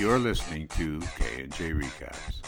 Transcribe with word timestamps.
You're 0.00 0.18
listening 0.18 0.66
to 0.68 0.98
K 1.18 1.42
and 1.42 1.52
J 1.52 1.72
Recaps. 1.72 2.40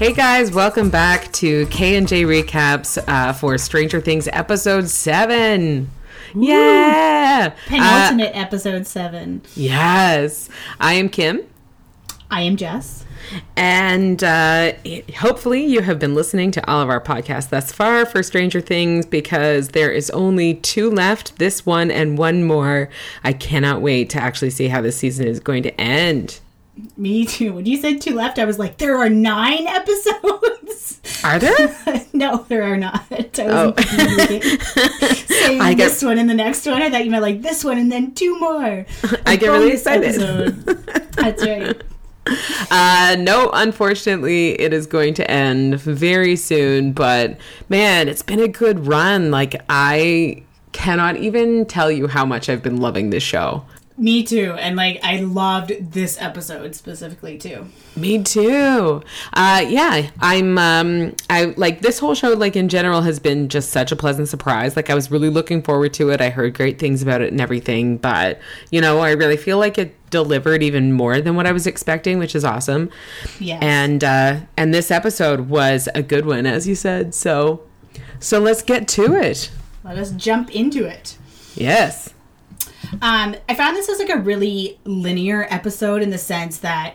Hey 0.00 0.12
guys, 0.12 0.50
welcome 0.50 0.90
back 0.90 1.32
to 1.34 1.66
K 1.66 1.96
and 1.96 2.08
J 2.08 2.24
recaps 2.24 2.98
uh, 3.06 3.32
for 3.32 3.56
Stranger 3.56 4.00
Things 4.00 4.28
episode 4.32 4.88
seven. 4.88 5.90
Yeah, 6.34 7.54
Penultimate 7.68 8.34
episode 8.34 8.84
seven. 8.84 9.42
yes. 9.54 10.48
I 10.80 10.94
am 10.94 11.08
Kim, 11.08 11.42
I 12.30 12.42
am 12.42 12.56
Jess. 12.56 13.04
and 13.56 14.22
uh, 14.22 14.72
hopefully 15.16 15.64
you 15.64 15.80
have 15.82 15.98
been 15.98 16.14
listening 16.14 16.50
to 16.52 16.70
all 16.70 16.80
of 16.82 16.88
our 16.88 17.00
podcasts 17.00 17.48
thus 17.48 17.72
far 17.72 18.04
for 18.06 18.22
Stranger 18.22 18.60
Things 18.60 19.06
because 19.06 19.68
there 19.70 19.90
is 19.90 20.10
only 20.10 20.54
two 20.54 20.90
left. 20.90 21.38
This 21.38 21.64
one 21.66 21.90
and 21.90 22.16
one 22.18 22.44
more. 22.44 22.88
I 23.24 23.32
cannot 23.32 23.80
wait 23.80 24.10
to 24.10 24.18
actually 24.22 24.50
see 24.50 24.68
how 24.68 24.80
this 24.82 24.96
season 24.96 25.26
is 25.26 25.40
going 25.40 25.62
to 25.64 25.80
end. 25.80 26.40
Me 26.96 27.26
too. 27.26 27.54
When 27.54 27.66
you 27.66 27.76
said 27.76 28.00
two 28.00 28.14
left, 28.14 28.38
I 28.38 28.44
was 28.44 28.58
like, 28.58 28.78
there 28.78 28.96
are 28.98 29.08
nine 29.08 29.66
episodes. 29.66 31.00
Are 31.24 31.38
there? 31.40 31.74
no, 32.12 32.44
there 32.48 32.62
are 32.62 32.76
not. 32.76 33.04
I 33.10 33.16
wasn't 33.38 33.38
Oh. 33.50 33.74
saying 35.26 35.60
I 35.60 35.74
this 35.74 36.00
get- 36.00 36.06
one 36.06 36.18
and 36.18 36.30
the 36.30 36.34
next 36.34 36.64
one. 36.66 36.80
I 36.82 36.88
thought 36.90 37.04
you 37.04 37.10
meant 37.10 37.22
like 37.22 37.42
this 37.42 37.64
one 37.64 37.78
and 37.78 37.90
then 37.90 38.14
two 38.14 38.38
more. 38.38 38.86
I 39.26 39.36
get 39.36 39.48
really 39.48 39.72
excited. 39.72 40.14
That's 41.16 41.44
right. 41.44 41.82
Uh, 42.70 43.16
no, 43.18 43.50
unfortunately, 43.54 44.50
it 44.60 44.74
is 44.74 44.86
going 44.86 45.14
to 45.14 45.30
end 45.30 45.80
very 45.80 46.36
soon. 46.36 46.92
But 46.92 47.38
man, 47.70 48.08
it's 48.08 48.20
been 48.22 48.40
a 48.40 48.48
good 48.48 48.86
run. 48.86 49.30
Like, 49.30 49.62
I 49.70 50.42
cannot 50.72 51.16
even 51.16 51.64
tell 51.64 51.90
you 51.90 52.08
how 52.08 52.26
much 52.26 52.48
I've 52.50 52.62
been 52.62 52.76
loving 52.78 53.08
this 53.08 53.22
show. 53.22 53.64
Me 53.98 54.22
too. 54.22 54.52
And 54.52 54.76
like, 54.76 55.00
I 55.02 55.16
loved 55.16 55.92
this 55.92 56.20
episode 56.20 56.76
specifically 56.76 57.36
too. 57.36 57.66
Me 57.96 58.22
too. 58.22 59.02
Uh, 59.32 59.64
yeah, 59.68 60.08
I'm. 60.20 60.56
Um, 60.56 61.16
I 61.28 61.46
like 61.56 61.80
this 61.80 61.98
whole 61.98 62.14
show. 62.14 62.32
Like 62.34 62.54
in 62.54 62.68
general, 62.68 63.02
has 63.02 63.18
been 63.18 63.48
just 63.48 63.70
such 63.70 63.90
a 63.90 63.96
pleasant 63.96 64.28
surprise. 64.28 64.76
Like 64.76 64.88
I 64.88 64.94
was 64.94 65.10
really 65.10 65.30
looking 65.30 65.62
forward 65.62 65.92
to 65.94 66.10
it. 66.10 66.20
I 66.20 66.30
heard 66.30 66.54
great 66.54 66.78
things 66.78 67.02
about 67.02 67.22
it 67.22 67.32
and 67.32 67.40
everything. 67.40 67.96
But 67.96 68.38
you 68.70 68.80
know, 68.80 69.00
I 69.00 69.10
really 69.10 69.36
feel 69.36 69.58
like 69.58 69.78
it 69.78 69.96
delivered 70.10 70.62
even 70.62 70.92
more 70.92 71.20
than 71.20 71.34
what 71.34 71.46
I 71.46 71.52
was 71.52 71.66
expecting, 71.66 72.20
which 72.20 72.36
is 72.36 72.44
awesome. 72.44 72.90
Yeah. 73.40 73.58
And 73.60 74.04
uh, 74.04 74.40
and 74.56 74.72
this 74.72 74.92
episode 74.92 75.48
was 75.48 75.88
a 75.96 76.04
good 76.04 76.24
one, 76.24 76.46
as 76.46 76.68
you 76.68 76.76
said. 76.76 77.16
So, 77.16 77.62
so 78.20 78.38
let's 78.38 78.62
get 78.62 78.86
to 78.88 79.14
it. 79.14 79.50
Let 79.82 79.98
us 79.98 80.12
jump 80.12 80.54
into 80.54 80.84
it. 80.86 81.18
Yes. 81.56 82.14
Um, 83.02 83.36
I 83.48 83.54
found 83.54 83.76
this 83.76 83.88
was 83.88 83.98
like 83.98 84.10
a 84.10 84.18
really 84.18 84.78
linear 84.84 85.46
episode 85.50 86.02
in 86.02 86.10
the 86.10 86.18
sense 86.18 86.58
that 86.58 86.94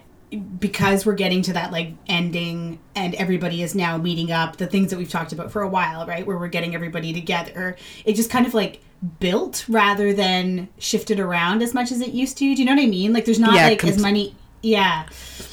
because 0.59 1.05
we're 1.05 1.13
getting 1.13 1.41
to 1.43 1.53
that 1.53 1.71
like 1.71 1.93
ending 2.07 2.79
and 2.95 3.13
everybody 3.15 3.61
is 3.61 3.75
now 3.75 3.97
meeting 3.97 4.31
up, 4.31 4.57
the 4.57 4.67
things 4.67 4.89
that 4.89 4.97
we've 4.97 5.09
talked 5.09 5.31
about 5.31 5.51
for 5.51 5.61
a 5.61 5.67
while, 5.67 6.05
right? 6.07 6.25
Where 6.25 6.37
we're 6.37 6.47
getting 6.47 6.73
everybody 6.73 7.13
together. 7.13 7.77
It 8.05 8.13
just 8.15 8.29
kind 8.29 8.45
of 8.45 8.53
like 8.53 8.81
built 9.19 9.65
rather 9.67 10.13
than 10.13 10.69
shifted 10.79 11.19
around 11.19 11.61
as 11.61 11.73
much 11.73 11.91
as 11.91 12.01
it 12.01 12.13
used 12.13 12.37
to. 12.37 12.55
Do 12.55 12.61
you 12.61 12.65
know 12.65 12.75
what 12.75 12.81
I 12.81 12.87
mean? 12.87 13.13
Like 13.13 13.25
there's 13.25 13.39
not 13.39 13.53
Yeah, 13.53 13.67
like 13.67 13.83
as 13.83 14.01
many 14.01 14.35
yeah. 14.63 15.05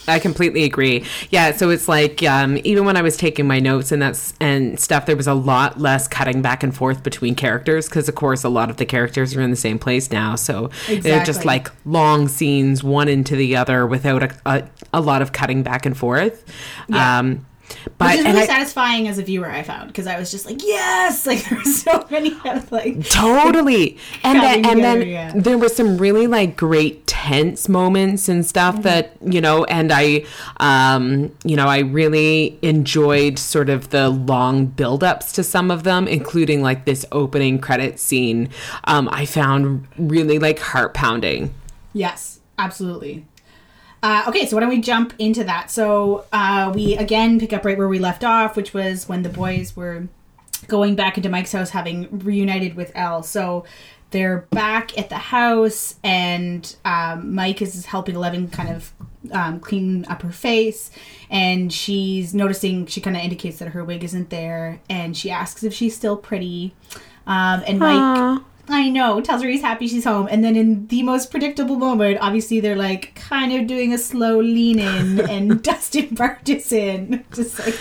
I 0.08 0.18
completely 0.18 0.64
agree. 0.64 1.04
Yeah, 1.30 1.52
so 1.52 1.70
it's 1.70 1.88
like 1.88 2.22
um, 2.22 2.58
even 2.64 2.84
when 2.84 2.96
I 2.96 3.02
was 3.02 3.16
taking 3.16 3.46
my 3.46 3.60
notes 3.60 3.92
and 3.92 4.00
that's 4.00 4.34
and 4.40 4.78
stuff, 4.78 5.06
there 5.06 5.16
was 5.16 5.26
a 5.26 5.34
lot 5.34 5.78
less 5.78 6.08
cutting 6.08 6.42
back 6.42 6.62
and 6.62 6.74
forth 6.74 7.02
between 7.02 7.34
characters 7.34 7.88
because, 7.88 8.08
of 8.08 8.14
course, 8.14 8.42
a 8.42 8.48
lot 8.48 8.70
of 8.70 8.76
the 8.76 8.86
characters 8.86 9.36
are 9.36 9.42
in 9.42 9.50
the 9.50 9.56
same 9.56 9.78
place 9.78 10.10
now. 10.10 10.36
So 10.36 10.70
they're 10.88 11.24
just 11.24 11.44
like 11.44 11.70
long 11.84 12.28
scenes, 12.28 12.82
one 12.82 13.08
into 13.08 13.36
the 13.36 13.56
other, 13.56 13.86
without 13.86 14.22
a, 14.22 14.36
a, 14.46 14.64
a 14.94 15.00
lot 15.00 15.22
of 15.22 15.32
cutting 15.32 15.62
back 15.62 15.86
and 15.86 15.96
forth. 15.96 16.44
Yeah. 16.88 17.18
Um, 17.18 17.46
but 17.98 18.10
Which 18.10 18.18
is 18.20 18.24
really 18.24 18.40
I, 18.42 18.46
satisfying 18.46 19.08
as 19.08 19.18
a 19.18 19.22
viewer, 19.22 19.50
I 19.50 19.62
found, 19.62 19.88
because 19.88 20.06
I 20.06 20.18
was 20.18 20.30
just 20.30 20.46
like, 20.46 20.62
yes! 20.62 21.26
Like, 21.30 21.44
there 21.48 21.58
were 21.58 21.64
so 21.64 22.06
many, 22.10 22.30
like, 22.70 23.08
totally 23.08 23.96
and 24.24 24.40
then, 24.40 24.62
Cutting 24.62 24.66
and 24.66 24.84
then 24.84 25.08
yeah. 25.08 25.32
there 25.34 25.58
were 25.58 25.68
some 25.68 25.98
really 25.98 26.26
like 26.26 26.56
great 26.56 27.06
tense 27.06 27.68
moments 27.68 28.28
and 28.28 28.44
stuff 28.44 28.74
Mm-hmm. 28.76 28.82
that 28.82 29.16
you 29.20 29.40
know 29.40 29.64
and 29.64 29.90
i 29.92 30.24
um 30.58 31.34
you 31.44 31.56
know 31.56 31.66
i 31.66 31.78
really 31.80 32.58
enjoyed 32.62 33.38
sort 33.38 33.68
of 33.68 33.90
the 33.90 34.08
long 34.08 34.66
build-ups 34.66 35.32
to 35.32 35.42
some 35.42 35.70
of 35.70 35.82
them 35.82 36.06
including 36.06 36.62
like 36.62 36.84
this 36.84 37.04
opening 37.12 37.58
credit 37.58 37.98
scene 37.98 38.48
um 38.84 39.08
i 39.12 39.24
found 39.26 39.86
really 39.98 40.38
like 40.38 40.58
heart 40.58 40.94
pounding 40.94 41.52
Yes, 41.92 42.38
absolutely. 42.58 43.26
Uh, 44.02 44.24
okay, 44.28 44.46
so 44.46 44.56
why 44.56 44.60
don't 44.60 44.70
we 44.70 44.80
jump 44.80 45.12
into 45.18 45.44
that? 45.44 45.70
So 45.70 46.24
uh, 46.32 46.72
we 46.74 46.96
again 46.96 47.38
pick 47.38 47.52
up 47.52 47.64
right 47.64 47.76
where 47.76 47.88
we 47.88 47.98
left 47.98 48.24
off, 48.24 48.56
which 48.56 48.72
was 48.72 49.08
when 49.08 49.22
the 49.22 49.28
boys 49.28 49.76
were 49.76 50.08
going 50.68 50.94
back 50.94 51.16
into 51.16 51.28
Mike's 51.28 51.52
house, 51.52 51.70
having 51.70 52.08
reunited 52.20 52.76
with 52.76 52.92
Elle. 52.94 53.22
So 53.22 53.64
they're 54.10 54.46
back 54.50 54.96
at 54.98 55.08
the 55.08 55.18
house, 55.18 55.96
and 56.02 56.74
um, 56.84 57.34
Mike 57.34 57.60
is 57.60 57.86
helping 57.86 58.14
Eleven 58.14 58.48
kind 58.48 58.70
of 58.70 58.92
um, 59.32 59.60
clean 59.60 60.06
up 60.06 60.22
her 60.22 60.32
face, 60.32 60.90
and 61.28 61.72
she's 61.72 62.32
noticing. 62.34 62.86
She 62.86 63.00
kind 63.00 63.16
of 63.16 63.22
indicates 63.22 63.58
that 63.58 63.68
her 63.68 63.84
wig 63.84 64.02
isn't 64.02 64.30
there, 64.30 64.80
and 64.88 65.16
she 65.16 65.30
asks 65.30 65.62
if 65.62 65.74
she's 65.74 65.94
still 65.94 66.16
pretty. 66.16 66.74
Um, 67.26 67.62
and 67.66 67.78
Mike. 67.78 68.42
I 68.72 68.88
know, 68.88 69.20
tells 69.20 69.42
her 69.42 69.48
he's 69.48 69.60
happy 69.62 69.86
she's 69.88 70.04
home. 70.04 70.28
And 70.30 70.42
then 70.44 70.56
in 70.56 70.86
the 70.86 71.02
most 71.02 71.30
predictable 71.30 71.76
moment, 71.76 72.18
obviously 72.20 72.60
they're 72.60 72.76
like 72.76 73.14
kind 73.14 73.52
of 73.52 73.66
doing 73.66 73.92
a 73.92 73.98
slow 73.98 74.38
lean 74.40 74.78
in 74.78 75.20
and 75.30 75.62
Dustin 75.62 76.14
barges 76.14 76.72
in. 76.72 77.24
Just 77.34 77.58
like 77.58 77.74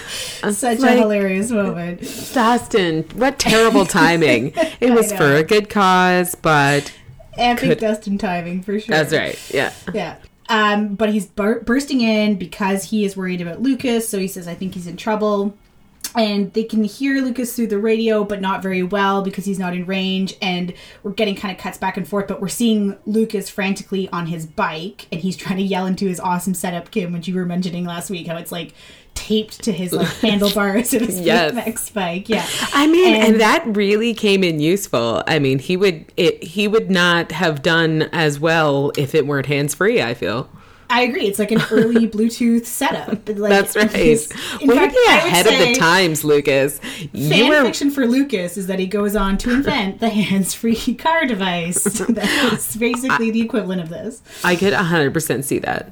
such 0.54 0.80
like- 0.80 0.98
a 0.98 1.02
hilarious 1.02 1.52
moment. 1.52 2.02
dustin 2.34 3.04
what 3.16 3.38
terrible 3.40 3.86
timing 4.00 4.52
it 4.80 4.92
was 4.94 5.12
for 5.14 5.36
a 5.36 5.44
good 5.44 5.70
cause 5.70 6.36
but 6.36 6.92
Epic 7.38 7.60
Could- 7.70 7.80
Dustin 7.80 8.18
timing 8.18 8.62
for 8.64 8.80
sure. 8.80 8.96
that's 8.96 9.14
right 9.14 9.40
yeah 9.54 9.74
Yeah. 9.94 10.16
Um, 10.52 10.96
but 10.96 11.10
he's 11.12 11.28
bur- 11.28 11.60
bursting 11.62 12.02
in 12.02 12.36
because 12.36 12.86
he 12.86 13.06
is 13.06 13.16
worried 13.16 13.40
about 13.40 13.62
Lucas. 13.62 14.10
So 14.10 14.18
he 14.18 14.28
says, 14.28 14.48
I 14.48 14.56
think 14.56 14.74
he's 14.74 14.88
in 14.88 14.98
trouble. 14.98 15.56
And 16.16 16.52
they 16.54 16.64
can 16.64 16.84
hear 16.84 17.22
Lucas 17.22 17.56
through 17.56 17.68
the 17.68 17.78
radio, 17.80 18.24
but 18.24 18.42
not 18.42 18.62
very 18.64 18.84
well 18.84 19.22
because 19.22 19.46
he's 19.46 19.60
not 19.60 19.74
in 19.74 19.86
range. 19.86 20.36
And 20.42 20.74
we're 21.04 21.12
getting 21.12 21.36
kind 21.36 21.56
of 21.56 21.62
cuts 21.62 21.78
back 21.78 21.98
and 21.98 22.08
forth, 22.08 22.28
but 22.28 22.42
we're 22.42 22.48
seeing 22.48 22.98
Lucas 23.06 23.50
frantically 23.50 24.10
on 24.10 24.28
his 24.28 24.46
bike, 24.46 25.08
and 25.12 25.22
he's 25.22 25.38
trying 25.38 25.58
to 25.58 25.64
yell 25.64 25.86
into 25.86 26.06
his 26.08 26.20
awesome 26.20 26.54
setup, 26.54 26.92
Kim, 26.92 27.14
which 27.14 27.28
you 27.28 27.36
were 27.36 27.46
mentioning 27.46 27.86
last 27.86 28.10
week, 28.10 28.28
how 28.28 28.38
it's 28.38 28.52
like 28.52 28.74
taped 29.16 29.64
to 29.64 29.72
his 29.74 29.92
like 29.92 30.08
handlebars 30.22 30.94
of 30.94 31.02
his 31.02 31.20
Yes. 31.20 31.54
BMX 31.54 31.94
bike. 31.94 32.30
Yeah, 32.30 32.46
I 32.74 32.88
mean, 32.88 33.14
and, 33.16 33.34
And- 33.34 33.42
that 33.42 33.64
really 33.68 34.14
came 34.14 34.44
in 34.44 34.60
useful. 34.60 35.24
I 35.28 35.40
mean, 35.40 35.60
he 35.60 35.76
would 35.78 36.06
it 36.16 36.42
he 36.44 36.68
would 36.68 36.90
not 36.90 37.32
have 37.34 37.62
done 37.62 38.04
as 38.14 38.40
well 38.40 38.92
if 38.98 39.14
it 39.14 39.28
weren't 39.28 39.48
hands 39.48 39.76
free. 39.76 40.02
I 40.02 40.14
feel 40.14 40.50
I 40.90 41.02
agree. 41.02 41.28
It's 41.28 41.40
like 41.40 41.52
an 41.52 41.62
early 41.72 42.08
Bluetooth 42.10 42.66
setup. 42.66 43.30
Like, 43.30 43.50
that's 43.50 43.76
right. 43.76 43.94
in 43.96 44.68
Way 44.68 44.76
fact, 44.76 44.94
to 44.94 45.00
be 45.00 45.06
I 45.08 45.22
ahead 45.28 45.46
of 45.46 45.54
the 45.54 45.76
times, 45.76 46.24
Lucas. 46.24 46.80
You 47.14 47.30
Fan 47.30 47.50
were 47.50 47.62
fiction 47.64 47.92
for 47.92 48.08
Lucas 48.08 48.58
is 48.58 48.68
that 48.68 48.80
he 48.80 48.88
goes 48.88 49.16
on 49.16 49.38
to 49.40 49.52
invent 49.52 50.00
the 50.00 50.10
hands-free 50.10 50.96
car 50.98 51.26
device. 51.26 51.84
that 52.10 52.54
is 52.54 52.76
basically 52.76 53.30
the 53.32 53.42
equivalent 53.42 53.82
of 53.82 53.90
this. 53.90 54.22
I 54.44 54.56
could 54.56 54.74
hundred 54.74 55.14
percent 55.14 55.46
see 55.46 55.60
that. 55.60 55.92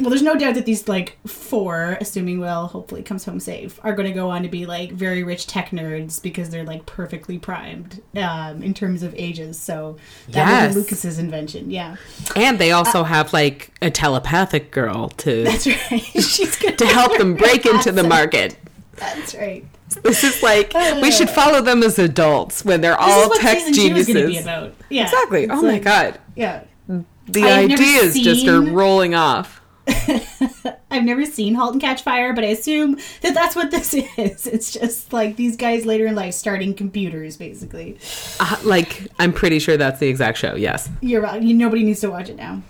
Well, 0.00 0.10
there's 0.10 0.22
no 0.22 0.36
doubt 0.36 0.54
that 0.54 0.64
these 0.64 0.86
like 0.86 1.18
four, 1.26 1.98
assuming 2.00 2.38
Will 2.38 2.68
hopefully 2.68 3.02
comes 3.02 3.24
home 3.24 3.40
safe, 3.40 3.80
are 3.82 3.92
going 3.94 4.06
to 4.06 4.14
go 4.14 4.30
on 4.30 4.42
to 4.44 4.48
be 4.48 4.64
like 4.64 4.92
very 4.92 5.24
rich 5.24 5.48
tech 5.48 5.70
nerds 5.70 6.22
because 6.22 6.50
they're 6.50 6.64
like 6.64 6.86
perfectly 6.86 7.36
primed 7.38 8.00
um, 8.16 8.62
in 8.62 8.74
terms 8.74 9.02
of 9.02 9.12
ages. 9.16 9.58
So 9.58 9.96
that 10.28 10.36
Yes. 10.48 10.74
was 10.74 10.84
Lucas's 10.84 11.18
invention. 11.18 11.70
Yeah, 11.72 11.96
And 12.36 12.58
they 12.60 12.70
also 12.70 13.02
have 13.02 13.32
like 13.32 13.72
a 13.82 13.90
telepathic 13.90 14.70
girl 14.70 15.08
to 15.08 15.42
that's 15.44 15.66
right. 15.66 16.00
She's 16.14 16.56
gonna 16.56 16.92
help 16.92 17.18
them 17.18 17.34
break 17.34 17.66
into 17.72 17.90
the 17.90 18.04
market. 18.04 18.56
That's 18.94 19.34
right. 19.34 19.64
This 20.02 20.22
is 20.22 20.42
like 20.42 20.74
we 21.02 21.10
should 21.10 21.30
follow 21.30 21.60
them 21.60 21.82
as 21.82 21.98
adults 21.98 22.64
when 22.64 22.80
they're 22.82 23.00
all 23.00 23.30
tech 23.30 23.58
two 23.58 23.64
is 23.96 24.06
be 24.06 24.12
geniuses. 24.12 24.46
Yeah, 24.90 25.04
Exactly. 25.04 25.44
It's 25.44 25.52
Oh 25.52 25.62
my 25.62 25.78
god. 25.80 26.20
Yeah. 26.36 26.62
The 26.86 27.42
I've 27.44 27.70
ideas 27.72 28.14
just 28.18 28.46
are 28.46 28.60
rolling 28.60 29.14
off. 29.14 29.60
I've 30.90 31.04
never 31.04 31.24
seen 31.26 31.54
*Halt 31.54 31.72
and 31.72 31.80
Catch 31.80 32.02
Fire*, 32.02 32.32
but 32.32 32.44
I 32.44 32.48
assume 32.48 32.98
that 33.22 33.34
that's 33.34 33.54
what 33.54 33.70
this 33.70 33.94
is. 34.16 34.46
It's 34.46 34.72
just 34.72 35.12
like 35.12 35.36
these 35.36 35.56
guys 35.56 35.84
later 35.84 36.06
in 36.06 36.14
life 36.14 36.34
starting 36.34 36.74
computers, 36.74 37.36
basically. 37.36 37.98
Uh, 38.40 38.56
like 38.64 39.08
I'm 39.18 39.32
pretty 39.32 39.58
sure 39.58 39.76
that's 39.76 40.00
the 40.00 40.08
exact 40.08 40.38
show. 40.38 40.54
Yes. 40.54 40.88
You're 41.00 41.20
right. 41.22 41.42
Nobody 41.42 41.84
needs 41.84 42.00
to 42.00 42.10
watch 42.10 42.28
it 42.28 42.36
now. 42.36 42.62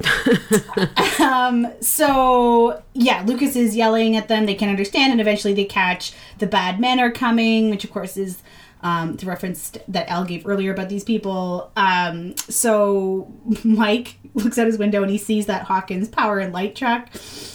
um, 1.25 1.73
so 1.81 2.82
yeah, 2.94 3.23
Lucas 3.26 3.56
is 3.56 3.76
yelling 3.76 4.17
at 4.17 4.29
them. 4.29 4.47
They 4.47 4.55
can't 4.55 4.70
understand, 4.70 5.12
and 5.12 5.20
eventually 5.20 5.55
they 5.55 5.65
catch 5.65 6.12
the 6.38 6.47
bad 6.47 6.81
men 6.81 7.00
are 7.00 7.11
coming, 7.11 7.70
which 7.70 7.85
of 7.85 7.91
course 7.91 8.17
is 8.17 8.43
Um, 8.81 9.17
the 9.17 9.26
reference 9.26 9.73
that 9.88 10.09
Elle 10.09 10.25
gave 10.25 10.47
earlier 10.47 10.70
about 10.73 10.88
these 10.88 11.03
people. 11.03 11.73
Um, 11.76 12.37
so 12.37 13.26
Mike 13.65 14.18
looks 14.34 14.58
out 14.58 14.66
his 14.66 14.78
window 14.78 15.02
and 15.02 15.10
he 15.10 15.19
sees 15.19 15.46
that 15.46 15.62
Hawkins 15.62 16.08
power 16.08 16.38
and 16.38 16.52
light 16.52 16.75
truck 16.76 17.08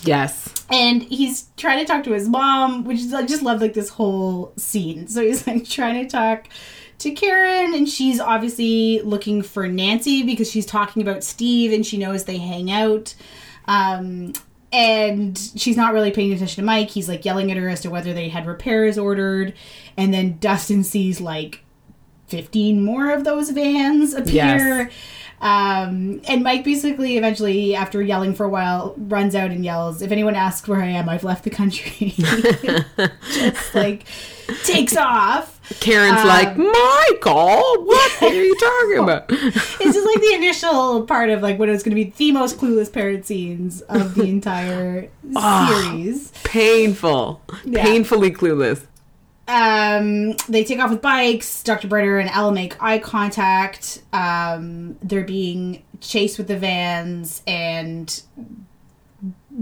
Yes. 0.03 0.53
and 0.69 1.01
he's 1.03 1.47
trying 1.57 1.79
to 1.79 1.85
talk 1.85 2.03
to 2.05 2.11
his 2.11 2.27
mom, 2.27 2.83
which 2.83 2.99
is 2.99 3.13
I 3.13 3.23
just 3.25 3.43
love 3.43 3.61
like 3.61 3.73
this 3.73 3.89
whole 3.89 4.53
scene. 4.57 5.07
So 5.07 5.21
he's 5.21 5.45
like 5.47 5.65
trying 5.67 6.03
to 6.03 6.09
talk 6.09 6.47
to 6.99 7.11
Karen, 7.11 7.73
and 7.73 7.89
she's 7.89 8.19
obviously 8.19 9.01
looking 9.01 9.41
for 9.41 9.67
Nancy 9.67 10.23
because 10.23 10.49
she's 10.49 10.65
talking 10.65 11.01
about 11.01 11.23
Steve, 11.23 11.73
and 11.73 11.85
she 11.85 11.97
knows 11.97 12.23
they 12.23 12.37
hang 12.37 12.71
out. 12.71 13.13
Um, 13.65 14.33
and 14.71 15.37
she's 15.55 15.75
not 15.77 15.93
really 15.93 16.11
paying 16.11 16.31
attention 16.33 16.61
to 16.63 16.65
Mike. 16.65 16.89
He's 16.89 17.09
like 17.09 17.25
yelling 17.25 17.51
at 17.51 17.57
her 17.57 17.67
as 17.69 17.81
to 17.81 17.89
whether 17.89 18.13
they 18.13 18.29
had 18.29 18.45
repairs 18.45 18.97
ordered, 18.97 19.53
and 19.97 20.13
then 20.13 20.37
Dustin 20.39 20.83
sees 20.83 21.19
like 21.19 21.59
15 22.27 22.83
more 22.83 23.11
of 23.11 23.23
those 23.25 23.49
vans 23.49 24.13
appear. 24.13 24.33
Yes. 24.33 24.91
Um, 25.43 26.21
and 26.29 26.41
Mike 26.41 26.63
basically 26.63 27.17
eventually, 27.17 27.75
after 27.75 28.01
yelling 28.01 28.33
for 28.33 28.45
a 28.45 28.49
while, 28.49 28.95
runs 28.97 29.35
out 29.35 29.51
and 29.51 29.65
yells, 29.65 30.01
If 30.01 30.09
anyone 30.11 30.35
asks 30.35 30.69
where 30.69 30.81
I 30.81 30.87
am, 30.87 31.09
I've 31.09 31.25
left 31.25 31.43
the 31.43 31.49
country. 31.49 32.13
Just 33.33 33.75
like 33.75 34.05
takes 34.63 34.95
off. 34.95 35.59
Karen's 35.81 36.21
Um, 36.21 36.27
like, 36.27 36.57
Michael, 36.57 37.83
what 37.85 38.21
are 38.23 38.33
you 38.33 38.55
talking 38.55 38.99
about? 39.03 39.25
It's 39.29 39.93
just 39.93 40.05
like 40.05 40.19
the 40.21 40.33
initial 40.35 41.03
part 41.03 41.29
of 41.29 41.41
like 41.41 41.59
what 41.59 41.67
is 41.69 41.83
going 41.83 41.95
to 41.95 42.03
be 42.03 42.13
the 42.17 42.31
most 42.31 42.57
clueless 42.57 42.91
parent 42.91 43.25
scenes 43.25 43.81
of 43.83 44.15
the 44.15 44.23
entire 44.23 45.09
series. 45.33 46.31
Painful. 46.43 47.41
Yeah. 47.65 47.83
Painfully 47.83 48.31
clueless. 48.31 48.85
Um, 49.53 50.31
they 50.49 50.63
take 50.63 50.79
off 50.79 50.89
with 50.89 51.01
bikes. 51.01 51.61
Dr. 51.61 51.87
Brenner 51.87 52.17
and 52.17 52.29
Ella 52.31 52.51
make 52.51 52.81
eye 52.81 52.97
contact. 52.97 54.01
Um, 54.11 54.97
they're 55.03 55.23
being 55.23 55.83
chased 56.01 56.39
with 56.39 56.47
the 56.47 56.57
vans, 56.57 57.43
and 57.45 58.23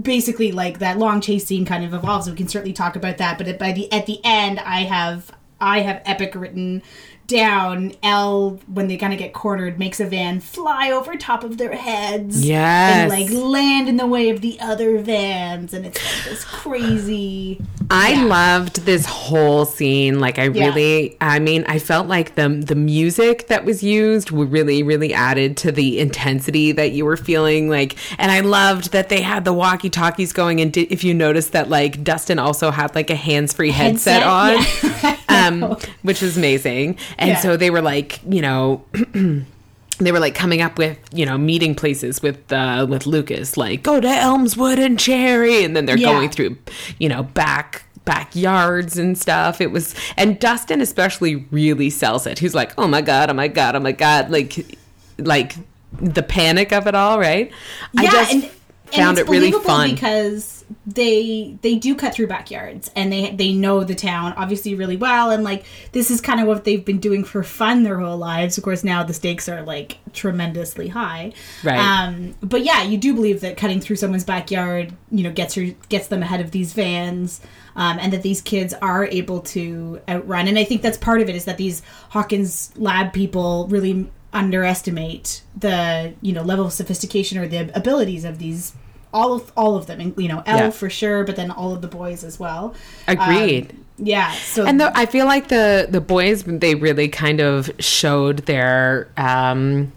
basically, 0.00 0.50
like 0.50 0.78
that 0.78 0.96
long 0.96 1.20
chase 1.20 1.44
scene 1.44 1.66
kind 1.66 1.84
of 1.84 1.92
evolves. 1.92 2.30
We 2.30 2.34
can 2.36 2.48
certainly 2.48 2.72
talk 2.72 2.96
about 2.96 3.18
that. 3.18 3.36
But 3.36 3.58
by 3.58 3.72
the 3.72 3.92
at 3.92 4.06
the 4.06 4.18
end, 4.24 4.60
I 4.60 4.80
have 4.84 5.30
I 5.60 5.80
have 5.80 6.00
epic 6.06 6.34
written 6.34 6.82
down. 7.32 7.92
El, 8.02 8.60
when 8.72 8.86
they 8.88 8.96
kind 8.96 9.12
of 9.12 9.18
get 9.18 9.32
cornered, 9.32 9.78
makes 9.78 9.98
a 10.00 10.06
van 10.06 10.38
fly 10.40 10.90
over 10.92 11.16
top 11.16 11.42
of 11.42 11.58
their 11.58 11.72
heads. 11.74 12.46
Yes. 12.46 12.94
And 12.96 13.10
like 13.10 13.30
land 13.32 13.88
in 13.88 13.96
the 13.96 14.06
way 14.06 14.30
of 14.30 14.40
the 14.40 14.58
other 14.60 14.98
vans, 14.98 15.74
and 15.74 15.84
it's 15.86 15.98
like 16.02 16.24
this 16.24 16.44
crazy. 16.44 17.60
I 17.90 18.12
Yeah. 18.12 18.24
loved 18.24 18.84
this 18.86 19.04
whole 19.06 19.64
scene. 19.64 20.20
Like 20.20 20.38
I 20.38 20.44
Yeah. 20.48 20.66
really 20.68 21.16
I 21.20 21.38
mean, 21.38 21.64
I 21.68 21.78
felt 21.78 22.06
like 22.06 22.34
the 22.36 22.48
the 22.48 22.74
music 22.74 23.48
that 23.48 23.64
was 23.64 23.82
used 23.82 24.30
really 24.30 24.82
really 24.82 25.12
added 25.12 25.56
to 25.58 25.72
the 25.72 25.98
intensity 25.98 26.72
that 26.72 26.92
you 26.92 27.04
were 27.04 27.16
feeling 27.16 27.68
like 27.68 27.96
and 28.18 28.30
I 28.30 28.40
loved 28.40 28.92
that 28.92 29.08
they 29.08 29.20
had 29.22 29.44
the 29.44 29.52
walkie-talkies 29.52 30.32
going 30.32 30.60
and 30.60 30.72
di- 30.72 30.86
if 30.90 31.02
you 31.04 31.12
noticed 31.14 31.52
that 31.52 31.68
like 31.70 32.02
Dustin 32.04 32.38
also 32.38 32.70
had 32.70 32.94
like 32.94 33.10
a 33.10 33.14
hands-free 33.16 33.70
headset, 33.72 34.22
on. 34.22 34.56
Yeah. 34.82 35.16
Um, 35.46 35.76
which 36.02 36.22
is 36.22 36.36
amazing. 36.36 36.96
And 37.18 37.30
Yeah. 37.30 37.40
so 37.40 37.56
they 37.56 37.70
were 37.70 37.82
like, 37.82 38.20
you 38.28 38.42
know, 38.42 38.84
they 39.98 40.12
were 40.12 40.20
like 40.20 40.34
coming 40.34 40.60
up 40.62 40.78
with, 40.78 40.98
you 41.12 41.24
know, 41.26 41.38
meeting 41.38 41.74
places 41.74 42.22
with 42.22 42.52
uh, 42.52 42.86
with 42.88 43.06
Lucas, 43.06 43.56
like 43.56 43.82
go 43.82 44.00
to 44.00 44.08
Elmswood 44.08 44.78
and 44.78 44.98
Cherry, 44.98 45.64
and 45.64 45.76
then 45.76 45.86
they're 45.86 45.96
Yeah. 45.98 46.12
going 46.12 46.30
through, 46.30 46.56
you 46.98 47.08
know, 47.08 47.22
back 47.22 47.84
backyards 48.04 48.98
and 48.98 49.16
stuff. 49.16 49.60
It 49.60 49.70
was, 49.70 49.94
and 50.16 50.38
Dustin 50.40 50.80
especially 50.80 51.36
really 51.52 51.88
sells 51.88 52.26
it. 52.26 52.38
He's 52.40 52.54
like, 52.54 52.72
oh 52.76 52.88
my 52.88 53.00
god, 53.00 53.30
oh 53.30 53.34
my 53.34 53.46
god, 53.48 53.76
oh 53.76 53.80
my 53.80 53.92
god, 53.92 54.28
like, 54.28 54.76
like 55.18 55.54
the 56.00 56.22
panic 56.24 56.72
of 56.72 56.88
it 56.88 56.96
all, 56.96 57.20
right? 57.20 57.52
I 57.96 58.06
just 58.06 58.48
found 58.86 59.18
it's 59.18 59.28
it 59.28 59.30
really 59.30 59.52
fun. 59.52 59.90
because 59.94 60.61
they 60.86 61.56
they 61.62 61.76
do 61.76 61.94
cut 61.94 62.14
through 62.14 62.26
backyards 62.26 62.90
and 62.94 63.12
they 63.12 63.30
they 63.30 63.52
know 63.52 63.84
the 63.84 63.94
town 63.94 64.32
obviously 64.36 64.74
really 64.74 64.96
well 64.96 65.30
and 65.30 65.44
like 65.44 65.64
this 65.92 66.10
is 66.10 66.20
kind 66.20 66.40
of 66.40 66.46
what 66.46 66.64
they've 66.64 66.84
been 66.84 66.98
doing 66.98 67.24
for 67.24 67.42
fun 67.42 67.82
their 67.82 67.98
whole 67.98 68.16
lives. 68.16 68.58
Of 68.58 68.64
course 68.64 68.84
now 68.84 69.02
the 69.02 69.14
stakes 69.14 69.48
are 69.48 69.62
like 69.62 69.98
tremendously 70.12 70.88
high. 70.88 71.32
Right. 71.62 71.78
um 71.78 72.34
but 72.42 72.62
yeah 72.62 72.82
you 72.82 72.98
do 72.98 73.14
believe 73.14 73.40
that 73.40 73.56
cutting 73.56 73.80
through 73.80 73.96
someone's 73.96 74.24
backyard 74.24 74.92
you 75.10 75.22
know 75.22 75.32
gets 75.32 75.54
her 75.54 75.66
gets 75.88 76.08
them 76.08 76.22
ahead 76.22 76.40
of 76.40 76.50
these 76.50 76.72
vans 76.72 77.40
um, 77.74 77.98
and 77.98 78.12
that 78.12 78.22
these 78.22 78.42
kids 78.42 78.74
are 78.74 79.06
able 79.06 79.40
to 79.40 80.00
outrun. 80.08 80.48
And 80.48 80.58
i 80.58 80.64
think 80.64 80.82
that's 80.82 80.98
part 80.98 81.20
of 81.20 81.28
it 81.28 81.36
is 81.36 81.44
that 81.46 81.56
these 81.56 81.82
hawkins 82.10 82.72
lab 82.76 83.12
people 83.12 83.66
really 83.68 84.10
underestimate 84.32 85.42
the 85.56 86.14
you 86.22 86.32
know 86.32 86.42
level 86.42 86.64
of 86.64 86.72
sophistication 86.72 87.38
or 87.38 87.46
the 87.46 87.70
abilities 87.76 88.24
of 88.24 88.38
these 88.38 88.72
all 89.12 89.32
of 89.34 89.52
all 89.56 89.76
of 89.76 89.86
them 89.86 90.14
you 90.16 90.28
know 90.28 90.42
Elle 90.46 90.58
Yeah. 90.58 90.70
for 90.70 90.88
sure 90.90 91.24
but 91.24 91.36
then 91.36 91.50
all 91.50 91.72
of 91.74 91.82
the 91.82 91.88
boys 91.88 92.24
as 92.24 92.38
well 92.38 92.74
Agreed. 93.08 93.70
Um, 93.70 93.84
yeah 93.98 94.32
so 94.32 94.64
And 94.66 94.80
the, 94.80 94.96
I 94.96 95.06
feel 95.06 95.26
like 95.26 95.48
the 95.48 95.86
the 95.90 96.00
boys 96.00 96.44
they 96.44 96.74
really 96.74 97.08
kind 97.08 97.40
of 97.40 97.70
showed 97.78 98.38
their 98.46 99.08
um 99.16 99.92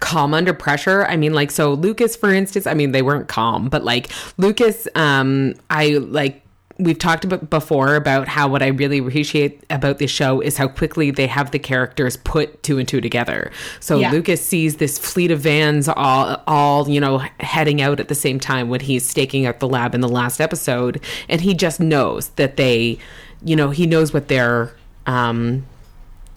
calm 0.00 0.34
under 0.34 0.52
pressure. 0.52 1.06
I 1.06 1.16
mean 1.16 1.32
like 1.34 1.50
so 1.50 1.72
Lucas 1.72 2.16
for 2.16 2.32
instance, 2.32 2.66
I 2.66 2.74
mean 2.74 2.92
they 2.92 3.02
weren't 3.02 3.28
calm, 3.28 3.68
but 3.68 3.84
like 3.84 4.10
Lucas 4.38 4.88
um 4.94 5.54
I 5.70 5.98
like 6.00 6.42
we've 6.78 6.98
talked 6.98 7.24
about 7.24 7.50
before 7.50 7.94
about 7.94 8.26
how 8.26 8.48
what 8.48 8.62
I 8.62 8.68
really 8.68 8.98
appreciate 8.98 9.64
about 9.70 9.98
this 9.98 10.10
show 10.10 10.40
is 10.40 10.56
how 10.56 10.66
quickly 10.66 11.10
they 11.10 11.26
have 11.28 11.52
the 11.52 11.58
characters 11.58 12.16
put 12.16 12.62
two 12.62 12.78
and 12.78 12.88
two 12.88 13.00
together. 13.00 13.52
So 13.80 13.98
Yeah. 13.98 14.10
Lucas 14.10 14.44
sees 14.44 14.76
this 14.76 14.98
fleet 14.98 15.30
of 15.30 15.40
vans 15.40 15.88
all 15.88 16.42
all, 16.46 16.88
you 16.88 17.00
know, 17.00 17.18
heading 17.40 17.80
out 17.80 18.00
at 18.00 18.08
the 18.08 18.14
same 18.14 18.40
time 18.40 18.68
when 18.68 18.80
he's 18.80 19.08
staking 19.08 19.46
out 19.46 19.60
the 19.60 19.68
lab 19.68 19.94
in 19.94 20.00
the 20.00 20.08
last 20.08 20.40
episode 20.40 21.00
and 21.28 21.40
he 21.40 21.54
just 21.54 21.78
knows 21.80 22.28
that 22.30 22.56
they 22.56 22.98
you 23.42 23.54
know, 23.56 23.70
he 23.70 23.86
knows 23.86 24.12
what 24.12 24.28
they're 24.28 24.74
um 25.06 25.64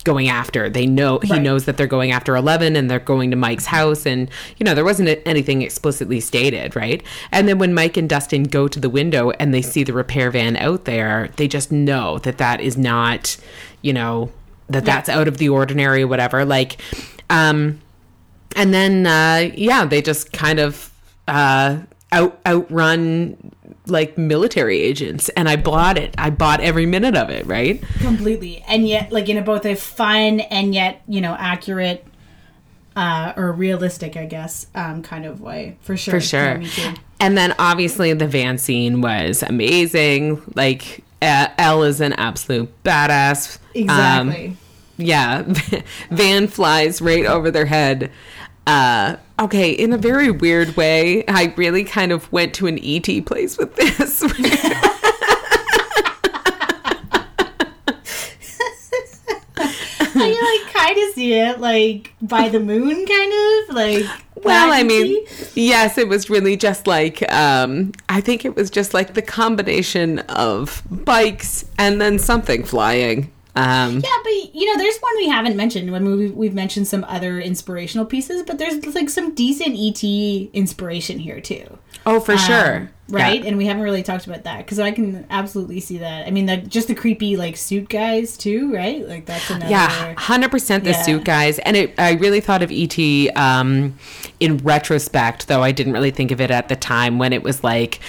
going 0.07 0.27
after. 0.30 0.69
They 0.69 0.86
know 0.88 1.19
he 1.21 1.33
Right. 1.33 1.42
knows 1.42 1.65
that 1.65 1.75
they're 1.77 1.86
going 1.98 2.12
after 2.12 2.36
11 2.36 2.75
and 2.75 2.89
they're 2.89 3.00
going 3.00 3.30
to 3.31 3.38
Mike's 3.38 3.65
house 3.68 4.06
and 4.06 4.30
you 4.57 4.63
know 4.63 4.74
there 4.74 4.86
wasn't 4.86 5.09
anything 5.25 5.62
explicitly 5.62 6.19
stated, 6.21 6.75
right? 6.75 7.04
And 7.31 7.48
then 7.48 7.59
when 7.59 7.74
Mike 7.74 7.98
and 7.98 8.07
Dustin 8.09 8.44
go 8.44 8.68
to 8.69 8.80
the 8.80 8.89
window 8.89 9.31
and 9.39 9.54
they 9.54 9.62
see 9.62 9.83
the 9.83 9.94
repair 9.94 10.31
van 10.31 10.56
out 10.57 10.86
there, 10.86 11.30
they 11.36 11.48
just 11.48 11.71
know 11.71 12.18
that 12.19 12.38
that 12.39 12.62
is 12.62 12.77
not, 12.77 13.37
you 13.81 13.94
know, 13.94 14.31
that 14.69 14.85
that's 14.85 15.09
out 15.09 15.28
of 15.28 15.37
the 15.37 15.49
ordinary 15.49 16.04
whatever. 16.06 16.45
Like 16.45 16.81
um 17.30 17.80
and 18.56 18.73
then 18.73 19.06
uh 19.06 19.52
yeah, 19.56 19.85
they 19.85 20.02
just 20.02 20.31
kind 20.33 20.59
of 20.59 20.92
uh 21.28 21.80
out 22.14 22.40
outrun 22.45 23.35
like 23.89 24.17
military 24.17 24.79
agents 24.79 25.29
and 25.29 25.47
I 25.49 25.56
bought 25.56 25.97
it. 25.97 26.13
I 26.17 26.29
bought 26.29 26.59
every 26.61 26.85
minute 26.85 27.15
of 27.15 27.29
it, 27.29 27.45
right? 27.45 27.83
completely 27.99 28.63
and 28.67 28.87
yet 28.87 29.11
like 29.11 29.29
in 29.29 29.37
a 29.37 29.41
both 29.41 29.65
a 29.65 29.75
fun 29.75 30.39
and 30.39 30.73
yet 30.73 31.01
you 31.07 31.21
know 31.21 31.35
accurate 31.37 32.06
uh 32.95 33.33
or 33.35 33.51
realistic 33.51 34.15
i 34.17 34.25
guess 34.25 34.67
um 34.75 35.01
kind 35.03 35.25
of 35.25 35.41
way 35.41 35.77
for 35.81 35.95
sure 35.95 36.13
for 36.13 36.19
sure. 36.19 36.59
Yeah, 36.59 36.95
and 37.19 37.37
then 37.37 37.53
obviously 37.59 38.13
the 38.13 38.27
van 38.27 38.57
scene 38.57 39.01
was 39.01 39.44
amazing. 39.44 40.41
Like 40.56 41.03
uh, 41.21 41.47
Elle 41.57 41.83
is 41.83 41.99
an 42.01 42.13
absolute 42.13 42.71
badass. 42.83 43.57
Um, 43.75 44.29
exactly 44.29 44.57
yeah, 44.97 45.44
van 46.11 46.47
flies 46.47 47.01
right 47.01 47.25
over 47.25 47.51
their 47.51 47.65
head. 47.65 48.11
Uh, 48.68 49.16
okay, 49.40 49.71
in 49.71 49.94
a 49.94 49.97
very 49.97 50.30
weird 50.30 50.76
way, 50.76 51.26
I 51.30 51.54
really 51.56 51.86
kind 51.86 52.12
of 52.12 52.30
went 52.33 52.54
to 52.56 52.68
an 52.68 52.78
ET 52.83 53.26
place 53.26 53.57
with 53.57 53.74
this. 53.76 54.21
I 60.19 60.59
like 60.59 60.74
kind 60.74 60.97
of 60.97 61.14
see 61.14 61.33
it 61.33 61.62
like 61.62 62.14
by 62.21 62.50
the 62.50 62.59
moon, 62.59 63.06
kind 63.06 63.33
of 63.33 63.76
like. 63.76 64.06
Well, 64.44 64.71
I 64.71 64.83
mean, 64.83 65.26
yes, 65.56 65.97
it 65.97 66.09
was 66.09 66.30
really 66.30 66.57
just 66.57 66.88
like 66.88 67.31
um, 67.31 67.94
I 68.09 68.19
think 68.19 68.44
it 68.44 68.54
was 68.54 68.69
just 68.69 68.94
like 68.94 69.14
the 69.14 69.21
combination 69.21 70.19
of 70.19 70.83
bikes 70.92 71.64
and 71.78 72.02
then 72.02 72.19
something 72.19 72.66
flying. 72.66 73.31
Um, 73.57 73.94
Yeah, 73.99 74.09
but 74.23 74.56
you 74.56 74.66
know, 74.71 74.78
there's 74.81 74.97
one 74.99 75.14
we 75.18 75.28
haven't 75.28 75.56
mentioned. 75.56 75.92
When 75.92 76.06
we, 76.06 76.30
we've 76.30 76.54
mentioned 76.54 76.87
some 76.87 77.04
other 77.06 77.40
inspirational 77.40 78.06
pieces, 78.06 78.44
but 78.44 78.57
there's 78.57 78.85
like 78.95 79.09
some 79.09 79.33
decent 79.35 79.76
ET 79.78 80.04
inspiration 80.54 81.19
here 81.19 81.42
too. 81.42 81.78
oh, 82.06 82.19
for 82.19 82.33
Um, 82.33 82.37
sure, 82.37 82.92
right? 83.09 83.42
Yeah. 83.42 83.47
And 83.49 83.57
we 83.57 83.66
haven't 83.66 83.83
really 83.83 84.04
talked 84.04 84.28
about 84.28 84.44
that 84.44 84.59
because 84.59 84.80
I 84.80 84.92
can 84.92 85.26
absolutely 85.30 85.80
see 85.81 85.97
that. 85.97 86.26
I 86.28 86.31
mean, 86.31 86.45
the, 86.45 86.57
just 86.57 86.87
the 86.87 86.95
creepy 86.95 87.35
like 87.35 87.57
suit 87.57 87.90
guys 87.90 88.37
too, 88.37 88.73
right? 88.73 89.06
Like 89.07 89.26
that's 89.26 89.49
another. 89.49 89.69
Yeah, 89.69 90.14
hundred 90.18 90.52
percent 90.52 90.83
the 90.85 90.92
Yeah. 90.92 91.02
suit 91.02 91.23
guys, 91.26 91.59
and 91.59 91.76
it. 91.76 91.94
I 91.97 92.14
really 92.14 92.40
thought 92.40 92.61
of 92.64 92.71
ET 92.71 92.97
um, 93.35 93.97
in 94.40 94.57
retrospect, 94.57 95.47
though 95.47 95.64
I 95.64 95.71
didn't 95.71 95.94
really 95.94 96.11
think 96.11 96.31
of 96.31 96.40
it 96.40 96.52
at 96.52 96.69
the 96.69 96.76
time 96.76 97.18
when 97.19 97.33
it 97.33 97.44
was 97.44 97.64
like 97.64 97.99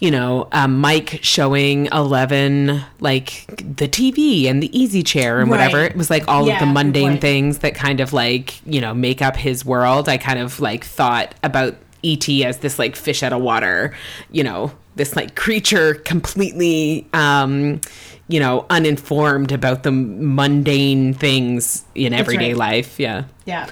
you 0.00 0.10
know, 0.10 0.48
um, 0.52 0.78
Mike 0.78 1.20
showing 1.22 1.86
Eleven 1.86 2.82
like 3.00 3.46
the 3.56 3.88
TV 3.88 4.46
and 4.46 4.62
the 4.62 4.78
easy 4.78 5.02
chair 5.02 5.40
and 5.40 5.48
whatever. 5.48 5.84
It 5.84 5.96
was 5.96 6.10
like 6.10 6.28
all 6.28 6.46
Yeah, 6.46 6.54
of 6.54 6.60
the 6.60 6.66
mundane 6.66 7.18
things 7.18 7.58
that 7.58 7.74
kind 7.74 8.00
of 8.00 8.12
like, 8.12 8.64
you 8.66 8.80
know, 8.80 8.92
make 8.92 9.22
up 9.22 9.36
his 9.36 9.64
world. 9.64 10.08
I 10.08 10.18
kind 10.18 10.38
of 10.38 10.60
like 10.60 10.84
thought 10.84 11.34
about 11.42 11.76
E.T. 12.02 12.44
as 12.44 12.58
this 12.58 12.78
like 12.78 12.94
fish 12.94 13.22
out 13.22 13.32
of 13.32 13.40
water, 13.40 13.94
you 14.30 14.44
know, 14.44 14.70
this 14.96 15.16
like 15.16 15.34
creature 15.34 15.94
completely, 15.94 17.06
um, 17.12 17.80
you 18.28 18.38
know, 18.38 18.66
uninformed 18.70 19.52
about 19.52 19.82
the 19.82 19.92
mundane 19.92 21.14
things 21.14 21.84
in 21.94 22.12
everyday 22.12 22.48
right. 22.48 22.56
life. 22.56 23.00
Yeah. 23.00 23.24
Yeah. 23.44 23.70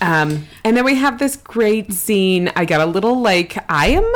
Um, 0.00 0.46
and 0.64 0.76
then 0.76 0.84
we 0.84 0.94
have 0.94 1.18
this 1.18 1.36
great 1.36 1.92
scene. 1.92 2.52
I 2.54 2.64
got 2.64 2.80
a 2.80 2.86
little 2.86 3.20
like 3.20 3.58
I 3.68 3.88
am 3.88 4.12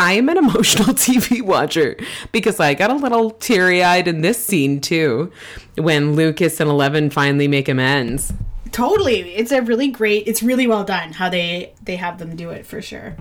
I 0.00 0.14
am 0.14 0.30
an 0.30 0.38
emotional 0.38 0.88
TV 0.94 1.42
watcher 1.42 1.94
because 2.32 2.58
I 2.58 2.72
got 2.72 2.90
a 2.90 2.94
little 2.94 3.32
teary 3.32 3.84
eyed 3.84 4.08
in 4.08 4.22
this 4.22 4.42
scene 4.42 4.80
too 4.80 5.30
when 5.76 6.16
Lucas 6.16 6.58
and 6.58 6.70
Eleven 6.70 7.10
finally 7.10 7.46
make 7.46 7.68
amends. 7.68 8.32
Totally. 8.72 9.20
It's 9.34 9.52
a 9.52 9.60
really 9.60 9.88
great 9.88 10.26
it's 10.26 10.42
really 10.42 10.66
well 10.66 10.84
done 10.84 11.12
how 11.12 11.28
they 11.28 11.74
they 11.82 11.96
have 11.96 12.18
them 12.18 12.34
do 12.34 12.48
it 12.48 12.64
for 12.64 12.80
sure. 12.80 13.14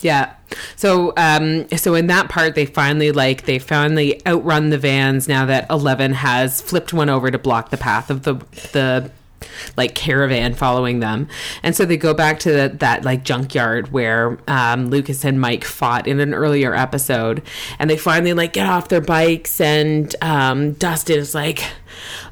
Yeah. 0.00 0.32
So 0.76 1.12
um 1.18 1.68
so 1.76 1.94
in 1.94 2.06
that 2.06 2.30
part 2.30 2.54
they 2.54 2.64
finally 2.64 3.12
like 3.12 3.44
they 3.44 3.58
finally 3.58 4.26
outrun 4.26 4.70
the 4.70 4.78
vans 4.78 5.28
now 5.28 5.44
that 5.44 5.66
Eleven 5.68 6.14
has 6.14 6.62
flipped 6.62 6.94
one 6.94 7.10
over 7.10 7.30
to 7.30 7.38
block 7.38 7.68
the 7.68 7.76
path 7.76 8.08
of 8.08 8.22
the 8.22 8.34
the 8.72 9.10
like 9.76 9.94
caravan 9.94 10.54
following 10.54 11.00
them. 11.00 11.28
And 11.62 11.74
so 11.74 11.84
they 11.84 11.96
go 11.96 12.14
back 12.14 12.38
to 12.40 12.52
the, 12.52 12.68
that 12.78 13.04
like 13.04 13.24
junkyard 13.24 13.92
where 13.92 14.38
um 14.48 14.90
Lucas 14.90 15.24
and 15.24 15.40
Mike 15.40 15.64
fought 15.64 16.06
in 16.06 16.20
an 16.20 16.34
earlier 16.34 16.74
episode 16.74 17.42
and 17.78 17.88
they 17.90 17.96
finally 17.96 18.32
like 18.32 18.52
get 18.52 18.66
off 18.66 18.88
their 18.88 19.00
bikes 19.00 19.60
and 19.60 20.14
um 20.22 20.72
Dustin 20.72 21.18
is 21.18 21.34
like 21.34 21.64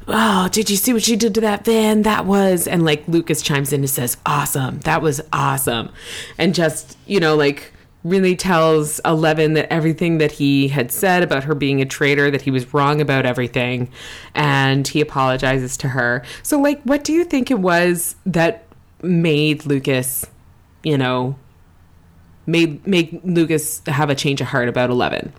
Oh, 0.07 0.49
did 0.51 0.69
you 0.69 0.75
see 0.75 0.93
what 0.93 1.03
she 1.03 1.15
did 1.15 1.33
to 1.35 1.41
that 1.41 1.65
van? 1.65 2.01
That 2.03 2.25
was 2.25 2.67
and 2.67 2.83
like 2.83 3.07
Lucas 3.07 3.41
chimes 3.41 3.71
in 3.71 3.81
and 3.81 3.89
says, 3.89 4.17
Awesome. 4.25 4.79
That 4.79 5.01
was 5.01 5.21
awesome. 5.31 5.89
And 6.37 6.53
just, 6.53 6.97
you 7.05 7.19
know, 7.19 7.35
like 7.35 7.72
really 8.03 8.35
tells 8.35 8.99
Eleven 9.05 9.53
that 9.53 9.71
everything 9.71 10.17
that 10.17 10.31
he 10.33 10.67
had 10.67 10.91
said 10.91 11.23
about 11.23 11.43
her 11.45 11.55
being 11.55 11.81
a 11.81 11.85
traitor, 11.85 12.29
that 12.29 12.41
he 12.41 12.51
was 12.51 12.73
wrong 12.73 12.99
about 12.99 13.25
everything, 13.25 13.89
and 14.35 14.87
he 14.87 14.99
apologizes 14.99 15.77
to 15.77 15.87
her. 15.89 16.23
So, 16.41 16.59
like, 16.59 16.81
what 16.83 17.03
do 17.03 17.13
you 17.13 17.23
think 17.23 17.49
it 17.49 17.59
was 17.59 18.15
that 18.25 18.65
made 19.01 19.65
Lucas, 19.65 20.25
you 20.83 20.97
know, 20.97 21.37
made 22.45 22.85
made 22.85 23.21
Lucas 23.23 23.81
have 23.87 24.09
a 24.09 24.15
change 24.15 24.41
of 24.41 24.47
heart 24.47 24.67
about 24.67 24.89
Eleven? 24.89 25.31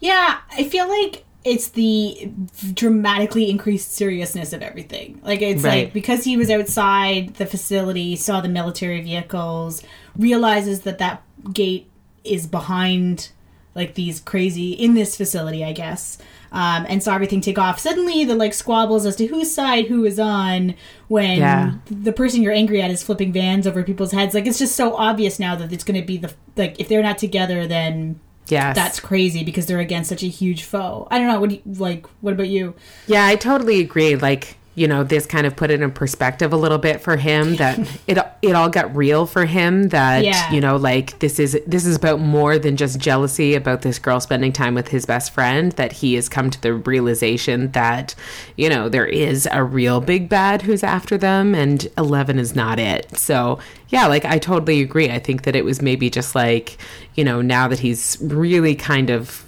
Yeah, 0.00 0.38
I 0.56 0.64
feel 0.64 0.88
like 0.88 1.24
it's 1.44 1.70
the 1.70 2.30
dramatically 2.72 3.50
increased 3.50 3.92
seriousness 3.92 4.52
of 4.52 4.62
everything. 4.62 5.20
Like 5.24 5.42
it's 5.42 5.64
Right. 5.64 5.84
like 5.86 5.92
because 5.92 6.22
he 6.22 6.36
was 6.36 6.50
outside 6.50 7.34
the 7.34 7.46
facility, 7.46 8.14
saw 8.14 8.40
the 8.40 8.48
military 8.48 9.00
vehicles, 9.02 9.82
realizes 10.16 10.82
that 10.82 10.98
that 10.98 11.22
gate 11.52 11.88
is 12.24 12.46
behind 12.46 13.30
like 13.74 13.94
these 13.94 14.20
crazy 14.20 14.72
in 14.72 14.94
this 14.94 15.16
facility, 15.16 15.64
I 15.64 15.72
guess. 15.72 16.18
Um, 16.54 16.84
and 16.86 17.02
saw 17.02 17.14
everything 17.14 17.40
take 17.40 17.58
off. 17.58 17.78
Suddenly, 17.78 18.24
the 18.26 18.34
like 18.34 18.52
squabbles 18.52 19.06
as 19.06 19.16
to 19.16 19.26
whose 19.26 19.50
side 19.54 19.86
who 19.86 20.04
is 20.04 20.20
on 20.20 20.74
when 21.08 21.38
Yeah. 21.38 21.74
the 21.90 22.12
person 22.12 22.42
you're 22.42 22.52
angry 22.52 22.82
at 22.82 22.90
is 22.90 23.02
flipping 23.02 23.32
vans 23.32 23.66
over 23.66 23.82
people's 23.82 24.12
heads. 24.12 24.34
Like 24.34 24.46
it's 24.46 24.58
just 24.58 24.76
so 24.76 24.94
obvious 24.94 25.38
now 25.38 25.56
that 25.56 25.72
it's 25.72 25.82
going 25.84 25.98
to 25.98 26.06
be 26.06 26.18
the 26.18 26.34
like 26.54 26.78
if 26.78 26.88
they're 26.88 27.02
not 27.02 27.16
together, 27.16 27.66
then 27.66 28.20
yeah, 28.48 28.74
that's 28.74 29.00
crazy 29.00 29.42
because 29.44 29.64
they're 29.64 29.78
against 29.78 30.10
such 30.10 30.22
a 30.22 30.26
huge 30.28 30.64
foe. 30.64 31.08
I 31.10 31.16
don't 31.16 31.28
know. 31.28 31.40
What 31.40 31.48
do 31.48 31.54
you 31.56 31.62
like? 31.78 32.06
What 32.20 32.34
about 32.34 32.48
you? 32.48 32.74
Yeah, 33.06 33.24
I 33.26 33.36
totally 33.36 33.80
agree. 33.80 34.16
Like, 34.16 34.58
you 34.74 34.88
know, 34.88 35.04
this 35.04 35.26
kind 35.26 35.46
of 35.46 35.54
put 35.54 35.70
it 35.70 35.82
in 35.82 35.90
perspective 35.90 36.52
a 36.52 36.56
little 36.56 36.78
bit 36.78 37.00
for 37.02 37.16
him 37.16 37.56
that 37.62 37.78
it 38.06 38.18
it 38.40 38.52
all 38.54 38.68
got 38.70 38.94
real 38.96 39.26
for 39.26 39.44
him 39.44 39.88
that 39.90 40.24
Yeah. 40.24 40.50
you 40.50 40.60
know, 40.60 40.76
like 40.76 41.18
this 41.18 41.38
is 41.38 41.60
this 41.66 41.84
is 41.84 41.96
about 41.96 42.20
more 42.20 42.58
than 42.58 42.76
just 42.76 42.98
jealousy 42.98 43.54
about 43.54 43.82
this 43.82 43.98
girl 43.98 44.18
spending 44.20 44.52
time 44.52 44.74
with 44.74 44.88
his 44.88 45.04
best 45.06 45.32
friend 45.32 45.72
that 45.72 45.92
he 45.92 46.14
has 46.14 46.28
come 46.28 46.50
to 46.50 46.60
the 46.62 46.72
realization 46.74 47.70
that 47.72 48.14
you 48.56 48.68
know, 48.68 48.88
there 48.88 49.06
is 49.06 49.46
a 49.52 49.62
real 49.62 50.00
big 50.00 50.28
bad 50.28 50.62
who's 50.62 50.82
after 50.82 51.18
them 51.18 51.54
and 51.54 51.86
11 51.98 52.38
is 52.38 52.54
not 52.54 52.78
it. 52.78 53.16
So, 53.18 53.58
yeah, 53.88 54.06
like 54.06 54.24
I 54.24 54.38
totally 54.38 54.80
agree. 54.80 55.10
I 55.10 55.18
think 55.18 55.42
that 55.42 55.54
it 55.54 55.64
was 55.64 55.82
maybe 55.82 56.08
just 56.08 56.34
like, 56.34 56.78
you 57.14 57.24
know, 57.24 57.42
now 57.42 57.68
that 57.68 57.80
he's 57.80 58.16
really 58.22 58.74
kind 58.74 59.10
of 59.10 59.44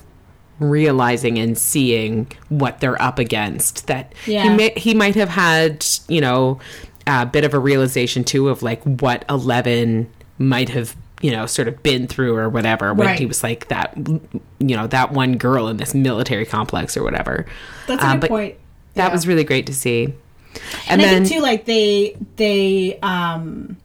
realizing 0.61 1.38
and 1.38 1.56
seeing 1.58 2.26
what 2.49 2.80
they're 2.80 3.00
up 3.02 3.18
against 3.18 3.87
that 3.88 4.12
he 4.25 4.49
may, 4.49 4.73
he 4.76 4.94
might 4.94 5.14
have 5.14 5.28
had 5.28 5.84
you 6.08 6.20
know 6.20 6.58
a 7.06 7.26
bit 7.26 7.44
of 7.44 7.52
a 7.54 7.58
realization 7.58 8.25
too 8.25 8.49
of 8.49 8.62
like 8.62 8.82
what 8.84 9.25
11 9.28 10.08
might 10.38 10.68
have 10.68 10.94
you 11.20 11.30
know 11.30 11.46
sort 11.46 11.68
of 11.68 11.82
been 11.82 12.06
through 12.06 12.37
or 12.37 12.49
whatever 12.49 12.94
when 12.94 13.08
Right. 13.08 13.18
he 13.18 13.26
was 13.26 13.42
like 13.42 13.68
that 13.68 13.96
you 13.96 14.76
know 14.76 14.87
that 14.87 15.12
one 15.12 15.37
girl 15.38 15.68
in 15.68 15.76
this 15.76 15.94
military 15.94 16.46
complex 16.46 16.96
or 16.96 17.02
whatever 17.02 17.46
That's 17.87 18.02
a 18.02 18.06
Uh, 18.06 18.16
good 18.16 18.28
point. 18.30 18.54
that 18.94 19.06
Yeah. 19.08 19.12
was 19.12 19.26
really 19.26 19.44
great 19.44 19.66
to 19.66 19.75
see 19.75 20.04
And 20.88 21.00
and, 21.00 21.02
I 21.02 21.04
then 21.06 21.25
think 21.25 21.34
too, 21.37 21.42
like 21.42 21.64
they 21.64 22.16
they 22.37 22.99
um, 23.02 23.76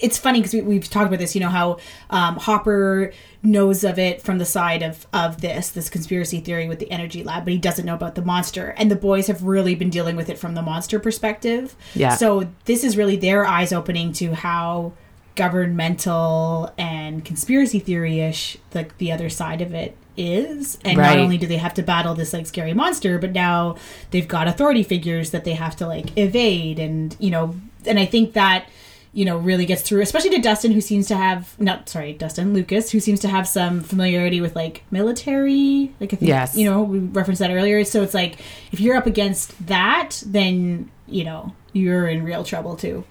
it's 0.00 0.18
funny 0.18 0.40
because 0.40 0.54
we, 0.54 0.60
we've 0.62 0.88
talked 0.88 1.06
about 1.06 1.18
this. 1.18 1.34
You 1.34 1.40
know 1.42 1.48
how 1.48 1.78
um, 2.10 2.36
Hopper 2.36 3.12
knows 3.42 3.84
of 3.84 3.98
it 3.98 4.20
from 4.22 4.38
the 4.38 4.44
side 4.44 4.82
of 4.82 5.06
of 5.12 5.40
this 5.40 5.70
this 5.70 5.88
conspiracy 5.88 6.40
theory 6.40 6.68
with 6.68 6.78
the 6.78 6.90
energy 6.90 7.22
lab, 7.24 7.44
but 7.44 7.52
he 7.52 7.58
doesn't 7.58 7.84
know 7.86 7.94
about 7.94 8.14
the 8.14 8.22
monster. 8.22 8.74
And 8.76 8.90
the 8.90 8.96
boys 8.96 9.26
have 9.28 9.42
really 9.42 9.74
been 9.74 9.90
dealing 9.90 10.16
with 10.16 10.28
it 10.28 10.38
from 10.38 10.54
the 10.54 10.62
monster 10.62 10.98
perspective. 10.98 11.74
Yeah. 11.94 12.14
So 12.16 12.48
this 12.66 12.84
is 12.84 12.96
really 12.96 13.16
their 13.16 13.46
eyes 13.46 13.72
opening 13.72 14.12
to 14.14 14.34
how 14.34 14.92
governmental 15.36 16.72
and 16.78 17.24
conspiracy 17.24 17.78
theory 17.78 18.20
ish 18.20 18.56
like 18.74 18.96
the 18.98 19.12
other 19.12 19.28
side 19.28 19.60
of 19.60 19.74
it 19.74 19.96
is 20.16 20.78
and 20.84 20.98
Right. 20.98 21.16
not 21.16 21.18
only 21.18 21.38
do 21.38 21.46
they 21.46 21.56
have 21.58 21.74
to 21.74 21.82
battle 21.82 22.14
this 22.14 22.32
like 22.32 22.46
scary 22.46 22.74
monster 22.74 23.18
but 23.18 23.32
now 23.32 23.76
they've 24.10 24.26
got 24.28 24.48
authority 24.48 24.82
figures 24.82 25.30
that 25.30 25.44
they 25.44 25.54
have 25.54 25.76
to 25.76 25.86
like 25.86 26.16
evade 26.18 26.78
and 26.78 27.16
you 27.20 27.30
know 27.30 27.54
and 27.86 27.98
i 27.98 28.04
think 28.04 28.32
that 28.34 28.68
you 29.12 29.24
know 29.24 29.36
really 29.38 29.66
gets 29.66 29.82
through 29.82 30.00
especially 30.02 30.30
to 30.30 30.38
dustin 30.40 30.70
who 30.70 30.80
seems 30.80 31.08
to 31.08 31.16
have 31.16 31.58
not 31.60 31.88
sorry 31.88 32.12
dustin 32.12 32.54
lucas 32.54 32.90
who 32.90 33.00
seems 33.00 33.18
to 33.20 33.28
have 33.28 33.48
some 33.48 33.80
familiarity 33.80 34.40
with 34.40 34.54
like 34.54 34.82
military 34.90 35.92
like 36.00 36.12
if 36.12 36.22
Yes. 36.22 36.56
you 36.56 36.64
know 36.70 36.82
we 36.82 36.98
referenced 37.00 37.40
that 37.40 37.50
earlier 37.50 37.84
so 37.84 38.02
it's 38.02 38.14
like 38.14 38.38
if 38.72 38.78
you're 38.80 38.94
up 38.96 39.06
against 39.06 39.66
that 39.66 40.22
then 40.26 40.90
you 41.08 41.24
know 41.24 41.52
you're 41.72 42.06
in 42.08 42.22
real 42.22 42.44
trouble 42.44 42.76
too 42.76 43.04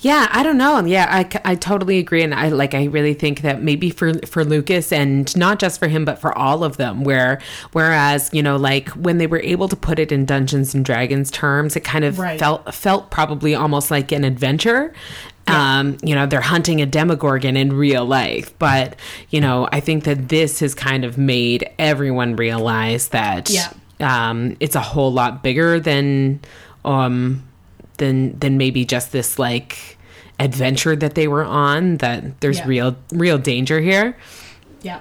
Yeah, 0.00 0.28
I 0.30 0.42
don't 0.42 0.56
know. 0.58 0.84
Yeah, 0.84 1.06
I, 1.10 1.28
I 1.52 1.54
totally 1.54 1.98
agree, 1.98 2.22
and 2.22 2.34
I 2.34 2.48
like 2.48 2.74
I 2.74 2.84
really 2.84 3.14
think 3.14 3.40
that 3.42 3.62
maybe 3.62 3.90
for 3.90 4.14
for 4.26 4.44
Lucas 4.44 4.92
and 4.92 5.34
not 5.36 5.58
just 5.58 5.78
for 5.78 5.88
him, 5.88 6.04
but 6.04 6.18
for 6.18 6.36
all 6.36 6.64
of 6.64 6.76
them. 6.76 7.04
Where 7.04 7.40
whereas 7.72 8.30
you 8.32 8.42
know, 8.42 8.56
like 8.56 8.88
when 8.90 9.18
they 9.18 9.26
were 9.26 9.40
able 9.40 9.68
to 9.68 9.76
put 9.76 9.98
it 9.98 10.12
in 10.12 10.24
Dungeons 10.24 10.74
and 10.74 10.84
Dragons 10.84 11.30
terms, 11.30 11.76
it 11.76 11.84
kind 11.84 12.04
of 12.04 12.18
Right. 12.18 12.38
felt 12.38 12.74
felt 12.74 13.10
probably 13.10 13.54
almost 13.54 13.90
like 13.90 14.12
an 14.12 14.24
adventure. 14.24 14.92
Um, 15.46 15.98
you 16.02 16.14
know, 16.14 16.24
they're 16.24 16.40
hunting 16.40 16.80
a 16.80 16.86
Demogorgon 16.86 17.54
in 17.56 17.70
real 17.74 18.06
life, 18.06 18.58
but 18.58 18.96
you 19.28 19.42
know, 19.42 19.68
I 19.72 19.80
think 19.80 20.04
that 20.04 20.30
this 20.30 20.60
has 20.60 20.74
kind 20.74 21.04
of 21.04 21.18
made 21.18 21.68
everyone 21.78 22.36
realize 22.36 23.08
that 23.08 23.50
Yeah. 23.50 23.68
um, 24.00 24.56
it's 24.60 24.74
a 24.74 24.80
whole 24.80 25.12
lot 25.12 25.42
bigger 25.42 25.78
than 25.78 26.40
um, 26.86 27.42
than 27.98 28.38
than 28.38 28.56
maybe 28.58 28.84
just 28.84 29.12
this 29.12 29.38
like 29.38 29.96
adventure 30.40 30.96
that 30.96 31.14
they 31.14 31.28
were 31.28 31.44
on. 31.44 31.98
That 31.98 32.40
there's 32.40 32.58
Yeah. 32.58 32.66
real 32.66 32.96
real 33.12 33.38
danger 33.38 33.80
here. 33.80 34.16
yeah 34.82 35.00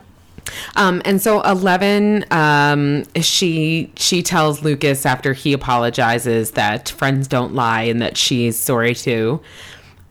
Um, 0.75 1.01
and 1.05 1.21
so 1.21 1.41
Eleven, 1.41 2.25
um, 2.31 3.03
she 3.21 3.91
she 3.95 4.21
tells 4.21 4.61
Lucas 4.61 5.05
after 5.05 5.33
he 5.33 5.53
apologizes 5.53 6.51
that 6.51 6.89
friends 6.89 7.27
don't 7.27 7.55
lie 7.55 7.83
and 7.83 8.01
that 8.01 8.17
she's 8.17 8.57
sorry 8.59 8.93
too. 8.93 9.39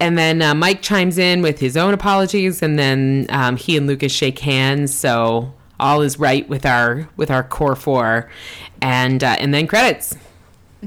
And 0.00 0.18
then 0.18 0.42
uh, 0.42 0.54
Mike 0.54 0.82
chimes 0.82 1.16
in 1.16 1.42
with 1.42 1.60
his 1.60 1.76
own 1.76 1.94
apologies, 1.94 2.60
and 2.62 2.76
then 2.78 3.26
um, 3.28 3.56
he 3.56 3.76
and 3.76 3.86
Lucas 3.86 4.10
shake 4.12 4.40
hands. 4.40 4.92
So 4.92 5.52
all 5.78 6.02
is 6.02 6.18
right 6.18 6.48
with 6.48 6.66
our 6.66 7.08
with 7.16 7.30
our 7.30 7.44
core 7.44 7.76
four, 7.76 8.28
and 8.80 9.22
uh, 9.22 9.36
and 9.38 9.54
then 9.54 9.66
credits. 9.68 10.16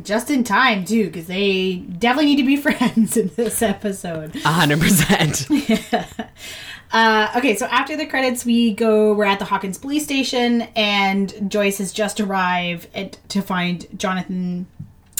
Just 0.04 0.30
in 0.30 0.44
time 0.44 0.86
too 0.86 1.06
because 1.06 1.28
they 1.28 1.76
definitely 1.76 2.36
need 2.36 2.42
to 2.42 2.46
be 2.46 2.56
friends 2.58 3.18
in 3.18 3.32
this 3.36 3.62
episode 3.62 4.36
A 4.38 4.52
hundred 4.52 4.80
percent. 4.80 5.48
Uh, 6.92 7.30
okay, 7.36 7.58
so 7.58 7.66
after 7.66 7.98
the 7.98 8.06
credits, 8.06 8.46
we 8.46 8.74
go. 8.74 9.14
We're 9.14 9.26
at 9.26 9.40
the 9.40 9.46
Hawkins 9.46 9.78
police 9.78 10.06
station, 10.06 10.62
and 10.78 11.52
Joyce 11.52 11.80
has 11.80 11.92
just 11.92 12.22
arrived 12.22 12.88
at, 12.96 13.18
to 13.30 13.42
find 13.42 13.86
Jonathan 14.00 14.66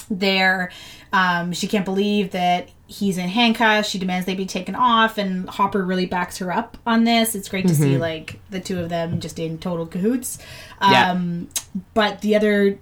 there. 0.10 0.72
Um, 1.12 1.52
she 1.52 1.68
can't 1.68 1.84
believe 1.84 2.32
that 2.32 2.70
he's 2.88 3.18
in 3.18 3.28
handcuffs. 3.28 3.90
She 3.90 4.00
demands 4.00 4.26
they 4.26 4.36
be 4.36 4.46
taken 4.46 4.76
off, 4.76 5.18
and 5.18 5.50
Hopper 5.50 5.84
really 5.84 6.06
backs 6.06 6.38
her 6.38 6.50
up 6.50 6.78
on 6.86 7.04
this. 7.04 7.36
It's 7.36 7.50
great 7.50 7.68
to 7.68 7.76
see 7.76 7.98
like 7.98 8.40
the 8.50 8.62
two 8.62 8.80
of 8.80 8.88
them 8.88 9.20
just 9.20 9.38
in 9.38 9.58
total 9.58 9.86
cahoots. 9.86 10.38
Yeah. 10.82 11.12
Um, 11.12 11.50
but 11.94 12.22
the 12.22 12.36
other 12.36 12.80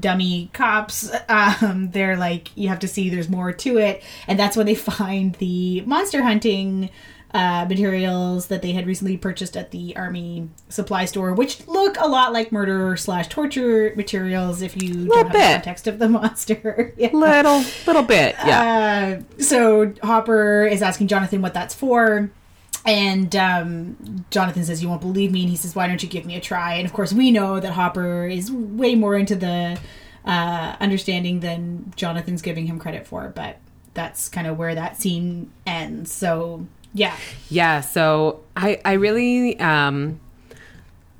dummy 0.00 0.48
cops 0.54 1.10
um 1.28 1.90
they're 1.90 2.16
like 2.16 2.56
you 2.56 2.68
have 2.68 2.78
to 2.78 2.88
see 2.88 3.10
there's 3.10 3.28
more 3.28 3.52
to 3.52 3.76
it 3.76 4.02
and 4.26 4.38
that's 4.38 4.56
when 4.56 4.66
they 4.66 4.74
find 4.74 5.34
the 5.36 5.82
monster 5.82 6.22
hunting 6.22 6.88
uh, 7.34 7.66
materials 7.68 8.46
that 8.46 8.62
they 8.62 8.70
had 8.72 8.86
recently 8.86 9.16
purchased 9.16 9.56
at 9.56 9.72
the 9.72 9.94
army 9.96 10.48
supply 10.68 11.04
store, 11.04 11.34
which 11.34 11.66
look 11.66 11.98
a 11.98 12.06
lot 12.06 12.32
like 12.32 12.52
murder 12.52 12.96
slash 12.96 13.26
torture 13.26 13.92
materials 13.96 14.62
if 14.62 14.80
you 14.80 15.08
don't 15.08 15.24
have 15.24 15.32
the 15.32 15.38
context 15.38 15.88
of 15.88 15.98
the 15.98 16.08
monster. 16.14 16.94
Yeah. 17.04 17.10
Little, 17.12 17.64
little 17.86 18.02
bit. 18.02 18.36
Yeah. 18.46 19.18
Uh, 19.38 19.42
so 19.42 19.92
Hopper 20.02 20.64
is 20.64 20.80
asking 20.80 21.08
Jonathan 21.08 21.42
what 21.42 21.54
that's 21.54 21.74
for. 21.74 22.30
And 22.86 23.34
um, 23.34 24.24
Jonathan 24.30 24.64
says, 24.64 24.82
You 24.82 24.88
won't 24.88 25.00
believe 25.00 25.32
me. 25.32 25.42
And 25.42 25.50
he 25.50 25.56
says, 25.56 25.74
Why 25.74 25.86
don't 25.86 26.02
you 26.02 26.08
give 26.08 26.26
me 26.26 26.36
a 26.36 26.40
try? 26.40 26.74
And 26.74 26.86
of 26.86 26.92
course, 26.92 27.12
we 27.12 27.30
know 27.30 27.60
that 27.60 27.72
Hopper 27.72 28.26
is 28.26 28.50
way 28.52 28.94
more 28.94 29.16
into 29.16 29.34
the 29.34 29.78
uh, 30.24 30.76
understanding 30.80 31.40
than 31.40 31.92
Jonathan's 31.96 32.42
giving 32.42 32.66
him 32.66 32.78
credit 32.78 33.06
for. 33.06 33.32
But 33.34 33.58
that's 33.94 34.28
kind 34.28 34.46
of 34.46 34.58
where 34.58 34.74
that 34.74 35.00
scene 35.00 35.50
ends. 35.66 36.12
So, 36.12 36.66
yeah. 36.92 37.16
Yeah, 37.48 37.80
so 37.80 38.42
I 38.56 38.80
I 38.84 38.94
really 38.94 39.58
um 39.60 40.20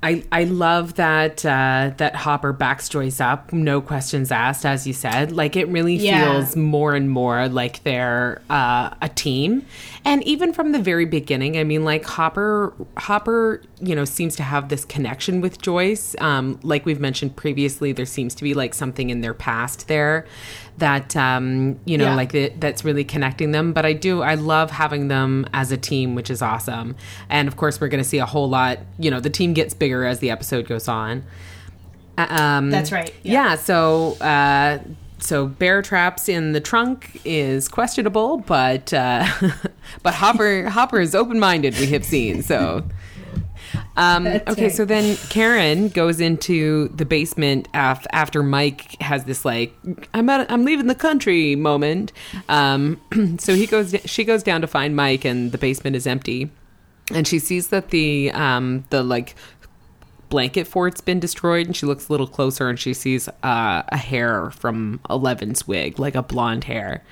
I 0.05 0.23
I 0.31 0.43
love 0.43 0.95
that 0.95 1.43
uh 1.45 1.91
that 1.97 2.15
Hopper 2.15 2.53
backs 2.53 2.87
Joyce 2.89 3.19
up, 3.19 3.51
no 3.51 3.81
questions 3.81 4.31
asked, 4.31 4.65
as 4.65 4.85
you 4.85 4.93
said. 4.93 5.31
Like 5.31 5.55
it 5.55 5.67
really 5.69 5.95
Yeah. 5.95 6.23
feels 6.23 6.55
more 6.55 6.93
and 6.93 7.09
more 7.09 7.49
like 7.49 7.81
they're 7.83 8.41
uh 8.49 8.91
a 9.01 9.09
team. 9.09 9.65
And 10.05 10.23
even 10.23 10.53
from 10.53 10.71
the 10.73 10.79
very 10.79 11.05
beginning, 11.05 11.57
I 11.57 11.63
mean 11.63 11.83
like 11.83 12.05
Hopper 12.05 12.73
Hopper, 12.97 13.61
you 13.81 13.95
know, 13.95 14.05
seems 14.05 14.35
to 14.35 14.43
have 14.43 14.69
this 14.69 14.85
connection 14.85 15.41
with 15.41 15.59
Joyce. 15.59 16.15
Um, 16.19 16.59
like 16.61 16.85
we've 16.85 16.99
mentioned 16.99 17.35
previously, 17.35 17.91
there 17.91 18.05
seems 18.05 18.35
to 18.35 18.43
be 18.43 18.53
like 18.53 18.75
something 18.75 19.09
in 19.09 19.21
their 19.21 19.33
past 19.33 19.87
there 19.87 20.27
that 20.77 21.15
um, 21.15 21.79
you 21.85 21.97
know, 21.97 22.05
Yeah. 22.05 22.15
like 22.15 22.31
that 22.33 22.59
that's 22.59 22.83
really 22.83 23.03
connecting 23.03 23.51
them. 23.51 23.71
But 23.73 23.85
I 23.85 23.93
do, 23.93 24.21
I 24.21 24.35
love 24.35 24.71
having 24.71 25.07
them 25.07 25.45
as 25.53 25.71
a 25.71 25.77
team, 25.77 26.15
which 26.15 26.29
is 26.29 26.41
awesome. 26.41 26.95
And 27.29 27.47
of 27.47 27.55
course, 27.55 27.79
we're 27.79 27.87
going 27.87 28.03
to 28.03 28.09
see 28.09 28.17
a 28.19 28.25
whole 28.25 28.49
lot. 28.49 28.79
You 28.99 29.09
know, 29.09 29.19
the 29.19 29.29
team 29.29 29.53
gets 29.53 29.73
bigger 29.73 30.05
as 30.05 30.19
the 30.19 30.31
episode 30.31 30.67
goes 30.67 30.87
on. 30.87 31.23
Uh, 32.17 32.27
Um, 32.29 32.71
That's 32.71 32.91
right, 32.91 33.13
Yeah. 33.23 33.49
yeah. 33.51 33.55
so. 33.55 34.13
Uh, 34.21 34.79
so 35.17 35.47
bear 35.47 35.81
traps 35.81 36.27
in 36.29 36.51
the 36.51 36.59
trunk 36.59 37.21
is 37.23 37.67
questionable, 37.69 38.37
but 38.39 38.93
uh, 38.93 39.25
but 40.03 40.13
Hopper 40.13 40.69
Hopper 40.69 40.99
is 40.99 41.15
open 41.15 41.39
minded. 41.39 41.73
We 41.79 41.87
have 41.87 42.03
seen 42.05 42.43
so. 42.43 42.83
Um, 43.97 44.27
okay, 44.27 44.63
right. 44.63 44.71
so 44.71 44.83
then 44.83 45.15
Karen 45.29 45.89
goes 45.89 46.19
into 46.19 46.89
the 46.89 47.05
basement 47.05 47.67
af- 47.73 48.05
after 48.11 48.43
Mike 48.43 49.01
has 49.01 49.23
this 49.23 49.45
like 49.45 49.73
I'm 50.13 50.29
out, 50.29 50.49
I'm 50.51 50.65
leaving 50.65 50.87
the 50.87 50.95
country 50.95 51.55
moment. 51.55 52.11
Um, 52.49 52.99
so 53.39 53.55
he 53.55 53.65
goes 53.65 53.95
she 54.05 54.23
goes 54.23 54.43
down 54.43 54.61
to 54.61 54.67
find 54.67 54.95
Mike 54.95 55.23
and 55.23 55.51
the 55.51 55.57
basement 55.57 55.95
is 55.95 56.05
empty, 56.05 56.51
and 57.13 57.27
she 57.27 57.39
sees 57.39 57.69
that 57.69 57.89
the 57.89 58.31
um, 58.31 58.83
the 58.89 59.01
like 59.01 59.35
blanket 60.29 60.67
fort's 60.67 61.01
been 61.01 61.19
destroyed 61.19 61.67
and 61.67 61.75
she 61.75 61.85
looks 61.85 62.09
a 62.09 62.11
little 62.11 62.27
closer 62.27 62.67
and 62.67 62.79
she 62.79 62.93
sees 62.93 63.29
uh, 63.43 63.83
a 63.87 63.97
hair 63.97 64.49
from 64.51 64.99
Eleven's 65.09 65.67
wig, 65.67 65.99
like 65.99 66.15
a 66.15 66.23
blonde 66.23 66.65
hair. 66.65 67.03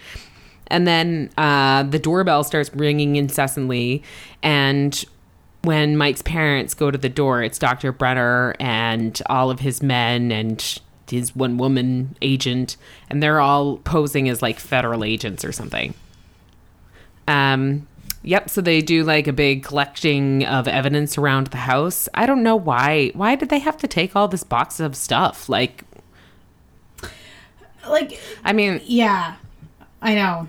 And 0.67 0.87
then 0.87 1.29
uh, 1.37 1.83
the 1.83 1.99
doorbell 1.99 2.43
starts 2.43 2.73
ringing 2.73 3.15
incessantly. 3.15 4.03
And 4.41 5.05
when 5.63 5.95
Mike's 5.95 6.21
parents 6.21 6.73
go 6.73 6.91
to 6.91 6.97
the 6.97 7.09
door, 7.09 7.41
it's 7.41 7.57
Dr. 7.57 7.91
Brenner 7.91 8.53
and 8.59 9.19
all 9.27 9.49
of 9.49 9.61
his 9.61 9.81
men 9.81 10.31
and 10.31 10.79
his 11.09 11.35
one 11.35 11.57
woman 11.57 12.15
agent. 12.21 12.75
And 13.09 13.23
they're 13.23 13.39
all 13.39 13.77
posing 13.77 14.27
as 14.27 14.41
like 14.41 14.59
federal 14.59 15.03
agents 15.03 15.45
or 15.45 15.53
something. 15.53 15.93
Um, 17.29 17.87
yep. 18.23 18.49
So 18.49 18.59
they 18.59 18.81
do 18.81 19.05
like 19.05 19.27
a 19.27 19.33
big 19.33 19.63
collecting 19.63 20.45
of 20.45 20.67
evidence 20.67 21.17
around 21.17 21.47
the 21.47 21.57
house. 21.57 22.09
I 22.13 22.25
don't 22.25 22.43
know 22.43 22.57
why. 22.57 23.11
Why 23.13 23.35
did 23.35 23.47
they 23.49 23.59
have 23.59 23.77
to 23.77 23.87
take 23.87 24.15
all 24.17 24.27
this 24.27 24.43
box 24.43 24.81
of 24.81 24.97
stuff? 24.97 25.47
Like, 25.47 25.85
Like, 27.87 28.19
I 28.43 28.51
mean, 28.53 28.81
yeah, 28.83 29.35
I 30.01 30.15
know. 30.15 30.47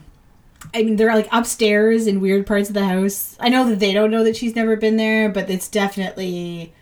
I 0.74 0.82
mean, 0.82 0.96
they're 0.96 1.14
like 1.14 1.28
upstairs 1.30 2.06
in 2.08 2.20
weird 2.20 2.46
parts 2.46 2.68
of 2.68 2.74
the 2.74 2.84
house. 2.84 3.36
I 3.38 3.48
know 3.48 3.68
that 3.68 3.78
they 3.78 3.92
don't 3.92 4.10
know 4.10 4.24
that 4.24 4.36
she's 4.36 4.56
never 4.56 4.74
been 4.76 4.96
there, 4.96 5.28
but 5.28 5.48
it's 5.48 5.68
definitely 5.68 6.74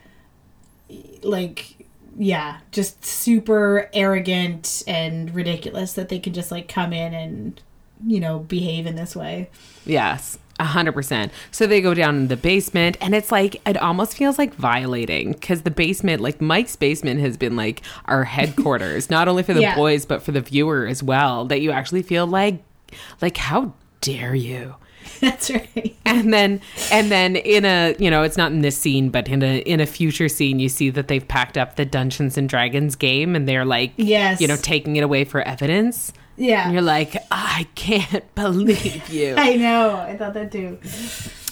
like, 1.22 1.87
yeah, 2.16 2.59
just 2.70 3.05
super 3.05 3.88
arrogant 3.92 4.83
and 4.87 5.35
ridiculous 5.35 5.92
that 5.94 6.09
they 6.09 6.18
can 6.18 6.33
just 6.33 6.50
like 6.50 6.68
come 6.68 6.92
in 6.92 7.14
and, 7.14 7.61
you 8.07 8.20
know, 8.20 8.40
behave 8.40 8.87
in 8.87 8.96
this 8.96 9.14
way. 9.14 9.48
Yes, 9.87 10.38
a 10.59 10.64
hundred 10.64 10.92
percent. 10.92 11.33
So 11.50 11.66
they 11.66 11.81
go 11.81 11.94
down 11.94 12.16
in 12.16 12.28
the 12.28 12.37
basement, 12.37 12.96
and 13.00 13.14
it's 13.14 13.31
like 13.33 13.61
it 13.66 13.76
almost 13.76 14.16
feels 14.16 14.38
like 14.38 14.55
violating 14.55 15.33
because 15.33 15.62
the 15.62 15.70
basement, 15.70 16.20
like 16.22 16.40
Mike's 16.40 16.76
basement, 16.76 17.20
has 17.20 17.37
been 17.37 17.57
like 17.57 17.83
our 18.07 18.24
headquarters, 18.24 19.11
not 19.11 19.28
only 19.28 19.42
for 19.42 19.55
the 19.55 19.61
Yeah. 19.62 19.74
boys 19.74 20.05
but 20.07 20.22
for 20.22 20.33
the 20.33 20.40
viewer 20.40 20.87
as 20.87 21.02
well. 21.02 21.44
That 21.46 21.61
you 21.61 21.70
actually 21.70 22.02
feel 22.02 22.26
like, 22.26 22.62
like 23.20 23.37
how 23.37 23.74
dare 24.02 24.34
you? 24.34 24.74
That's 25.20 25.50
right. 25.50 25.96
And 26.04 26.32
then, 26.32 26.60
and 26.92 27.10
then 27.10 27.36
in 27.36 27.64
a, 27.64 27.94
you 27.98 28.10
know, 28.10 28.22
it's 28.22 28.36
not 28.36 28.52
in 28.52 28.60
this 28.60 28.76
scene, 28.76 29.08
but 29.08 29.28
in 29.28 29.42
a 29.42 29.58
in 29.60 29.80
a 29.80 29.86
future 29.86 30.28
scene, 30.28 30.58
you 30.58 30.68
see 30.68 30.90
that 30.90 31.08
they've 31.08 31.26
packed 31.26 31.56
up 31.56 31.76
the 31.76 31.84
Dungeons 31.84 32.36
and 32.36 32.48
Dragons 32.48 32.94
game, 32.96 33.34
and 33.34 33.48
they're 33.48 33.64
like, 33.64 33.92
Yes. 33.96 34.40
you 34.40 34.46
know, 34.48 34.56
taking 34.56 34.96
it 34.96 35.02
away 35.04 35.24
for 35.24 35.40
evidence. 35.42 36.12
Yeah. 36.36 36.64
And 36.64 36.72
you're 36.72 36.82
like, 36.82 37.16
I 37.30 37.66
can't 37.74 38.34
believe 38.34 39.08
you. 39.08 39.34
I 39.38 39.56
know. 39.56 39.96
I 39.96 40.16
thought 40.16 40.34
that 40.34 40.50
too. 40.52 40.78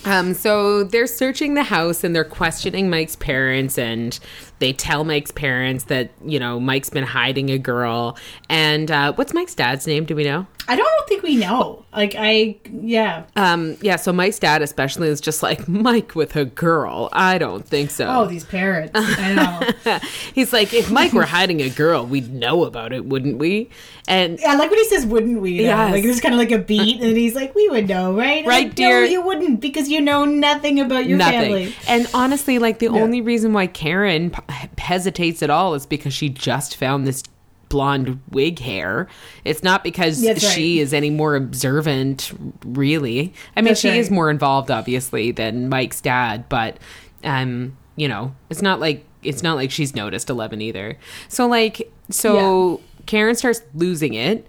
Um, 0.05 0.33
so 0.33 0.83
they're 0.85 1.07
searching 1.07 1.53
the 1.55 1.63
house 1.63 2.03
and 2.05 2.17
they're 2.17 2.25
questioning 2.25 2.89
Mike's 2.89 3.17
parents, 3.17 3.77
and 3.79 4.19
they 4.59 4.73
tell 4.73 5.05
Mike's 5.05 5.31
parents 5.31 5.85
that 5.85 6.11
you 6.25 6.41
know 6.41 6.59
Mike's 6.59 6.91
been 6.91 7.05
hiding 7.05 7.51
a 7.51 7.59
girl. 7.59 8.17
And 8.49 8.91
uh, 8.91 9.13
what's 9.15 9.35
Mike's 9.35 9.55
dad's 9.55 9.87
name? 9.87 10.05
Do 10.07 10.17
we 10.17 10.25
know? 10.25 10.47
I 10.71 10.77
don't 10.77 11.09
think 11.09 11.25
we 11.25 11.35
know. 11.35 11.85
Like, 11.93 12.15
I, 12.17 12.57
yeah. 12.71 13.25
Um, 13.35 13.77
yeah. 13.81 13.97
So 13.97 14.13
Mike's 14.13 14.39
dad, 14.39 14.63
especially, 14.63 15.09
is 15.09 15.21
just 15.21 15.43
like 15.43 15.67
Mike 15.69 16.15
with 16.15 16.37
a 16.37 16.45
girl. 16.45 17.09
I 17.13 17.39
don't 17.39 17.67
think 17.67 17.91
so. 17.91 18.07
Oh, 18.07 18.27
these 18.27 18.45
parents. 18.45 18.93
I 18.95 19.35
know. 19.35 19.99
He's 20.33 20.53
like, 20.53 20.73
if 20.73 20.89
Mike 20.89 21.13
were 21.13 21.25
hiding 21.27 21.61
a 21.61 21.71
girl, 21.71 22.07
we'd 22.07 22.33
know 22.33 22.63
about 22.63 22.93
it, 22.93 23.05
wouldn't 23.05 23.39
we? 23.39 23.69
And 24.07 24.39
I 24.47 24.55
like 24.55 24.71
when 24.71 24.79
he 24.79 24.85
says, 24.87 25.07
"Wouldn't 25.07 25.41
we?" 25.41 25.63
Yeah. 25.65 25.91
Like 25.91 26.03
there's 26.03 26.21
kind 26.21 26.35
of 26.35 26.39
like 26.39 26.51
a 26.51 26.59
beat, 26.59 27.01
and 27.01 27.17
he's 27.17 27.37
like, 27.37 27.55
"We 27.55 27.69
would 27.69 27.89
know, 27.89 28.13
right?" 28.13 28.45
Right, 28.45 28.67
like, 28.67 28.75
dear. 28.75 29.03
No, 29.03 29.07
you 29.07 29.23
wouldn't 29.23 29.61
because 29.61 29.89
you 29.89 30.01
know 30.01 30.25
nothing 30.25 30.81
about 30.81 31.07
your 31.07 31.19
nothing. 31.19 31.41
family. 31.41 31.75
And 31.87 32.09
honestly, 32.13 32.59
like 32.59 32.81
the 32.81 32.89
only 32.89 33.21
reason 33.21 33.53
why 33.53 33.69
Karen 33.69 34.31
p- 34.31 34.43
hesitates 34.79 35.45
at 35.45 35.51
all 35.51 35.75
is 35.75 35.87
because 35.87 36.13
she 36.13 36.29
just 36.29 36.77
found 36.77 37.07
this 37.07 37.23
blonde 37.71 38.21
wig 38.31 38.59
hair. 38.59 39.09
It's 39.45 39.63
not 39.63 39.83
because 39.83 40.21
That's 40.21 40.45
right. 40.45 40.53
she 40.53 40.81
is 40.81 40.93
any 40.93 41.09
more 41.09 41.35
observant, 41.35 42.33
really. 42.67 43.33
I 43.57 43.63
mean, 43.63 43.71
That's 43.71 43.81
she 43.81 43.89
is 43.99 44.11
more 44.11 44.29
involved, 44.29 44.71
obviously, 44.71 45.33
than 45.33 45.71
Mike's 45.71 46.03
dad, 46.03 46.47
but 46.51 46.77
um, 47.25 47.77
you 47.97 48.09
know, 48.09 48.35
it's 48.51 48.61
not 48.61 48.79
like 48.81 49.07
it's 49.23 49.43
not 49.43 49.57
like 49.57 49.71
she's 49.71 49.95
noticed 49.95 50.29
Eleven 50.29 50.61
either. 50.61 50.99
So 51.29 51.47
like, 51.47 51.91
so 52.11 52.83
Karen 53.07 53.35
starts 53.35 53.63
losing 53.75 54.13
it 54.15 54.47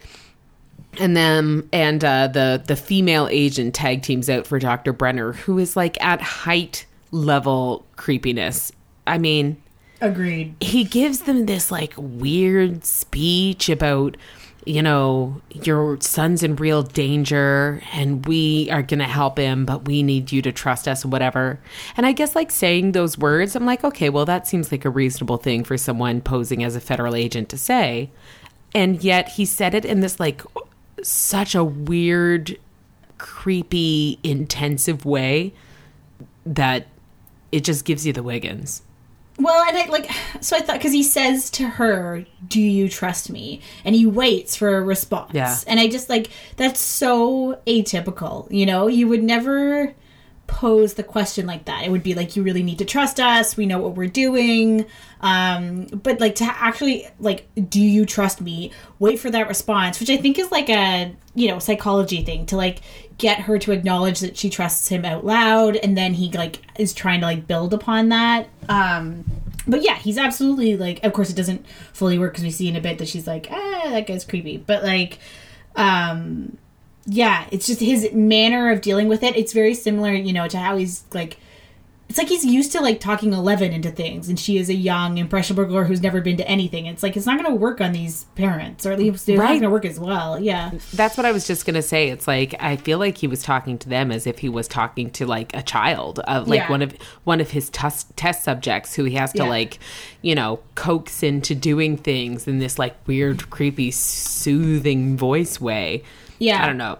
and 0.99 1.15
then 1.15 1.67
and 1.71 2.03
uh, 2.03 2.27
the 2.27 2.61
the 2.65 2.75
female 2.75 3.27
agent 3.31 3.73
tag 3.73 4.01
teams 4.01 4.29
out 4.29 4.45
for 4.45 4.59
Dr. 4.59 4.93
Brenner, 4.93 5.33
who 5.33 5.57
is 5.57 5.75
like 5.75 6.01
at 6.03 6.21
height 6.21 6.85
level 7.11 7.85
creepiness. 7.95 8.71
I 9.07 9.17
mean, 9.17 9.61
Agreed. 10.01 10.55
he 10.59 10.83
gives 10.83 11.21
them 11.21 11.45
this 11.45 11.71
like 11.71 11.93
weird 11.95 12.83
speech 12.85 13.69
about 13.69 14.17
you 14.65 14.81
know 14.81 15.41
your 15.51 15.99
son's 16.01 16.41
in 16.41 16.55
real 16.55 16.81
danger 16.81 17.81
and 17.93 18.25
we 18.25 18.67
are 18.71 18.81
gonna 18.81 19.07
help 19.07 19.37
him 19.37 19.65
but 19.65 19.85
we 19.85 20.01
need 20.01 20.31
you 20.31 20.41
to 20.41 20.51
trust 20.51 20.87
us 20.87 21.05
whatever. 21.05 21.59
And 21.95 22.05
i 22.05 22.11
guess 22.11 22.35
like 22.35 22.51
saying 22.51 22.91
those 22.91 23.17
words 23.17 23.55
i'm 23.55 23.65
like 23.65 23.83
okay 23.83 24.09
well 24.09 24.25
that 24.25 24.47
seems 24.47 24.71
like 24.71 24.85
a 24.85 24.89
reasonable 24.89 25.37
thing 25.37 25.63
for 25.63 25.77
someone 25.77 26.21
posing 26.21 26.63
as 26.63 26.75
a 26.75 26.81
federal 26.81 27.15
agent 27.15 27.49
to 27.49 27.57
say. 27.57 28.09
And 28.73 29.03
yet 29.03 29.29
he 29.29 29.45
said 29.45 29.75
it 29.75 29.85
in 29.85 29.99
this 29.99 30.19
like 30.19 30.41
such 31.03 31.53
a 31.55 31.63
weird 31.63 32.57
creepy 33.17 34.17
intensive 34.23 35.05
way 35.05 35.53
that 36.45 36.87
it 37.51 37.63
just 37.63 37.85
gives 37.85 38.05
you 38.07 38.13
the 38.13 38.23
wiggins 38.23 38.81
Well, 39.39 39.63
and 39.67 39.77
I 39.77 39.85
like 39.87 40.09
so 40.41 40.55
I 40.55 40.59
thought 40.59 40.77
because 40.77 40.91
he 40.91 41.03
says 41.03 41.49
to 41.51 41.67
her, 41.67 42.25
"Do 42.47 42.61
you 42.61 42.89
trust 42.89 43.29
me?" 43.31 43.61
and 43.85 43.95
he 43.95 44.05
waits 44.05 44.55
for 44.55 44.77
a 44.77 44.81
response. 44.81 45.33
Yeah. 45.33 45.55
and 45.67 45.79
I 45.79 45.87
just 45.87 46.09
like 46.09 46.29
that's 46.57 46.79
so 46.79 47.59
atypical. 47.65 48.51
You 48.51 48.65
know, 48.65 48.87
you 48.87 49.07
would 49.07 49.23
never 49.23 49.93
pose 50.51 50.95
the 50.95 51.03
question 51.03 51.47
like 51.47 51.65
that. 51.65 51.85
It 51.85 51.91
would 51.91 52.03
be 52.03 52.13
like, 52.13 52.35
"You 52.35 52.43
really 52.43 52.61
need 52.61 52.77
to 52.79 52.85
trust 52.85 53.19
us. 53.19 53.55
We 53.55 53.65
know 53.65 53.79
what 53.79 53.95
we're 53.95 54.07
doing." 54.07 54.85
Um, 55.21 55.85
but 55.85 56.19
like 56.19 56.35
to 56.35 56.43
actually 56.43 57.07
like, 57.19 57.47
"Do 57.69 57.81
you 57.81 58.05
trust 58.05 58.41
me?" 58.41 58.71
Wait 58.99 59.17
for 59.17 59.31
that 59.31 59.47
response, 59.47 59.99
which 59.99 60.09
I 60.09 60.17
think 60.17 60.37
is 60.37 60.51
like 60.51 60.69
a 60.69 61.15
you 61.33 61.47
know 61.47 61.59
psychology 61.59 62.23
thing 62.23 62.45
to 62.47 62.57
like 62.57 62.81
get 63.17 63.39
her 63.41 63.57
to 63.59 63.71
acknowledge 63.71 64.19
that 64.19 64.35
she 64.35 64.49
trusts 64.49 64.87
him 64.89 65.05
out 65.05 65.25
loud 65.25 65.77
and 65.77 65.97
then 65.97 66.13
he 66.13 66.31
like 66.31 66.59
is 66.77 66.93
trying 66.93 67.21
to 67.21 67.25
like 67.25 67.47
build 67.47 67.73
upon 67.73 68.09
that 68.09 68.49
um 68.67 69.23
but 69.67 69.83
yeah 69.83 69.95
he's 69.95 70.17
absolutely 70.17 70.75
like 70.75 71.01
of 71.03 71.13
course 71.13 71.29
it 71.29 71.35
doesn't 71.35 71.65
fully 71.93 72.17
work 72.17 72.33
because 72.33 72.43
we 72.43 72.51
see 72.51 72.67
in 72.67 72.75
a 72.75 72.81
bit 72.81 72.97
that 72.97 73.07
she's 73.07 73.27
like 73.27 73.47
ah 73.51 73.81
that 73.85 74.07
guy's 74.07 74.25
creepy 74.25 74.57
but 74.57 74.83
like 74.83 75.19
um 75.75 76.57
yeah 77.05 77.45
it's 77.51 77.65
just 77.67 77.79
his 77.79 78.11
manner 78.13 78.71
of 78.71 78.81
dealing 78.81 79.07
with 79.07 79.23
it 79.23 79.35
it's 79.35 79.53
very 79.53 79.73
similar 79.73 80.11
you 80.13 80.31
know 80.33 80.47
to 80.47 80.57
how 80.57 80.77
he's 80.77 81.03
like 81.13 81.37
it's 82.09 82.17
like 82.17 82.27
he's 82.27 82.43
used 82.43 82.73
to 82.73 82.81
like 82.81 82.99
talking 82.99 83.31
Eleven 83.31 83.71
into 83.71 83.89
things, 83.89 84.27
and 84.27 84.37
she 84.37 84.57
is 84.57 84.67
a 84.67 84.73
young, 84.73 85.17
impressionable 85.17 85.63
girl 85.63 85.85
who's 85.85 86.01
never 86.01 86.19
been 86.19 86.35
to 86.35 86.45
anything. 86.45 86.85
It's 86.85 87.01
like 87.01 87.15
it's 87.15 87.25
not 87.25 87.41
going 87.41 87.49
to 87.49 87.55
work 87.55 87.79
on 87.79 87.93
these 87.93 88.25
parents, 88.35 88.85
or 88.85 88.91
at 88.91 88.99
least 88.99 89.29
it's 89.29 89.37
not 89.39 89.47
going 89.47 89.61
to 89.61 89.69
work 89.69 89.85
as 89.85 89.97
well. 89.97 90.37
Yeah, 90.37 90.71
That's 90.93 91.15
what 91.15 91.25
I 91.25 91.31
was 91.31 91.47
just 91.47 91.65
gonna 91.65 91.81
say. 91.81 92.09
It's 92.09 92.27
like 92.27 92.53
I 92.59 92.75
feel 92.75 92.99
like 92.99 93.19
he 93.19 93.27
was 93.27 93.41
talking 93.43 93.77
to 93.77 93.87
them 93.87 94.11
as 94.11 94.27
if 94.27 94.39
he 94.39 94.49
was 94.49 94.67
talking 94.67 95.09
to 95.11 95.25
like 95.25 95.55
a 95.55 95.63
child, 95.63 96.19
of 96.19 96.49
like 96.49 96.57
Yeah. 96.57 96.69
one 96.69 96.81
of 96.81 96.93
one 97.23 97.39
of 97.39 97.51
his 97.51 97.69
test 97.69 98.13
test 98.17 98.43
subjects 98.43 98.93
who 98.95 99.05
he 99.05 99.15
has 99.15 99.31
to 99.31 99.43
Yeah. 99.43 99.49
like, 99.49 99.79
you 100.21 100.35
know, 100.35 100.59
coax 100.75 101.23
into 101.23 101.55
doing 101.55 101.95
things 101.95 102.45
in 102.45 102.59
this 102.59 102.77
like 102.77 102.97
weird, 103.07 103.49
creepy, 103.49 103.89
soothing 103.89 105.15
voice 105.15 105.61
way. 105.61 106.03
Yeah. 106.41 106.63
I 106.63 106.67
don't 106.67 106.77
know. 106.77 106.97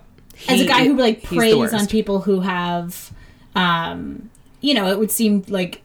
as 0.47 0.62
a 0.62 0.65
guy 0.65 0.86
who 0.86 0.95
like 0.97 1.21
preys 1.23 1.73
on 1.73 1.88
people 1.88 2.21
who 2.21 2.39
have 2.41 3.12
um 3.56 4.30
you 4.62 4.73
know 4.73 4.88
it 4.88 4.97
would 4.99 5.12
seem 5.12 5.43
like 5.49 5.82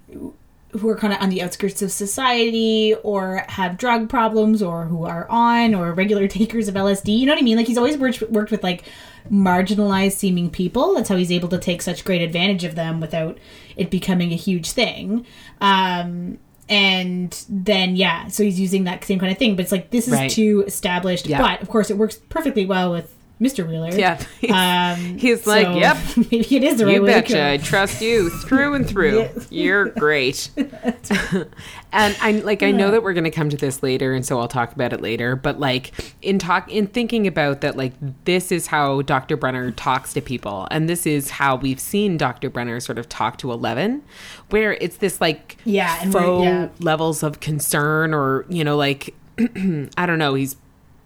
who 0.71 0.89
are 0.91 0.97
kind 0.97 1.13
of 1.13 1.21
on 1.23 1.31
the 1.31 1.41
outskirts 1.43 1.81
of 1.83 1.91
society 1.91 2.95
or 3.03 3.45
have 3.49 3.77
drug 3.79 4.09
problems 4.11 4.63
or 4.63 4.85
who 4.85 5.05
are 5.05 5.27
on 5.31 5.75
or 5.75 5.93
regular 5.95 6.29
takers 6.39 6.69
of 6.69 6.75
LSD 6.75 7.19
you 7.19 7.27
know 7.27 7.33
what 7.33 7.39
I 7.41 7.43
mean 7.43 7.57
like 7.57 7.67
he's 7.67 7.79
always 7.79 7.97
worked 7.99 8.23
worked 8.31 8.51
with 8.51 8.63
like 8.63 8.85
marginalized 9.31 10.13
seeming 10.13 10.51
people 10.51 10.95
that's 10.95 11.09
how 11.09 11.17
he's 11.17 11.33
able 11.33 11.49
to 11.49 11.59
take 11.59 11.83
such 11.83 12.05
great 12.05 12.23
advantage 12.23 12.65
of 12.65 12.75
them 12.77 13.01
without 13.01 13.39
it 13.77 13.91
becoming 13.91 14.33
a 14.33 14.37
huge 14.37 14.71
thing 14.71 15.27
um 15.61 16.39
and 16.69 17.45
then 17.49 17.97
yeah 17.97 18.29
so 18.29 18.43
he's 18.45 18.59
using 18.61 18.85
that 18.85 19.05
same 19.05 19.19
kind 19.19 19.33
of 19.33 19.39
thing 19.39 19.57
but 19.57 19.63
it's 19.63 19.73
like 19.73 19.91
this 19.91 20.07
is 20.07 20.15
Right. 20.15 20.31
too 20.31 20.63
established 20.67 21.27
Yeah. 21.27 21.39
but 21.41 21.61
of 21.63 21.69
course 21.69 21.91
it 21.91 21.97
works 21.97 22.17
perfectly 22.29 22.67
well 22.67 22.93
with 22.93 23.16
Mr. 23.41 23.69
Wheeler 23.69 23.91
Yeah. 23.95 24.19
um, 24.97 25.19
He's 25.19 25.47
like, 25.47 25.67
"Yep, 25.79 25.97
maybe 26.31 26.57
it 26.57 26.65
is 26.65 26.79
the 26.79 26.87
right 26.87 26.95
You 26.95 27.05
betcha. 27.05 27.51
I 27.51 27.57
trust 27.59 28.01
you 28.01 28.31
through 28.31 28.75
and 28.75 28.89
through. 28.89 29.29
You're 29.51 29.91
great. 29.91 30.49
and 30.57 32.17
I 32.21 32.41
like 32.45 32.63
I 32.63 32.71
know 32.71 32.91
that 32.91 33.03
we're 33.03 33.13
going 33.13 33.25
to 33.25 33.31
come 33.31 33.51
to 33.51 33.57
this 33.57 33.83
later 33.83 34.15
and 34.15 34.25
so 34.25 34.41
I'll 34.41 34.49
talk 34.49 34.73
about 34.73 34.93
it 34.95 35.01
later, 35.03 35.37
but 35.37 35.61
like 35.61 35.93
in 36.23 36.39
talk 36.39 36.71
in 36.71 36.87
thinking 36.87 37.27
about 37.27 37.61
that 37.61 37.77
like 37.77 37.93
this 38.25 38.51
is 38.51 38.69
how 38.69 39.03
Dr. 39.03 39.37
Brenner 39.37 39.71
talks 39.71 40.13
to 40.15 40.21
people 40.23 40.67
and 40.71 40.89
this 40.89 41.07
is 41.07 41.31
how 41.31 41.57
we've 41.57 41.81
seen 41.81 42.17
Dr. 42.17 42.49
Brenner 42.51 42.81
sort 42.81 42.99
of 42.99 43.09
talk 43.09 43.37
to 43.39 43.53
11 43.53 44.03
where 44.51 44.73
it's 44.75 44.97
this 44.97 45.21
like 45.21 45.59
Yeah, 45.65 45.99
and 46.01 46.13
faux 46.13 46.45
yeah. 46.45 46.69
levels 46.81 47.23
of 47.23 47.41
concern 47.41 48.15
or 48.15 48.47
you 48.49 48.65
know 48.65 48.77
like 48.77 49.15
I 49.39 50.07
don't 50.07 50.19
know, 50.19 50.35
he's 50.35 50.57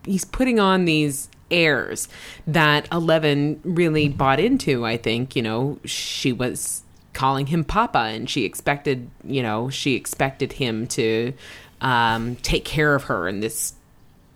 he's 0.04 0.24
putting 0.24 0.60
on 0.60 0.84
these 0.84 1.28
airs 1.50 2.08
that 2.46 2.86
11 2.92 3.60
really 3.64 4.08
bought 4.08 4.38
into 4.40 4.84
i 4.86 4.96
think 4.96 5.34
you 5.36 5.42
know 5.42 5.78
she 5.84 6.32
was 6.32 6.82
calling 7.12 7.46
him 7.46 7.64
papa 7.64 7.98
and 7.98 8.30
she 8.30 8.44
expected 8.44 9.10
you 9.24 9.42
know 9.42 9.68
she 9.68 9.94
expected 9.94 10.52
him 10.54 10.86
to 10.86 11.32
um, 11.80 12.36
take 12.36 12.64
care 12.64 12.94
of 12.94 13.04
her 13.04 13.26
in 13.26 13.40
this 13.40 13.72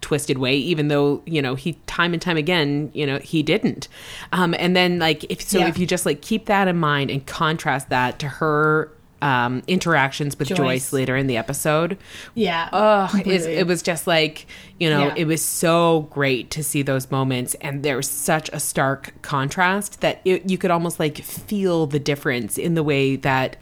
twisted 0.00 0.36
way 0.36 0.54
even 0.56 0.88
though 0.88 1.22
you 1.24 1.40
know 1.40 1.54
he 1.54 1.74
time 1.86 2.12
and 2.12 2.20
time 2.20 2.36
again 2.36 2.90
you 2.92 3.06
know 3.06 3.18
he 3.20 3.42
didn't 3.42 3.88
um 4.32 4.54
and 4.58 4.76
then 4.76 4.98
like 4.98 5.24
if 5.30 5.40
so 5.40 5.60
Yeah. 5.60 5.68
if 5.68 5.78
you 5.78 5.86
just 5.86 6.04
like 6.04 6.20
keep 6.20 6.44
that 6.46 6.68
in 6.68 6.76
mind 6.76 7.10
and 7.10 7.24
contrast 7.26 7.88
that 7.88 8.18
to 8.18 8.28
her 8.28 8.90
um 9.24 9.62
interactions 9.66 10.38
with 10.38 10.48
Joyce. 10.48 10.58
joyce, 10.58 10.92
later 10.92 11.16
in 11.16 11.26
the 11.26 11.36
episode 11.38 11.96
Yeah. 12.34 12.68
Oh, 12.72 13.08
completely. 13.10 13.54
it 13.54 13.66
was 13.66 13.82
just 13.82 14.06
like 14.06 14.46
you 14.78 14.90
know, 14.90 15.06
Yeah. 15.06 15.14
it 15.16 15.26
was 15.26 15.40
so 15.42 16.08
great 16.10 16.50
to 16.50 16.62
see 16.64 16.82
those 16.82 17.10
moments, 17.10 17.54
and 17.60 17.82
there 17.82 17.96
was 17.96 18.08
such 18.08 18.50
a 18.52 18.58
stark 18.60 19.12
contrast 19.22 20.00
that 20.00 20.20
it, 20.24 20.50
you 20.50 20.58
could 20.58 20.70
almost 20.72 20.98
like 21.00 21.18
feel 21.18 21.86
the 21.86 22.00
difference 22.00 22.58
in 22.58 22.74
the 22.74 22.82
way 22.82 23.16
that 23.16 23.56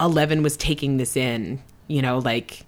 Eleven 0.00 0.42
was 0.42 0.56
taking 0.56 0.96
this 0.96 1.16
in. 1.16 1.62
You 1.86 2.00
know, 2.00 2.16
like 2.18 2.64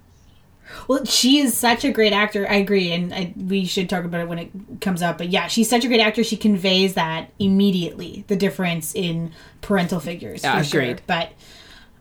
Well, 0.88 1.04
she 1.06 1.38
is 1.38 1.56
such 1.56 1.84
a 1.86 1.90
great 1.90 2.12
actor. 2.12 2.46
I 2.48 2.56
agree, 2.56 2.92
and 2.92 3.14
I, 3.14 3.32
we 3.36 3.64
should 3.64 3.88
talk 3.88 4.04
about 4.04 4.20
it 4.20 4.28
when 4.28 4.38
it 4.38 4.50
comes 4.82 5.00
up. 5.00 5.16
But 5.18 5.30
yeah, 5.30 5.46
she's 5.46 5.70
such 5.70 5.84
a 5.84 5.88
great 5.88 6.00
actor. 6.00 6.22
She 6.22 6.36
conveys 6.36 6.94
that 6.94 7.30
immediately. 7.38 8.24
The 8.28 8.36
difference 8.36 8.94
in 8.94 9.32
parental 9.62 10.00
figures. 10.00 10.42
Yeah, 10.44 10.60
sure. 10.62 10.82
agreed. 10.82 11.02
But 11.06 11.30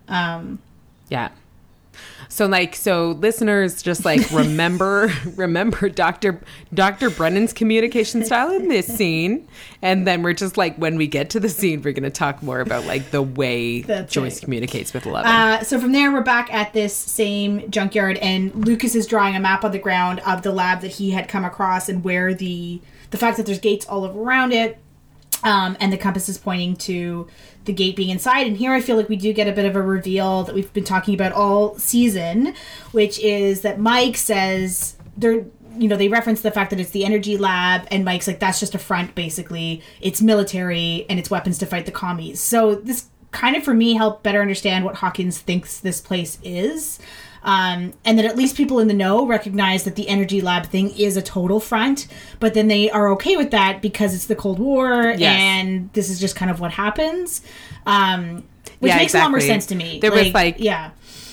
um, 0.07 0.59
yeah. 1.09 1.29
So 2.29 2.47
like 2.47 2.75
so 2.75 3.11
listeners 3.11 3.81
just 3.81 4.03
like 4.03 4.29
remember 4.31 5.11
remember 5.35 5.89
Dr. 5.89 6.41
Dr. 6.73 7.09
Brenner's 7.09 7.53
communication 7.53 8.25
style 8.25 8.51
in 8.51 8.67
this 8.67 8.87
scene 8.87 9.47
and 9.81 10.05
then 10.05 10.23
we're 10.23 10.33
just 10.33 10.57
like 10.57 10.75
when 10.75 10.97
we 10.97 11.07
get 11.07 11.29
to 11.31 11.39
the 11.39 11.49
scene 11.49 11.81
we're 11.81 11.93
going 11.93 12.03
to 12.03 12.09
talk 12.09 12.43
more 12.43 12.59
about 12.59 12.85
like 12.85 13.11
the 13.11 13.21
way 13.21 13.81
That's 13.81 14.11
Joyce 14.11 14.35
right. 14.35 14.43
communicates 14.43 14.93
with 14.93 15.05
Eleven. 15.05 15.31
Uh, 15.31 15.63
so 15.63 15.79
from 15.79 15.91
there, 15.91 16.11
we're 16.11 16.21
back 16.21 16.53
at 16.53 16.73
this 16.73 16.95
same 16.95 17.69
junkyard, 17.69 18.17
and 18.17 18.53
Lucas 18.65 18.95
is 18.95 19.07
drawing 19.07 19.35
a 19.35 19.39
map 19.39 19.63
on 19.63 19.71
the 19.71 19.79
ground 19.79 20.19
of 20.21 20.41
the 20.41 20.51
lab 20.51 20.81
that 20.81 20.91
he 20.91 21.11
had 21.11 21.27
come 21.27 21.45
across, 21.45 21.87
and 21.87 22.03
where 22.03 22.33
the 22.33 22.81
the 23.11 23.17
fact 23.17 23.37
that 23.37 23.45
there's 23.45 23.59
gates 23.59 23.85
all 23.85 24.05
around 24.05 24.51
it, 24.51 24.77
um, 25.43 25.77
and 25.79 25.91
the 25.91 25.97
compass 25.97 26.29
is 26.29 26.37
pointing 26.37 26.75
to 26.77 27.27
the 27.65 27.73
gate 27.73 27.95
being 27.95 28.09
inside. 28.09 28.47
And 28.47 28.57
here, 28.57 28.73
I 28.73 28.81
feel 28.81 28.95
like 28.95 29.09
we 29.09 29.15
do 29.15 29.33
get 29.33 29.47
a 29.47 29.51
bit 29.51 29.65
of 29.65 29.75
a 29.75 29.81
reveal 29.81 30.43
that 30.43 30.55
we've 30.55 30.71
been 30.73 30.83
talking 30.83 31.13
about 31.13 31.31
all 31.31 31.77
season, 31.77 32.53
which 32.91 33.19
is 33.19 33.61
that 33.61 33.79
Mike 33.79 34.17
says 34.17 34.97
they're. 35.17 35.45
You 35.77 35.89
know, 35.89 35.97
they 35.97 36.07
reference 36.07 36.39
the 36.39 36.51
fact 36.51 36.69
that 36.69 36.79
it's 36.79 36.91
the 36.91 37.03
energy 37.03 37.35
lab, 37.35 37.85
and 37.91 38.05
Mike's 38.05 38.27
like, 38.27 38.39
that's 38.39 38.61
just 38.61 38.75
a 38.75 38.79
front, 38.79 39.13
basically. 39.13 39.81
It's 39.99 40.21
military 40.21 41.05
and 41.09 41.19
it's 41.19 41.29
weapons 41.29 41.57
to 41.57 41.65
fight 41.65 41.85
the 41.85 41.91
commies. 41.91 42.39
So, 42.39 42.75
this 42.75 43.09
kind 43.31 43.57
of 43.57 43.63
for 43.65 43.73
me 43.73 43.95
helped 43.95 44.23
better 44.23 44.41
understand 44.41 44.85
what 44.85 44.95
Hawkins 44.95 45.37
thinks 45.37 45.81
this 45.81 45.99
place 45.99 46.39
is. 46.43 46.97
Um, 47.45 47.93
and 48.03 48.17
that 48.17 48.25
at 48.25 48.35
least 48.35 48.57
people 48.57 48.79
in 48.79 48.87
the 48.87 48.93
know 48.95 49.25
recognize 49.27 49.83
that 49.83 49.95
the 49.95 50.09
energy 50.09 50.41
lab 50.41 50.65
thing 50.65 50.89
is 50.97 51.15
a 51.15 51.21
total 51.21 51.59
front, 51.59 52.07
but 52.39 52.55
then 52.55 52.67
they 52.69 52.89
are 52.89 53.07
okay 53.11 53.37
with 53.37 53.51
that 53.51 53.83
because 53.83 54.15
it's 54.15 54.25
the 54.25 54.35
Cold 54.35 54.57
War 54.57 55.13
Yes. 55.15 55.21
and 55.39 55.93
this 55.93 56.09
is 56.09 56.19
just 56.19 56.35
kind 56.35 56.49
of 56.49 56.59
what 56.59 56.71
happens. 56.71 57.41
Um, 57.85 58.43
which 58.79 58.89
Yeah, 58.89 58.97
makes 58.97 59.13
a 59.13 59.19
lot 59.19 59.29
more 59.29 59.39
sense 59.41 59.67
to 59.67 59.75
me. 59.75 59.99
There 59.99 60.11
was, 60.11 60.33
like- 60.33 60.55
yeah, 60.59 60.89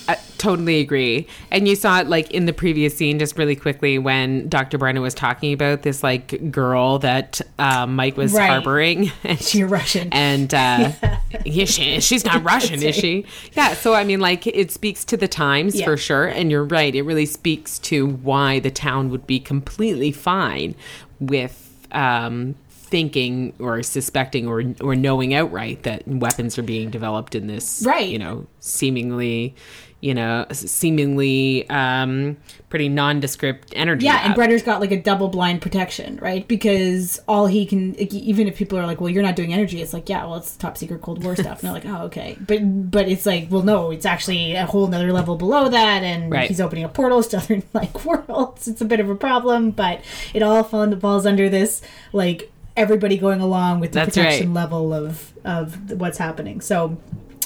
I 0.07 0.17
totally 0.37 0.79
agree. 0.81 1.27
And 1.51 1.67
you 1.67 1.75
saw 1.75 1.99
it 2.01 2.07
like 2.07 2.31
in 2.31 2.45
the 2.45 2.51
previous 2.53 2.95
scene, 2.97 3.19
just 3.19 3.37
really 3.37 3.55
quickly, 3.55 3.97
when 3.97 4.49
Dr. 4.49 4.77
Brenner 4.77 4.99
was 5.01 5.13
talking 5.13 5.53
about 5.53 5.83
this 5.83 6.03
like 6.03 6.51
girl 6.51 6.99
that 6.99 7.39
uh, 7.59 7.87
Mike 7.87 8.17
was 8.17 8.33
Right. 8.33 8.49
harboring. 8.49 9.11
And, 9.23 9.53
you're 9.53 9.67
Russian. 9.69 10.09
and 10.11 10.53
uh, 10.53 10.91
yeah, 11.45 11.65
she, 11.65 12.01
she's 12.01 12.25
not 12.25 12.43
Russian, 12.53 12.83
is 12.83 12.95
she? 12.95 13.25
Yeah. 13.53 13.73
So, 13.75 13.93
I 13.93 14.03
mean, 14.03 14.19
like, 14.19 14.45
it 14.45 14.71
speaks 14.71 15.05
to 15.05 15.15
the 15.17 15.27
times 15.29 15.75
Yeah. 15.75 15.85
for 15.85 15.95
sure. 15.97 16.25
And 16.25 16.51
you're 16.51 16.65
right. 16.65 16.93
It 16.93 17.03
really 17.03 17.25
speaks 17.25 17.79
to 17.79 18.05
why 18.07 18.59
the 18.59 18.71
town 18.71 19.09
would 19.11 19.25
be 19.25 19.39
completely 19.39 20.11
fine 20.11 20.75
with. 21.19 21.59
Um, 21.91 22.55
thinking 22.69 23.53
or 23.57 23.81
suspecting 23.81 24.47
or 24.47 24.63
or 24.81 24.95
knowing 24.95 25.33
outright 25.33 25.81
that 25.81 26.07
weapons 26.07 26.59
are 26.59 26.63
being 26.63 26.91
developed 26.91 27.33
in 27.33 27.47
this 27.47 27.81
Right. 27.83 28.07
you 28.07 28.19
know 28.19 28.45
seemingly 28.59 29.55
you 30.03 30.13
know 30.13 30.45
seemingly 30.51 31.67
um 31.69 32.35
pretty 32.69 32.89
nondescript 32.89 33.71
energy 33.75 34.05
yeah, 34.05 34.19
and 34.25 34.29
lab. 34.29 34.35
Brenner's 34.35 34.63
got 34.63 34.81
like 34.81 34.91
a 34.91 35.01
double 35.01 35.29
blind 35.29 35.61
protection, 35.61 36.17
right? 36.17 36.45
Because 36.47 37.21
all 37.27 37.45
he 37.45 37.65
can, 37.65 37.95
even 37.95 38.47
if 38.47 38.57
people 38.57 38.77
are 38.77 38.85
like, 38.85 38.99
"Well, 38.99 39.09
you're 39.09 39.23
not 39.23 39.35
doing 39.37 39.53
energy," 39.53 39.81
it's 39.81 39.93
like, 39.93 40.09
"Yeah, 40.09 40.25
well, 40.25 40.35
it's 40.35 40.57
top 40.57 40.77
secret 40.77 41.01
Cold 41.01 41.23
War 41.23 41.35
stuff." 41.35 41.63
And 41.63 41.67
they're 41.67 41.71
like, 41.81 41.85
"Oh, 41.85 42.05
okay," 42.07 42.35
but 42.45 42.59
but 42.91 43.07
it's 43.07 43.25
like, 43.25 43.47
well, 43.49 43.61
no, 43.63 43.91
it's 43.91 44.05
actually 44.05 44.55
a 44.55 44.65
whole 44.65 44.87
nother 44.87 45.13
level 45.13 45.37
below 45.37 45.69
that, 45.69 46.03
and 46.03 46.29
Right. 46.31 46.49
he's 46.49 46.59
opening 46.59 46.83
up 46.83 46.93
portals 46.93 47.27
to 47.29 47.37
other 47.41 47.61
like 47.73 48.03
worlds. 48.03 48.67
It's 48.67 48.81
a 48.81 48.85
bit 48.85 48.99
of 48.99 49.09
a 49.09 49.15
problem, 49.15 49.71
but 49.71 50.01
it 50.33 50.43
all 50.43 50.63
fall- 50.63 50.95
falls 50.97 51.25
under 51.25 51.47
this 51.49 51.81
like 52.11 52.51
everybody 52.75 53.17
going 53.17 53.39
along 53.39 53.79
with 53.79 53.91
the 53.91 53.99
That's 53.99 54.15
protection 54.17 54.47
right. 54.53 54.61
level 54.63 54.93
of 54.93 55.31
of 55.45 55.91
what's 55.99 56.17
happening. 56.17 56.59
So. 56.59 56.97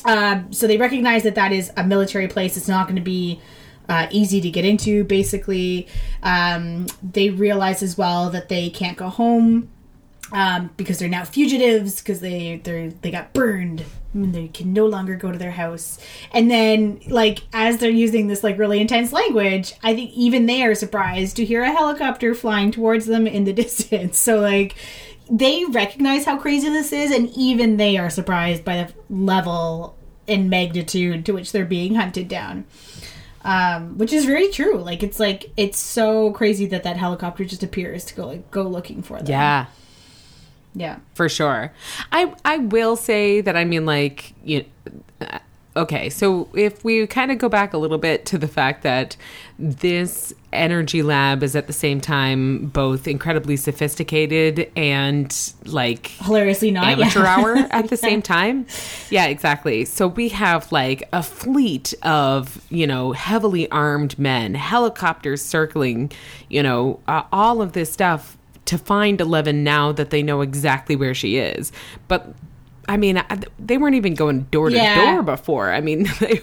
Um, 0.08 0.52
so 0.52 0.66
they 0.66 0.78
recognize 0.78 1.24
that 1.24 1.36
that 1.36 1.52
is 1.52 1.72
a 1.78 1.84
military 1.84 2.28
place. 2.28 2.58
It's 2.58 2.68
not 2.68 2.88
going 2.88 2.96
to 2.96 3.02
be 3.02 3.40
uh, 3.88 4.08
easy 4.10 4.42
to 4.42 4.50
get 4.50 4.66
into. 4.66 5.04
Basically, 5.04 5.88
um, 6.24 6.88
they 7.04 7.30
realize 7.30 7.84
as 7.84 7.98
well 7.98 8.30
that 8.32 8.50
they 8.50 8.70
can't 8.70 8.98
go 8.98 9.10
home 9.10 9.70
um, 10.32 10.72
because 10.78 11.00
they're 11.00 11.10
now 11.10 11.24
fugitives 11.24 12.02
because 12.02 12.22
they 12.22 12.62
they 12.64 12.88
they 13.02 13.12
got 13.12 13.34
burned 13.34 13.84
and 14.14 14.34
they 14.34 14.48
can 14.48 14.74
no 14.74 14.86
longer 14.86 15.16
go 15.16 15.32
to 15.32 15.38
their 15.38 15.52
house. 15.52 16.00
And 16.32 16.50
then 16.50 17.02
like 17.08 17.40
as 17.54 17.78
they're 17.78 17.90
using 17.90 18.28
this 18.28 18.44
like 18.44 18.58
really 18.58 18.80
intense 18.80 19.12
language, 19.14 19.74
I 19.84 19.94
think 19.94 20.12
even 20.12 20.46
they 20.46 20.64
are 20.64 20.76
surprised 20.76 21.36
to 21.38 21.46
hear 21.46 21.64
a 21.64 21.72
helicopter 21.72 22.34
flying 22.34 22.72
towards 22.72 23.06
them 23.06 23.28
in 23.28 23.44
the 23.44 23.54
distance. 23.64 24.18
So 24.18 24.40
like 24.40 24.76
they 25.30 25.66
recognize 25.66 26.24
how 26.24 26.38
crazy 26.38 26.70
this 26.70 26.94
is 26.94 27.12
and 27.12 27.30
even 27.36 27.78
they 27.78 27.98
are 27.98 28.10
surprised 28.10 28.64
by 28.64 28.84
the 28.84 29.14
level 29.14 29.97
and 30.28 30.50
magnitude 30.50 31.26
to 31.26 31.32
which 31.34 31.52
they're 31.52 31.66
being 31.66 31.96
hunted 31.96 32.28
down 32.28 32.66
um, 33.44 33.98
which 33.98 34.12
is 34.12 34.26
very 34.26 34.50
true 34.50 34.78
like 34.78 35.04
it's 35.04 35.20
like 35.20 35.52
it's 35.56 35.78
so 35.80 36.32
crazy 36.32 36.66
that 36.66 36.84
that 36.84 36.98
helicopter 36.98 37.46
just 37.46 37.64
appears 37.64 38.04
to 38.06 38.16
go 38.16 38.28
like 38.28 38.52
go 38.52 38.64
looking 38.64 39.02
for 39.02 39.18
them 39.18 39.28
Yeah. 39.28 39.66
yeah 40.74 40.98
for 41.14 41.30
sure. 41.30 41.72
I 42.12 42.34
I 42.44 42.58
will 42.58 42.96
say 42.96 43.42
that 43.42 43.56
I 43.56 43.64
mean 43.66 43.86
like 43.86 44.34
you. 44.44 44.66
uh, 45.22 45.40
Okay, 45.76 46.10
so 46.10 46.50
if 46.56 46.84
we 46.84 47.06
kind 47.06 47.32
of 47.32 47.38
go 47.38 47.48
back 47.50 47.72
a 47.72 47.78
little 47.78 48.00
bit 48.00 48.26
to 48.26 48.40
the 48.40 48.48
fact 48.48 48.82
that 48.82 49.16
this 49.60 50.34
energy 50.58 51.02
lab 51.04 51.44
is 51.44 51.56
at 51.56 51.68
the 51.68 51.74
same 51.74 52.02
time 52.02 52.68
both 52.68 53.08
incredibly 53.08 53.58
sophisticated 53.58 54.72
and 54.76 55.54
like 55.66 56.08
hilariously 56.08 56.72
not 56.72 56.86
amateur 56.86 57.24
yeah. 57.24 57.36
hour 57.36 57.56
at 57.72 57.90
the 57.90 57.98
same 57.98 58.22
time. 58.22 58.66
Yeah, 59.10 59.28
exactly. 59.28 59.86
So 59.86 60.08
we 60.08 60.30
have 60.30 60.72
like 60.72 61.08
a 61.14 61.24
fleet 61.24 61.94
of, 62.04 62.62
you 62.70 62.88
know, 62.88 63.12
heavily 63.14 63.70
armed 63.72 64.18
men, 64.20 64.56
helicopters 64.56 65.42
circling, 65.42 66.12
you 66.50 66.64
know, 66.64 67.00
uh, 67.08 67.24
all 67.32 67.62
of 67.62 67.74
this 67.74 67.92
stuff 67.92 68.38
to 68.66 68.78
find 68.78 69.22
Eleven 69.22 69.64
now 69.64 69.92
that 69.94 70.10
they 70.10 70.22
know 70.22 70.42
exactly 70.42 70.96
where 70.96 71.14
she 71.14 71.38
is. 71.38 71.72
But 72.08 72.34
I 72.90 72.98
mean, 72.98 73.18
I- 73.18 73.40
they 73.60 73.78
weren't 73.78 73.96
even 73.96 74.14
going 74.14 74.44
door 74.44 74.70
to 74.70 74.78
door 74.78 75.24
before. 75.24 75.72
I 75.72 75.82
mean, 75.82 76.08
they, 76.20 76.42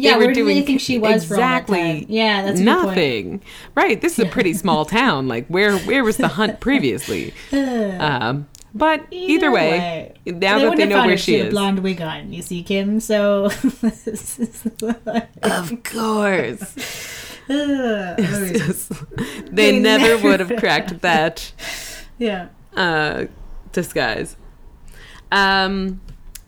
Yeah, 0.00 0.16
where 0.16 0.32
did 0.32 0.46
they 0.46 0.62
think 0.62 0.80
she 0.80 0.98
was 0.98 1.28
that 1.28 1.32
exactly 1.34 1.78
time? 1.78 2.06
Yeah, 2.08 2.42
that's 2.42 2.60
a 2.60 2.64
good 2.64 2.74
point. 2.74 2.86
nothing. 2.86 3.42
Right. 3.74 4.00
This 4.00 4.18
is 4.18 4.26
a 4.26 4.28
pretty 4.28 4.54
small 4.54 4.84
town. 4.86 5.28
Like, 5.28 5.46
where 5.48 5.76
where 5.78 6.04
was 6.04 6.16
the 6.16 6.28
hunt 6.28 6.60
previously? 6.66 7.34
Um, 7.52 8.48
but 8.72 9.04
either, 9.10 9.50
way, 9.50 10.14
now 10.24 10.58
They 10.58 10.64
that 10.64 10.76
they 10.76 10.86
know 10.86 11.04
where 11.04 11.16
she 11.16 11.36
a 11.36 11.46
is, 11.46 11.50
blonde 11.50 11.80
wig 11.80 12.00
on 12.00 12.32
you 12.32 12.40
see 12.40 12.62
kim 12.62 13.00
so 13.00 13.46
of 15.42 15.82
course, 15.82 16.74
they, 17.48 18.14
They 19.50 19.78
never, 19.80 20.04
never 20.04 20.28
would 20.28 20.40
have 20.40 20.56
cracked 20.58 21.00
that 21.00 21.52
yeah 22.18 22.48
uh, 22.76 23.26
disguise. 23.72 24.36
Um. 25.32 26.00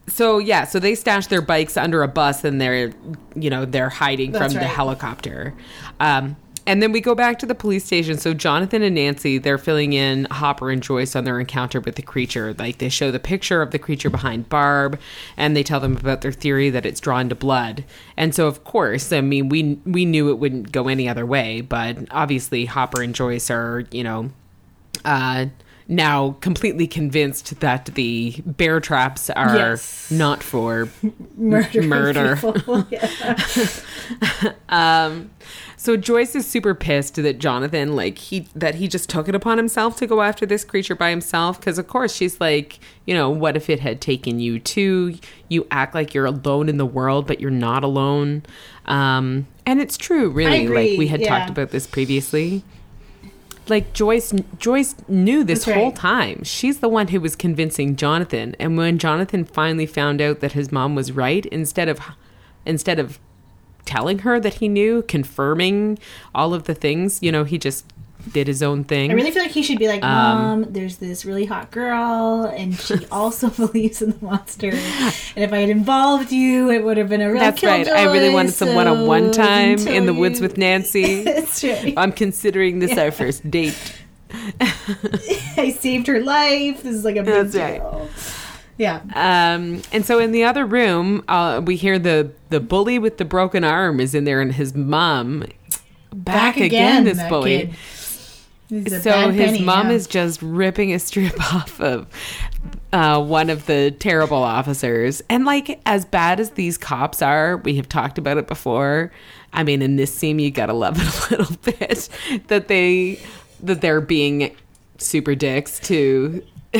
So 0.08 0.38
yeah, 0.38 0.64
so 0.64 0.78
they 0.78 0.94
stash 0.94 1.28
their 1.28 1.42
bikes 1.42 1.76
under 1.76 2.02
a 2.02 2.08
bus, 2.08 2.44
and 2.44 2.60
they're, 2.60 2.92
you 3.34 3.50
know, 3.50 3.64
they're 3.64 3.88
hiding 3.88 4.32
That's 4.32 4.52
from 4.52 4.60
the 4.60 4.68
helicopter. 4.68 5.54
Um, 6.00 6.36
and 6.66 6.80
then 6.80 6.92
we 6.92 7.00
go 7.00 7.14
back 7.14 7.38
to 7.40 7.46
the 7.46 7.54
police 7.54 7.84
station. 7.84 8.18
So 8.18 8.34
Jonathan 8.34 8.82
and 8.82 8.94
Nancy, 8.94 9.38
they're 9.38 9.58
filling 9.58 9.94
in 9.94 10.26
Hopper 10.30 10.70
and 10.70 10.82
Joyce 10.82 11.16
on 11.16 11.24
their 11.24 11.40
encounter 11.40 11.80
with 11.80 11.96
the 11.96 12.02
creature. 12.02 12.54
Like 12.54 12.78
they 12.78 12.88
show 12.88 13.10
the 13.10 13.18
picture 13.18 13.62
of 13.62 13.72
the 13.72 13.78
creature 13.78 14.10
behind 14.10 14.48
Barb, 14.48 14.98
and 15.36 15.56
they 15.56 15.62
tell 15.62 15.80
them 15.80 15.96
about 15.96 16.20
their 16.20 16.32
theory 16.32 16.70
that 16.70 16.86
it's 16.86 17.00
drawn 17.00 17.28
to 17.28 17.34
blood. 17.34 17.84
And 18.16 18.34
so, 18.34 18.46
of 18.46 18.64
course, 18.64 19.12
I 19.12 19.20
mean, 19.20 19.48
we 19.48 19.80
we 19.84 20.04
knew 20.04 20.30
it 20.30 20.38
wouldn't 20.38 20.72
go 20.72 20.88
any 20.88 21.08
other 21.08 21.26
way, 21.26 21.60
but 21.60 21.98
obviously 22.10 22.66
Hopper 22.66 23.02
and 23.02 23.14
Joyce 23.14 23.50
are, 23.50 23.84
you 23.90 24.04
know, 24.04 24.30
uh, 25.04 25.46
now 25.88 26.36
completely 26.40 26.86
convinced 26.86 27.60
that 27.60 27.86
the 27.86 28.42
bear 28.44 28.80
traps 28.80 29.30
are 29.30 29.56
Yes. 29.56 30.10
not 30.10 30.42
for 30.42 30.88
murder 31.36 32.38
yeah. 32.90 33.36
So 35.82 35.96
Joyce 35.96 36.36
is 36.36 36.46
super 36.46 36.76
pissed 36.76 37.16
that 37.16 37.40
Jonathan, 37.40 37.96
like 37.96 38.16
he, 38.16 38.46
that 38.54 38.76
he 38.76 38.86
just 38.86 39.10
took 39.10 39.28
it 39.28 39.34
upon 39.34 39.58
himself 39.58 39.96
to 39.96 40.06
go 40.06 40.22
after 40.22 40.46
this 40.46 40.64
creature 40.64 40.94
by 40.94 41.10
himself. 41.10 41.58
Because 41.58 41.76
of 41.76 41.88
course 41.88 42.14
she's 42.14 42.40
like, 42.40 42.78
you 43.04 43.12
know, 43.14 43.28
what 43.28 43.56
if 43.56 43.68
it 43.68 43.80
had 43.80 44.00
taken 44.00 44.38
you 44.38 44.60
too? 44.60 45.18
You 45.48 45.66
act 45.72 45.92
like 45.92 46.14
you're 46.14 46.26
alone 46.26 46.68
in 46.68 46.76
the 46.76 46.86
world, 46.86 47.26
but 47.26 47.40
you're 47.40 47.50
not 47.50 47.82
alone. 47.82 48.44
Um, 48.86 49.48
and 49.66 49.80
it's 49.80 49.96
true, 49.96 50.30
really. 50.30 50.68
Like 50.68 50.96
we 50.96 51.08
had 51.08 51.20
yeah. 51.20 51.36
talked 51.36 51.50
about 51.50 51.70
this 51.70 51.88
previously. 51.88 52.62
Like 53.68 53.92
Joyce, 53.92 54.32
Joyce 54.58 54.94
knew 55.08 55.44
this 55.44 55.64
That's 55.64 55.76
whole 55.76 55.92
time. 55.92 56.42
She's 56.42 56.80
the 56.80 56.88
one 56.88 57.08
who 57.08 57.20
was 57.20 57.36
convincing 57.36 57.96
Jonathan. 57.96 58.56
And 58.58 58.76
when 58.76 58.98
Jonathan 58.98 59.44
finally 59.44 59.86
found 59.86 60.20
out 60.20 60.40
that 60.40 60.52
his 60.52 60.72
mom 60.72 60.94
was 60.94 61.12
right, 61.12 61.46
instead 61.46 61.88
of, 61.88 62.00
instead 62.66 62.98
of 62.98 63.18
telling 63.84 64.20
her 64.20 64.38
that 64.40 64.54
he 64.54 64.68
knew, 64.68 65.02
confirming 65.02 65.98
all 66.34 66.54
of 66.54 66.64
the 66.64 66.74
things. 66.74 67.22
You 67.22 67.32
know, 67.32 67.44
he 67.44 67.58
just 67.58 67.84
did 68.32 68.46
his 68.46 68.62
own 68.62 68.84
thing. 68.84 69.10
I 69.10 69.14
really 69.14 69.30
feel 69.30 69.42
like 69.42 69.52
he 69.52 69.62
should 69.62 69.78
be 69.78 69.88
like, 69.88 70.02
Um, 70.02 70.62
Mom, 70.62 70.72
there's 70.72 70.96
this 70.96 71.24
really 71.24 71.44
hot 71.44 71.70
girl, 71.70 72.44
and 72.56 72.74
she 72.78 73.04
also 73.12 73.48
believes 73.66 74.02
in 74.02 74.10
the 74.12 74.24
monster. 74.24 74.70
And 74.70 75.44
if 75.44 75.52
I 75.52 75.58
had 75.58 75.68
involved 75.70 76.30
you, 76.32 76.70
it 76.70 76.84
would 76.84 76.96
have 76.96 77.08
been 77.08 77.20
a 77.20 77.30
real 77.30 77.40
That's 77.40 77.62
right. 77.62 77.88
I 77.88 78.04
really 78.12 78.32
wanted 78.32 78.52
some 78.54 78.74
one-on-one 78.74 79.32
time 79.32 79.78
in 79.88 80.06
the 80.06 80.12
tell 80.12 80.20
woods 80.20 80.40
with 80.40 80.56
Nancy. 80.58 81.22
That's 81.24 81.62
right. 81.64 81.94
I'm 81.96 82.12
considering 82.12 82.78
this 82.78 82.96
our 82.98 83.10
first 83.10 83.50
date. 83.50 83.76
I 84.60 85.76
saved 85.78 86.06
her 86.06 86.20
life. 86.20 86.82
This 86.82 86.94
is 86.94 87.04
like 87.04 87.16
a 87.16 87.22
big 87.22 87.34
That's 87.50 87.54
right. 87.56 87.80
deal. 87.80 88.08
Yeah. 88.78 89.00
Um, 89.14 89.82
and 89.92 90.04
so 90.06 90.18
in 90.18 90.32
the 90.32 90.44
other 90.44 90.64
room, 90.64 91.22
uh, 91.28 91.60
we 91.64 91.76
hear 91.76 91.98
the 91.98 92.30
the 92.48 92.58
bully 92.60 92.98
with 92.98 93.18
the 93.18 93.24
broken 93.24 93.64
arm 93.64 94.00
is 94.00 94.14
in 94.14 94.24
there, 94.24 94.40
and 94.40 94.52
his 94.52 94.74
mom 94.74 95.44
back, 96.12 96.56
again, 96.56 97.04
This 97.04 97.18
that 97.18 97.28
bully. 97.30 97.58
kid. 97.58 97.74
So 98.72 99.30
his 99.30 99.50
penny, 99.50 99.62
mom 99.62 99.88
yeah. 99.88 99.94
is 99.94 100.06
just 100.06 100.40
ripping 100.40 100.94
a 100.94 100.98
strip 100.98 101.38
off 101.54 101.78
of 101.80 102.06
uh, 102.92 103.22
one 103.22 103.50
of 103.50 103.66
the 103.66 103.90
terrible 103.90 104.42
officers. 104.42 105.22
And 105.28 105.44
like 105.44 105.80
as 105.84 106.04
bad 106.06 106.40
as 106.40 106.50
these 106.52 106.78
cops 106.78 107.20
are, 107.20 107.58
we 107.58 107.76
have 107.76 107.88
talked 107.88 108.16
about 108.16 108.38
it 108.38 108.46
before. 108.46 109.12
I 109.52 109.62
mean, 109.62 109.82
in 109.82 109.96
this 109.96 110.14
scene, 110.14 110.38
you 110.38 110.50
gotta 110.50 110.72
love 110.72 110.96
it 110.98 111.30
a 111.30 111.36
little 111.36 111.56
bit 111.62 112.08
that 112.48 112.68
they 112.68 113.20
that 113.62 113.82
they're 113.82 114.00
being 114.00 114.56
super 114.96 115.34
dicks 115.34 115.78
to 115.80 116.42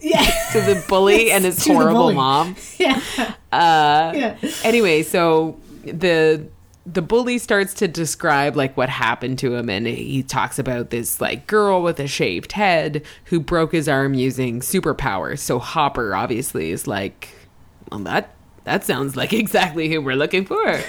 yeah. 0.00 0.24
to 0.52 0.60
the 0.62 0.82
bully 0.88 1.30
and 1.30 1.44
his 1.44 1.62
horrible 1.64 2.12
mom. 2.14 2.56
yeah. 2.78 3.00
Uh, 3.52 4.12
Yeah. 4.14 4.36
anyway, 4.62 5.02
so 5.02 5.60
the 5.84 6.46
the 6.86 7.00
bully 7.02 7.38
starts 7.38 7.72
to 7.74 7.88
describe 7.88 8.56
like 8.56 8.76
what 8.76 8.90
happened 8.90 9.38
to 9.38 9.54
him 9.54 9.70
and 9.70 9.86
he 9.86 10.22
talks 10.22 10.58
about 10.58 10.90
this 10.90 11.18
like 11.20 11.46
girl 11.46 11.82
with 11.82 11.98
a 11.98 12.06
shaved 12.06 12.52
head 12.52 13.02
who 13.26 13.40
broke 13.40 13.72
his 13.72 13.88
arm 13.88 14.12
using 14.14 14.60
superpowers. 14.60 15.38
So 15.38 15.58
Hopper 15.58 16.14
obviously 16.14 16.70
is 16.70 16.86
like, 16.86 17.28
well 17.90 18.00
that 18.00 18.34
that 18.64 18.84
sounds 18.84 19.16
like 19.16 19.32
exactly 19.44 19.88
who 19.88 20.00
we're 20.02 20.16
looking 20.16 20.44
for. 20.44 20.80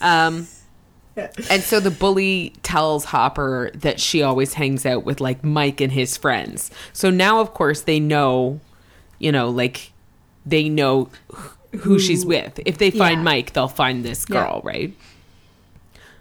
Um 0.00 0.46
and 1.50 1.62
so 1.62 1.80
the 1.80 1.90
bully 1.90 2.54
tells 2.62 3.06
Hopper 3.06 3.72
that 3.74 3.98
she 4.00 4.22
always 4.22 4.54
hangs 4.54 4.86
out 4.86 5.04
with 5.04 5.20
like 5.20 5.42
Mike 5.42 5.80
and 5.80 5.92
his 5.92 6.16
friends. 6.16 6.70
So 6.92 7.10
now 7.10 7.40
of 7.40 7.52
course 7.54 7.80
they 7.82 7.98
know, 7.98 8.60
you 9.18 9.32
know, 9.32 9.50
like 9.50 9.90
they 10.46 10.68
know 10.68 11.10
who, 11.80 11.98
she's 11.98 12.24
with. 12.24 12.60
If 12.64 12.78
they 12.78 12.90
find 12.90 13.18
Yeah. 13.18 13.24
Mike, 13.24 13.52
they'll 13.52 13.68
find 13.68 14.04
this 14.04 14.24
Yeah. 14.28 14.34
girl, 14.44 14.60
right? 14.64 14.94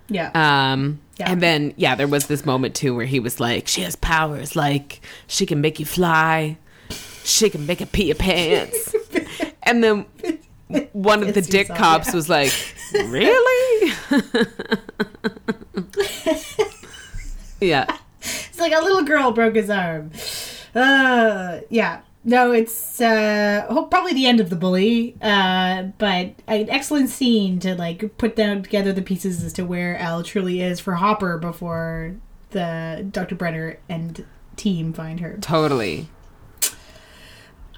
Yeah. 0.09 0.31
Um 0.33 0.99
Yeah. 1.17 1.31
and 1.31 1.41
then 1.41 1.73
yeah, 1.77 1.95
there 1.95 2.07
was 2.07 2.27
this 2.27 2.45
moment 2.45 2.75
too 2.75 2.95
where 2.95 3.05
he 3.05 3.19
was 3.19 3.39
like, 3.39 3.67
She 3.67 3.81
has 3.81 3.95
powers, 3.95 4.55
like 4.55 5.01
she 5.27 5.45
can 5.45 5.61
make 5.61 5.79
you 5.79 5.85
fly, 5.85 6.57
she 7.23 7.49
can 7.49 7.65
make 7.65 7.79
you 7.79 7.85
pee 7.85 8.05
your 8.05 8.15
pants. 8.15 8.93
and 9.63 9.83
then 9.83 10.05
one 10.93 11.23
of 11.23 11.33
the 11.33 11.41
dick 11.41 11.67
saw 11.67 11.75
cops 11.75 12.07
that. 12.07 12.15
was 12.15 12.29
like, 12.29 12.51
Really? 12.93 13.93
yeah. 17.61 17.85
It's 18.21 18.59
like 18.59 18.73
a 18.73 18.81
little 18.81 19.03
girl 19.03 19.31
broke 19.31 19.55
his 19.55 19.69
arm. 19.69 20.11
Uh, 20.75 21.59
yeah. 21.69 22.01
No, 22.23 22.51
it's 22.51 22.99
uh, 22.99 23.65
probably 23.89 24.13
the 24.13 24.25
end 24.27 24.39
of 24.41 24.49
the 24.49 24.55
bully, 24.57 25.15
uh, 25.21 25.83
but 25.97 26.33
an 26.47 26.69
excellent 26.69 27.09
scene 27.09 27.59
to 27.59 27.75
like 27.75 28.17
put 28.17 28.35
down 28.35 28.61
together 28.63 28.91
the 28.91 29.01
pieces 29.01 29.41
as 29.43 29.53
to 29.53 29.63
where 29.65 29.97
El 29.97 30.21
truly 30.23 30.61
is 30.61 30.79
for 30.81 30.95
Hopper 30.95 31.37
before 31.37 32.15
the 32.51 33.07
Dr. 33.09 33.35
Brenner 33.35 33.77
and 33.87 34.25
team 34.57 34.91
find 34.91 35.21
her. 35.21 35.37
Totally. 35.39 36.09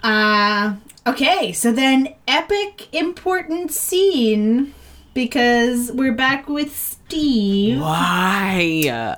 Uh, 0.03 0.75
okay, 1.05 1.51
so 1.51 1.71
then 1.71 2.15
epic 2.27 2.93
important 2.93 3.71
scene 3.71 4.73
because 5.13 5.91
we're 5.91 6.13
back 6.13 6.49
with 6.49 6.75
Steve, 6.75 7.79
Why? 7.79 9.15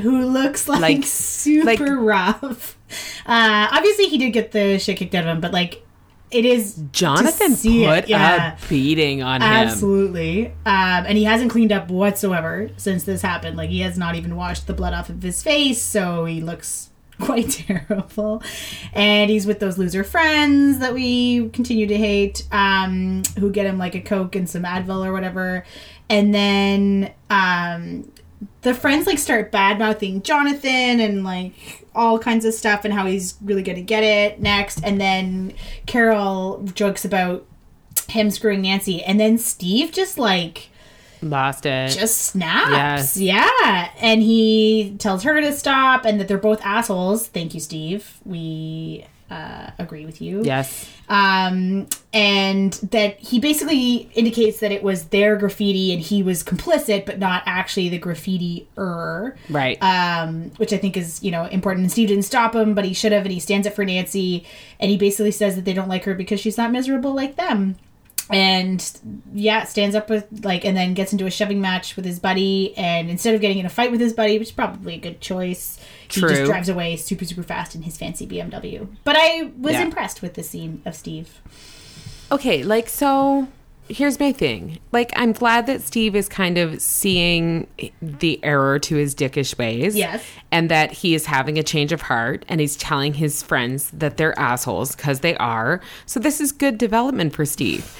who 0.00 0.26
looks 0.26 0.66
like, 0.68 0.80
Like- 0.80 1.04
super 1.04 1.64
like- 1.64 1.80
rough. 1.80 2.76
Uh, 3.26 3.68
obviously, 3.70 4.08
he 4.08 4.18
did 4.18 4.30
get 4.30 4.52
the 4.52 4.78
shit 4.78 4.96
kicked 4.96 5.14
out 5.14 5.24
of 5.24 5.30
him, 5.30 5.40
but 5.40 5.52
like, 5.52 5.82
it 6.30 6.44
is 6.44 6.82
Jonathan 6.90 7.54
see 7.54 7.84
put 7.84 8.04
it, 8.04 8.08
yeah. 8.08 8.56
a 8.56 8.68
beating 8.68 9.22
on 9.22 9.40
him. 9.40 9.48
Absolutely. 9.48 10.46
Um, 10.46 10.52
and 11.06 11.16
he 11.16 11.24
hasn't 11.24 11.50
cleaned 11.50 11.70
up 11.70 11.90
whatsoever 11.90 12.70
since 12.76 13.04
this 13.04 13.22
happened. 13.22 13.56
Like, 13.56 13.70
he 13.70 13.80
has 13.80 13.96
not 13.96 14.16
even 14.16 14.34
washed 14.34 14.66
the 14.66 14.74
blood 14.74 14.94
off 14.94 15.08
of 15.08 15.22
his 15.22 15.42
face, 15.42 15.80
so 15.80 16.24
he 16.24 16.40
looks 16.40 16.90
quite 17.20 17.50
terrible. 17.50 18.42
And 18.92 19.30
he's 19.30 19.46
with 19.46 19.60
those 19.60 19.78
loser 19.78 20.02
friends 20.02 20.80
that 20.80 20.92
we 20.92 21.48
continue 21.50 21.86
to 21.86 21.96
hate, 21.96 22.46
um, 22.50 23.22
who 23.38 23.50
get 23.50 23.66
him 23.66 23.78
like 23.78 23.94
a 23.94 24.00
Coke 24.00 24.34
and 24.34 24.48
some 24.50 24.64
Advil 24.64 25.06
or 25.06 25.12
whatever. 25.12 25.64
And 26.10 26.34
then 26.34 27.12
um, 27.30 28.10
the 28.62 28.74
friends 28.74 29.06
like 29.06 29.18
start 29.18 29.52
bad 29.52 29.78
mouthing 29.78 30.22
Jonathan 30.22 31.00
and 31.00 31.24
like 31.24 31.83
all 31.94 32.18
kinds 32.18 32.44
of 32.44 32.54
stuff 32.54 32.84
and 32.84 32.92
how 32.94 33.06
he's 33.06 33.36
really 33.42 33.62
going 33.62 33.76
to 33.76 33.82
get 33.82 34.02
it 34.02 34.40
next. 34.40 34.80
And 34.84 35.00
then 35.00 35.54
Carol 35.86 36.62
jokes 36.74 37.04
about 37.04 37.46
him 38.08 38.30
screwing 38.30 38.62
Nancy, 38.62 39.02
and 39.02 39.18
then 39.18 39.38
Steve 39.38 39.92
just 39.92 40.18
like 40.18 40.68
Lost 41.22 41.64
it. 41.64 41.90
just 41.90 42.18
snaps. 42.18 42.70
Yes. 42.70 43.16
Yeah. 43.16 43.90
And 43.98 44.22
he 44.22 44.94
tells 44.98 45.22
her 45.22 45.40
to 45.40 45.52
stop 45.52 46.04
and 46.04 46.20
that 46.20 46.28
they're 46.28 46.36
both 46.36 46.60
assholes. 46.62 47.28
Thank 47.28 47.54
you, 47.54 47.60
Steve. 47.60 48.18
We 48.26 49.06
uh, 49.30 49.70
agree 49.78 50.04
with 50.06 50.20
you. 50.20 50.42
yes. 50.44 50.88
Um, 51.08 51.86
and 52.12 52.72
that 52.92 53.18
he 53.18 53.40
basically 53.40 54.08
indicates 54.14 54.60
that 54.60 54.70
it 54.72 54.82
was 54.82 55.06
their 55.06 55.36
graffiti 55.36 55.92
and 55.92 56.00
he 56.00 56.22
was 56.22 56.42
complicit, 56.42 57.04
but 57.06 57.18
not 57.18 57.42
actually 57.46 57.88
the 57.88 57.98
graffiti-er 57.98 59.36
Right. 59.50 59.78
um, 59.82 60.50
which 60.56 60.72
I 60.72 60.78
think 60.78 60.96
is 60.96 61.22
you 61.22 61.30
know 61.30 61.44
important. 61.46 61.84
And 61.84 61.92
Steve 61.92 62.08
didn't 62.08 62.24
stop 62.24 62.54
him, 62.54 62.74
but 62.74 62.84
he 62.84 62.94
should 62.94 63.12
have, 63.12 63.22
and 63.24 63.32
he 63.32 63.40
stands 63.40 63.66
up 63.66 63.74
for 63.74 63.84
Nancy, 63.84 64.44
and 64.80 64.90
he 64.90 64.96
basically 64.96 65.30
says 65.32 65.56
that 65.56 65.64
they 65.64 65.74
don't 65.74 65.88
like 65.88 66.04
her 66.04 66.14
because 66.14 66.40
she's 66.40 66.56
not 66.56 66.70
miserable 66.72 67.14
like 67.14 67.36
them. 67.36 67.76
And 68.30 69.00
yeah, 69.34 69.64
stands 69.64 69.94
up 69.94 70.08
with 70.08 70.26
like, 70.44 70.64
and 70.64 70.76
then 70.76 70.94
gets 70.94 71.12
into 71.12 71.26
a 71.26 71.30
shoving 71.30 71.60
match 71.60 71.94
with 71.94 72.04
his 72.06 72.18
buddy, 72.18 72.74
and 72.76 73.10
instead 73.10 73.34
of 73.34 73.40
getting 73.42 73.58
in 73.58 73.66
a 73.66 73.70
fight 73.70 73.90
with 73.90 74.00
his 74.00 74.12
buddy, 74.14 74.38
which 74.38 74.48
is 74.48 74.52
probably 74.52 74.94
a 74.94 74.98
good 74.98 75.20
choice, 75.20 75.78
he 76.10 76.20
just 76.22 76.44
drives 76.44 76.68
away 76.68 76.96
super 76.96 77.24
super 77.26 77.42
fast 77.42 77.74
in 77.74 77.82
his 77.82 77.96
fancy 77.98 78.26
BMW. 78.26 78.88
But 79.04 79.16
I 79.18 79.50
was 79.58 79.74
Yeah. 79.74 79.82
impressed 79.82 80.22
with 80.22 80.34
the 80.34 80.42
scene 80.42 80.80
of 80.86 80.94
Steve. 80.94 81.40
Okay, 82.32 82.62
like 82.62 82.88
so 82.88 83.46
here's 83.88 84.18
my 84.18 84.32
thing. 84.32 84.78
Like 84.92 85.12
I'm 85.14 85.32
glad 85.32 85.66
that 85.66 85.82
Steve 85.82 86.16
is 86.16 86.26
kind 86.26 86.56
of 86.56 86.80
seeing 86.80 87.66
the 88.00 88.42
error 88.42 88.78
to 88.78 88.96
his 88.96 89.14
dickish 89.14 89.58
ways. 89.58 89.94
Yes. 89.94 90.24
And 90.50 90.70
that 90.70 90.92
he 90.92 91.14
is 91.14 91.26
having 91.26 91.58
a 91.58 91.62
change 91.62 91.92
of 91.92 92.00
heart 92.00 92.46
and 92.48 92.60
he's 92.62 92.76
telling 92.76 93.12
his 93.12 93.42
friends 93.42 93.90
that 93.90 94.16
they're 94.16 94.38
assholes 94.38 94.96
because 94.96 95.20
they 95.20 95.36
are. 95.36 95.82
So 96.06 96.18
this 96.18 96.40
is 96.40 96.50
good 96.52 96.78
development 96.78 97.34
for 97.34 97.44
Steve. 97.44 97.94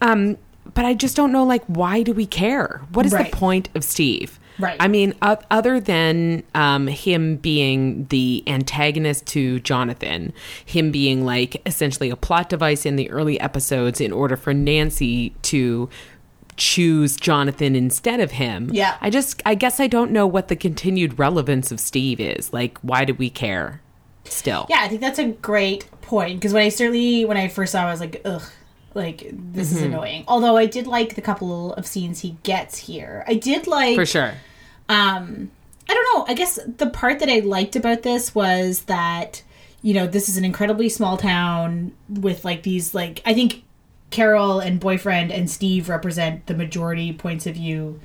Um 0.00 0.36
but 0.74 0.84
I 0.84 0.94
just 0.94 1.16
don't 1.16 1.32
know 1.32 1.44
like 1.44 1.64
why 1.66 2.02
do 2.02 2.12
we 2.12 2.26
care? 2.26 2.82
What 2.92 3.06
is 3.06 3.12
Right. 3.12 3.30
the 3.30 3.36
point 3.36 3.68
of 3.74 3.82
Steve? 3.84 4.38
Right. 4.60 4.76
I 4.80 4.88
mean, 4.88 5.14
o- 5.22 5.38
other 5.52 5.78
than 5.78 6.42
um, 6.52 6.88
him 6.88 7.36
being 7.36 8.06
the 8.06 8.42
antagonist 8.48 9.24
to 9.28 9.60
Jonathan, 9.60 10.32
him 10.66 10.90
being 10.90 11.24
like 11.24 11.62
essentially 11.64 12.10
a 12.10 12.16
plot 12.16 12.48
device 12.48 12.84
in 12.84 12.96
the 12.96 13.08
early 13.08 13.38
episodes 13.38 14.00
in 14.00 14.10
order 14.12 14.36
for 14.36 14.52
Nancy 14.52 15.30
to 15.42 15.88
choose 16.56 17.16
Jonathan 17.16 17.76
instead 17.76 18.18
of 18.18 18.32
him. 18.32 18.68
Yeah. 18.72 18.96
I 19.00 19.10
just, 19.10 19.40
I 19.46 19.54
guess 19.54 19.78
I 19.78 19.86
don't 19.86 20.10
know 20.10 20.26
what 20.26 20.48
the 20.48 20.56
continued 20.56 21.18
relevance 21.20 21.70
of 21.70 21.78
Steve 21.78 22.18
is. 22.18 22.52
Like, 22.52 22.78
why 22.80 23.04
do 23.04 23.14
we 23.14 23.30
care 23.30 23.80
still? 24.24 24.66
Yeah, 24.68 24.80
I 24.80 24.88
think 24.88 25.00
that's 25.00 25.20
a 25.20 25.28
great 25.28 25.88
point 26.02 26.40
because 26.40 26.52
when 26.52 26.64
I 26.64 26.68
certainly 26.70 27.24
when 27.24 27.36
I 27.36 27.46
first 27.46 27.70
saw, 27.72 27.84
it, 27.84 27.88
I 27.88 27.90
was 27.92 28.00
like, 28.00 28.20
ugh, 28.24 28.42
like 28.94 29.18
this 29.32 29.68
Mm-hmm. 29.68 29.76
is 29.76 29.82
annoying. 29.82 30.24
Although 30.28 30.56
I 30.56 30.66
did 30.66 30.86
like 30.86 31.14
the 31.14 31.22
couple 31.22 31.72
of 31.74 31.86
scenes 31.86 32.20
he 32.20 32.36
gets 32.42 32.78
here. 32.78 33.24
I 33.26 33.34
did 33.34 33.66
like 33.66 33.94
For 33.96 34.06
sure. 34.06 34.34
um 34.88 35.50
I 35.90 35.94
don't 35.94 36.06
know. 36.18 36.24
I 36.30 36.34
guess 36.34 36.58
the 36.76 36.88
part 36.90 37.18
that 37.20 37.28
I 37.30 37.38
liked 37.40 37.74
about 37.76 38.02
this 38.02 38.34
was 38.34 38.82
that 38.82 39.42
you 39.80 39.94
know, 39.94 40.06
this 40.08 40.28
is 40.28 40.36
an 40.36 40.44
incredibly 40.44 40.88
small 40.88 41.16
town 41.16 41.92
with 42.08 42.44
like 42.44 42.62
these 42.64 42.94
like 42.94 43.22
I 43.24 43.32
think 43.34 43.62
Carol 44.10 44.58
and 44.60 44.80
boyfriend 44.80 45.30
and 45.30 45.50
Steve 45.50 45.88
represent 45.88 46.46
the 46.46 46.54
majority 46.54 47.12
points 47.12 47.46
of 47.46 47.54
view 47.54 48.00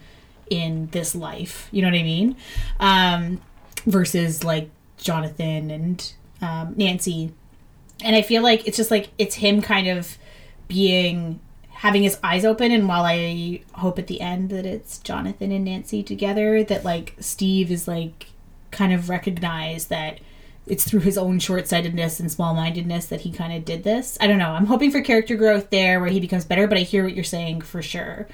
in 0.50 0.88
this 0.92 1.16
life. 1.16 1.70
You 1.72 1.82
know 1.82 1.88
what 1.88 1.98
I 1.98 2.04
mean? 2.04 2.36
Um 2.80 3.42
versus 3.86 4.44
like 4.44 4.70
Jonathan 4.98 5.72
and 5.72 6.14
um, 6.42 6.74
Nancy. 6.78 7.34
And 8.04 8.16
I 8.16 8.22
feel 8.22 8.42
like 8.44 8.68
it's 8.68 8.78
just 8.78 8.92
like 8.92 9.10
it's 9.18 9.36
him 9.36 9.62
kind 9.62 9.88
of 9.88 10.18
being 10.74 11.40
having 11.70 12.04
his 12.04 12.18
eyes 12.24 12.46
open 12.46 12.72
and 12.72 12.88
while 12.88 13.04
I 13.04 13.62
hope 13.74 14.00
at 14.00 14.08
the 14.08 14.22
end 14.22 14.50
that 14.50 14.66
it's 14.66 15.00
Jonathan 15.00 15.52
and 15.52 15.66
Nancy 15.66 16.02
together 16.02 16.64
that 16.64 16.86
like 16.86 17.16
Steve 17.20 17.72
is 17.72 17.88
like 17.88 18.28
kind 18.72 18.94
of 18.94 19.10
recognized 19.10 19.90
that 19.90 20.20
it's 20.66 20.88
through 20.88 21.02
his 21.02 21.18
own 21.18 21.40
short-sightedness 21.40 22.22
and 22.22 22.32
small-mindedness 22.32 23.08
that 23.08 23.22
he 23.22 23.32
kind 23.32 23.52
of 23.52 23.66
did 23.66 23.84
this. 23.84 24.18
I 24.22 24.28
don't 24.28 24.38
know. 24.38 24.52
I'm 24.52 24.66
hoping 24.66 24.92
for 24.92 25.02
character 25.02 25.36
growth 25.36 25.70
there 25.72 26.00
where 26.00 26.10
he 26.10 26.22
becomes 26.22 26.46
better, 26.46 26.68
but 26.68 26.78
I 26.78 26.82
hear 26.82 27.04
what 27.04 27.16
you're 27.16 27.24
saying 27.26 27.62
for 27.62 27.82
sure. 27.82 28.28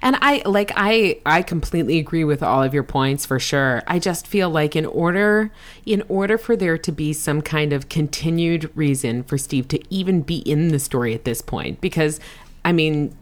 And 0.00 0.16
I 0.20 0.42
like 0.44 0.72
I 0.74 1.18
I 1.24 1.42
completely 1.42 1.98
agree 1.98 2.24
with 2.24 2.42
all 2.42 2.62
of 2.62 2.74
your 2.74 2.82
points 2.82 3.24
for 3.24 3.38
sure. 3.38 3.82
I 3.86 3.98
just 3.98 4.26
feel 4.26 4.50
like 4.50 4.74
in 4.74 4.86
order 4.86 5.52
in 5.86 6.02
order 6.08 6.36
for 6.38 6.56
there 6.56 6.76
to 6.78 6.92
be 6.92 7.12
some 7.12 7.40
kind 7.42 7.72
of 7.72 7.88
continued 7.88 8.70
reason 8.74 9.22
for 9.22 9.38
Steve 9.38 9.68
to 9.68 9.80
even 9.94 10.22
be 10.22 10.38
in 10.38 10.68
the 10.68 10.78
story 10.78 11.14
at 11.14 11.24
this 11.24 11.40
point 11.42 11.80
because 11.80 12.18
I 12.64 12.72
mean 12.72 13.16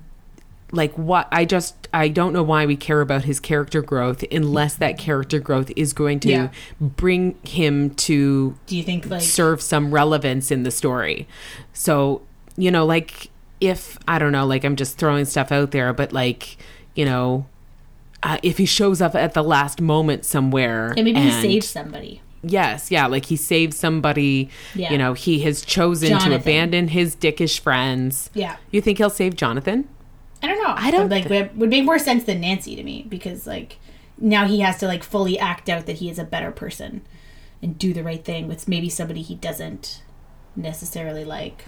like 0.72 0.96
what 0.96 1.26
I 1.32 1.44
just 1.44 1.88
I 1.92 2.08
don't 2.08 2.32
know 2.32 2.44
why 2.44 2.64
we 2.64 2.76
care 2.76 3.00
about 3.00 3.24
his 3.24 3.40
character 3.40 3.82
growth 3.82 4.24
unless 4.30 4.76
that 4.76 4.96
character 4.98 5.40
growth 5.40 5.72
is 5.74 5.92
going 5.92 6.20
to 6.20 6.30
Yeah. 6.30 6.48
bring 6.80 7.34
him 7.42 7.90
to 7.96 8.56
Do 8.66 8.76
you 8.76 8.84
think 8.84 9.06
like 9.06 9.20
serve 9.22 9.60
some 9.60 9.92
relevance 9.92 10.52
in 10.52 10.62
the 10.62 10.70
story. 10.70 11.26
So, 11.72 12.22
you 12.56 12.70
know, 12.70 12.86
like 12.86 13.29
if 13.61 13.99
I 14.09 14.18
don't 14.18 14.33
know, 14.33 14.46
like 14.46 14.64
I'm 14.64 14.77
just 14.77 14.99
throwing 14.99 15.25
stuff 15.25 15.53
out 15.53 15.70
there, 15.70 15.92
but 15.92 16.12
like, 16.12 16.57
you 16.94 17.05
know, 17.05 17.46
uh, 18.23 18.38
if 18.42 18.59
he 18.59 18.66
shows 18.66 19.01
up 19.01 19.14
at 19.14 19.35
the 19.35 19.42
last 19.42 19.81
moment 19.81 20.25
somewhere, 20.25 20.94
yeah, 20.96 21.03
maybe 21.03 21.20
he 21.20 21.31
saved 21.31 21.64
somebody. 21.64 22.23
Yes, 22.42 22.90
yeah, 22.90 23.07
like 23.07 23.27
he 23.27 23.37
saved 23.37 23.75
somebody. 23.75 24.49
Yeah. 24.75 24.92
You 24.92 24.99
know, 24.99 25.12
he 25.12 25.40
has 25.40 25.62
chosen 25.62 26.09
Jonathan. 26.11 26.31
to 26.31 26.37
abandon 26.37 26.88
his 26.88 27.14
dickish 27.14 27.61
friends. 27.61 28.31
Yeah. 28.33 28.57
You 28.70 28.81
think 28.81 28.99
he'll 28.99 29.11
save 29.11 29.37
Jonathan? 29.37 29.88
I 30.42 30.46
don't 30.46 30.62
know. 30.62 30.75
I 30.75 30.90
don't 30.90 31.09
But, 31.09 31.23
like 31.23 31.29
would, 31.29 31.59
would 31.59 31.70
make 31.70 31.85
more 31.85 31.99
sense 31.99 32.25
than 32.25 32.40
Nancy 32.40 32.75
to 32.77 32.83
me 32.83 33.05
because 33.09 33.46
like 33.46 33.77
now 34.18 34.46
he 34.46 34.61
has 34.61 34.79
to 34.79 34.87
like 34.87 35.03
fully 35.03 35.38
act 35.38 35.68
out 35.68 35.85
that 35.85 35.96
he 35.96 36.09
is 36.09 36.18
a 36.18 36.25
better 36.25 36.51
person 36.51 37.03
and 37.62 37.79
do 37.79 37.92
the 37.92 38.03
right 38.03 38.25
thing 38.25 38.49
with 38.49 38.66
maybe 38.66 38.88
somebody 38.88 39.20
he 39.20 39.35
doesn't 39.35 40.03
necessarily 40.57 41.25
like. 41.27 41.66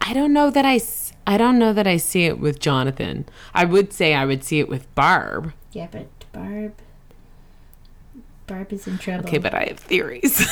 I 0.00 0.12
don't 0.12 0.32
know 0.32 0.50
that 0.50 0.64
I. 0.64 0.80
I 1.26 1.38
don't 1.38 1.58
know 1.58 1.72
that 1.72 1.86
I 1.86 1.96
see 1.96 2.24
it 2.24 2.38
with 2.38 2.60
Jonathan. 2.60 3.24
I 3.54 3.64
would 3.64 3.92
say 3.92 4.14
I 4.14 4.26
would 4.26 4.44
see 4.44 4.60
it 4.60 4.68
with 4.68 4.92
Barb. 4.94 5.54
Yeah, 5.72 5.88
but 5.90 6.06
Barb 6.32 6.74
Barb 8.46 8.72
is 8.72 8.86
in 8.86 8.98
trouble. 8.98 9.26
Okay, 9.26 9.38
but 9.38 9.54
I 9.54 9.64
have 9.64 9.78
theories. 9.78 10.40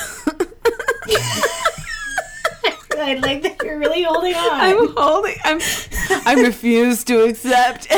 I 2.95 3.15
like 3.15 3.43
that 3.43 3.57
you're 3.65 3.79
really 3.79 4.03
holding 4.03 4.35
on. 4.35 4.51
I'm 4.53 4.95
holding. 4.97 5.35
I'm. 5.45 5.61
I 6.25 6.35
refuse 6.35 7.05
to 7.05 7.25
accept 7.25 7.89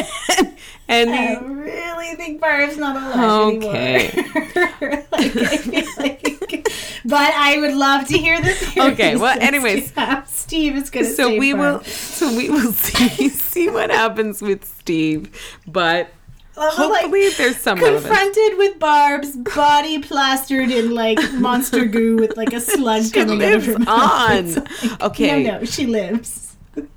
I 0.88 1.38
really 1.40 2.14
think 2.16 2.40
Barb's 2.40 2.76
not 2.76 2.96
alive 2.96 3.54
Okay. 3.64 4.10
anymore. 4.10 5.06
like, 5.12 5.36
I 5.36 5.84
like, 5.98 6.68
but 7.04 7.32
I 7.34 7.58
would 7.58 7.74
love 7.74 8.06
to 8.08 8.18
hear 8.18 8.40
this. 8.42 8.76
Okay, 8.76 9.16
well, 9.16 9.36
anyways. 9.40 9.92
Steve 10.26 10.76
is 10.76 10.90
going 10.90 11.06
to 11.06 11.12
So 11.12 11.36
we 11.38 11.52
Barb. 11.52 11.80
will. 11.80 11.84
So 11.84 12.34
we 12.36 12.50
will 12.50 12.72
see 12.72 13.28
see 13.28 13.68
what 13.70 13.90
happens 13.90 14.42
with 14.42 14.64
Steve, 14.64 15.30
but 15.66 16.08
Although, 16.56 16.88
like, 16.88 17.02
hopefully 17.02 17.30
there's 17.30 17.56
some 17.56 17.78
confronted 17.78 18.58
with 18.58 18.78
Barb's 18.78 19.36
body 19.36 19.98
plastered 20.00 20.70
in 20.70 20.94
like 20.94 21.18
monster 21.34 21.84
goo 21.84 22.16
with 22.16 22.36
like 22.36 22.52
a 22.52 22.60
slug 22.60 23.10
coming 23.12 23.42
out 23.42 23.54
of 23.54 23.66
her 23.66 23.78
mouth. 23.78 23.88
On. 23.88 24.54
like, 24.90 25.02
Okay. 25.02 25.42
No, 25.44 25.58
no, 25.58 25.64
she 25.64 25.86
lives. 25.86 26.43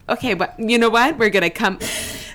Okay, 0.10 0.34
but 0.34 0.56
you 0.60 0.78
know 0.78 0.90
what? 0.90 1.18
We're 1.18 1.30
gonna 1.30 1.50
come. 1.50 1.80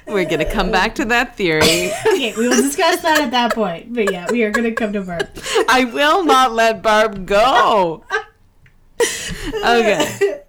We're 0.07 0.29
gonna 0.29 0.51
come 0.51 0.71
back 0.71 0.95
to 0.97 1.05
that 1.07 1.37
theory. 1.37 1.91
Okay, 2.13 2.35
we 2.37 2.49
will 2.49 2.63
discuss 2.63 3.01
that 3.03 3.21
at 3.21 3.31
that 3.31 3.55
point. 3.55 3.93
But 3.95 4.13
yeah, 4.13 4.31
we 4.31 4.45
are 4.45 4.53
to 4.53 4.73
come 4.73 4.93
to 4.93 5.01
Barb. 5.01 5.29
I 5.69 5.85
will 5.85 6.25
not 6.25 6.53
let 6.53 6.83
Barb 6.83 7.27
go. 7.27 8.05
Okay. 9.65 10.43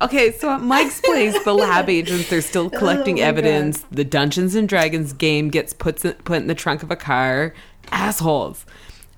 Okay, 0.00 0.32
so 0.32 0.50
at 0.50 0.60
Mike's 0.60 1.00
place, 1.00 1.42
the 1.44 1.54
lab 1.54 1.88
agents 1.88 2.28
they're 2.28 2.40
still 2.40 2.70
oh 2.72 2.78
collecting 2.78 3.20
Oh 3.20 3.24
evidence. 3.24 3.84
The 3.90 4.04
Dungeons 4.04 4.54
and 4.54 4.68
Dragons 4.68 5.12
game 5.12 5.48
gets 5.48 5.72
put 5.72 6.00
put 6.24 6.38
in 6.38 6.46
the 6.48 6.54
trunk 6.54 6.82
of 6.82 6.90
a 6.90 6.96
car. 6.96 7.54
Assholes. 7.90 8.64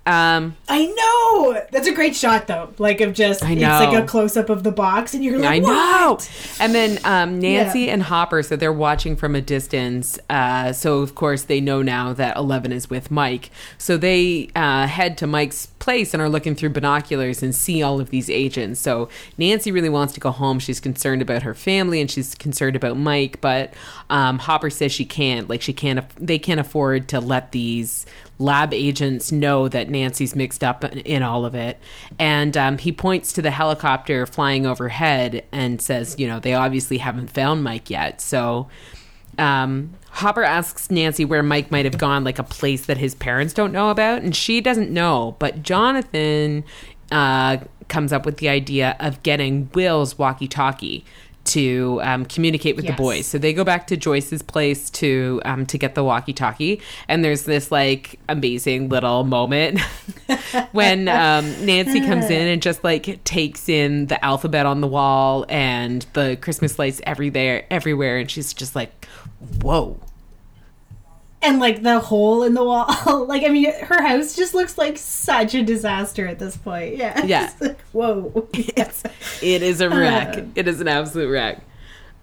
Um, 0.07 0.55
I 0.69 0.85
know. 0.85 1.61
That's 1.71 1.87
a 1.87 1.93
great 1.93 2.15
shot 2.15 2.45
though. 2.47 2.71
Like 2.77 3.01
of 3.01 3.13
just 3.13 3.43
I 3.43 3.53
it's 3.53 3.61
like 3.61 4.03
a 4.03 4.05
close 4.05 4.37
up 4.37 4.49
of 4.49 4.63
the 4.63 4.71
box 4.71 5.13
and 5.15 5.23
you're 5.23 5.39
like, 5.39 5.49
I 5.49 5.59
know. 5.59 5.67
"What?" 6.13 6.31
And 6.59 6.75
then 6.75 6.99
um, 7.03 7.39
Nancy 7.39 7.81
Yeah. 7.81 7.93
and 7.93 8.03
Hopper, 8.03 8.43
so 8.43 8.55
they're 8.55 8.71
watching 8.71 9.15
from 9.15 9.35
a 9.35 9.41
distance. 9.41 10.19
Uh, 10.29 10.73
so 10.73 10.99
of 10.99 11.15
course 11.15 11.43
they 11.43 11.59
know 11.59 11.81
now 11.81 12.13
that 12.13 12.37
Eleven 12.37 12.71
is 12.71 12.89
with 12.89 13.09
Mike. 13.09 13.49
So 13.79 13.97
they 13.97 14.49
uh, 14.55 14.85
head 14.87 15.17
to 15.19 15.27
Mike's 15.27 15.67
place 15.85 16.13
and 16.13 16.21
are 16.21 16.27
looking 16.27 16.55
through 16.55 16.69
binoculars 16.69 17.41
and 17.41 17.55
see 17.55 17.81
all 17.81 18.01
of 18.01 18.09
these 18.09 18.29
agents. 18.29 18.81
So 18.81 19.07
Nancy 19.37 19.71
really 19.71 19.87
wants 19.87 20.13
to 20.15 20.19
go 20.19 20.31
home. 20.31 20.59
She's 20.59 20.79
concerned 20.79 21.21
about 21.21 21.43
her 21.43 21.53
family 21.53 22.01
and 22.01 22.09
she's 22.09 22.35
concerned 22.35 22.75
about 22.75 22.97
Mike. 22.97 23.39
But 23.39 23.73
um, 24.09 24.39
Hopper 24.39 24.69
says 24.71 24.91
she 24.91 25.05
can't. 25.05 25.47
Like 25.47 25.61
she 25.61 25.73
can't. 25.73 26.03
They 26.17 26.39
can't 26.39 26.59
afford 26.59 27.07
to 27.09 27.19
let 27.19 27.51
these 27.51 28.05
lab 28.39 28.73
agents 28.73 29.31
know 29.31 29.69
that 29.69 29.89
Nancy's 29.89 30.35
mixed 30.35 30.63
up 30.63 30.83
in, 30.83 31.23
all 31.23 31.45
of 31.45 31.55
it. 31.55 31.79
And 32.19 32.57
um, 32.57 32.77
he 32.77 32.91
points 32.91 33.31
to 33.33 33.41
the 33.41 33.51
helicopter 33.51 34.25
flying 34.25 34.65
overhead 34.65 35.45
and 35.51 35.79
says, 35.81 36.15
you 36.19 36.27
know, 36.27 36.39
they 36.39 36.53
obviously 36.53 36.97
haven't 36.97 37.29
found 37.29 37.63
Mike 37.63 37.89
yet. 37.89 38.21
So 38.21 38.67
um, 39.37 39.93
Hopper 40.15 40.43
asks 40.43 40.89
Nancy 40.89 41.25
where 41.25 41.43
Mike 41.43 41.71
might 41.71 41.83
have 41.83 41.97
gone, 41.97 42.23
like 42.23 42.39
a 42.39 42.43
place 42.43 42.85
that 42.85 42.97
his 42.97 43.13
parents 43.15 43.53
don't 43.53 43.73
know 43.73 43.89
about. 43.89 44.21
And 44.21 44.33
she 44.33 44.61
doesn't 44.61 44.89
know. 44.89 45.35
But 45.39 45.61
Jonathan 45.61 46.63
uh, 47.11 47.57
comes 47.89 48.13
up 48.13 48.25
with 48.25 48.37
the 48.37 48.47
idea 48.47 48.95
of 49.01 49.21
getting 49.23 49.69
Will's 49.73 50.17
walkie 50.17 50.47
talkie. 50.47 51.03
To 51.45 51.99
um, 52.03 52.25
communicate 52.25 52.75
with 52.75 52.85
Yes. 52.85 52.95
the 52.97 53.01
boys, 53.01 53.25
so 53.27 53.37
they 53.37 53.53
go 53.53 53.63
back 53.63 53.85
to 53.87 53.95
Joyce's 53.97 54.41
place 54.41 54.89
to 54.91 55.41
um, 55.45 55.65
to 55.67 55.77
get 55.77 55.93
the 55.93 56.03
walkie-talkie, 56.03 56.81
and 57.07 57.23
there's 57.23 57.43
this 57.43 57.71
like 57.71 58.19
amazing 58.27 58.89
little 58.89 59.23
moment 59.23 59.79
when 60.71 61.07
um, 61.07 61.45
Nancy 61.65 62.01
comes 62.01 62.25
in 62.25 62.47
and 62.47 62.61
just 62.61 62.83
like 62.83 63.23
takes 63.23 63.69
in 63.69 64.07
the 64.07 64.23
alphabet 64.25 64.65
on 64.65 64.81
the 64.81 64.87
wall 64.87 65.45
and 65.47 66.05
the 66.13 66.35
Christmas 66.41 66.79
lights 66.79 66.99
everywhere, 67.05 67.65
everywhere, 67.69 68.17
and 68.17 68.29
she's 68.29 68.53
just 68.53 68.75
like, 68.75 69.05
"Whoa!" 69.61 69.99
And 71.45 71.59
like 71.59 71.83
the 71.83 71.99
hole 71.99 72.43
in 72.43 72.53
the 72.53 72.63
wall. 72.63 72.87
like 73.27 73.43
I 73.43 73.49
mean 73.49 73.71
her 73.73 74.01
house 74.01 74.35
just 74.35 74.53
looks 74.53 74.77
like 74.77 74.97
such 74.97 75.53
a 75.53 75.63
disaster 75.63 76.27
at 76.27 76.39
this 76.39 76.57
point. 76.57 76.95
Yeah. 77.05 77.25
Yeah. 77.25 77.51
Like, 77.59 77.81
whoa. 77.91 78.47
It's 78.53 79.03
it 79.41 79.61
is 79.61 79.81
a 79.81 79.89
wreck. 79.89 80.43
It 80.55 80.67
is 80.67 80.81
an 80.81 80.87
absolute 80.87 81.29
wreck. 81.29 81.61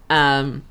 Um, 0.09 0.63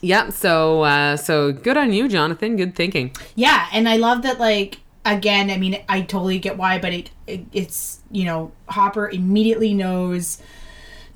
yeah. 0.00 0.30
So 0.30 0.82
uh, 0.82 1.16
so 1.16 1.52
good 1.52 1.76
on 1.76 1.92
you, 1.92 2.08
Jonathan. 2.08 2.56
Good 2.56 2.74
thinking. 2.74 3.14
Yeah, 3.34 3.68
and 3.72 3.88
I 3.88 3.96
love 3.96 4.22
that. 4.22 4.38
Like 4.38 4.78
again, 5.04 5.50
I 5.50 5.56
mean, 5.58 5.82
I 5.88 6.02
totally 6.02 6.38
get 6.38 6.56
why, 6.56 6.78
but 6.78 6.92
it, 6.92 7.10
it 7.26 7.40
it's 7.52 8.00
you 8.10 8.24
know 8.24 8.52
Hopper 8.68 9.08
immediately 9.08 9.74
knows 9.74 10.40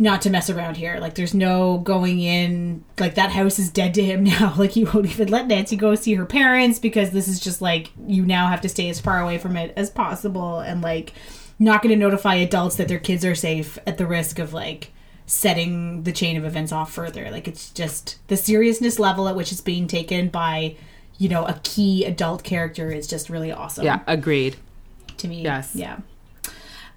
not 0.02 0.20
to 0.22 0.30
mess 0.30 0.50
around 0.50 0.76
here. 0.76 0.98
Like 1.00 1.14
there's 1.14 1.32
no 1.32 1.78
going 1.78 2.20
in. 2.20 2.84
Like 2.98 3.14
that 3.14 3.30
house 3.30 3.58
is 3.58 3.70
dead 3.70 3.94
to 3.94 4.04
him 4.04 4.24
now. 4.24 4.54
Like 4.56 4.72
he 4.72 4.84
won't 4.84 5.06
even 5.06 5.28
let 5.28 5.46
Nancy 5.46 5.76
go 5.76 5.94
see 5.94 6.14
her 6.14 6.26
parents 6.26 6.78
because 6.78 7.10
this 7.10 7.28
is 7.28 7.40
just 7.40 7.62
like 7.62 7.90
you 8.06 8.26
now 8.26 8.48
have 8.48 8.60
to 8.62 8.68
stay 8.68 8.90
as 8.90 9.00
far 9.00 9.20
away 9.20 9.38
from 9.38 9.56
it 9.56 9.72
as 9.76 9.90
possible, 9.90 10.58
and 10.58 10.82
like 10.82 11.12
not 11.58 11.82
going 11.82 11.94
to 11.94 11.98
notify 11.98 12.34
adults 12.34 12.76
that 12.76 12.88
their 12.88 12.98
kids 12.98 13.24
are 13.24 13.36
safe 13.36 13.78
at 13.86 13.96
the 13.96 14.06
risk 14.06 14.38
of 14.40 14.52
like 14.52 14.90
setting 15.26 16.02
the 16.02 16.12
chain 16.12 16.36
of 16.36 16.44
events 16.44 16.72
off 16.72 16.92
further. 16.92 17.30
Like 17.30 17.46
it's 17.46 17.70
just 17.70 18.18
the 18.26 18.36
seriousness 18.36 18.98
level 18.98 19.28
at 19.28 19.36
which 19.36 19.52
it's 19.52 19.60
being 19.60 19.86
taken 19.86 20.28
by, 20.28 20.74
you 21.18 21.28
know, 21.28 21.44
a 21.44 21.60
key 21.62 22.04
adult 22.04 22.42
character 22.42 22.90
is 22.90 23.06
just 23.06 23.30
really 23.30 23.52
awesome. 23.52 23.84
Yeah. 23.84 24.00
Agreed. 24.08 24.56
To 25.18 25.28
me. 25.28 25.42
Yes. 25.42 25.76
Yeah. 25.76 25.98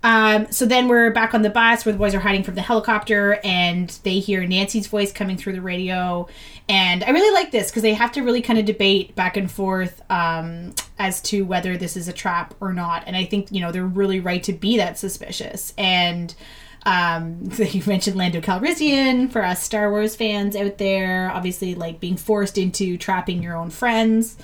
Um, 0.06 0.52
so 0.52 0.68
then 0.68 0.88
we're 0.88 1.10
back 1.10 1.34
on 1.34 1.42
the 1.42 1.50
bus 1.50 1.84
where 1.84 1.92
the 1.92 1.98
boys 1.98 2.14
are 2.14 2.20
hiding 2.20 2.44
from 2.44 2.54
the 2.54 2.62
helicopter 2.62 3.40
and 3.44 3.90
they 4.04 4.20
hear 4.20 4.46
Nancy's 4.46 4.86
voice 4.86 5.12
coming 5.12 5.36
through 5.36 5.54
the 5.54 5.64
radio. 5.64 6.28
And 6.70 7.04
I 7.04 7.10
really 7.10 7.34
like 7.34 7.50
this 7.50 7.72
because 7.72 7.82
they 7.82 7.96
have 7.96 8.12
to 8.12 8.22
really 8.22 8.44
kind 8.44 8.60
of 8.60 8.66
debate 8.66 9.16
back 9.16 9.36
and 9.36 9.50
forth 9.50 10.04
um, 10.12 10.76
as 11.00 11.24
to 11.24 11.42
whether 11.44 11.76
this 11.76 11.98
is 11.98 12.08
a 12.08 12.14
trap 12.14 12.54
or 12.62 12.72
not. 12.72 13.06
And 13.08 13.18
I 13.18 13.26
think, 13.26 13.52
you 13.52 13.62
know, 13.62 13.72
they're 13.72 13.84
really 13.84 14.20
right 14.20 14.44
to 14.44 14.54
be 14.54 14.78
that 14.78 15.00
suspicious. 15.00 15.74
And 15.76 16.36
um, 16.86 17.50
you 17.58 17.82
mentioned 17.88 18.16
Lando 18.16 18.42
Calrissian 18.42 19.32
for 19.32 19.44
us 19.44 19.64
Star 19.64 19.90
Wars 19.90 20.16
fans 20.16 20.56
out 20.56 20.78
there, 20.78 21.32
obviously, 21.32 21.74
like 21.74 22.00
being 22.00 22.16
forced 22.16 22.60
into 22.60 22.96
trapping 23.00 23.42
your 23.42 23.58
own 23.58 23.72
friends. 23.72 24.38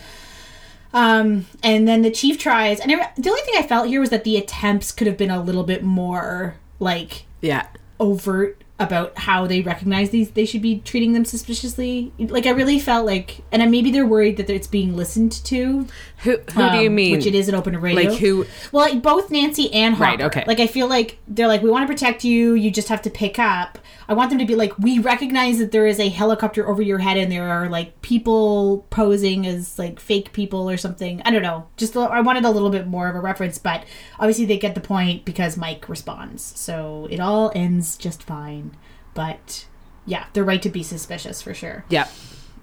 Um, 0.94 1.46
and 1.64 1.88
then 1.88 2.02
the 2.02 2.12
chief 2.12 2.38
tries, 2.38 2.80
and 2.80 2.92
I, 2.92 3.12
the 3.18 3.30
only 3.30 3.42
thing 3.42 3.56
I 3.58 3.64
felt 3.64 3.88
here 3.88 4.00
was 4.02 4.10
that 4.10 4.24
the 4.24 4.38
attempts 4.38 4.92
could 4.92 5.08
have 5.08 5.18
been 5.18 5.32
a 5.32 5.42
little 5.42 5.64
bit 5.64 5.84
more 5.84 6.56
like 6.80 7.26
Yeah. 7.42 7.68
overt 8.00 8.62
about 8.82 9.16
how 9.16 9.46
they 9.46 9.62
recognize 9.62 10.10
these. 10.10 10.32
They 10.32 10.44
should 10.46 10.64
be 10.64 10.80
treating 10.80 11.14
them 11.14 11.24
suspiciously. 11.24 12.12
Like 12.18 12.48
I 12.48 12.50
really 12.50 12.80
felt 12.80 13.06
like, 13.06 13.42
and 13.52 13.70
maybe 13.70 13.92
they're 13.92 14.08
worried 14.08 14.38
that 14.38 14.50
it's 14.50 14.66
being 14.68 14.98
listened 14.98 15.32
to. 15.46 15.86
Who 16.24 16.38
who 16.52 16.70
do 16.72 16.78
you 16.78 16.88
um, 16.88 16.96
mean? 16.96 17.16
Which 17.16 17.28
it 17.28 17.36
is 17.36 17.48
an 17.48 17.54
open 17.56 17.80
radio. 17.80 18.10
Like 18.10 18.20
who? 18.20 18.46
Well, 18.72 18.90
like 18.90 19.04
both 19.04 19.30
Nancy 19.30 19.72
and 19.72 19.94
Hopper. 19.94 20.04
Right, 20.04 20.22
okay. 20.22 20.44
Like 20.48 20.60
I 20.60 20.66
feel 20.68 20.88
like 20.88 21.20
they're 21.28 21.48
like, 21.48 21.62
we 21.62 21.70
want 21.70 21.88
to 21.88 21.94
protect 21.94 22.24
you. 22.24 22.54
You 22.56 22.72
just 22.72 22.90
have 22.90 23.04
to 23.04 23.12
pick 23.12 23.38
up. 23.38 23.78
I 24.12 24.14
want 24.14 24.30
them 24.30 24.40
to 24.40 24.46
be 24.46 24.56
like, 24.56 24.78
we 24.78 25.00
recognize 25.00 25.60
that 25.60 25.72
there 25.72 25.88
is 25.88 25.98
a 25.98 26.10
helicopter 26.10 26.68
over 26.68 26.82
your 26.82 26.98
head, 26.98 27.16
and 27.16 27.32
there 27.32 27.48
are 27.48 27.70
like 27.70 28.02
people 28.02 28.86
posing 28.90 29.48
as 29.48 29.80
like 29.80 30.02
fake 30.02 30.34
people 30.34 30.70
or 30.70 30.76
something. 30.76 31.22
I 31.24 31.32
don't 31.32 31.42
know. 31.42 31.68
Just 31.78 31.96
I 31.96 32.20
wanted 32.20 32.44
a 32.44 32.50
little 32.50 32.70
bit 32.70 32.88
more 32.88 33.08
of 33.08 33.16
a 33.16 33.22
reference, 33.22 33.58
but 33.58 33.86
obviously 34.20 34.44
they 34.44 34.58
get 34.58 34.76
the 34.76 34.82
point 34.82 35.24
because 35.24 35.56
Mike 35.56 35.88
responds, 35.88 36.44
so 36.60 37.08
it 37.10 37.22
all 37.22 37.54
ends 37.56 37.96
just 37.96 38.22
fine. 38.22 38.76
But 39.14 39.66
yeah, 40.06 40.26
they're 40.34 40.44
right 40.44 40.62
to 40.62 40.70
be 40.70 40.84
suspicious 40.84 41.42
for 41.42 41.54
sure. 41.54 41.86
Yep, 41.88 42.10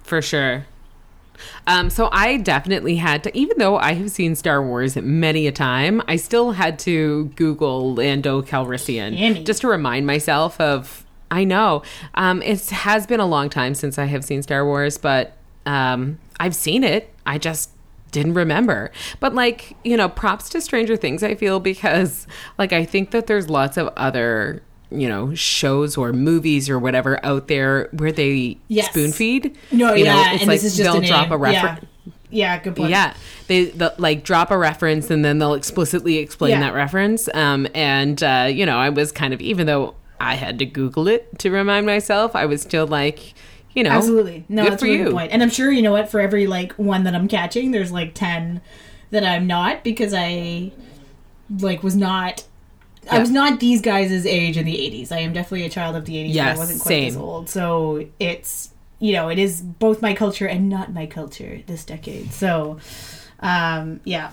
for 0.03 0.20
sure. 0.20 0.66
Um, 1.66 1.88
so 1.88 2.11
I 2.12 2.36
definitely 2.36 2.96
had 2.96 3.24
to, 3.24 3.34
even 3.34 3.57
though 3.57 3.78
I 3.78 3.94
have 3.94 4.11
seen 4.11 4.34
Star 4.34 4.62
Wars 4.62 4.96
many 4.96 5.46
a 5.46 5.53
time, 5.53 6.03
I 6.07 6.16
still 6.16 6.53
had 6.53 6.78
to 6.80 7.32
Google 7.36 7.94
Lando 7.94 8.42
Calrissian 8.42 9.18
Yummy. 9.18 9.44
just 9.44 9.62
to 9.62 9.68
remind 9.68 10.07
myself 10.07 10.61
of. 10.61 11.07
I 11.31 11.45
know 11.45 11.83
um, 12.14 12.41
it 12.43 12.70
has 12.70 13.07
been 13.07 13.20
a 13.20 13.26
long 13.26 13.51
time 13.51 13.74
since 13.74 13.99
I 13.99 14.05
have 14.07 14.24
seen 14.24 14.43
Star 14.43 14.64
Wars, 14.64 14.97
but 14.99 15.37
um, 15.66 16.18
I've 16.41 16.55
seen 16.55 16.83
it. 16.85 17.12
I 17.26 17.39
just 17.39 17.70
didn't 18.11 18.35
remember. 18.35 18.91
But 19.20 19.35
like 19.35 19.76
you 19.85 19.97
know, 19.97 20.09
props 20.09 20.49
to 20.51 20.61
Stranger 20.61 20.97
Things. 20.97 21.22
I 21.22 21.35
feel 21.35 21.61
because 21.61 22.26
like 22.57 22.72
I 22.72 22.85
think 22.85 23.11
that 23.11 23.26
there's 23.26 23.51
lots 23.51 23.76
of 23.76 23.89
other 23.97 24.62
you 24.91 25.07
know 25.07 25.35
shows 25.35 25.99
or 25.99 26.14
movies 26.14 26.70
or 26.70 26.79
whatever 26.79 27.22
out 27.24 27.49
there 27.49 27.91
where 27.93 28.11
they 28.12 28.57
Yes. 28.68 28.89
spoon 28.91 29.12
feed. 29.12 29.55
No, 29.70 29.93
You 29.93 30.05
know, 30.07 30.14
yeah, 30.14 30.33
it's 30.33 30.43
and 30.43 30.49
like 30.49 30.61
this 30.62 30.72
is 30.72 30.76
just 30.79 30.91
they'll 30.91 31.03
a 31.03 31.07
drop 31.07 31.24
name. 31.24 31.33
a 31.33 31.37
reference. 31.37 31.85
Yeah. 32.07 32.12
yeah, 32.57 32.62
good 32.62 32.76
point. 32.76 32.89
Yeah, 32.91 33.12
they 33.49 33.66
the, 33.66 33.95
like 33.99 34.24
drop 34.24 34.51
a 34.51 34.57
reference 34.57 35.11
and 35.11 35.22
then 35.22 35.39
they'll 35.39 35.53
explicitly 35.53 36.16
explain 36.16 36.53
Yeah. 36.53 36.61
that 36.61 36.74
reference. 36.74 37.29
Um, 37.35 37.66
and 37.74 38.22
uh, 38.22 38.49
you 38.51 38.64
know, 38.64 38.79
I 38.79 38.89
was 38.89 39.12
kind 39.12 39.35
of 39.35 39.43
even 39.43 39.66
though 39.66 39.95
I 40.21 40.35
had 40.35 40.59
to 40.61 40.66
Google 40.66 41.09
it 41.09 41.39
to 41.41 41.51
remind 41.51 41.87
myself, 41.87 42.35
I 42.37 42.47
was 42.47 42.62
still 42.62 42.87
like, 42.87 43.35
you 43.75 43.83
know, 43.83 43.91
Absolutely. 43.91 44.45
No, 44.49 44.62
good 44.64 44.73
that's 44.73 44.83
for 44.83 44.89
a 44.89 44.91
really 44.93 45.05
you. 45.05 45.11
point. 45.12 45.33
And 45.33 45.43
I'm 45.43 45.51
sure 45.51 45.71
you 45.71 45.83
know 45.83 45.93
what, 45.93 46.11
for 46.11 46.21
every 46.21 46.47
like 46.47 46.73
one 46.73 47.05
that 47.05 47.14
I'm 47.14 47.29
catching, 47.29 47.71
there's 47.71 47.93
like 47.93 48.14
ten 48.14 48.61
that 49.11 49.25
I'm 49.25 49.47
not 49.47 49.85
because 49.85 50.12
I 50.14 50.73
like 51.61 51.83
was 51.83 51.97
not 51.97 52.45
I 53.11 53.19
was 53.21 53.31
not 53.31 53.59
these 53.61 53.81
guys' 53.81 54.27
age 54.27 54.59
in 54.59 54.66
the 54.66 54.75
80s. 54.75 55.11
I 55.12 55.21
am 55.21 55.33
definitely 55.33 55.64
a 55.64 55.71
child 55.71 55.97
of 55.97 56.05
the 56.05 56.12
80s. 56.14 56.27
but 56.27 56.35
Yes, 56.35 56.57
I 56.57 56.59
wasn't 56.61 56.83
quite 56.83 57.03
as 57.05 57.12
same. 57.14 57.23
old. 57.23 57.49
So 57.49 58.07
it's 58.21 58.71
you 58.99 59.12
know, 59.12 59.29
it 59.29 59.39
is 59.39 59.62
both 59.62 60.03
my 60.03 60.12
culture 60.12 60.47
and 60.47 60.69
not 60.69 60.93
my 60.93 61.07
culture 61.07 61.61
this 61.66 61.85
decade. 61.85 62.33
So 62.33 62.79
um 63.41 64.01
yeah. 64.05 64.33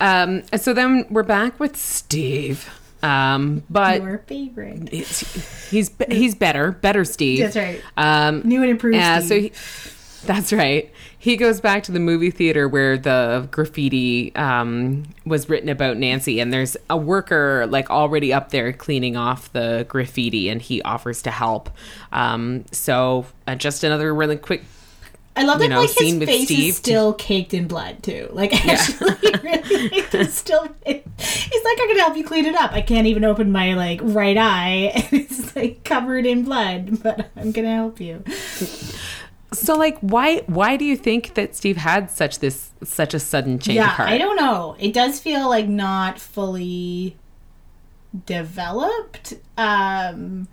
Um, 0.00 0.42
so 0.56 0.74
then 0.74 1.06
we're 1.08 1.22
back 1.22 1.58
with 1.58 1.76
Steve. 1.76 2.68
Um, 3.06 3.62
but 3.70 4.02
Your 4.02 4.18
favorite. 4.18 4.88
it's, 4.92 5.70
he's 5.70 5.90
he's 6.10 6.34
better, 6.34 6.72
better 6.72 7.04
Steve. 7.04 7.38
That's 7.40 7.56
right. 7.56 7.82
Um, 7.96 8.42
New 8.44 8.62
and 8.62 8.70
improved. 8.70 8.96
Yeah, 8.96 9.20
so 9.20 9.40
he, 9.40 9.52
that's 10.24 10.52
right. 10.52 10.92
He 11.18 11.36
goes 11.36 11.60
back 11.60 11.82
to 11.84 11.92
the 11.92 12.00
movie 12.00 12.30
theater 12.30 12.68
where 12.68 12.98
the 12.98 13.48
graffiti 13.50 14.34
um, 14.36 15.04
was 15.24 15.48
written 15.48 15.68
about 15.68 15.96
Nancy, 15.96 16.40
and 16.40 16.52
there's 16.52 16.76
a 16.90 16.96
worker 16.96 17.66
like 17.68 17.90
already 17.90 18.32
up 18.32 18.50
there 18.50 18.72
cleaning 18.72 19.16
off 19.16 19.52
the 19.52 19.86
graffiti, 19.88 20.48
and 20.48 20.60
he 20.60 20.82
offers 20.82 21.22
to 21.22 21.30
help. 21.30 21.70
Um, 22.12 22.64
so 22.70 23.26
uh, 23.46 23.54
just 23.54 23.84
another 23.84 24.14
really 24.14 24.36
quick. 24.36 24.64
I 25.36 25.44
love 25.44 25.58
that 25.58 25.68
know, 25.68 25.80
like 25.80 25.90
his 25.90 26.18
face 26.18 26.46
Steve. 26.46 26.70
is 26.70 26.76
still 26.76 27.12
caked 27.12 27.52
in 27.52 27.68
blood 27.68 28.02
too. 28.02 28.28
Like 28.32 28.54
actually, 28.66 29.16
really, 29.42 29.88
like, 30.12 30.28
still. 30.30 30.66
He's 30.86 31.64
like, 31.64 31.78
"I'm 31.80 31.88
gonna 31.88 32.00
help 32.00 32.16
you 32.16 32.24
clean 32.24 32.46
it 32.46 32.54
up." 32.54 32.72
I 32.72 32.80
can't 32.80 33.06
even 33.06 33.24
open 33.24 33.52
my 33.52 33.74
like 33.74 34.00
right 34.02 34.36
eye, 34.36 34.92
and 34.94 35.08
it's 35.12 35.54
like 35.54 35.84
covered 35.84 36.24
in 36.24 36.44
blood, 36.44 37.02
but 37.02 37.30
I'm 37.36 37.52
gonna 37.52 37.74
help 37.74 38.00
you. 38.00 38.24
So 39.52 39.76
like 39.76 39.98
why 40.00 40.38
why 40.46 40.76
do 40.76 40.84
you 40.84 40.96
think 40.96 41.34
that 41.34 41.54
Steve 41.54 41.76
had 41.76 42.10
such 42.10 42.40
this 42.40 42.70
such 42.82 43.14
a 43.14 43.18
sudden 43.20 43.58
change 43.58 43.78
of 43.78 43.84
Yeah, 43.84 43.88
heart? 43.88 44.08
I 44.08 44.18
don't 44.18 44.36
know. 44.36 44.76
It 44.78 44.92
does 44.92 45.20
feel 45.20 45.48
like 45.48 45.68
not 45.68 46.18
fully 46.18 47.16
developed. 48.26 49.34
Um 49.56 50.48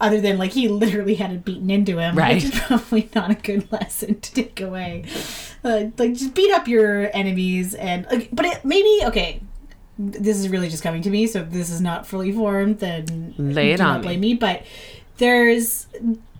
other 0.00 0.20
than 0.20 0.38
like 0.38 0.52
he 0.52 0.66
literally 0.68 1.14
had 1.14 1.30
it 1.30 1.44
beaten 1.44 1.70
into 1.70 1.98
him, 1.98 2.16
Right. 2.16 2.36
which 2.36 2.44
is 2.54 2.58
probably 2.60 3.08
not 3.14 3.30
a 3.30 3.34
good 3.34 3.70
lesson 3.70 4.18
to 4.20 4.32
take 4.34 4.60
away. 4.60 5.04
Uh, 5.62 5.84
like 5.98 6.14
just 6.14 6.34
beat 6.34 6.50
up 6.52 6.66
your 6.66 7.14
enemies 7.14 7.74
and 7.74 8.06
like, 8.10 8.28
but 8.32 8.46
it 8.46 8.64
maybe 8.64 9.00
okay. 9.04 9.40
This 9.98 10.38
is 10.38 10.48
really 10.48 10.70
just 10.70 10.82
coming 10.82 11.02
to 11.02 11.10
me, 11.10 11.26
so 11.26 11.40
if 11.40 11.50
this 11.50 11.68
is 11.68 11.82
not 11.82 12.06
fully 12.06 12.32
formed, 12.32 12.78
then 12.78 13.34
Lay 13.36 13.72
it 13.72 13.80
on 13.82 13.86
not 13.86 14.00
me. 14.00 14.02
blame 14.06 14.20
me. 14.20 14.34
But 14.34 14.62
there's 15.18 15.86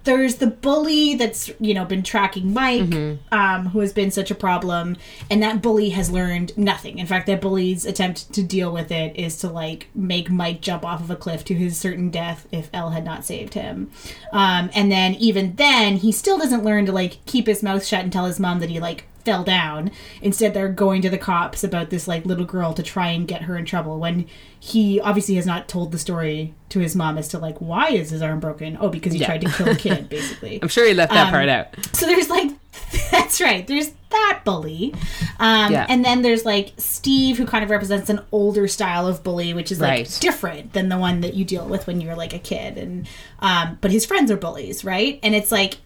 there's 0.05 0.36
the 0.36 0.46
bully 0.46 1.14
that's 1.14 1.51
you 1.61 1.74
know 1.74 1.84
been 1.84 2.03
tracking 2.03 2.55
Mike, 2.55 2.82
Mm-hmm. 2.82 3.34
um, 3.34 3.66
who 3.66 3.80
has 3.80 3.92
been 3.92 4.11
such 4.11 4.30
a 4.30 4.34
problem, 4.34 4.96
and 5.30 5.42
that 5.42 5.61
bully 5.61 5.90
has 5.90 6.11
learned 6.11 6.57
nothing. 6.57 6.98
In 6.98 7.07
fact, 7.07 7.26
that 7.26 7.40
bully's 7.40 7.84
attempt 7.84 8.32
to 8.32 8.42
deal 8.42 8.72
with 8.72 8.90
it 8.90 9.14
is 9.16 9.36
to 9.38 9.48
like 9.48 9.88
make 9.94 10.30
Mike 10.30 10.61
jump 10.62 10.84
off 10.84 11.01
of 11.01 11.11
a 11.11 11.16
cliff 11.16 11.44
to 11.44 11.55
his 11.55 11.76
certain 11.76 12.11
death 12.11 12.46
if 12.51 12.70
El 12.72 12.90
had 12.90 13.05
not 13.05 13.24
saved 13.24 13.55
him. 13.55 13.90
Um, 14.32 14.70
and 14.74 14.90
then 14.90 15.14
even 15.16 15.57
then, 15.57 15.96
he 15.98 16.12
still 16.12 16.38
doesn't 16.38 16.64
learn 16.64 16.86
to 16.86 16.92
like 16.92 17.24
keep 17.26 17.46
his 17.46 17.62
mouth 17.62 17.84
shut 17.84 18.03
and 18.03 18.12
tell 18.12 18.24
his 18.24 18.40
mom 18.40 18.61
that 18.61 18.70
he 18.70 18.80
like 18.80 19.05
fell 19.24 19.44
down. 19.44 19.90
Instead, 20.22 20.54
they're 20.54 20.68
going 20.68 21.02
to 21.02 21.10
the 21.10 21.18
cops 21.18 21.62
about 21.64 21.90
this 21.90 22.08
like 22.08 22.24
little 22.26 22.44
girl 22.44 22.72
to 22.74 22.82
try 22.82 23.08
and 23.08 23.26
get 23.28 23.42
her 23.42 23.56
in 23.56 23.64
trouble 23.64 23.98
when 23.98 24.26
he 24.58 25.00
obviously 25.00 25.34
has 25.36 25.46
not 25.46 25.68
told 25.68 25.92
the 25.92 25.98
story 25.98 26.54
to 26.70 26.78
his 26.80 26.94
mom 26.94 27.16
as 27.18 27.28
to 27.28 27.38
like 27.38 27.58
why 27.58 27.88
is 27.90 28.10
his 28.10 28.22
arm 28.22 28.40
broken? 28.40 28.76
Oh, 28.80 28.88
because 28.88 29.12
he 29.12 29.18
Yeah. 29.20 29.26
tried 29.26 29.40
to 29.42 29.50
kill 29.50 29.68
a 29.68 29.74
kid, 29.76 30.08
basically. 30.10 30.58
I'm 30.62 30.68
sure 30.68 30.86
he 30.86 30.94
left 30.94 31.12
that 31.12 31.26
Um, 31.26 31.30
part 31.32 31.48
out. 31.48 31.68
So 31.94 32.06
there's 32.06 32.28
like, 32.30 32.50
that's 33.10 33.40
right. 33.40 33.66
There's 33.66 33.90
that 34.10 34.40
bully, 34.44 34.92
um, 35.38 35.72
Yeah. 35.72 35.86
and 35.88 36.04
then 36.04 36.22
there's 36.22 36.44
like 36.44 36.72
Steve, 36.78 37.36
who 37.38 37.46
kind 37.46 37.62
of 37.62 37.70
represents 37.70 38.10
an 38.10 38.20
older 38.32 38.66
style 38.66 39.06
of 39.06 39.22
bully, 39.22 39.54
which 39.54 39.70
is 39.70 39.80
like 39.80 39.90
Right. 39.90 40.18
different 40.20 40.72
than 40.72 40.88
the 40.88 40.98
one 40.98 41.20
that 41.20 41.34
you 41.34 41.44
deal 41.44 41.66
with 41.66 41.86
when 41.86 42.00
you're 42.00 42.16
like 42.16 42.32
a 42.34 42.38
kid. 42.38 42.76
And 42.78 43.06
um, 43.40 43.78
but 43.80 43.90
his 43.92 44.04
friends 44.06 44.30
are 44.30 44.36
bullies, 44.36 44.84
right? 44.84 45.20
And 45.22 45.34
it's 45.34 45.52
like 45.52 45.78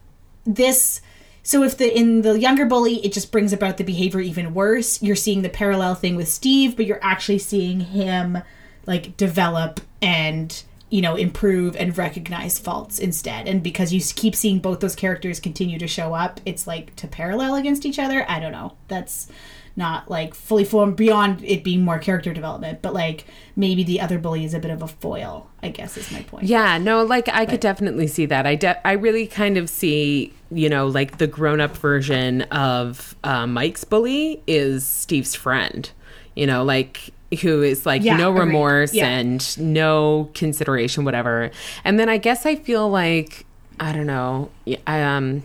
this. 0.47 1.01
So 1.45 1.63
if 1.63 1.77
the 1.77 1.97
in 1.97 2.23
the 2.23 2.41
younger 2.41 2.65
bully, 2.65 3.05
it 3.05 3.13
just 3.13 3.31
brings 3.31 3.53
about 3.53 3.77
the 3.77 3.85
behavior 3.85 4.19
even 4.21 4.55
worse. 4.55 5.01
You're 5.03 5.15
seeing 5.15 5.43
the 5.43 5.51
parallel 5.51 5.95
thing 5.95 6.17
with 6.17 6.29
Steve, 6.29 6.75
but 6.75 6.87
you're 6.87 7.05
actually 7.05 7.39
seeing 7.39 7.81
him 7.81 8.39
like 8.87 9.17
develop 9.17 9.81
and 10.01 10.63
you 10.89 11.03
know 11.03 11.17
improve 11.17 11.77
and 11.77 11.97
recognize 11.97 12.59
faults 12.59 12.99
instead. 12.99 13.47
And 13.47 13.63
because 13.63 13.93
you 13.93 14.01
keep 14.01 14.35
seeing 14.35 14.59
both 14.59 14.81
those 14.81 14.97
characters 14.97 15.39
continue 15.39 15.79
to 15.79 15.87
show 15.87 16.15
up, 16.15 16.41
it's 16.47 16.67
like 16.67 16.97
to 16.97 17.07
parallel 17.07 17.57
against 17.57 17.85
each 17.85 17.99
other. 17.99 18.25
I 18.27 18.41
don't 18.41 18.53
know. 18.53 18.73
That's 18.89 19.29
not 19.77 20.09
like 20.11 20.35
fully 20.35 20.65
formed 20.65 20.97
beyond 20.97 21.43
it 21.45 21.65
being 21.65 21.83
more 21.83 21.99
character 21.99 22.33
development, 22.33 22.81
but 22.81 22.95
like 22.95 23.25
maybe 23.57 23.83
the 23.83 24.01
other 24.01 24.19
bully 24.19 24.45
is 24.45 24.55
a 24.55 24.59
bit 24.59 24.71
of 24.71 24.83
a 24.83 24.87
foil. 24.87 25.49
I 25.63 25.69
guess 25.71 25.97
is 25.97 26.11
my 26.13 26.23
point. 26.23 26.45
Yeah, 26.45 26.79
no, 26.79 27.03
like 27.03 27.29
I 27.29 27.45
could 27.47 27.61
definitely 27.61 28.07
see 28.07 28.27
that. 28.27 28.47
I 28.47 28.55
de- 28.55 28.87
I 28.87 28.93
really 28.93 29.27
kind 29.27 29.57
of 29.57 29.69
see, 29.69 30.33
you 30.51 30.69
know, 30.69 30.87
like 30.87 31.19
the 31.19 31.27
grown-up 31.27 31.77
version 31.77 32.43
of 32.43 33.17
uh, 33.25 33.47
Mike's 33.47 33.83
bully 33.85 34.43
is 34.47 34.85
Steve's 34.87 35.35
friend. 35.35 35.91
You 36.37 36.47
know, 36.47 36.63
like 36.65 37.11
who 37.43 37.63
is 37.63 37.85
like 37.87 38.03
Yeah, 38.03 38.17
no 38.17 38.31
remorse 38.31 38.93
Yeah. 38.95 39.07
and 39.09 39.59
no 39.59 40.31
consideration 40.35 41.05
whatever. 41.05 41.51
And 41.85 41.99
then 41.99 42.09
I 42.09 42.19
guess 42.19 42.47
I 42.47 42.55
feel 42.55 42.89
like 42.89 43.45
I 43.81 43.93
don't 43.93 44.07
know, 44.07 44.51
I 44.87 45.03
um 45.03 45.43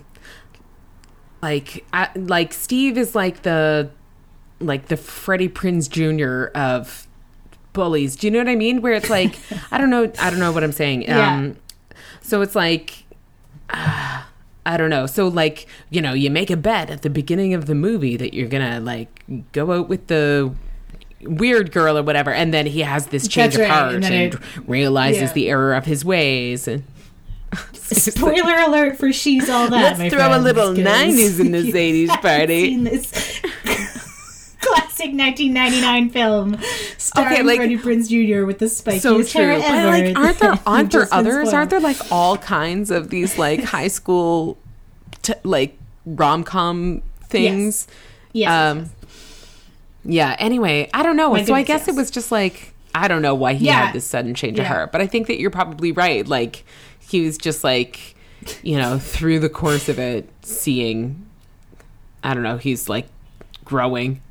like 1.42 1.86
I, 1.94 2.10
like 2.16 2.54
Steve 2.54 2.98
is 2.98 3.16
like 3.16 3.44
the 3.44 3.90
like 4.60 4.88
the 4.88 4.98
Freddie 4.98 5.50
Prinze 5.50 5.90
Jr. 5.90 6.52
of 6.58 7.08
bullies. 7.74 8.16
Do 8.16 8.28
you 8.28 8.32
know 8.32 8.40
what 8.40 8.50
I 8.50 8.56
mean? 8.56 8.82
Where 8.82 8.94
it's 8.94 9.10
like 9.10 9.38
I 9.72 9.78
don't 9.78 9.90
know, 9.90 10.12
I 10.20 10.30
don't 10.30 10.40
know 10.40 10.52
what 10.52 10.64
I'm 10.64 10.72
saying. 10.72 11.04
Yeah. 11.04 11.34
Um 11.34 11.58
so 12.22 12.42
it's 12.42 12.56
like 12.56 13.04
ah, 13.70 14.28
I 14.66 14.78
don't 14.78 14.90
know. 14.90 15.06
So 15.06 15.28
like, 15.28 15.68
you 15.90 16.02
know, 16.02 16.14
you 16.14 16.30
make 16.30 16.50
a 16.50 16.58
bet 16.58 16.90
at 16.90 17.02
the 17.02 17.10
beginning 17.10 17.54
of 17.54 17.66
the 17.66 17.76
movie 17.76 18.18
that 18.18 18.34
you're 18.34 18.48
going 18.48 18.70
to 18.70 18.80
like 18.80 19.24
go 19.52 19.72
out 19.72 19.90
with 19.90 20.08
the 20.08 20.54
weird 21.22 21.72
girl 21.72 21.98
or 21.98 22.04
whatever 22.04 22.32
and 22.32 22.54
then 22.54 22.66
he 22.66 22.80
has 22.80 23.08
this 23.08 23.28
change 23.28 23.56
That's 23.56 23.66
of 23.66 23.70
right, 23.70 23.70
heart 23.70 23.96
and 23.96 24.06
and, 24.06 24.70
realizes 24.70 25.22
yeah. 25.22 25.34
the 25.34 25.50
error 25.50 25.74
of 25.74 25.84
his 25.84 26.06
ways 26.06 26.66
and 26.66 26.84
Spoiler 27.74 28.56
alert 28.60 28.98
for 28.98 29.12
she's 29.12 29.50
all 29.50 29.70
that. 29.70 29.98
Let's 29.98 30.14
throw 30.14 30.38
a 30.38 30.40
little 30.40 30.74
90s 30.74 31.40
in 31.40 31.52
this 31.52 31.66
you 31.74 31.74
80s 31.74 32.10
haven't 32.10 32.22
party. 32.22 32.76
Classic 34.70 35.12
1999 35.14 36.10
film 36.10 36.58
starring 36.98 37.34
Okay, 37.34 37.44
like- 37.44 37.58
Freddie 37.58 37.78
Prinze 37.78 38.10
Jr. 38.10 38.46
with 38.46 38.60
the 38.60 38.66
spikiest 38.66 39.02
so 39.02 39.24
true. 39.24 39.42
hair 39.42 39.60
But 39.60 39.72
ever. 39.72 40.06
like, 40.08 40.18
aren't 40.18 40.40
there 40.40 40.60
aren't 40.66 40.92
there 40.92 41.08
others? 41.14 41.54
Aren't 41.54 41.70
there 41.70 41.80
like 41.80 41.98
all 42.12 42.38
kinds 42.38 42.92
of 42.92 43.10
these 43.10 43.38
like 43.38 43.64
high 43.64 43.88
school, 43.88 44.58
t- 45.22 45.34
like 45.44 45.78
rom 46.06 46.44
com 46.44 47.02
things? 47.24 47.88
Yes, 48.34 48.52
um, 48.52 48.78
yes, 48.80 48.90
Yeah. 50.06 50.36
Anyway, 50.40 50.90
I 50.94 51.04
don't 51.04 51.16
know. 51.18 51.32
My 51.32 51.44
so 51.44 51.54
I 51.54 51.64
guess 51.64 51.82
yes. 51.82 51.88
it 51.90 51.96
was 51.96 52.12
just 52.12 52.32
like 52.32 52.74
I 52.94 53.08
don't 53.08 53.22
know 53.22 53.36
why 53.36 53.54
he 53.54 53.66
Yeah. 53.68 53.86
had 53.88 53.94
this 53.96 54.06
sudden 54.06 54.34
change 54.34 54.60
of 54.60 54.66
heart, 54.66 54.92
but 54.92 55.00
I 55.02 55.08
think 55.08 55.28
that 55.28 55.40
you're 55.40 55.52
probably 55.52 55.92
right. 55.92 56.28
Like 56.28 56.64
he 57.00 57.22
was 57.26 57.38
just 57.38 57.64
like, 57.64 58.16
you 58.64 58.78
know, 58.78 59.00
through 59.00 59.40
the 59.40 59.50
course 59.50 59.90
of 59.90 59.98
it, 60.00 60.28
seeing. 60.42 61.26
I 62.24 62.34
don't 62.34 62.44
know. 62.44 62.58
He's 62.58 62.90
like 62.90 63.08
growing. 63.64 64.22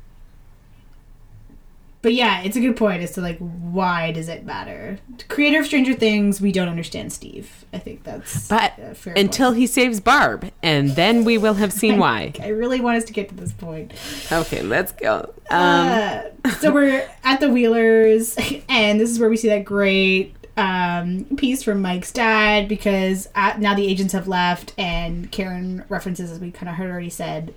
But 2.01 2.13
yeah, 2.13 2.41
it's 2.43 2.55
a 2.55 2.61
good 2.61 2.77
point 2.77 3.03
as 3.03 3.11
to 3.13 3.21
like 3.21 3.37
why 3.39 4.11
does 4.13 4.29
it 4.29 4.45
matter? 4.45 4.99
Creator 5.27 5.59
of 5.59 5.65
Stranger 5.65 5.93
Things, 5.93 6.39
we 6.39 6.51
don't 6.53 6.69
understand 6.69 7.11
Steve. 7.11 7.65
I 7.73 7.77
think 7.77 8.03
that's 8.03 8.47
But 8.47 8.79
until 9.17 9.49
point. 9.49 9.57
he 9.59 9.67
saves 9.67 9.99
Barb, 9.99 10.49
and 10.63 10.91
then 10.91 11.25
we 11.25 11.37
will 11.37 11.55
have 11.55 11.73
seen 11.73 11.97
why. 11.99 12.33
I 12.41 12.47
really 12.49 12.79
want 12.79 12.97
us 12.97 13.03
to 13.05 13.13
get 13.13 13.27
to 13.29 13.35
this 13.35 13.51
point. 13.51 13.93
Okay, 14.31 14.61
let's 14.61 14.93
go. 14.93 15.33
Um, 15.49 15.87
Uh, 15.89 16.21
so 16.59 16.71
we're 16.71 17.07
at 17.23 17.41
the 17.41 17.49
Wheelers, 17.49 18.37
and 18.69 18.99
this 18.99 19.09
is 19.09 19.19
where 19.19 19.29
we 19.29 19.35
see 19.37 19.49
that 19.49 19.65
great 19.65 20.35
um, 20.55 21.25
piece 21.37 21.63
from 21.63 21.81
Mike's 21.81 22.11
dad 22.11 22.67
because 22.69 23.27
at, 23.35 23.59
now 23.59 23.75
the 23.75 23.85
agents 23.85 24.13
have 24.13 24.27
left, 24.27 24.73
and 24.77 25.29
Karen 25.31 25.83
references, 25.89 26.31
as 26.31 26.39
we 26.39 26.49
kind 26.51 26.69
of 26.69 26.75
heard 26.75 26.89
already 26.89 27.09
said, 27.09 27.53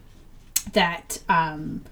that 0.72 1.18
um, 1.28 1.82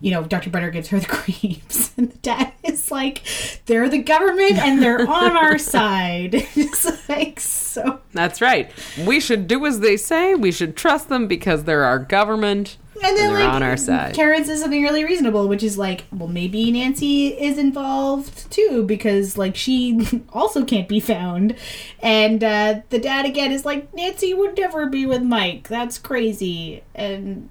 you 0.00 0.10
know 0.10 0.24
Dr. 0.24 0.50
Brenner 0.50 0.70
gives 0.70 0.88
her 0.88 0.98
the 0.98 1.06
creeps, 1.08 1.92
and 1.96 2.10
the 2.10 2.18
dad 2.18 2.52
is 2.62 2.90
like, 2.90 3.22
"They're 3.66 3.88
the 3.88 4.02
government, 4.02 4.58
and 4.58 4.82
they're 4.82 5.08
on 5.08 5.36
our 5.36 5.58
side." 5.76 6.34
it's 6.34 7.08
like 7.08 7.40
so. 7.40 8.00
That's 8.12 8.40
right. 8.40 8.70
We 9.06 9.20
should 9.20 9.46
do 9.46 9.64
as 9.66 9.80
they 9.80 9.96
say. 9.96 10.34
We 10.34 10.52
should 10.52 10.76
trust 10.76 11.08
them 11.08 11.28
because 11.28 11.64
they're 11.64 11.84
our 11.84 11.98
government 11.98 12.76
And 12.94 13.16
then, 13.16 13.32
they're 13.32 13.44
like, 13.44 13.52
on 13.54 13.62
our 13.62 13.76
side. 13.76 14.14
Karen 14.14 14.44
says 14.44 14.60
something 14.60 14.82
really 14.82 15.04
reasonable, 15.04 15.46
which 15.48 15.62
is 15.62 15.78
like, 15.78 16.04
well, 16.12 16.28
maybe 16.28 16.70
Nancy 16.72 17.28
is 17.28 17.58
involved 17.58 18.50
too, 18.50 18.84
because 18.84 19.38
like 19.38 19.54
she 19.54 20.24
also 20.32 20.64
can't 20.64 20.88
be 20.88 20.98
found. 21.00 21.54
And 22.00 22.42
uh, 22.42 22.80
the 22.90 22.98
dad 22.98 23.24
again 23.26 23.52
is 23.52 23.64
like, 23.64 23.94
Nancy 23.94 24.34
would 24.34 24.56
never 24.58 24.86
be 24.86 25.06
with 25.06 25.22
Mike. 25.22 25.68
That's 25.68 25.98
crazy. 25.98 26.82
And 26.94 27.48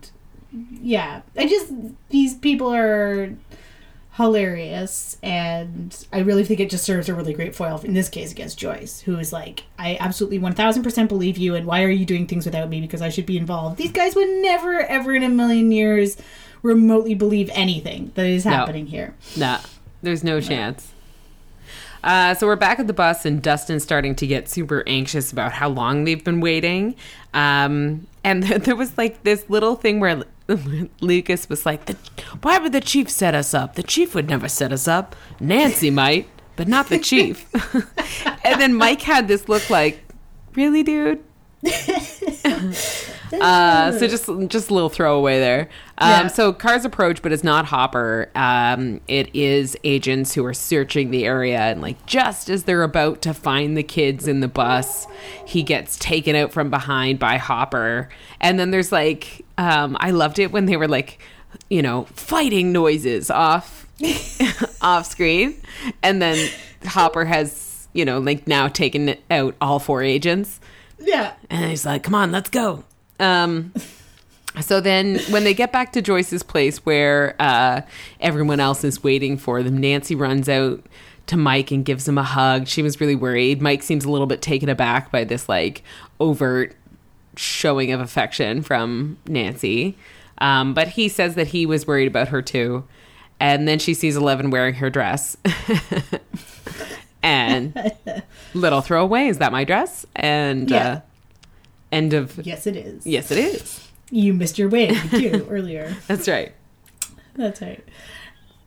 yeah, 0.82 1.22
I 1.38 1.48
just 1.48 1.72
these 2.10 2.34
people 2.36 2.74
are 2.74 3.32
hilarious, 4.14 5.18
and 5.24 6.06
I 6.12 6.20
really 6.20 6.44
think 6.44 6.60
it 6.60 6.70
just 6.70 6.84
serves 6.84 7.08
a 7.08 7.14
really 7.14 7.34
great 7.34 7.56
foil 7.56 7.80
in 7.84 7.94
this 7.94 8.10
case 8.10 8.32
against 8.32 8.58
Joyce, 8.60 9.00
who 9.02 9.18
is 9.18 9.32
like, 9.32 9.64
I 9.78 9.98
absolutely 10.00 10.40
one 10.40 10.54
thousand 10.54 10.84
percent 10.84 11.10
believe 11.10 11.38
you, 11.38 11.56
and 11.56 11.66
why 11.66 11.84
are 11.84 11.90
you 11.90 12.06
doing 12.06 12.28
things 12.28 12.46
without 12.46 12.70
me 12.70 12.82
because 12.82 13.02
I 13.02 13.10
should 13.10 13.26
be 13.26 13.38
involved? 13.38 13.78
These 13.78 13.92
guys 13.94 14.16
would 14.16 14.30
never, 14.42 14.82
ever 14.82 15.14
in 15.16 15.24
a 15.24 15.30
million 15.30 15.72
years 15.72 16.18
remotely 16.62 17.14
believe 17.14 17.50
anything 17.54 18.12
that 18.16 18.26
is 18.26 18.44
No. 18.46 18.52
happening 18.52 18.88
here. 18.88 19.16
Nah, 19.38 19.60
there's 20.02 20.24
no 20.24 20.42
chance. 20.42 20.92
Uh, 22.04 22.34
so 22.34 22.48
we're 22.48 22.56
back 22.56 22.80
at 22.80 22.88
the 22.88 22.94
bus, 22.94 23.26
and 23.26 23.42
Dustin's 23.42 23.84
starting 23.84 24.16
to 24.16 24.28
get 24.28 24.50
super 24.50 24.84
anxious 24.88 25.32
about 25.32 25.52
how 25.54 25.68
long 25.70 26.04
they've 26.06 26.24
been 26.24 26.40
waiting. 26.42 26.96
Um, 27.34 28.08
and 28.24 28.44
there 28.44 28.76
was 28.76 28.98
like 28.98 29.24
this 29.24 29.50
little 29.50 29.76
thing 29.76 30.00
where 30.00 30.24
Lucas 31.02 31.48
was 31.50 31.66
like, 31.66 31.90
"Why 32.42 32.58
would 32.60 32.72
the 32.72 32.82
chief 32.82 33.10
set 33.10 33.36
us 33.36 33.54
up? 33.54 33.76
The 33.76 33.84
chief 33.84 34.16
would 34.16 34.28
never 34.30 34.48
set 34.50 34.72
us 34.72 34.88
up. 34.88 35.16
Nancy 35.40 35.90
might, 36.02 36.28
but 36.56 36.68
not 36.68 36.90
the 36.90 37.00
chief." 37.00 37.48
and 38.44 38.60
then 38.60 38.74
Mike 38.76 39.02
had 39.02 39.28
this 39.28 39.48
look 39.48 39.70
like, 39.70 40.04
"Really, 40.56 40.84
dude?" 40.84 41.24
Uh, 43.32 43.92
so 43.92 44.08
just 44.08 44.28
just 44.48 44.70
a 44.70 44.74
little 44.74 44.90
throwaway 44.90 45.40
there. 45.40 45.70
Um, 46.00 46.10
Yeah. 46.10 46.28
So 46.28 46.52
cars 46.52 46.84
approach, 46.84 47.22
but 47.22 47.32
it's 47.32 47.44
not 47.44 47.66
Hopper. 47.66 48.30
Um, 48.34 49.02
it 49.08 49.30
is 49.36 49.78
agents 49.84 50.34
who 50.34 50.44
are 50.46 50.54
searching 50.54 51.12
the 51.12 51.26
area, 51.26 51.60
and 51.60 51.82
like 51.82 52.04
just 52.08 52.50
as 52.50 52.64
they're 52.64 52.82
about 52.84 53.22
to 53.24 53.34
find 53.36 53.78
the 53.78 53.84
kids 53.84 54.28
in 54.28 54.40
the 54.40 54.48
bus, 54.48 55.06
he 55.46 55.62
gets 55.62 55.98
taken 56.00 56.36
out 56.36 56.52
from 56.52 56.70
behind 56.72 57.20
by 57.20 57.38
Hopper. 57.38 58.10
And 58.42 58.58
then 58.58 58.72
there's 58.72 58.92
like, 58.92 59.46
um, 59.60 59.98
I 60.00 60.12
loved 60.12 60.40
it 60.40 60.54
when 60.54 60.68
they 60.68 60.78
were 60.78 60.88
like, 60.88 61.20
you 61.70 61.82
know, 61.82 62.06
fighting 62.14 62.72
noises 62.72 63.30
off 63.30 63.86
off 64.82 65.06
screen, 65.06 65.62
and 66.02 66.22
then 66.22 66.50
Hopper 66.86 67.26
has 67.26 67.90
you 67.92 68.06
know 68.06 68.20
like 68.20 68.48
now 68.48 68.70
taken 68.70 69.18
out 69.30 69.56
all 69.60 69.80
four 69.80 70.02
agents. 70.02 70.62
yeah. 70.98 71.34
And 71.50 71.70
he's 71.70 71.86
like, 71.86 72.04
"Come 72.04 72.16
on, 72.16 72.32
let's 72.32 72.50
go." 72.50 72.86
Um, 73.20 73.74
so 74.62 74.80
then, 74.80 75.20
when 75.30 75.44
they 75.44 75.54
get 75.54 75.74
back 75.74 75.92
to 75.92 76.02
Joyce's 76.02 76.42
place, 76.42 76.86
where 76.86 77.36
uh, 77.38 77.82
everyone 78.22 78.62
else 78.62 78.86
is 78.86 79.04
waiting 79.04 79.38
for 79.38 79.62
them, 79.62 79.78
Nancy 79.78 80.16
runs 80.16 80.48
out 80.48 80.86
to 81.28 81.36
Mike 81.38 81.70
and 81.72 81.84
gives 81.84 82.08
him 82.08 82.18
a 82.18 82.24
hug. 82.24 82.68
She 82.68 82.82
was 82.82 83.02
really 83.02 83.16
worried. 83.16 83.62
Mike 83.62 83.84
seems 83.84 84.06
a 84.06 84.10
little 84.10 84.26
bit 84.26 84.42
taken 84.42 84.70
aback 84.70 85.12
by 85.12 85.26
this 85.26 85.50
like 85.50 85.84
overt 86.20 86.76
showing 87.36 87.92
of 87.92 88.00
affection 88.00 88.62
from 88.62 89.18
Nancy, 89.28 89.98
um, 90.40 90.74
but 90.74 90.90
he 90.90 91.08
says 91.10 91.36
that 91.36 91.48
he 91.48 91.66
was 91.66 91.86
worried 91.88 92.08
about 92.08 92.30
her 92.30 92.42
too. 92.42 92.86
And 93.42 93.68
then 93.68 93.80
she 93.80 93.94
sees 93.94 94.16
Eleven 94.18 94.50
wearing 94.52 94.74
her 94.76 94.90
dress. 94.90 95.38
and 97.24 97.92
little 98.54 98.82
throwaway 98.82 99.28
is 99.28 99.38
that 99.40 99.52
my 99.52 99.64
dress 99.64 100.06
and 100.16 100.70
Yeah. 100.70 100.88
uh 100.90 101.02
end 101.92 102.14
of 102.14 102.38
Yes, 102.46 102.68
it 102.68 102.76
is. 102.76 103.06
yes 103.06 103.32
it 103.32 103.38
is 103.38 103.88
You 104.12 104.34
missed 104.34 104.58
your 104.58 104.70
wig 104.70 104.96
too 105.10 105.46
earlier. 105.50 105.96
that's 106.08 106.28
right 106.28 106.54
That's 107.36 107.62
right. 107.62 107.84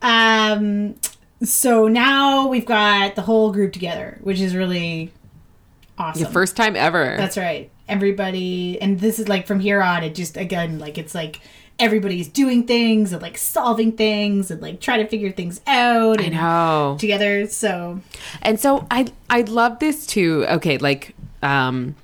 Um. 0.01 0.95
So 1.43 1.87
now 1.87 2.47
we've 2.47 2.65
got 2.65 3.15
the 3.15 3.21
whole 3.21 3.51
group 3.51 3.71
together, 3.73 4.17
which 4.21 4.39
is 4.41 4.55
really 4.55 5.11
awesome. 5.97 6.23
the 6.23 6.29
first 6.29 6.55
time 6.57 6.75
ever 6.75 7.15
That's 7.17 7.37
right. 7.37 7.69
Everybody, 7.87 8.81
and 8.81 8.99
this 8.99 9.19
is 9.19 9.27
like 9.27 9.45
from 9.45 9.59
here 9.59 9.81
on, 9.81 10.03
it 10.03 10.15
just 10.15 10.37
again 10.37 10.79
like 10.79 10.97
it's 10.97 11.13
like 11.13 11.41
everybody's 11.79 12.27
doing 12.27 12.65
things 12.65 13.11
and 13.13 13.21
like 13.21 13.37
solving 13.37 13.91
things 13.91 14.51
and 14.51 14.61
like 14.61 14.79
trying 14.79 15.03
to 15.03 15.07
figure 15.07 15.31
things 15.31 15.59
out. 15.67 16.19
i 16.19 16.25
and 16.25 16.35
know 16.35 16.95
Together, 16.99 17.47
so 17.47 17.99
and 18.41 18.59
so 18.59 18.85
i 18.91 19.07
i 19.29 19.41
love 19.41 19.79
this 19.79 20.05
too 20.05 20.45
okay 20.49 20.77
like 20.77 21.15
um 21.41 21.95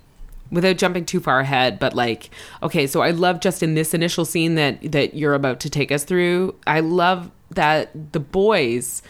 without 0.52 0.78
jumping 0.78 1.06
too 1.06 1.20
far 1.20 1.40
ahead 1.40 1.78
but 1.78 1.94
like 1.94 2.32
okay 2.64 2.88
so 2.88 3.02
i 3.02 3.12
love 3.12 3.40
just 3.40 3.62
in 3.62 3.76
this 3.76 3.94
initial 3.94 4.26
scene 4.26 4.56
that 4.56 4.80
that 4.92 5.14
you're 5.14 5.36
about 5.36 5.60
to 5.60 5.70
take 5.70 5.92
us 5.92 6.04
through 6.04 6.56
i 6.66 6.80
love 6.80 7.30
that 7.52 7.92
the 8.12 8.20
boys 8.20 9.04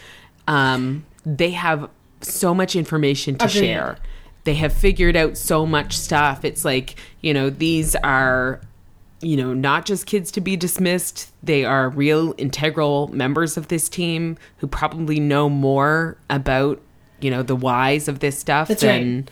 um 0.46 1.04
they 1.24 1.50
have 1.50 1.88
so 2.20 2.54
much 2.54 2.76
information 2.76 3.36
to 3.36 3.46
Agreed. 3.46 3.60
share 3.60 3.98
they 4.44 4.54
have 4.54 4.72
figured 4.72 5.16
out 5.16 5.36
so 5.36 5.66
much 5.66 5.96
stuff 5.96 6.44
it's 6.44 6.64
like 6.64 6.96
you 7.20 7.34
know 7.34 7.50
these 7.50 7.94
are 7.96 8.60
you 9.20 9.36
know 9.36 9.52
not 9.52 9.84
just 9.84 10.06
kids 10.06 10.30
to 10.30 10.40
be 10.40 10.56
dismissed 10.56 11.30
they 11.42 11.64
are 11.64 11.90
real 11.90 12.34
integral 12.38 13.08
members 13.08 13.56
of 13.56 13.68
this 13.68 13.88
team 13.88 14.36
who 14.58 14.66
probably 14.66 15.20
know 15.20 15.48
more 15.48 16.16
about 16.28 16.80
you 17.20 17.30
know 17.30 17.42
the 17.42 17.56
whys 17.56 18.08
of 18.08 18.20
this 18.20 18.38
stuff 18.38 18.68
That's 18.68 18.82
than 18.82 19.16
right. 19.16 19.30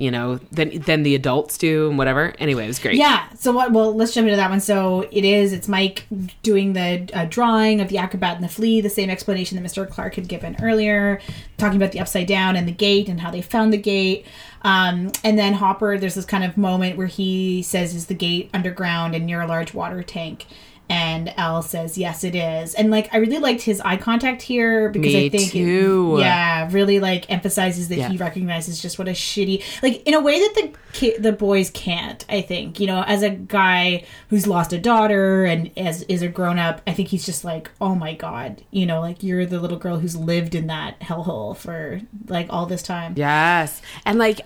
You 0.00 0.10
know 0.10 0.36
than 0.50 0.80
than 0.80 1.02
the 1.02 1.14
adults 1.14 1.58
do 1.58 1.88
and 1.88 1.98
whatever 1.98 2.34
anyway 2.38 2.64
it 2.64 2.68
was 2.68 2.78
great 2.78 2.96
Yeah. 3.00 3.28
So 3.34 3.52
what? 3.52 3.72
Well, 3.72 3.94
let's 3.94 4.12
jump 4.12 4.26
into 4.26 4.36
that 4.36 4.50
one. 4.50 4.60
So 4.60 5.08
it 5.10 5.24
is. 5.24 5.54
It's 5.54 5.68
Mike 5.68 6.06
doing 6.42 6.74
the 6.74 7.08
uh, 7.14 7.24
drawing 7.24 7.80
of 7.80 7.88
the 7.88 7.96
acrobat 7.96 8.34
and 8.34 8.44
the 8.44 8.48
flea. 8.48 8.82
The 8.82 8.90
same 8.90 9.08
explanation 9.08 9.60
that 9.60 9.66
Mr. 9.66 9.88
Clark 9.88 10.16
had 10.16 10.28
given 10.28 10.56
earlier, 10.62 11.20
talking 11.56 11.76
about 11.76 11.92
the 11.92 12.00
upside 12.00 12.26
down 12.26 12.56
and 12.56 12.68
the 12.68 12.72
gate 12.72 13.08
and 13.08 13.20
how 13.20 13.30
they 13.30 13.40
found 13.40 13.72
the 13.72 13.78
gate. 13.78 14.26
Um, 14.62 15.12
and 15.24 15.38
then 15.38 15.54
Hopper, 15.54 15.96
there's 15.96 16.14
this 16.14 16.26
kind 16.26 16.44
of 16.44 16.58
moment 16.58 16.98
where 16.98 17.06
he 17.06 17.62
says, 17.62 17.94
"Is 17.94 18.06
the 18.06 18.14
gate 18.14 18.50
underground 18.52 19.14
and 19.14 19.24
near 19.24 19.40
a 19.40 19.46
large 19.46 19.72
water 19.72 20.02
tank?" 20.02 20.46
And 20.90 21.32
El 21.36 21.62
says, 21.62 21.96
"Yes, 21.96 22.24
it 22.24 22.34
is." 22.34 22.74
And 22.74 22.90
like, 22.90 23.08
I 23.14 23.18
really 23.18 23.38
liked 23.38 23.62
his 23.62 23.80
eye 23.80 23.96
contact 23.96 24.42
here 24.42 24.88
because 24.90 25.12
Me 25.14 25.26
I 25.26 25.28
think, 25.28 25.54
it- 25.54 26.18
yeah, 26.20 26.68
really 26.72 26.98
like 27.00 27.30
emphasizes 27.30 27.88
that 27.88 27.98
Yeah. 27.98 28.08
he 28.08 28.16
recognizes 28.16 28.82
just 28.82 28.98
what 28.98 29.06
a 29.08 29.12
shitty, 29.12 29.62
like 29.82 30.02
in 30.06 30.14
a 30.14 30.20
way 30.20 30.38
that 30.40 30.54
the 30.56 30.70
ki- 30.92 31.16
the 31.18 31.32
boys 31.32 31.70
can't. 31.70 32.24
I 32.28 32.40
think 32.42 32.80
you 32.80 32.86
know, 32.88 33.02
as 33.06 33.22
a 33.22 33.30
guy 33.30 34.04
who's 34.28 34.46
lost 34.48 34.72
a 34.72 34.78
daughter 34.78 35.44
and 35.44 35.70
as 35.76 36.02
is 36.02 36.22
a 36.22 36.28
grown 36.28 36.58
up, 36.58 36.80
I 36.86 36.92
think 36.92 37.08
he's 37.08 37.24
just 37.24 37.44
like, 37.44 37.70
oh 37.80 37.94
my 37.94 38.12
god, 38.14 38.62
you 38.72 38.84
know, 38.84 39.00
like 39.00 39.22
you're 39.22 39.46
the 39.46 39.60
little 39.60 39.78
girl 39.78 39.98
who's 40.00 40.16
lived 40.16 40.54
in 40.56 40.66
that 40.66 40.98
hellhole 41.00 41.56
for 41.56 42.00
like 42.26 42.48
all 42.50 42.66
this 42.66 42.82
time. 42.82 43.14
Yes. 43.16 43.80
And 44.04 44.18
like 44.18 44.40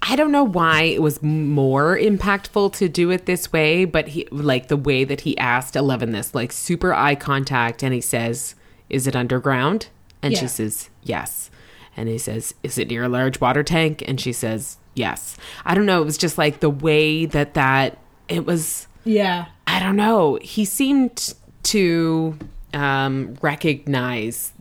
I 0.00 0.14
don't 0.16 0.32
know 0.32 0.44
why 0.44 0.82
it 0.84 1.02
was 1.02 1.22
more 1.22 1.96
impactful 1.98 2.72
to 2.74 2.88
do 2.88 3.10
it 3.10 3.26
this 3.26 3.52
way, 3.52 3.84
but 3.84 4.08
he 4.08 4.26
like 4.30 4.68
the 4.68 4.76
way 4.76 5.04
that 5.04 5.22
he 5.22 5.36
asked 5.38 5.74
Eleven 5.76 6.12
this, 6.12 6.34
like 6.34 6.52
super 6.52 6.94
eye 6.94 7.14
contact, 7.16 7.82
and 7.82 7.92
he 7.92 8.00
says, 8.00 8.54
Is 8.88 9.06
it 9.06 9.16
underground? 9.16 9.88
And 10.22 10.32
Yeah. 10.32 10.40
she 10.40 10.48
says, 10.48 10.88
Yes. 11.02 11.50
And 11.96 12.08
he 12.08 12.16
says, 12.18 12.54
Is 12.62 12.78
it 12.78 12.88
near 12.88 13.04
a 13.04 13.08
large 13.08 13.40
water 13.40 13.62
tank? 13.64 14.02
And 14.06 14.20
she 14.20 14.32
says, 14.32 14.76
Yes. 14.94 15.36
I 15.64 15.74
don't 15.74 15.86
know. 15.86 16.00
It 16.02 16.04
was 16.06 16.18
just 16.18 16.38
like 16.38 16.60
the 16.60 16.70
way 16.70 17.26
that 17.26 17.54
that 17.54 17.98
it 18.28 18.46
was 18.46 18.86
Yeah, 19.04 19.46
I 19.66 19.80
don't 19.80 19.96
know. 19.96 20.38
He 20.42 20.64
seemed 20.64 21.34
to 21.64 22.38
um, 22.72 23.36
recognize 23.42 24.52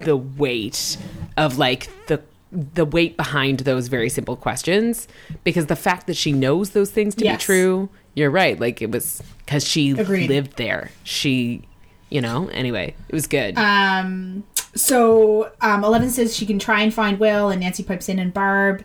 the 0.00 0.16
weight 0.16 0.96
of 1.36 1.56
like 1.58 1.88
the 2.08 2.20
the 2.52 2.84
weight 2.84 3.16
behind 3.16 3.60
those 3.60 3.88
very 3.88 4.08
simple 4.10 4.36
questions 4.36 5.08
because 5.42 5.66
the 5.66 5.76
fact 5.76 6.06
that 6.06 6.16
she 6.16 6.32
knows 6.32 6.70
those 6.70 6.90
things 6.90 7.14
to 7.14 7.24
Yes. 7.24 7.40
be 7.40 7.44
true, 7.46 7.88
you're 8.14 8.30
right. 8.30 8.60
Like 8.60 8.82
it 8.82 8.90
was 8.90 9.22
because 9.38 9.66
she 9.66 9.92
Agreed. 9.92 10.28
lived 10.28 10.56
there. 10.58 10.90
She, 11.02 11.62
you 12.10 12.20
know. 12.20 12.48
Anyway, 12.48 12.94
it 13.08 13.14
was 13.14 13.26
good. 13.26 13.56
Um, 13.56 14.44
so 14.74 15.50
um, 15.62 15.82
Eleven 15.82 16.10
says 16.10 16.36
she 16.36 16.44
can 16.46 16.58
try 16.58 16.82
and 16.82 16.92
find 16.92 17.18
Will, 17.18 17.48
and 17.48 17.60
Nancy 17.60 17.82
pipes 17.82 18.08
in 18.08 18.18
and 18.18 18.34
Barb, 18.34 18.84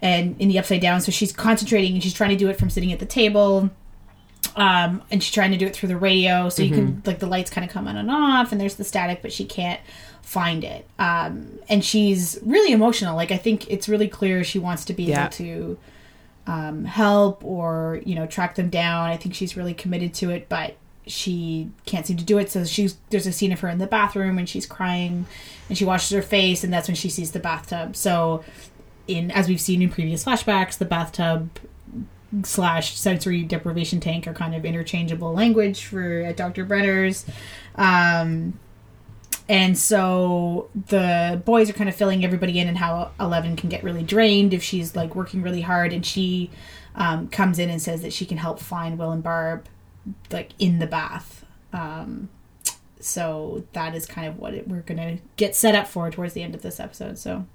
and 0.00 0.40
in 0.40 0.48
the 0.48 0.58
upside 0.58 0.80
down. 0.80 1.00
So 1.00 1.10
she's 1.10 1.32
concentrating 1.32 1.94
and 1.94 2.02
she's 2.02 2.14
trying 2.14 2.30
to 2.30 2.36
do 2.36 2.48
it 2.48 2.56
from 2.58 2.70
sitting 2.70 2.92
at 2.92 3.00
the 3.00 3.06
table. 3.06 3.70
Um, 4.54 5.02
and 5.10 5.22
she's 5.22 5.32
trying 5.34 5.50
to 5.52 5.56
do 5.56 5.66
it 5.66 5.74
through 5.74 5.88
the 5.88 5.96
radio, 5.96 6.48
so 6.48 6.62
you 6.62 6.74
can 6.74 7.02
like 7.04 7.18
the 7.18 7.26
lights 7.26 7.50
kind 7.50 7.64
of 7.64 7.72
come 7.72 7.86
on 7.88 7.96
and 7.96 8.10
off, 8.10 8.50
and 8.52 8.60
there's 8.60 8.76
the 8.76 8.84
static, 8.84 9.22
but 9.22 9.32
she 9.32 9.44
can't 9.44 9.80
find 10.28 10.62
it. 10.62 10.86
Um, 10.98 11.58
and 11.70 11.82
she's 11.82 12.38
really 12.42 12.70
emotional. 12.72 13.16
Like 13.16 13.30
I 13.32 13.38
think 13.38 13.70
it's 13.70 13.88
really 13.88 14.08
clear 14.08 14.44
she 14.44 14.58
wants 14.58 14.84
to 14.84 14.92
be 14.92 15.04
Yeah. 15.04 15.22
able 15.22 15.30
to 15.32 15.78
um, 16.46 16.84
help 16.84 17.42
or 17.44 18.00
you 18.04 18.14
know 18.14 18.26
track 18.26 18.54
them 18.54 18.68
down. 18.68 19.08
I 19.08 19.16
think 19.16 19.34
she's 19.34 19.56
really 19.56 19.72
committed 19.72 20.12
to 20.14 20.28
it, 20.30 20.48
but 20.50 20.76
she 21.06 21.70
can't 21.86 22.04
seem 22.06 22.18
to 22.18 22.24
do 22.24 22.36
it. 22.36 22.50
So 22.50 22.64
she's 22.66 22.98
there's 23.08 23.26
a 23.26 23.32
scene 23.32 23.52
of 23.52 23.60
her 23.60 23.68
in 23.70 23.78
the 23.78 23.86
bathroom 23.86 24.36
and 24.36 24.46
she's 24.46 24.66
crying, 24.66 25.24
and 25.70 25.78
she 25.78 25.86
washes 25.86 26.10
her 26.10 26.20
face, 26.22 26.62
and 26.62 26.70
that's 26.70 26.88
when 26.88 26.94
she 26.94 27.08
sees 27.08 27.30
the 27.30 27.40
bathtub. 27.40 27.96
So, 27.96 28.44
in 29.06 29.30
as 29.30 29.48
we've 29.48 29.60
seen 29.60 29.80
in 29.80 29.88
previous 29.88 30.24
flashbacks, 30.24 30.76
the 30.76 30.84
bathtub 30.84 31.48
slash 32.42 32.94
sensory 32.98 33.42
deprivation 33.44 33.98
tank 34.00 34.26
are 34.26 34.34
kind 34.34 34.54
of 34.54 34.66
interchangeable 34.66 35.32
language 35.32 35.84
for 35.86 36.20
at 36.20 36.36
Dr. 36.36 36.66
Brenner's. 36.66 37.24
Um, 37.76 38.58
and 39.48 39.78
so 39.78 40.68
the 40.74 41.40
boys 41.44 41.70
are 41.70 41.72
kind 41.72 41.88
of 41.88 41.96
filling 41.96 42.24
everybody 42.24 42.58
in 42.58 42.68
and 42.68 42.76
how 42.76 43.12
Eleven 43.18 43.56
can 43.56 43.70
get 43.70 43.82
really 43.82 44.02
drained 44.02 44.52
if 44.52 44.62
she's 44.62 44.94
like 44.94 45.14
working 45.14 45.42
really 45.42 45.62
hard. 45.62 45.92
And 45.92 46.04
she 46.04 46.50
um, 46.94 47.28
comes 47.28 47.58
in 47.58 47.70
and 47.70 47.80
says 47.80 48.02
that 48.02 48.12
she 48.12 48.26
can 48.26 48.36
help 48.36 48.60
find 48.60 48.98
Will 48.98 49.10
and 49.10 49.22
Barb 49.22 49.66
like 50.30 50.50
in 50.58 50.78
the 50.80 50.86
bath. 50.86 51.46
Um, 51.72 52.28
so 53.00 53.64
that 53.72 53.94
is 53.94 54.06
kind 54.06 54.26
of 54.26 54.38
what 54.38 54.54
it, 54.54 54.68
we're 54.68 54.82
to 54.82 55.18
get 55.36 55.54
set 55.54 55.74
up 55.74 55.86
for 55.86 56.10
towards 56.10 56.34
the 56.34 56.42
end 56.42 56.54
of 56.54 56.62
this 56.62 56.80
episode. 56.80 57.18
So 57.18 57.46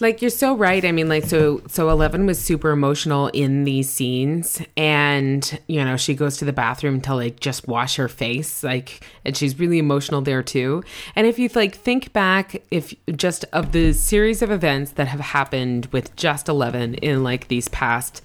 like 0.00 0.20
you're 0.20 0.30
so 0.30 0.54
right 0.54 0.84
i 0.84 0.92
mean 0.92 1.08
like 1.08 1.24
so 1.24 1.62
so 1.68 1.88
11 1.88 2.26
was 2.26 2.38
super 2.38 2.70
emotional 2.70 3.28
in 3.28 3.64
these 3.64 3.88
scenes 3.88 4.60
and 4.76 5.58
you 5.66 5.82
know 5.84 5.96
she 5.96 6.14
goes 6.14 6.36
to 6.36 6.44
the 6.44 6.52
bathroom 6.52 7.00
to 7.00 7.14
like 7.14 7.40
just 7.40 7.66
wash 7.66 7.96
her 7.96 8.08
face 8.08 8.62
like 8.62 9.04
and 9.24 9.36
she's 9.36 9.58
really 9.58 9.78
emotional 9.78 10.20
there 10.20 10.42
too 10.42 10.82
and 11.14 11.26
if 11.26 11.38
you 11.38 11.48
like 11.54 11.74
think 11.74 12.12
back 12.12 12.62
if 12.70 12.94
just 13.16 13.44
of 13.52 13.72
the 13.72 13.92
series 13.92 14.42
of 14.42 14.50
events 14.50 14.92
that 14.92 15.08
have 15.08 15.20
happened 15.20 15.86
with 15.86 16.14
just 16.16 16.48
11 16.48 16.94
in 16.96 17.22
like 17.22 17.48
these 17.48 17.68
past 17.68 18.20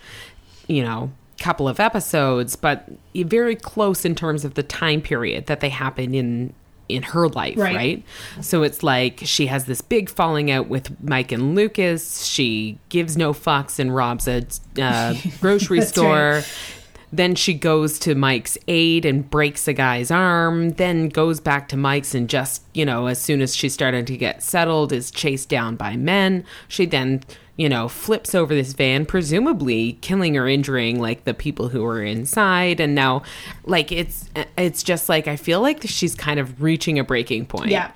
you 0.68 0.84
know 0.84 1.12
couple 1.42 1.68
of 1.68 1.80
episodes 1.80 2.56
but 2.56 2.88
very 3.16 3.56
close 3.56 4.06
in 4.06 4.16
terms 4.16 4.46
of 4.46 4.54
the 4.54 4.64
time 4.64 5.02
period 5.02 5.46
that 5.48 5.60
they 5.60 5.70
happen 5.70 6.14
in 6.14 6.54
in 6.90 7.04
her 7.04 7.28
life 7.30 7.58
Right. 7.58 7.76
right 7.76 8.04
so 8.42 8.64
it's 8.64 8.84
like 8.84 9.22
she 9.24 9.48
has 9.48 9.66
this 9.66 9.82
big 9.82 10.10
falling 10.10 10.52
out 10.52 10.68
with 10.68 10.86
Mike 11.02 11.32
and 11.32 11.56
Lucas. 11.56 12.26
She 12.26 12.78
gives 12.90 13.16
no 13.16 13.32
fucks 13.34 13.80
and 13.80 13.96
robs 13.96 14.28
a 14.28 14.44
uh, 14.82 15.16
grocery 15.42 15.82
store. 15.82 16.42
then 17.14 17.36
she 17.36 17.54
goes 17.54 17.98
to 18.00 18.16
Mike's 18.16 18.58
aid 18.68 19.06
and 19.06 19.30
breaks 19.30 19.68
a 19.68 19.74
guy's 19.74 20.12
arm, 20.12 20.70
then 20.72 21.08
goes 21.10 21.40
back 21.40 21.68
to 21.70 21.78
Mike's 21.78 22.14
and 22.16 22.30
just, 22.30 22.62
you 22.74 22.86
know, 22.86 23.08
as 23.08 23.20
soon 23.22 23.42
as 23.42 23.56
she's 23.56 23.74
starting 23.74 24.06
to 24.06 24.18
get 24.18 24.42
settled, 24.44 24.92
is 24.94 25.12
chased 25.12 25.50
down 25.50 25.76
by 25.78 25.96
men. 25.98 26.44
She 26.70 26.86
then, 26.86 27.22
you 27.62 27.70
know, 27.70 27.88
flips 27.88 28.34
over 28.34 28.56
this 28.56 28.74
van, 28.74 29.06
presumably 29.06 29.94
killing 30.02 30.36
or 30.36 30.48
injuring 30.48 31.00
like 31.00 31.26
the 31.26 31.34
people 31.34 31.70
who 31.70 31.84
were 31.84 32.02
inside. 32.02 32.80
And 32.80 32.96
now, 32.96 33.22
like, 33.66 33.92
it's, 33.92 34.28
it's 34.58 34.82
just 34.82 35.08
like, 35.10 35.28
I 35.28 35.36
feel 35.36 35.62
like 35.62 35.84
she's 35.84 36.16
kind 36.16 36.40
of 36.40 36.60
reaching 36.60 36.98
a 36.98 37.04
breaking 37.04 37.46
point. 37.46 37.70
Yeah. 37.70 37.92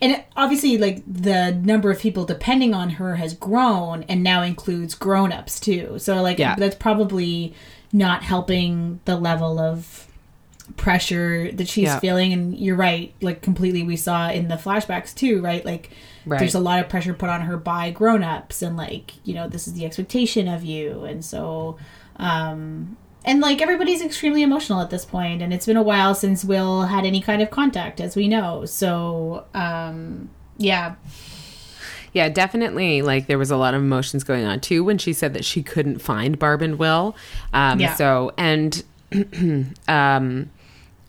And 0.00 0.22
obviously, 0.36 0.78
like, 0.78 1.02
the 1.04 1.50
number 1.50 1.90
of 1.90 1.98
people 1.98 2.26
depending 2.26 2.74
on 2.74 2.90
her 2.90 3.16
has 3.16 3.34
grown 3.34 4.04
and 4.04 4.22
now 4.22 4.42
includes 4.42 4.94
grown 4.94 5.32
ups, 5.32 5.58
too. 5.58 5.98
So, 5.98 6.22
like, 6.22 6.38
Yeah. 6.38 6.54
that's 6.54 6.76
probably 6.76 7.54
not 7.92 8.22
helping 8.22 9.00
the 9.04 9.16
level 9.16 9.58
of 9.58 10.06
pressure 10.76 11.50
that 11.50 11.66
she's 11.66 11.86
Yeah. 11.86 11.98
feeling. 11.98 12.32
And 12.32 12.56
you're 12.56 12.76
right, 12.76 13.12
like, 13.20 13.42
completely, 13.42 13.82
we 13.82 13.96
saw 13.96 14.30
in 14.30 14.46
the 14.46 14.54
flashbacks, 14.54 15.12
too, 15.12 15.40
right? 15.42 15.64
Like, 15.64 15.90
Right. 16.28 16.38
there's 16.38 16.54
a 16.54 16.60
lot 16.60 16.80
of 16.80 16.88
pressure 16.88 17.14
put 17.14 17.28
on 17.28 17.40
her 17.42 17.56
by 17.56 17.90
grown 17.90 18.22
ups, 18.22 18.62
and, 18.62 18.76
like, 18.76 19.12
you 19.24 19.34
know, 19.34 19.48
this 19.48 19.66
is 19.66 19.74
the 19.74 19.84
expectation 19.84 20.46
of 20.48 20.64
you. 20.64 21.04
And 21.04 21.24
so, 21.24 21.78
um, 22.16 22.96
and 23.24 23.40
like 23.40 23.60
everybody's 23.60 24.00
extremely 24.00 24.42
emotional 24.42 24.80
at 24.80 24.90
this 24.90 25.04
point 25.04 25.42
and 25.42 25.52
it's 25.52 25.66
been 25.66 25.76
a 25.76 25.82
while 25.82 26.14
since 26.14 26.44
will 26.44 26.82
had 26.82 27.04
any 27.04 27.20
kind 27.20 27.42
of 27.42 27.50
contact 27.50 28.00
as 28.00 28.14
we 28.16 28.28
know 28.28 28.64
so 28.64 29.44
um 29.54 30.30
yeah 30.56 30.94
Yeah, 32.14 32.28
definitely. 32.30 33.02
Like 33.02 33.26
there 33.26 33.38
was 33.38 33.50
a 33.50 33.56
lot 33.56 33.74
of 33.74 33.82
emotions 33.82 34.24
going 34.24 34.44
on 34.44 34.60
too 34.60 34.82
when 34.82 34.96
she 34.98 35.12
said 35.12 35.34
that 35.34 35.44
she 35.44 35.62
couldn't 35.62 35.98
find 35.98 36.38
Barb 36.38 36.62
and 36.62 36.78
Will. 36.78 37.14
Um, 37.52 37.78
Yeah. 37.80 37.94
So 37.94 38.32
and 38.38 38.82
um, 39.88 40.50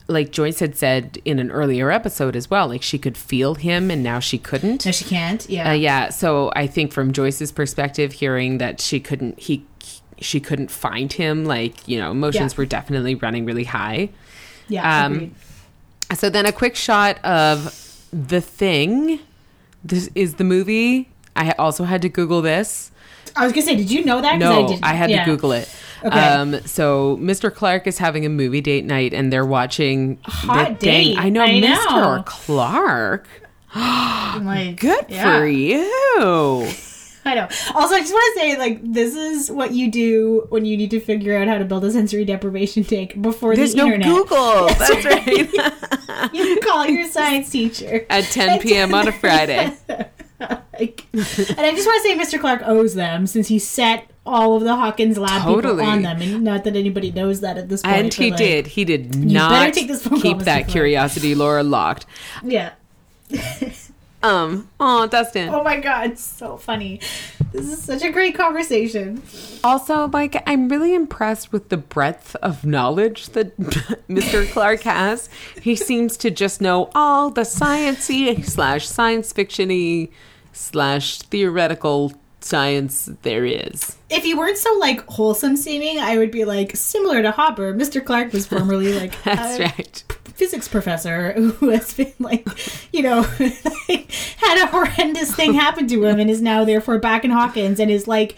like 0.10 0.32
Joyce 0.32 0.60
had 0.60 0.76
said 0.76 1.20
in 1.24 1.40
an 1.40 1.52
earlier 1.52 1.92
episode 1.92 2.36
as 2.36 2.50
well, 2.50 2.68
like 2.68 2.82
she 2.82 2.98
could 2.98 3.16
feel 3.18 3.56
him 3.56 3.90
and 3.92 4.04
now 4.04 4.20
she 4.20 4.38
couldn't. 4.38 4.86
no 4.86 4.92
she 4.92 5.06
can't 5.06 5.48
yeah 5.50 5.70
Uh, 5.70 5.74
yeah. 5.74 6.10
So 6.10 6.52
I 6.56 6.68
think 6.68 6.92
from 6.92 7.14
Joyce's 7.14 7.52
perspective, 7.52 8.12
hearing 8.14 8.58
that 8.58 8.82
she 8.82 9.00
couldn't, 9.00 9.40
he, 9.40 9.66
she 10.20 10.40
couldn't 10.40 10.72
find 10.72 11.14
him, 11.14 11.46
like 11.46 11.88
you 11.88 11.98
know, 12.00 12.12
emotions 12.12 12.54
Yeah. 12.54 12.58
were 12.58 12.66
definitely 12.66 13.16
running 13.16 13.46
really 13.46 13.64
high. 13.66 14.10
yeah 14.68 15.06
um, 15.06 15.14
agreed. 15.14 15.36
So 16.16 16.30
then 16.30 16.46
a 16.48 16.52
quick 16.52 16.76
shot 16.76 17.24
of 17.24 18.06
the 18.12 18.42
thing. 18.42 19.20
This 19.84 20.10
is 20.16 20.36
the 20.36 20.44
movie. 20.44 21.08
I 21.36 21.52
also 21.54 21.84
had 21.86 22.02
to 22.02 22.10
Google 22.10 22.42
this. 22.42 22.92
i 23.36 23.44
was 23.46 23.54
gonna 23.54 23.66
say 23.66 23.76
did 23.76 23.92
you 23.92 24.04
know 24.04 24.20
that 24.22 24.40
No, 24.40 24.68
didn't. 24.68 24.84
I, 24.84 24.94
had 24.94 25.10
Yeah. 25.12 25.24
to 25.24 25.32
Google 25.32 25.52
it. 25.54 25.70
Okay. 26.04 26.20
Um, 26.20 26.60
so 26.66 27.18
Mr. 27.18 27.54
Clark 27.54 27.88
is 27.88 27.98
having 27.98 28.26
a 28.26 28.30
movie 28.30 28.62
date 28.62 28.86
night, 28.86 29.14
and 29.14 29.32
they're 29.34 29.46
watching. 29.46 30.18
hot 30.24 30.80
the 30.80 30.86
dang- 30.86 31.16
date. 31.16 31.18
I 31.18 31.30
know, 31.30 31.42
I 31.42 31.60
know. 31.60 31.76
Mr. 31.78 32.26
Clark. 32.26 33.28
I'm 33.74 34.46
like 34.46 34.80
Good 34.80 35.06
yeah. 35.10 35.38
for 35.40 35.46
you. 35.46 36.68
i 37.26 37.36
know 37.36 37.48
also 37.76 37.96
i 37.96 38.00
just 38.00 38.14
want 38.14 38.34
to 38.34 38.40
say 38.40 38.58
like 38.58 38.80
this 38.82 39.14
is 39.14 39.52
what 39.52 39.74
you 39.74 39.92
do 39.92 40.48
when 40.50 40.64
you 40.66 40.78
need 40.78 40.90
to 40.90 41.02
figure 41.02 41.38
out 41.38 41.50
how 41.50 41.58
to 41.58 41.66
build 41.66 41.84
a 41.84 41.92
sensory 41.92 42.24
deprivation 42.24 42.82
tank 42.82 43.22
before 43.22 43.58
There's 43.58 43.74
the 43.74 43.80
no 43.80 43.86
internet 43.88 44.08
Google. 44.08 44.68
That's 44.80 45.06
right. 45.06 46.34
you 46.34 46.60
call 46.62 46.88
your 46.88 47.08
science 47.10 47.50
teacher 47.50 48.06
At 48.10 48.24
10 48.24 48.62
p.m. 48.62 48.94
on 48.94 49.10
a 49.10 49.12
Friday. 49.12 49.76
And 50.40 50.62
I 50.80 51.72
just 51.76 51.86
want 51.86 52.02
to 52.04 52.04
say 52.04 52.18
Mr. 52.18 52.40
Clark 52.40 52.62
owes 52.66 52.96
them 52.96 53.28
since 53.28 53.50
he 53.50 53.60
set 53.60 54.10
all 54.30 54.56
of 54.56 54.64
the 54.64 54.76
Hawkins 54.76 55.18
lab 55.18 55.44
Totally. 55.44 55.84
people 55.84 55.92
on 55.92 56.02
them, 56.04 56.22
and 56.22 56.44
not 56.44 56.64
that 56.64 56.76
anybody 56.76 57.12
knows 57.12 57.42
that 57.42 57.58
at 57.58 57.70
this 57.70 57.82
point. 57.82 57.96
And 57.96 58.14
he 58.14 58.32
like, 58.32 58.38
did. 58.38 58.68
He 58.68 58.86
did 58.86 59.16
not 59.16 59.74
take 59.74 59.88
this 59.88 60.04
phone 60.04 60.22
call, 60.22 60.34
keep 60.34 60.46
that 60.46 60.68
curiosity 60.68 61.36
Laura 61.36 61.64
locked. 61.64 62.06
Yeah. 62.44 62.74
Um. 64.22 64.70
Oh, 64.80 65.08
Dustin. 65.08 65.48
Oh 65.50 65.64
my 65.64 65.80
god, 65.80 66.20
so 66.20 66.58
funny. 66.58 67.00
This 67.54 67.72
is 67.72 67.82
such 67.82 68.04
a 68.04 68.12
great 68.12 68.36
conversation. 68.36 69.24
Also, 69.64 70.08
like, 70.10 70.44
I'm 70.46 70.68
really 70.68 70.94
impressed 70.94 71.54
with 71.54 71.70
the 71.70 71.78
breadth 71.78 72.36
of 72.38 72.66
knowledge 72.66 73.28
that 73.30 73.58
Mr. 74.10 74.50
Clark 74.52 74.82
has. 74.82 75.30
He 75.62 75.76
seems 75.76 76.18
to 76.18 76.32
just 76.32 76.60
know 76.60 76.92
all 76.94 77.30
the 77.30 77.42
sciency 77.42 78.46
slash 78.46 78.86
science 78.88 79.32
fictiony 79.32 80.12
slash 80.52 81.20
theoretical 81.20 82.14
science 82.42 83.10
there 83.22 83.46
is. 83.46 83.98
If 84.10 84.26
you 84.26 84.38
weren't 84.38 84.58
so 84.58 84.74
like 84.80 85.06
wholesome 85.08 85.56
seeming, 85.58 86.00
I 86.00 86.18
would 86.18 86.32
be 86.32 86.46
like 86.46 86.76
similar 86.76 87.22
to 87.22 87.32
Hopper. 87.32 87.74
Mr. 87.74 88.04
Clark 88.04 88.34
was 88.34 88.46
formerly 88.48 88.94
like 88.94 89.12
That's 89.24 89.60
a 89.60 89.64
right. 89.64 90.04
physics 90.36 90.68
professor 90.68 91.34
who 91.34 91.70
has 91.72 91.94
been 91.94 92.14
like, 92.20 92.48
you 92.94 93.04
know, 93.04 93.20
like, 93.90 94.12
had 94.38 94.64
a 94.64 94.68
horrendous 94.68 95.36
thing 95.36 95.54
happen 95.54 95.88
to 95.88 96.06
him 96.06 96.20
and 96.20 96.30
is 96.30 96.42
now 96.42 96.64
therefore 96.64 96.98
back 96.98 97.26
in 97.26 97.32
Hawkins 97.32 97.80
and 97.80 97.92
is 97.92 98.08
like 98.08 98.36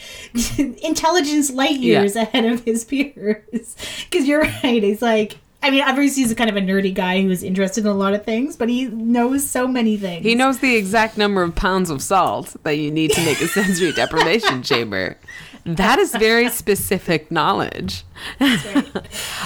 intelligence 0.58 1.52
light 1.52 1.80
years 1.80 2.16
ahead 2.16 2.46
of 2.46 2.64
his 2.66 2.84
peers. 2.86 3.76
Because 4.10 4.28
you're 4.28 4.42
right, 4.42 4.84
he's 4.84 5.02
like. 5.02 5.38
I 5.64 5.70
mean, 5.70 5.84
obviously, 5.84 6.24
he's 6.24 6.32
a 6.32 6.36
kind 6.36 6.50
of 6.50 6.56
a 6.56 6.62
nerdy 6.62 6.94
guy 6.94 7.22
who's 7.22 7.44
interested 7.44 7.86
in 7.86 7.92
a 7.92 7.94
lot 7.94 8.14
of 8.14 8.26
things, 8.26 8.56
but 8.56 8.68
he 8.68 8.86
knows 8.86 9.48
so 9.48 9.68
many 9.68 9.96
things. 9.96 10.26
He 10.26 10.34
knows 10.34 10.60
the 10.60 10.76
exact 10.76 11.18
number 11.18 11.44
of 11.44 11.54
pounds 11.56 11.90
of 11.90 12.02
salt 12.02 12.56
that 12.64 12.78
you 12.78 12.90
need 12.90 13.12
to 13.12 13.24
make 13.24 13.40
a 13.42 13.48
sensory 13.48 13.92
deprivation 13.92 14.64
chamber. 14.64 15.18
That 15.64 16.00
is 16.00 16.16
very 16.16 16.50
specific 16.50 17.30
knowledge. 17.30 18.04
um, 18.40 18.50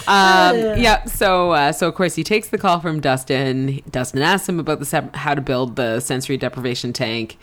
yeah. 0.07 1.03
So, 1.05 1.51
uh, 1.51 1.73
so 1.73 1.89
of 1.89 1.95
course, 1.95 2.15
he 2.15 2.23
takes 2.23 2.47
the 2.47 2.57
call 2.57 2.79
from 2.79 3.01
Dustin. 3.01 3.81
Dustin 3.91 4.21
asks 4.21 4.47
him 4.47 4.57
about 4.57 4.79
the 4.79 4.85
sep- 4.85 5.13
how 5.17 5.35
to 5.35 5.41
build 5.41 5.75
the 5.75 5.99
sensory 5.99 6.37
deprivation 6.37 6.93
tank. 6.93 7.37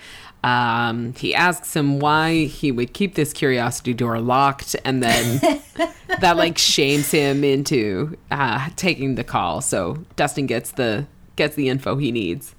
Um, 0.44 1.14
he 1.14 1.34
asks 1.34 1.74
him 1.74 2.00
why 2.00 2.44
he 2.44 2.72
would 2.72 2.92
keep 2.92 3.14
this 3.14 3.32
curiosity 3.32 3.94
door 3.94 4.20
locked, 4.20 4.74
and 4.84 5.02
then 5.02 5.40
that 6.20 6.36
like 6.36 6.58
shames 6.58 7.10
him 7.10 7.44
into 7.44 8.16
uh, 8.30 8.68
taking 8.76 9.14
the 9.14 9.24
call. 9.24 9.60
So 9.60 9.98
Dustin 10.16 10.46
gets 10.46 10.72
the 10.72 11.06
gets 11.36 11.54
the 11.54 11.68
info 11.68 11.96
he 11.96 12.10
needs. 12.10 12.54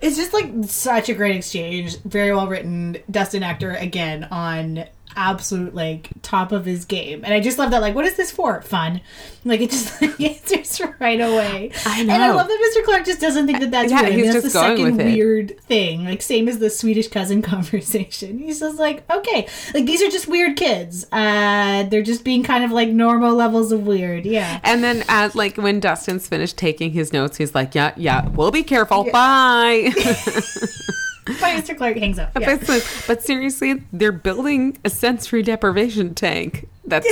It's 0.00 0.16
just 0.16 0.32
like 0.32 0.50
such 0.64 1.08
a 1.08 1.14
great 1.14 1.36
exchange. 1.36 1.98
Very 2.00 2.34
well 2.34 2.48
written. 2.48 2.96
Dustin 3.10 3.42
Actor 3.42 3.72
again 3.72 4.24
on 4.24 4.84
absolute 5.16 5.74
like 5.74 6.10
top 6.22 6.52
of 6.52 6.64
his 6.64 6.84
game. 6.84 7.24
And 7.24 7.32
I 7.34 7.40
just 7.40 7.58
love 7.58 7.70
that. 7.70 7.80
Like, 7.80 7.94
what 7.94 8.04
is 8.04 8.16
this 8.16 8.30
for? 8.30 8.62
Fun. 8.62 9.00
Like 9.44 9.60
it 9.60 9.70
just 9.70 10.00
like, 10.02 10.20
answers 10.20 10.80
right 11.00 11.20
away. 11.20 11.72
I 11.84 12.02
know. 12.02 12.14
And 12.14 12.22
I 12.22 12.30
love 12.32 12.48
that 12.48 12.74
Mr. 12.76 12.84
Clark 12.84 13.04
just 13.04 13.20
doesn't 13.20 13.46
think 13.46 13.60
that 13.60 13.70
that's 13.70 13.90
Yeah, 13.90 14.02
weird. 14.02 14.12
I 14.12 14.16
he's 14.16 14.22
mean, 14.24 14.32
that's 14.32 14.44
just 14.44 14.54
the 14.54 14.60
going 14.60 14.96
second 14.98 15.12
weird 15.12 15.60
thing. 15.60 16.04
Like 16.04 16.22
same 16.22 16.48
as 16.48 16.58
the 16.58 16.70
Swedish 16.70 17.08
cousin 17.08 17.42
conversation. 17.52 18.38
He's 18.38 18.60
just 18.60 18.78
like, 18.78 19.08
okay, 19.10 19.46
like 19.74 19.86
these 19.86 20.02
are 20.02 20.10
just 20.10 20.28
weird 20.28 20.56
kids. 20.56 21.06
Uh, 21.12 21.84
they're 21.84 22.02
just 22.02 22.24
being 22.24 22.42
kind 22.42 22.64
of 22.64 22.70
like 22.70 22.88
normal 22.88 23.34
levels 23.34 23.72
of 23.72 23.86
weird. 23.86 24.24
Yeah. 24.24 24.60
And 24.64 24.82
then, 24.82 25.04
as 25.08 25.34
like 25.34 25.56
when 25.56 25.80
Dustin's 25.80 26.28
finished 26.28 26.56
taking 26.56 26.92
his 26.92 27.12
notes, 27.12 27.36
he's 27.36 27.54
like, 27.54 27.74
"Yeah, 27.74 27.92
yeah, 27.96 28.28
we'll 28.28 28.50
be 28.50 28.62
careful. 28.62 29.04
Bye." 29.10 29.92
But 31.24 31.36
Mr. 31.36 31.76
Clark 31.76 31.96
hangs 31.98 32.18
up. 32.18 32.32
Yeah. 32.38 32.56
But 32.66 33.04
but 33.06 33.22
seriously, 33.22 33.82
they're 33.92 34.10
building 34.12 34.78
a 34.84 34.90
sensory 34.90 35.42
deprivation 35.42 36.14
tank. 36.14 36.68
That's, 36.84 37.06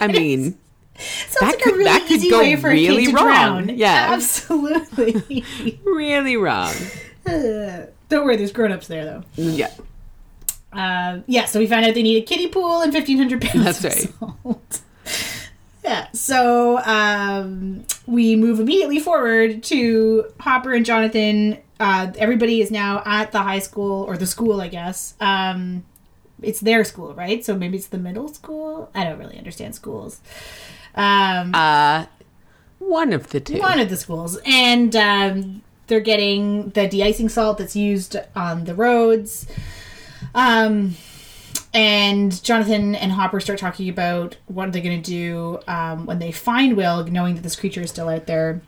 I 0.00 0.06
mean, 0.06 0.56
Sounds 0.98 1.34
that 1.40 1.42
like 1.42 1.58
could- 1.60 1.74
a 1.74 1.76
really 1.78 1.84
that 1.84 2.10
easy 2.10 2.30
way 2.32 2.54
for 2.56 2.68
really 2.70 3.04
a 3.04 3.06
kid 3.06 3.16
to 3.16 3.16
wrong. 3.16 3.64
drown. 3.64 3.68
Yeah. 3.78 4.08
Absolutely. 4.12 5.44
really 5.84 6.36
wrong. 6.36 6.72
Uh, 7.26 7.86
Don't 8.08 8.24
worry, 8.24 8.36
there's 8.36 8.52
grown-ups 8.52 8.86
there 8.88 9.04
though. 9.04 9.24
Yeah, 9.36 9.70
Um, 10.72 11.24
yeah, 11.26 11.46
so 11.46 11.58
we 11.58 11.66
found 11.66 11.86
out 11.86 11.94
they 11.94 12.02
need 12.02 12.22
a 12.22 12.26
kiddie 12.26 12.48
pool 12.48 12.82
and 12.82 12.92
fifteen 12.92 13.16
hundred 13.18 13.40
pounds. 13.42 13.80
That's 13.80 13.84
of 13.84 14.20
right. 14.22 14.34
salt. 14.44 14.80
Yeah, 15.84 16.08
so 16.12 16.78
um, 16.84 17.84
we 18.06 18.36
move 18.36 18.60
immediately 18.60 19.00
forward 19.00 19.62
to 19.64 20.26
Hopper 20.40 20.72
and 20.72 20.86
Jonathan. 20.86 21.58
Uh, 21.80 22.12
everybody 22.18 22.60
is 22.60 22.70
now 22.70 23.02
at 23.04 23.32
the 23.32 23.40
high 23.40 23.58
school 23.58 24.04
or 24.04 24.16
the 24.16 24.26
school, 24.26 24.60
I 24.60 24.68
guess. 24.68 25.14
Um, 25.20 25.84
it's 26.40 26.60
their 26.60 26.84
school, 26.84 27.14
right? 27.14 27.44
So 27.44 27.56
maybe 27.56 27.78
it's 27.78 27.88
the 27.88 27.98
middle 27.98 28.28
school. 28.28 28.90
I 28.94 29.04
don't 29.04 29.18
really 29.18 29.38
understand 29.38 29.74
schools. 29.74 30.20
Um, 30.94 31.54
uh, 31.54 32.06
one 32.78 33.12
of 33.12 33.30
the 33.30 33.40
two. 33.40 33.58
one 33.58 33.80
of 33.80 33.88
the 33.88 33.96
schools, 33.96 34.38
and 34.44 34.94
um, 34.94 35.62
they're 35.86 36.00
getting 36.00 36.70
the 36.70 36.86
de-icing 36.86 37.28
salt 37.28 37.58
that's 37.58 37.76
used 37.76 38.16
on 38.36 38.64
the 38.64 38.74
roads. 38.74 39.46
Um, 40.34 40.96
and 41.74 42.42
Jonathan 42.42 42.94
and 42.94 43.12
Hopper 43.12 43.40
start 43.40 43.58
talking 43.58 43.88
about 43.88 44.36
what 44.46 44.72
they're 44.72 44.82
going 44.82 45.02
to 45.02 45.10
do 45.10 45.58
um, 45.66 46.06
when 46.06 46.18
they 46.18 46.32
find 46.32 46.76
Will, 46.76 47.04
knowing 47.06 47.34
that 47.36 47.42
this 47.42 47.56
creature 47.56 47.80
is 47.80 47.90
still 47.90 48.08
out 48.08 48.26
there. 48.26 48.60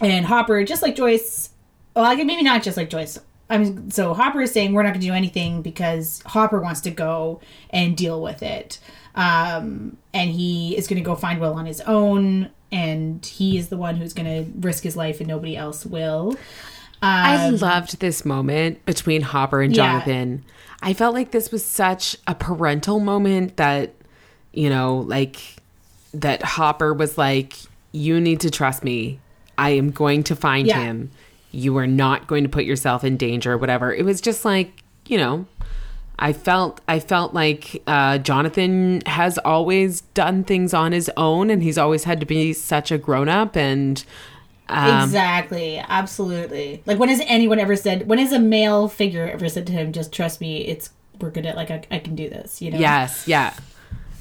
And 0.00 0.26
Hopper, 0.26 0.62
just 0.64 0.82
like 0.82 0.96
Joyce, 0.96 1.50
well, 1.94 2.04
like 2.04 2.18
maybe 2.24 2.42
not 2.42 2.62
just 2.62 2.76
like 2.76 2.90
Joyce. 2.90 3.18
I 3.50 3.58
mean, 3.58 3.90
so 3.90 4.14
Hopper 4.14 4.40
is 4.42 4.52
saying 4.52 4.72
we're 4.72 4.82
not 4.82 4.90
going 4.90 5.00
to 5.00 5.06
do 5.06 5.12
anything 5.12 5.62
because 5.62 6.22
Hopper 6.26 6.60
wants 6.60 6.80
to 6.82 6.90
go 6.90 7.40
and 7.70 7.96
deal 7.96 8.22
with 8.22 8.42
it, 8.42 8.78
um, 9.14 9.96
and 10.12 10.30
he 10.30 10.76
is 10.76 10.86
going 10.88 10.96
to 11.02 11.04
go 11.04 11.14
find 11.14 11.40
Will 11.40 11.52
on 11.54 11.66
his 11.66 11.80
own, 11.82 12.50
and 12.72 13.24
he 13.24 13.58
is 13.58 13.68
the 13.68 13.76
one 13.76 13.96
who's 13.96 14.14
going 14.14 14.26
to 14.44 14.50
risk 14.60 14.82
his 14.82 14.96
life, 14.96 15.20
and 15.20 15.28
nobody 15.28 15.56
else 15.56 15.84
will. 15.84 16.36
I 17.02 17.48
Um, 17.48 17.56
loved 17.58 18.00
this 18.00 18.24
moment 18.24 18.84
between 18.86 19.20
Hopper 19.20 19.60
and 19.60 19.76
Yeah. 19.76 19.98
I 20.84 20.92
felt 20.92 21.14
like 21.14 21.30
this 21.30 21.50
was 21.50 21.64
such 21.64 22.16
a 22.26 22.34
parental 22.34 23.00
moment 23.00 23.56
that, 23.56 23.94
you 24.52 24.68
know, 24.68 24.98
like 24.98 25.38
that 26.12 26.42
Hopper 26.42 26.92
was 26.94 27.16
like, 27.18 27.54
You 27.90 28.20
need 28.20 28.40
to 28.40 28.50
trust 28.50 28.84
me. 28.84 29.18
I 29.56 29.70
am 29.70 29.90
going 29.90 30.22
to 30.24 30.36
find 30.36 30.66
Yeah. 30.66 30.80
him. 30.80 31.10
You 31.52 31.76
are 31.78 31.86
not 31.86 32.26
going 32.26 32.42
to 32.44 32.50
put 32.50 32.64
yourself 32.64 33.02
in 33.04 33.16
danger, 33.16 33.56
whatever. 33.56 33.94
It 33.94 34.04
was 34.04 34.20
just 34.20 34.44
like, 34.44 34.82
you 35.06 35.16
know, 35.16 35.46
I 36.18 36.32
felt 36.32 36.80
I 36.86 37.00
felt 37.00 37.32
like 37.34 37.82
uh, 37.86 38.18
Jonathan 38.18 39.00
has 39.06 39.38
always 39.38 40.02
done 40.14 40.44
things 40.44 40.74
on 40.74 40.92
his 40.92 41.10
own, 41.16 41.50
and 41.50 41.62
he's 41.62 41.78
always 41.78 42.04
had 42.04 42.20
to 42.20 42.26
be 42.26 42.52
such 42.52 42.92
a 42.92 42.98
grown 42.98 43.28
up. 43.28 43.56
And 43.56 44.04
um, 44.68 45.04
exactly, 45.04 45.78
absolutely. 45.78 46.82
Like, 46.86 46.98
when 46.98 47.08
has 47.08 47.20
anyone 47.26 47.58
ever 47.58 47.76
said? 47.76 48.06
When 48.08 48.18
has 48.18 48.32
a 48.32 48.38
male 48.38 48.88
figure 48.88 49.28
ever 49.28 49.48
said 49.48 49.66
to 49.68 49.72
him, 49.72 49.92
"Just 49.92 50.12
trust 50.12 50.40
me, 50.40 50.58
it's 50.66 50.90
we're 51.20 51.30
good 51.30 51.46
at 51.46 51.56
like 51.56 51.70
I, 51.70 51.82
I 51.90 51.98
can 51.98 52.14
do 52.14 52.28
this," 52.28 52.62
you 52.62 52.70
know? 52.70 52.78
Yes, 52.78 53.26
yeah. 53.28 53.54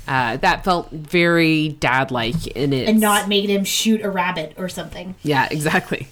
Uh, 0.05 0.35
that 0.37 0.65
felt 0.65 0.91
very 0.91 1.69
dad-like 1.69 2.47
in 2.47 2.73
it, 2.73 2.89
and 2.89 2.99
not 2.99 3.29
made 3.29 3.49
him 3.49 3.63
shoot 3.63 4.01
a 4.01 4.09
rabbit 4.09 4.53
or 4.57 4.67
something. 4.67 5.15
Yeah, 5.23 5.47
exactly. 5.49 6.07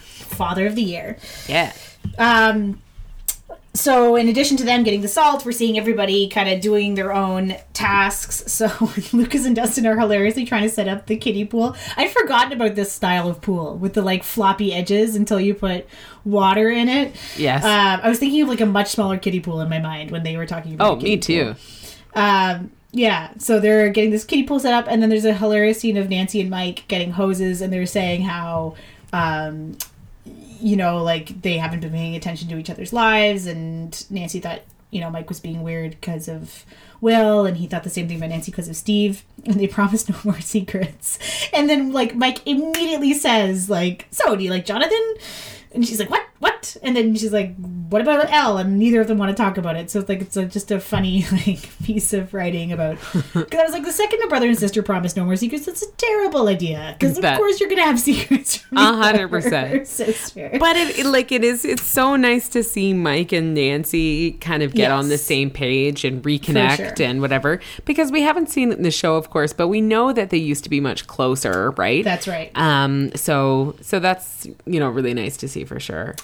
Father 0.00 0.66
of 0.66 0.74
the 0.74 0.82
year. 0.82 1.18
Yeah, 1.46 1.72
Um, 2.18 2.80
so 3.74 4.14
in 4.14 4.28
addition 4.28 4.56
to 4.58 4.64
them 4.64 4.84
getting 4.84 5.00
the 5.00 5.08
salt, 5.08 5.44
we're 5.44 5.52
seeing 5.52 5.76
everybody 5.76 6.28
kind 6.28 6.48
of 6.48 6.60
doing 6.60 6.94
their 6.94 7.12
own 7.12 7.56
tasks. 7.72 8.42
So 8.54 8.70
Lucas 9.12 9.44
and 9.44 9.56
Dustin 9.56 9.84
are 9.84 9.98
hilariously 9.98 10.44
trying 10.44 10.62
to 10.62 10.68
set 10.68 10.86
up 10.86 11.06
the 11.06 11.16
kiddie 11.16 11.44
pool. 11.44 11.74
I'd 11.96 12.12
forgotten 12.12 12.52
about 12.52 12.76
this 12.76 12.92
style 12.92 13.28
of 13.28 13.40
pool 13.40 13.76
with 13.76 13.94
the 13.94 14.02
like 14.02 14.22
floppy 14.22 14.72
edges 14.72 15.16
until 15.16 15.40
you 15.40 15.54
put 15.54 15.86
water 16.24 16.70
in 16.70 16.88
it. 16.88 17.16
Yes. 17.36 17.64
Um, 17.64 18.00
I 18.02 18.08
was 18.08 18.20
thinking 18.20 18.42
of 18.42 18.48
like 18.48 18.60
a 18.60 18.66
much 18.66 18.92
smaller 18.92 19.18
kiddie 19.18 19.40
pool 19.40 19.60
in 19.60 19.68
my 19.68 19.80
mind 19.80 20.12
when 20.12 20.22
they 20.22 20.36
were 20.36 20.46
talking 20.46 20.74
about. 20.74 20.98
oh, 20.98 21.00
me 21.00 21.16
too. 21.16 21.56
Um, 22.14 22.70
yeah, 22.92 23.30
so 23.38 23.58
they're 23.58 23.88
getting 23.90 24.12
this 24.12 24.24
kiddie 24.24 24.44
pool 24.44 24.60
set 24.60 24.72
up, 24.72 24.86
and 24.88 25.02
then 25.02 25.10
there's 25.10 25.24
a 25.24 25.34
hilarious 25.34 25.80
scene 25.80 25.96
of 25.96 26.08
Nancy 26.08 26.40
and 26.40 26.48
Mike 26.48 26.84
getting 26.86 27.10
hoses, 27.10 27.60
and 27.60 27.72
they're 27.72 27.86
saying 27.86 28.22
how, 28.22 28.76
um, 29.12 29.76
you 30.64 30.76
know, 30.76 31.02
like 31.02 31.42
they 31.42 31.58
haven't 31.58 31.80
been 31.80 31.92
paying 31.92 32.16
attention 32.16 32.48
to 32.48 32.56
each 32.56 32.70
other's 32.70 32.90
lives, 32.90 33.46
and 33.46 34.10
Nancy 34.10 34.40
thought, 34.40 34.62
you 34.90 34.98
know, 34.98 35.10
Mike 35.10 35.28
was 35.28 35.38
being 35.38 35.62
weird 35.62 35.90
because 35.90 36.26
of 36.26 36.64
Will, 37.02 37.44
and 37.44 37.58
he 37.58 37.66
thought 37.66 37.84
the 37.84 37.90
same 37.90 38.08
thing 38.08 38.16
about 38.16 38.30
Nancy 38.30 38.50
because 38.50 38.66
of 38.66 38.74
Steve, 38.74 39.24
and 39.44 39.60
they 39.60 39.66
promised 39.66 40.08
no 40.10 40.16
more 40.24 40.40
secrets. 40.40 41.18
And 41.52 41.68
then, 41.68 41.92
like, 41.92 42.14
Mike 42.14 42.40
immediately 42.46 43.12
says, 43.12 43.68
like, 43.68 44.06
so 44.10 44.36
do 44.36 44.42
you 44.42 44.48
like 44.48 44.64
Jonathan? 44.64 45.16
And 45.74 45.86
she's 45.86 45.98
like, 45.98 46.10
what? 46.10 46.22
What? 46.40 46.76
And 46.82 46.94
then 46.96 47.14
she's 47.14 47.32
like, 47.32 47.54
what 47.88 48.02
about 48.02 48.30
El?" 48.30 48.58
And 48.58 48.78
neither 48.78 49.00
of 49.00 49.06
them 49.08 49.18
want 49.18 49.34
to 49.34 49.40
talk 49.40 49.56
about 49.56 49.76
it. 49.76 49.90
So 49.90 50.00
it's 50.00 50.08
like, 50.08 50.20
it's 50.20 50.36
a, 50.36 50.44
just 50.44 50.70
a 50.70 50.78
funny, 50.80 51.24
like, 51.32 51.68
piece 51.84 52.12
of 52.12 52.34
writing 52.34 52.72
about. 52.72 52.98
Because 53.34 53.60
I 53.60 53.64
was 53.64 53.72
like, 53.72 53.84
the 53.84 53.92
second 53.92 54.22
a 54.22 54.26
brother 54.28 54.46
and 54.48 54.58
sister 54.58 54.82
promise 54.82 55.16
no 55.16 55.24
more 55.24 55.36
secrets, 55.36 55.66
that's 55.66 55.82
a 55.82 55.90
terrible 55.92 56.48
idea. 56.48 56.96
Because 56.98 57.18
of 57.18 57.24
course 57.36 57.60
you're 57.60 57.68
going 57.68 57.80
to 57.80 57.84
have 57.86 57.98
secrets 58.10 58.64
A 58.72 58.94
hundred 58.94 59.28
percent. 59.28 59.86
sister. 59.86 60.50
But 60.58 60.76
it, 60.76 60.98
it- 61.00 61.06
like 61.06 61.32
it 61.32 61.44
is, 61.44 61.64
it's 61.64 61.82
so 61.82 62.16
nice 62.16 62.48
to 62.50 62.62
see 62.62 62.92
Mike 62.94 63.32
and 63.32 63.54
Nancy 63.54 64.32
kind 64.32 64.62
of 64.62 64.72
get 64.74 64.90
on 64.90 65.08
the 65.08 65.18
same 65.18 65.50
page 65.50 66.04
and 66.04 66.22
reconnect 66.22 66.96
sure. 66.98 67.06
and 67.06 67.20
whatever. 67.20 67.60
Because 67.84 68.10
we 68.12 68.22
haven't 68.22 68.48
seen 68.50 68.70
it 68.72 68.76
in 68.78 68.82
the 68.84 68.90
show, 68.90 69.16
of 69.16 69.30
course, 69.30 69.52
but 69.52 69.68
we 69.68 69.80
know 69.80 70.12
that 70.12 70.30
they 70.30 70.36
used 70.38 70.64
to 70.64 70.70
be 70.70 70.80
much 70.80 71.06
closer, 71.06 71.70
right? 71.72 72.04
That's 72.04 72.26
right. 72.28 72.50
Um. 72.56 73.10
So 73.16 73.76
so 73.80 73.98
that's 73.98 74.46
you 74.66 74.80
know 74.80 74.88
really 74.88 75.14
nice 75.14 75.36
to 75.38 75.48
see 75.48 75.63
for 75.64 75.80
sure. 75.80 76.14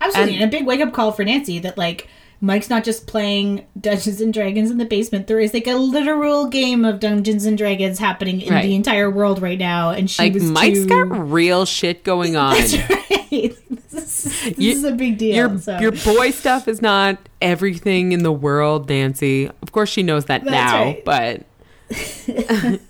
Absolutely. 0.00 0.34
and- 0.34 0.42
And, 0.42 0.52
a 0.54 0.56
big 0.58 0.66
wake 0.66 0.80
up 0.80 0.92
call 0.92 1.12
for 1.12 1.24
Nancy 1.24 1.58
that, 1.60 1.76
like, 1.78 2.08
Mike's 2.40 2.68
not 2.68 2.84
just 2.84 3.06
playing 3.06 3.64
Dungeons 3.80 4.20
and 4.20 4.34
Dragons 4.34 4.70
in 4.70 4.76
the 4.76 4.84
basement. 4.84 5.28
There 5.28 5.40
is 5.40 5.54
like 5.54 5.66
a 5.66 5.76
literal 5.76 6.46
game 6.46 6.84
of 6.84 7.00
Dungeons 7.00 7.46
and 7.46 7.56
Dragons 7.56 7.98
happening 7.98 8.42
in 8.42 8.52
Right. 8.52 8.64
the 8.64 8.74
entire 8.74 9.08
world 9.10 9.40
right 9.40 9.58
now, 9.58 9.90
and 9.90 10.10
she 10.10 10.22
Like 10.24 10.34
was 10.34 10.42
Mike's 10.44 10.80
too... 10.80 10.86
got 10.88 11.04
real 11.32 11.64
shit 11.64 12.04
going 12.04 12.36
on. 12.44 12.54
That's 12.56 12.76
right. 12.76 13.56
This, 13.94 14.26
is, 14.26 14.40
this 14.42 14.58
You- 14.58 14.72
is 14.72 14.84
a 14.84 14.90
big 14.92 15.18
deal. 15.18 15.34
Your 15.36 15.58
so. 15.58 15.78
your 15.78 15.92
boy 15.92 16.32
stuff 16.32 16.66
is 16.68 16.82
not 16.82 17.16
everything 17.40 18.10
in 18.12 18.22
the 18.24 18.32
world, 18.32 18.88
Nancy. 18.88 19.48
Of 19.62 19.70
course, 19.72 19.88
she 19.88 20.02
knows 20.02 20.24
that 20.26 20.42
That's 20.44 20.52
now, 20.52 20.82
right. 20.84 21.04
but 21.04 21.42
right. 21.90 22.80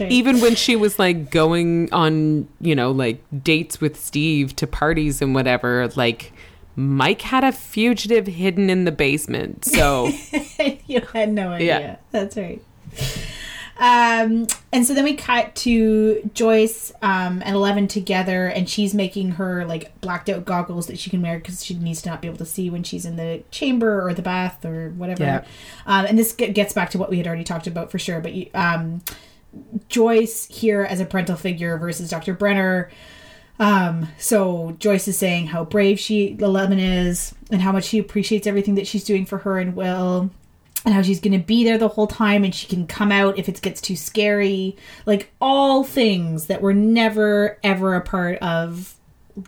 even 0.00 0.40
when 0.40 0.54
she 0.54 0.76
was 0.76 0.98
like 0.98 1.30
going 1.30 1.92
on, 1.92 2.48
you 2.60 2.74
know, 2.74 2.90
like 2.90 3.22
dates 3.42 3.80
with 3.80 3.98
Steve 3.98 4.54
to 4.56 4.66
parties 4.66 5.22
and 5.22 5.34
whatever, 5.34 5.88
like 5.96 6.32
Mike 6.76 7.22
had 7.22 7.44
a 7.44 7.52
fugitive 7.52 8.26
hidden 8.26 8.68
in 8.68 8.84
the 8.84 8.92
basement. 8.92 9.64
So 9.64 10.10
you 10.86 11.00
had 11.12 11.32
no 11.32 11.50
idea. 11.50 11.80
Yeah. 11.80 11.96
That's 12.10 12.36
right. 12.36 12.62
Um, 13.78 14.46
and 14.72 14.86
so 14.86 14.94
then 14.94 15.04
we 15.04 15.14
cut 15.14 15.54
to 15.56 16.30
Joyce 16.32 16.92
um, 17.02 17.42
and 17.44 17.54
Eleven 17.54 17.88
together, 17.88 18.46
and 18.46 18.68
she's 18.68 18.94
making 18.94 19.32
her 19.32 19.66
like 19.66 20.00
blacked 20.00 20.28
out 20.28 20.44
goggles 20.44 20.86
that 20.86 20.98
she 20.98 21.10
can 21.10 21.20
wear 21.20 21.38
because 21.38 21.64
she 21.64 21.74
needs 21.74 22.00
to 22.02 22.08
not 22.08 22.22
be 22.22 22.28
able 22.28 22.38
to 22.38 22.46
see 22.46 22.70
when 22.70 22.82
she's 22.82 23.04
in 23.04 23.16
the 23.16 23.42
chamber 23.50 24.06
or 24.06 24.14
the 24.14 24.22
bath 24.22 24.64
or 24.64 24.90
whatever. 24.90 25.22
Yeah. 25.22 25.44
Um, 25.84 26.06
and 26.06 26.18
this 26.18 26.34
ge- 26.34 26.54
gets 26.54 26.72
back 26.72 26.90
to 26.90 26.98
what 26.98 27.10
we 27.10 27.18
had 27.18 27.26
already 27.26 27.44
talked 27.44 27.66
about 27.66 27.90
for 27.90 27.98
sure. 27.98 28.20
But 28.20 28.32
um, 28.54 29.02
Joyce 29.88 30.46
here 30.46 30.82
as 30.82 31.00
a 31.00 31.04
parental 31.06 31.36
figure 31.36 31.76
versus 31.76 32.08
Dr. 32.08 32.32
Brenner. 32.32 32.90
Um, 33.58 34.08
so 34.18 34.76
Joyce 34.78 35.08
is 35.08 35.18
saying 35.18 35.48
how 35.48 35.64
brave 35.64 35.98
she 35.98 36.36
Eleven 36.40 36.78
is 36.78 37.34
and 37.50 37.60
how 37.62 37.72
much 37.72 37.84
she 37.84 37.98
appreciates 37.98 38.46
everything 38.46 38.74
that 38.76 38.86
she's 38.86 39.04
doing 39.04 39.26
for 39.26 39.38
her 39.38 39.58
and 39.58 39.74
Will 39.74 40.30
and 40.86 40.94
how 40.94 41.02
she's 41.02 41.20
going 41.20 41.38
to 41.38 41.44
be 41.44 41.64
there 41.64 41.76
the 41.76 41.88
whole 41.88 42.06
time 42.06 42.44
and 42.44 42.54
she 42.54 42.68
can 42.68 42.86
come 42.86 43.10
out 43.10 43.36
if 43.36 43.48
it 43.48 43.60
gets 43.60 43.80
too 43.80 43.96
scary. 43.96 44.76
Like 45.04 45.32
all 45.40 45.82
things 45.82 46.46
that 46.46 46.62
were 46.62 46.72
never 46.72 47.58
ever 47.64 47.96
a 47.96 48.00
part 48.00 48.38
of 48.38 48.94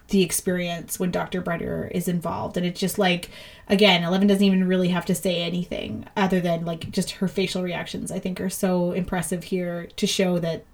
the 0.08 0.22
experience 0.22 1.00
when 1.00 1.10
Dr. 1.10 1.40
Brenner 1.40 1.86
is 1.86 2.08
involved. 2.08 2.56
And 2.56 2.66
it's 2.66 2.80
just 2.80 2.98
like 2.98 3.30
again, 3.68 4.02
Eleven 4.02 4.26
doesn't 4.26 4.44
even 4.44 4.66
really 4.66 4.88
have 4.88 5.06
to 5.06 5.14
say 5.14 5.40
anything 5.40 6.06
other 6.16 6.40
than 6.40 6.64
like 6.64 6.90
just 6.90 7.12
her 7.12 7.28
facial 7.28 7.62
reactions 7.62 8.10
I 8.10 8.18
think 8.18 8.40
are 8.40 8.50
so 8.50 8.90
impressive 8.90 9.44
here 9.44 9.88
to 9.96 10.06
show 10.08 10.40
that 10.40 10.64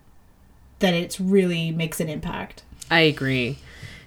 that 0.78 0.94
it's 0.94 1.20
really 1.20 1.70
makes 1.72 2.00
an 2.00 2.08
impact. 2.08 2.62
I 2.90 3.00
agree. 3.00 3.58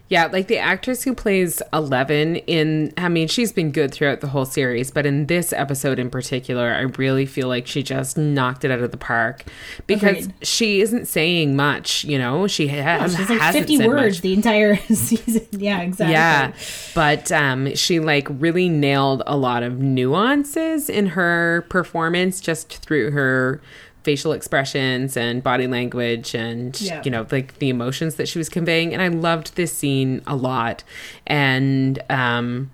Yeah, 0.10 0.28
like 0.28 0.48
the 0.48 0.58
actress 0.58 1.04
who 1.04 1.14
plays 1.14 1.62
Eleven 1.74 2.38
in, 2.38 2.94
I 2.98 3.10
mean, 3.10 3.28
she's 3.28 3.52
been 3.52 3.72
good 3.72 3.94
throughout 3.94 4.22
the 4.22 4.28
whole 4.28 4.46
series, 4.46 4.90
but 4.90 5.06
in 5.06 5.26
this 5.26 5.52
episode 5.52 6.00
in 6.00 6.10
particular, 6.10 6.72
I 6.74 6.82
really 6.82 7.26
feel 7.26 7.50
like 7.50 7.68
she 7.68 7.84
just 7.84 8.18
knocked 8.18 8.64
it 8.64 8.72
out 8.72 8.80
of 8.80 8.92
the 8.92 8.98
park 8.98 9.44
because 9.86 10.28
Agreed. 10.28 10.48
she 10.48 10.82
isn't 10.82 11.08
saying 11.08 11.56
much, 11.58 12.06
you 12.06 12.18
know? 12.18 12.48
She 12.48 12.68
has, 12.70 13.18
She's 13.18 13.30
like 13.30 13.40
hasn't 13.42 13.64
50 13.64 13.78
said 13.78 13.88
words 13.88 14.16
much. 14.18 14.22
the 14.22 14.34
entire 14.34 14.76
season. 14.94 15.46
Yeah, 15.52 15.82
exactly. 15.82 16.14
Yeah, 16.14 16.54
but 16.96 17.30
um, 17.32 17.76
she 17.76 18.00
like 18.00 18.28
really 18.30 18.70
nailed 18.70 19.24
a 19.28 19.36
lot 19.36 19.62
of 19.64 19.80
nuances 19.80 20.90
in 20.90 21.08
her 21.08 21.66
performance 21.70 22.40
just 22.40 22.78
through 22.78 23.12
her 23.12 23.62
facial 24.08 24.32
expressions 24.32 25.18
and 25.18 25.44
body 25.44 25.68
language 25.68 26.34
and 26.34 26.80
Yeah. 26.80 27.02
you 27.04 27.12
know 27.12 27.28
like 27.30 27.60
the 27.60 27.68
emotions 27.68 28.16
that 28.16 28.28
she 28.30 28.38
was 28.40 28.48
conveying 28.48 28.94
and 28.94 29.02
I 29.02 29.10
loved 29.10 29.56
this 29.58 29.74
scene 29.74 30.22
a 30.26 30.34
lot 30.34 30.86
and 31.26 32.00
um 32.10 32.72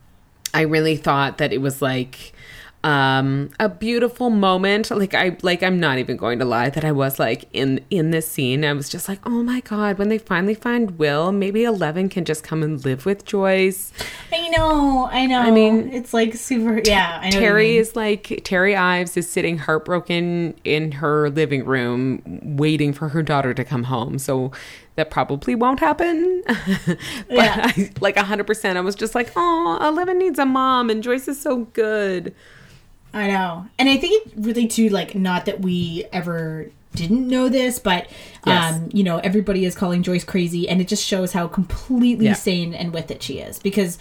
I 0.53 0.61
really 0.61 0.95
thought 0.95 1.39
that 1.39 1.51
it 1.51 1.57
was 1.59 1.81
like 1.81 2.33
um 2.83 3.49
a 3.61 3.69
beautiful 3.69 4.29
moment 4.29 4.91
like 4.91 5.13
i 5.13 5.37
like 5.41 5.63
i'm 5.63 5.79
not 5.79 5.97
even 5.97 6.17
going 6.17 6.37
to 6.37 6.43
lie 6.43 6.69
that 6.69 6.83
i 6.83 6.91
was 6.91 7.17
like 7.17 7.45
in 7.53 7.79
in 7.89 8.11
this 8.11 8.27
scene 8.27 8.65
i 8.65 8.73
was 8.73 8.89
just 8.89 9.07
like 9.07 9.19
oh 9.25 9.41
my 9.41 9.61
god 9.61 9.97
when 9.97 10.09
they 10.09 10.17
finally 10.17 10.53
find 10.53 10.97
will 10.99 11.31
maybe 11.31 11.63
11 11.63 12.09
can 12.09 12.25
just 12.25 12.43
come 12.43 12.61
and 12.61 12.83
live 12.83 13.05
with 13.05 13.23
joyce 13.25 13.91
I 14.31 14.47
know, 14.49 15.07
I 15.11 15.25
know. 15.27 15.39
I 15.39 15.51
mean, 15.51 15.89
it's 15.93 16.11
like 16.13 16.33
super. 16.35 16.81
Yeah, 16.83 17.19
I 17.21 17.29
know. 17.29 17.39
terry 17.39 17.77
is 17.77 17.95
like 17.95 18.41
terry 18.43 18.75
ives 18.75 19.15
is 19.15 19.29
sitting 19.29 19.57
heartbroken 19.59 20.55
in 20.63 20.91
her 20.93 21.29
living 21.29 21.65
room 21.65 22.21
waiting 22.57 22.93
for 22.93 23.09
her 23.09 23.21
daughter 23.23 23.53
to 23.53 23.63
come 23.63 23.83
home 23.83 24.17
so 24.19 24.51
that 24.95 25.09
probably 25.11 25.53
won't 25.55 25.79
happen 25.79 26.43
but 26.47 26.97
Yeah. 27.29 27.71
I, 27.75 27.89
like 27.99 28.15
100% 28.15 28.75
i 28.75 28.81
was 28.81 28.95
just 28.95 29.15
like 29.15 29.31
oh 29.35 29.77
11 29.81 30.17
needs 30.19 30.37
a 30.39 30.45
mom 30.45 30.89
and 30.89 31.01
joyce 31.03 31.27
is 31.27 31.39
so 31.39 31.65
good 31.73 32.33
I 33.13 33.27
know, 33.27 33.67
and 33.77 33.87
I 33.89 33.97
think 33.97 34.25
it 34.27 34.33
really 34.37 34.67
too 34.67 34.89
like 34.89 35.13
not 35.15 35.45
that 35.45 35.61
we 35.61 36.05
ever 36.11 36.71
didn't 36.95 37.27
know 37.27 37.49
this, 37.49 37.79
but 37.79 38.07
Yes. 38.45 38.75
um, 38.75 38.89
you 38.93 39.03
know, 39.03 39.17
everybody 39.17 39.65
is 39.65 39.75
calling 39.75 40.03
Joyce 40.03 40.23
crazy, 40.23 40.67
and 40.69 40.79
it 40.81 40.87
just 40.87 41.03
shows 41.05 41.31
how 41.33 41.47
completely 41.47 42.25
Yeah. 42.25 42.33
sane 42.33 42.73
and 42.73 42.93
with 42.93 43.09
it 43.11 43.23
she 43.23 43.39
is. 43.39 43.57
Because, 43.59 43.97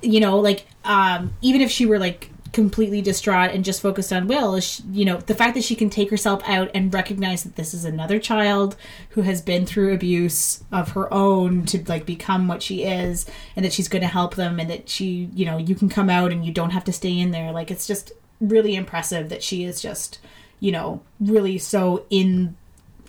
you 0.00 0.18
know, 0.20 0.38
like 0.38 0.66
um, 0.84 1.32
even 1.40 1.60
if 1.60 1.70
she 1.70 1.86
were 1.86 1.98
like 2.00 2.30
completely 2.52 3.00
distraught 3.00 3.50
and 3.52 3.64
just 3.64 3.80
focused 3.80 4.12
on 4.12 4.26
Will, 4.26 4.58
she, 4.60 4.82
you 4.92 5.04
know, 5.04 5.16
the 5.18 5.34
fact 5.34 5.54
that 5.54 5.64
she 5.64 5.74
can 5.74 5.88
take 5.88 6.10
herself 6.10 6.42
out 6.46 6.68
and 6.74 6.92
recognize 6.92 7.44
that 7.44 7.56
this 7.56 7.72
is 7.74 7.84
another 7.84 8.18
child 8.18 8.76
who 9.10 9.22
has 9.22 9.40
been 9.40 9.64
through 9.64 9.94
abuse 9.94 10.62
of 10.70 10.90
her 10.92 11.12
own 11.14 11.64
to 11.66 11.82
like 11.86 12.04
become 12.06 12.48
what 12.48 12.62
she 12.62 12.82
is, 12.84 13.24
and 13.56 13.64
that 13.64 13.72
she's 13.72 13.88
going 13.88 14.02
to 14.02 14.08
help 14.08 14.34
them, 14.34 14.58
and 14.60 14.68
that 14.68 14.88
she, 14.88 15.30
you 15.34 15.46
know, 15.46 15.56
you 15.58 15.74
can 15.74 15.88
come 15.88 16.10
out 16.10 16.30
and 16.32 16.44
you 16.44 16.52
don't 16.52 16.70
have 16.70 16.84
to 16.84 16.92
stay 16.92 17.18
in 17.18 17.30
there. 17.30 17.52
Like 17.52 17.70
it's 17.70 17.86
just 17.86 18.12
really 18.42 18.74
impressive 18.74 19.30
that 19.30 19.42
she 19.42 19.64
is 19.64 19.80
just, 19.80 20.18
you 20.60 20.70
know, 20.70 21.00
really 21.20 21.56
so 21.56 22.04
in 22.10 22.56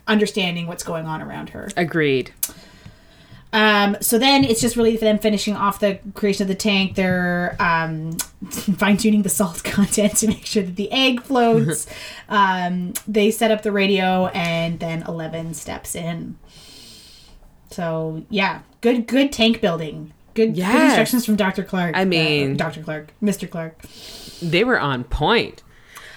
understanding 0.08 0.68
what's 0.68 0.84
going 0.84 1.06
on 1.06 1.22
around 1.22 1.50
her. 1.50 1.70
Agreed. 1.76 2.32
Um, 3.54 3.98
so 4.02 4.18
then 4.18 4.44
it's 4.44 4.60
just 4.60 4.76
really 4.76 4.98
them 4.98 5.20
finishing 5.20 5.56
off 5.56 5.80
the 5.80 6.00
creation 6.16 6.44
of 6.44 6.48
the 6.48 6.56
tank. 6.56 6.96
They're 6.96 7.56
um, 7.60 8.14
fine 8.50 8.98
tuning 8.98 9.22
the 9.22 9.30
salt 9.30 9.64
content 9.64 10.18
to 10.18 10.28
make 10.28 10.46
sure 10.46 10.64
that 10.64 10.76
the 10.76 10.92
egg 10.92 11.22
floats. 11.22 11.88
um, 12.30 12.94
they 13.08 13.30
set 13.30 13.52
up 13.52 13.62
the 13.62 13.72
radio, 13.72 14.28
and 14.28 14.80
then 14.80 15.04
Eleven 15.04 15.54
steps 15.54 15.96
in. 15.96 16.38
So 17.70 18.26
yeah, 18.30 18.62
good 18.82 19.06
good 19.06 19.32
tank 19.32 19.62
building. 19.62 20.14
Good, 20.34 20.56
good 20.56 20.64
instructions 20.86 21.26
from 21.26 21.36
Dr. 21.36 21.64
Clark. 21.64 21.96
I 21.96 22.06
mean- 22.06 22.58
Dr. 22.58 22.82
Clark, 22.84 23.08
Mr. 23.22 23.50
Clark. 23.50 23.82
They 24.42 24.64
were 24.64 24.80
on 24.80 25.04
point. 25.04 25.62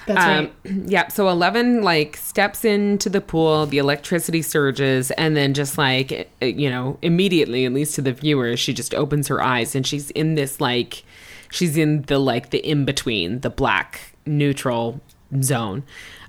That's 0.06 0.20
Um, 0.20 0.50
right. 0.64 0.84
yeah, 0.88 1.08
so 1.08 1.28
11 1.28 1.82
like 1.82 2.16
steps 2.16 2.64
into 2.64 3.08
the 3.10 3.20
pool, 3.20 3.66
the 3.66 3.78
electricity 3.78 4.40
surges, 4.40 5.10
and 5.12 5.36
then 5.36 5.52
just 5.52 5.76
like, 5.78 6.30
uh, 6.40 6.46
you 6.46 6.70
know, 6.70 6.96
immediately, 7.02 7.64
at 7.64 7.72
least 7.72 7.96
to 7.96 8.02
the 8.02 8.12
viewer, 8.12 8.56
she 8.56 8.72
just 8.72 8.94
opens 8.94 9.26
her 9.28 9.42
eyes 9.42 9.74
and 9.74 9.84
she's 9.86 10.10
in 10.12 10.34
this 10.36 10.60
like, 10.60 11.02
she's 11.50 11.76
in 11.76 12.02
the 12.02 12.18
like 12.20 12.50
the 12.50 12.58
in 12.58 12.84
between, 12.84 13.40
the 13.40 13.50
black 13.50 14.12
neutral 14.24 15.00
zone. 15.42 15.82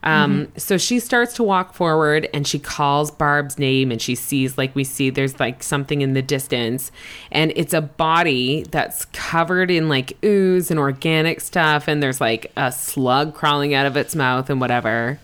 Um, 0.04 0.48
So 0.58 0.78
she 0.78 1.00
starts 1.00 1.34
to 1.36 1.44
walk 1.44 1.74
forward 1.74 2.30
and 2.34 2.48
she 2.48 2.60
calls 2.60 3.12
Barb's 3.12 3.58
name 3.58 3.92
and 3.92 4.02
she 4.02 4.16
sees, 4.16 4.58
like, 4.58 4.76
we 4.76 4.84
see 4.84 5.10
there's 5.10 5.40
like 5.40 5.64
something 5.64 6.02
in 6.02 6.14
the 6.14 6.22
distance 6.22 6.92
and 7.32 7.52
it's 7.56 7.74
a 7.74 7.82
body 7.82 8.64
that's 8.70 9.06
covered 9.06 9.72
in 9.72 9.90
like 9.90 10.18
ooze 10.24 10.70
and 10.72 10.80
organic 10.80 11.42
stuff 11.42 11.88
and 11.88 12.02
there's 12.02 12.22
like 12.22 12.52
a 12.56 12.72
slug 12.72 13.34
crawling 13.34 13.74
out 13.74 13.86
of 13.86 13.98
its 13.98 14.16
mouth 14.16 14.50
and 14.50 14.62
whatever. 14.62 15.20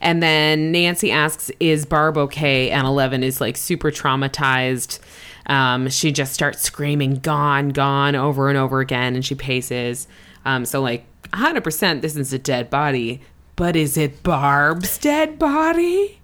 And 0.00 0.22
then 0.22 0.72
Nancy 0.72 1.10
asks, 1.10 1.50
Is 1.60 1.84
Barb 1.84 2.16
okay? 2.16 2.70
And 2.70 2.86
Eleven 2.86 3.22
is 3.22 3.40
like 3.40 3.56
super 3.56 3.90
traumatized. 3.90 4.98
Um, 5.46 5.88
she 5.88 6.12
just 6.12 6.32
starts 6.32 6.62
screaming, 6.62 7.16
Gone, 7.16 7.70
gone, 7.70 8.14
over 8.14 8.48
and 8.48 8.56
over 8.56 8.80
again. 8.80 9.14
And 9.14 9.24
she 9.24 9.34
paces. 9.34 10.06
Um, 10.44 10.64
so, 10.64 10.80
like, 10.80 11.04
100% 11.32 12.00
this 12.00 12.16
is 12.16 12.32
a 12.32 12.38
dead 12.38 12.70
body. 12.70 13.20
But 13.60 13.76
is 13.76 13.98
it 13.98 14.22
Barb's 14.22 14.96
dead 14.96 15.38
body? 15.38 16.18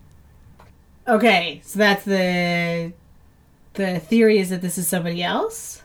Okay, 1.07 1.61
so 1.67 1.79
that's 1.79 2.03
the 2.07 2.95
the 3.75 4.01
theory 4.01 4.39
is 4.39 4.49
that 4.49 4.63
this 4.63 4.79
is 4.79 4.89
somebody 4.89 5.23
else. 5.23 5.83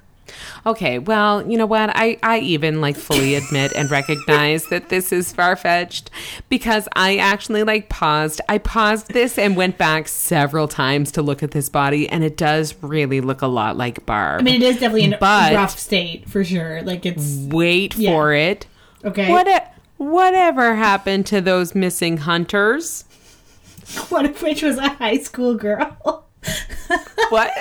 Okay, 0.65 0.97
well, 0.97 1.45
you 1.45 1.57
know 1.57 1.65
what? 1.65 1.89
I, 1.93 2.17
I 2.23 2.39
even 2.39 2.79
like 2.79 2.95
fully 2.95 3.35
admit 3.35 3.73
and 3.75 3.91
recognize 3.91 4.67
that 4.67 4.87
this 4.87 5.11
is 5.11 5.33
far 5.33 5.57
fetched 5.57 6.09
because 6.47 6.87
I 6.95 7.17
actually 7.17 7.63
like 7.63 7.89
paused. 7.89 8.39
I 8.47 8.57
paused 8.57 9.09
this 9.09 9.37
and 9.37 9.57
went 9.57 9.77
back 9.77 10.07
several 10.07 10.69
times 10.69 11.11
to 11.11 11.21
look 11.21 11.43
at 11.43 11.51
this 11.51 11.67
body, 11.67 12.07
and 12.07 12.23
it 12.23 12.37
does 12.37 12.75
really 12.81 13.19
look 13.19 13.41
a 13.41 13.47
lot 13.47 13.75
like 13.75 14.05
Barb. 14.05 14.39
I 14.39 14.43
mean, 14.45 14.61
it 14.61 14.63
is 14.63 14.75
definitely 14.75 15.03
in 15.03 15.15
a 15.15 15.19
rough 15.19 15.77
state 15.77 16.29
for 16.29 16.45
sure. 16.45 16.81
Like 16.83 17.05
it's 17.05 17.39
Wait 17.49 17.97
Yeah. 17.97 18.11
for 18.11 18.31
it. 18.31 18.67
okay. 19.03 19.29
What 19.29 19.49
e, 19.49 19.57
whatever 20.01 20.75
happened 20.75 21.25
to 21.27 21.41
those 21.41 21.75
missing 21.75 22.17
hunters? 22.17 23.05
One 24.09 24.25
of 24.25 24.41
which 24.41 24.61
was 24.63 24.77
a 24.77 24.89
high 24.89 25.17
school 25.17 25.55
girl. 25.55 26.25
What? 27.29 27.51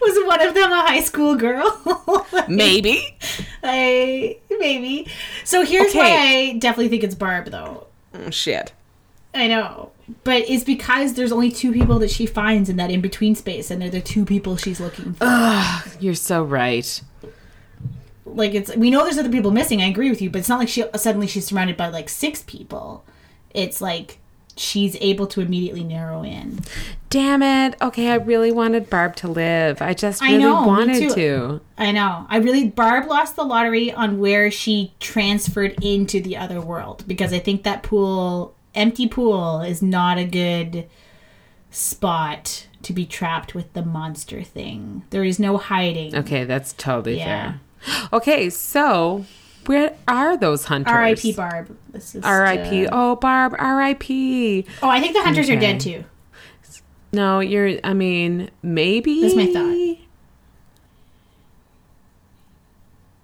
was 0.00 0.26
one 0.26 0.46
of 0.46 0.52
them 0.54 0.70
a 0.72 0.80
high 0.80 1.00
school 1.00 1.36
girl? 1.36 2.26
Maybe. 2.48 3.16
I 3.62 4.36
maybe. 4.50 5.06
So 5.44 5.64
here's 5.64 5.88
Okay. 5.90 5.98
why 5.98 6.52
I 6.54 6.58
definitely 6.58 6.88
think 6.88 7.04
it's 7.04 7.14
Barb 7.14 7.46
though. 7.46 7.86
Oh, 8.14 8.30
shit. 8.30 8.72
I 9.34 9.48
know. 9.48 9.92
But 10.24 10.42
it's 10.48 10.64
because 10.64 11.14
there's 11.14 11.32
only 11.32 11.50
two 11.50 11.72
people 11.72 11.98
that 12.00 12.10
she 12.10 12.26
finds 12.26 12.68
in 12.68 12.76
that 12.76 12.90
in 12.90 13.00
between 13.00 13.34
space, 13.34 13.70
and 13.70 13.80
they're 13.80 13.90
the 13.90 14.00
two 14.00 14.24
people 14.24 14.56
she's 14.56 14.80
looking 14.80 15.12
for. 15.14 15.18
Ugh, 15.22 15.88
You're 16.00 16.14
so 16.14 16.42
right. 16.42 17.00
Like 18.26 18.54
it's 18.54 18.74
we 18.76 18.90
know 18.90 19.04
there's 19.04 19.18
other 19.18 19.30
people 19.30 19.50
missing. 19.50 19.80
I 19.80 19.86
agree 19.86 20.10
with 20.10 20.20
you, 20.20 20.28
but 20.30 20.40
it's 20.40 20.48
not 20.48 20.58
like 20.58 20.68
she 20.68 20.84
suddenly 20.96 21.26
she's 21.26 21.46
surrounded 21.46 21.76
by 21.76 21.88
like 21.88 22.08
six 22.08 22.42
people. 22.46 23.04
It's 23.50 23.80
like 23.80 24.18
she's 24.56 24.96
able 25.00 25.26
to 25.28 25.40
immediately 25.40 25.84
narrow 25.84 26.22
in. 26.22 26.60
Damn 27.10 27.42
it. 27.42 27.76
Okay, 27.80 28.10
I 28.10 28.16
really 28.16 28.50
wanted 28.50 28.90
Barb 28.90 29.14
to 29.16 29.28
live. 29.28 29.80
I 29.80 29.94
just 29.94 30.22
I 30.22 30.36
know, 30.36 30.66
wanted 30.66 31.10
to. 31.14 31.60
I 31.78 31.92
know. 31.92 32.26
I 32.28 32.38
really 32.38 32.68
Barb 32.68 33.06
lost 33.06 33.36
the 33.36 33.44
lottery 33.44 33.92
on 33.92 34.18
where 34.18 34.50
she 34.50 34.92
transferred 35.00 35.76
into 35.82 36.20
the 36.20 36.36
other 36.36 36.60
world 36.60 37.04
because 37.06 37.32
I 37.32 37.38
think 37.38 37.62
that 37.62 37.82
pool, 37.82 38.54
empty 38.74 39.06
pool, 39.06 39.60
is 39.60 39.82
not 39.82 40.18
a 40.18 40.24
good 40.24 40.88
spot 41.70 42.66
to 42.82 42.92
be 42.92 43.04
trapped 43.04 43.54
with 43.54 43.72
the 43.72 43.84
monster 43.84 44.42
thing. 44.42 45.04
There 45.10 45.24
is 45.24 45.38
no 45.38 45.56
hiding. 45.58 46.14
Okay, 46.14 46.44
that's 46.44 46.72
totally 46.72 47.18
Yeah. 47.18 47.24
fair. 47.52 47.60
Okay, 48.12 48.50
so 48.50 49.24
where 49.66 49.96
are 50.06 50.36
those 50.36 50.64
hunters? 50.66 50.92
R.I.P. 50.92 51.32
Barb. 51.32 51.76
This 51.90 52.14
is 52.14 52.24
R.I.P. 52.24 52.88
Oh, 52.90 53.16
Barb, 53.16 53.54
R.I.P. 53.58 54.66
oh, 54.82 54.88
I 54.88 55.00
think 55.00 55.14
the 55.14 55.22
hunters 55.22 55.50
are 55.50 55.58
dead 55.58 55.80
too. 55.80 56.04
No, 57.12 57.40
you're, 57.40 57.78
I 57.82 57.94
mean, 57.94 58.50
maybe. 58.62 59.22
That's 59.22 59.34
my 59.34 59.46
thought. 59.46 59.98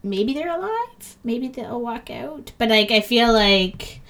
Maybe 0.05 0.35
they're 0.35 0.55
alive. 0.55 1.17
Maybe 1.23 1.49
they'll 1.49 1.81
walk 1.81 2.11
out. 2.11 2.53
But 2.59 2.71
like, 2.71 2.91
I 2.91 3.01
feel 3.01 3.33
like 3.33 4.01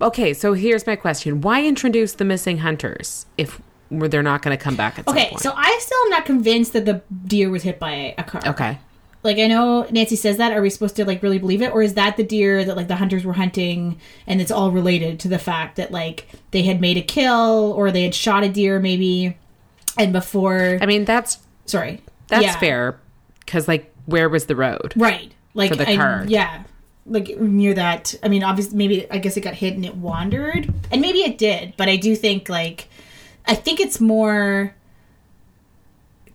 Okay, 0.00 0.32
so 0.32 0.52
here's 0.52 0.86
my 0.86 0.96
question. 0.96 1.40
Why 1.40 1.64
introduce 1.64 2.12
the 2.12 2.24
missing 2.24 2.58
hunters 2.58 3.26
if 3.36 3.60
they're 3.90 4.22
not 4.22 4.42
going 4.42 4.56
to 4.56 4.62
come 4.62 4.76
back 4.76 4.98
at 4.98 5.08
okay. 5.08 5.32
So 5.38 5.52
I 5.56 5.78
still 5.80 5.98
am 6.04 6.10
not 6.10 6.26
convinced 6.26 6.72
that 6.74 6.84
the 6.84 7.02
deer 7.26 7.50
was 7.50 7.62
hit 7.62 7.78
by 7.78 8.14
a 8.18 8.22
car. 8.22 8.42
okay. 8.46 8.78
Like 9.24 9.38
I 9.38 9.46
know 9.48 9.86
Nancy 9.90 10.16
says 10.16 10.36
that. 10.36 10.52
Are 10.52 10.62
we 10.62 10.70
supposed 10.70 10.96
to 10.96 11.04
like 11.04 11.22
really 11.22 11.38
believe 11.38 11.60
it, 11.60 11.72
or 11.74 11.82
is 11.82 11.94
that 11.94 12.16
the 12.16 12.22
deer 12.22 12.64
that 12.64 12.76
like 12.76 12.88
the 12.88 12.96
hunters 12.96 13.24
were 13.24 13.32
hunting, 13.32 13.98
and 14.26 14.40
it's 14.40 14.50
all 14.50 14.70
related 14.70 15.18
to 15.20 15.28
the 15.28 15.38
fact 15.40 15.76
that 15.76 15.90
like 15.90 16.28
they 16.52 16.62
had 16.62 16.80
made 16.80 16.96
a 16.96 17.02
kill 17.02 17.72
or 17.76 17.90
they 17.90 18.04
had 18.04 18.14
shot 18.14 18.44
a 18.44 18.48
deer 18.48 18.78
maybe, 18.78 19.36
and 19.96 20.12
before 20.12 20.78
I 20.80 20.86
mean, 20.86 21.04
that's 21.04 21.38
sorry, 21.66 22.00
that's 22.28 22.44
Yeah. 22.44 22.58
fair 22.58 23.00
cuz 23.46 23.66
like 23.66 23.92
where 24.06 24.28
was 24.28 24.46
the 24.46 24.56
road? 24.56 24.92
right? 24.96 25.32
Like 25.54 25.70
For 25.70 25.76
the 25.76 25.88
I- 25.90 25.96
car. 25.96 26.24
yeah, 26.28 26.62
like 27.04 27.38
near 27.40 27.74
that. 27.74 28.14
I 28.22 28.28
mean, 28.28 28.44
obviously, 28.44 28.76
maybe 28.76 29.10
I 29.10 29.18
guess 29.18 29.36
it 29.36 29.40
got 29.40 29.54
hit 29.54 29.74
and 29.74 29.84
it 29.84 29.96
wandered, 29.96 30.72
and 30.92 31.00
maybe 31.00 31.18
it 31.18 31.38
did, 31.38 31.74
but 31.76 31.88
I 31.88 31.96
do 31.96 32.14
think 32.14 32.48
like 32.48 32.88
I 33.46 33.54
think 33.54 33.80
it's 33.80 34.00
more. 34.00 34.74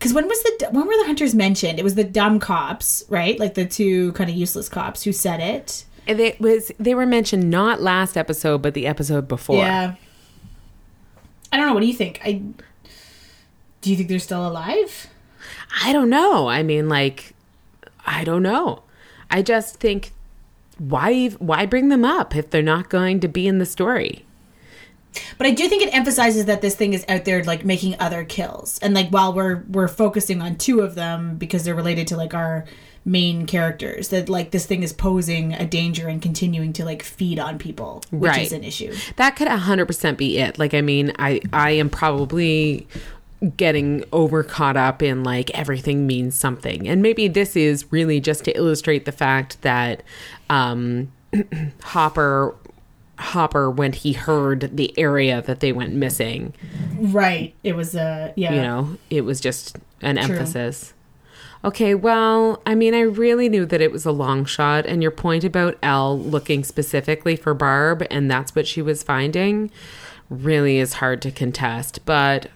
Because 0.04 0.14
when 0.14 0.28
was 0.28 0.44
the 0.44 0.68
when 0.72 0.86
were 0.86 0.98
the 0.98 1.06
hunters 1.06 1.34
mentioned? 1.34 1.80
It 1.80 1.84
was 1.84 1.96
the 1.96 2.04
dumb 2.04 2.38
cops, 2.38 3.06
right? 3.08 3.40
Like 3.40 3.54
the 3.54 3.66
two 3.66 4.12
kind 4.12 4.30
of 4.30 4.36
useless 4.36 4.68
cops 4.68 5.04
who 5.04 5.14
said 5.14 5.40
it. 5.40 5.86
And 6.06 6.20
It 6.20 6.42
was 6.42 6.74
they 6.78 6.94
were 6.94 7.06
mentioned 7.06 7.50
not 7.50 7.82
last 7.82 8.18
episode 8.18 8.62
but 8.62 8.74
the 8.74 8.86
episode 8.86 9.30
before. 9.30 9.60
Yeah. 9.60 9.96
I 11.54 11.58
don't 11.58 11.68
know. 11.68 11.74
What 11.74 11.80
do 11.80 11.88
you 11.88 11.94
think? 11.94 12.20
I 12.22 12.42
do 13.82 13.90
you 13.90 13.96
think 13.96 14.10
they're 14.10 14.20
still 14.20 14.46
alive? 14.46 15.08
I 15.82 15.94
don't 15.94 16.10
know. 16.10 16.50
I 16.50 16.64
mean, 16.64 16.90
like, 16.90 17.34
I 18.06 18.26
don't 18.26 18.44
know. 18.44 18.84
I 19.32 19.42
just 19.42 19.78
think 19.78 20.12
why 20.80 21.30
why 21.30 21.66
bring 21.66 21.88
them 21.88 22.04
up 22.04 22.36
if 22.36 22.50
they're 22.50 22.62
not 22.62 22.90
going 22.90 23.22
to 23.22 23.30
be 23.30 23.48
in 23.48 23.60
the 23.60 23.66
story? 23.66 24.26
But 25.38 25.48
I 25.48 25.52
do 25.52 25.68
think 25.70 25.84
it 25.84 25.94
emphasizes 25.94 26.46
that 26.46 26.62
this 26.62 26.76
thing 26.76 26.94
is 26.94 27.06
out 27.08 27.26
there, 27.26 27.44
like 27.44 27.64
making 27.66 27.96
other 28.00 28.24
kills, 28.24 28.80
and 28.80 28.94
like 28.94 29.10
while 29.10 29.34
we're 29.34 29.64
we're 29.70 29.88
focusing 29.88 30.42
on 30.42 30.56
two 30.58 30.82
of 30.82 30.96
them 30.96 31.36
because 31.38 31.64
they're 31.64 31.76
related 31.76 32.08
to 32.08 32.18
like 32.18 32.34
our 32.34 32.66
main 33.06 33.46
characters, 33.46 34.08
that 34.10 34.30
like 34.30 34.52
this 34.52 34.66
thing 34.66 34.82
is 34.82 34.94
posing 34.94 35.54
a 35.54 35.66
danger 35.66 36.08
and 36.08 36.22
continuing 36.22 36.72
to 36.74 36.86
like 36.86 37.04
feed 37.04 37.38
on 37.38 37.58
people, 37.60 38.02
which 38.12 38.30
Right. 38.30 38.42
is 38.46 38.54
an 38.54 38.64
issue. 38.64 38.96
That 39.18 39.36
could 39.36 39.48
100% 39.50 40.18
be 40.18 40.38
it. 40.40 40.58
Like 40.58 40.74
I 40.74 40.82
mean, 40.82 41.12
I 41.20 41.42
I 41.52 41.72
am 41.72 41.90
probably 41.90 42.88
getting 43.58 44.06
over 44.14 44.42
caught 44.42 44.78
up 44.78 45.04
in 45.04 45.22
like 45.22 45.50
everything 45.52 46.08
means 46.08 46.34
something. 46.34 46.88
And 46.88 47.02
maybe 47.02 47.28
this 47.28 47.58
is 47.58 47.92
really 47.92 48.22
just 48.22 48.46
to 48.46 48.56
illustrate 48.58 49.04
the 49.04 49.12
fact 49.12 49.62
that 49.64 50.02
um 50.50 51.12
Hopper 51.84 52.56
Hopper 53.24 53.70
when 53.70 53.94
he 53.94 54.14
heard 54.14 54.76
the 54.76 54.98
area 54.98 55.42
that 55.42 55.60
they 55.60 55.72
went 55.72 55.94
missing. 55.94 56.54
Right. 56.98 57.56
It 57.64 57.76
was 57.76 57.96
uh 57.96 58.34
yeah. 58.36 58.54
You 58.54 58.62
know, 58.62 58.98
it 59.10 59.22
was 59.22 59.40
just 59.40 59.78
an 60.02 60.18
True. 60.18 60.36
emphasis. 60.36 60.94
Okay, 61.66 61.96
well, 61.96 62.62
I 62.66 62.76
mean, 62.76 62.94
I 62.94 63.02
really 63.02 63.48
knew 63.48 63.66
that 63.66 63.80
it 63.80 63.90
was 63.90 64.06
a 64.06 64.12
long 64.12 64.44
shot, 64.44 64.86
and 64.86 65.02
your 65.02 65.12
point 65.12 65.46
about 65.46 65.78
El 65.82 66.20
looking 66.20 66.62
specifically 66.66 67.38
for 67.38 67.54
Barb 67.54 68.06
and 68.12 68.30
that's 68.30 68.54
what 68.54 68.68
she 68.68 68.82
was 68.82 69.02
finding 69.02 69.72
really 70.30 70.78
is 70.80 70.94
hard 70.96 71.22
to 71.22 71.32
contest. 71.32 72.00
But 72.06 72.50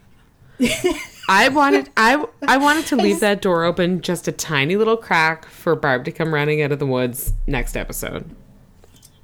I 1.30 1.50
wanted 1.50 1.90
I 1.96 2.26
I 2.48 2.58
wanted 2.58 2.86
to 2.88 2.96
leave 2.96 3.20
that 3.20 3.42
door 3.42 3.64
open 3.64 4.02
just 4.02 4.28
a 4.28 4.32
tiny 4.32 4.76
little 4.76 4.98
crack 4.98 5.46
for 5.46 5.76
Barb 5.76 6.06
to 6.06 6.12
come 6.12 6.34
running 6.34 6.62
out 6.62 6.72
of 6.72 6.80
the 6.80 6.86
woods 6.86 7.34
next 7.46 7.78
episode. 7.78 8.30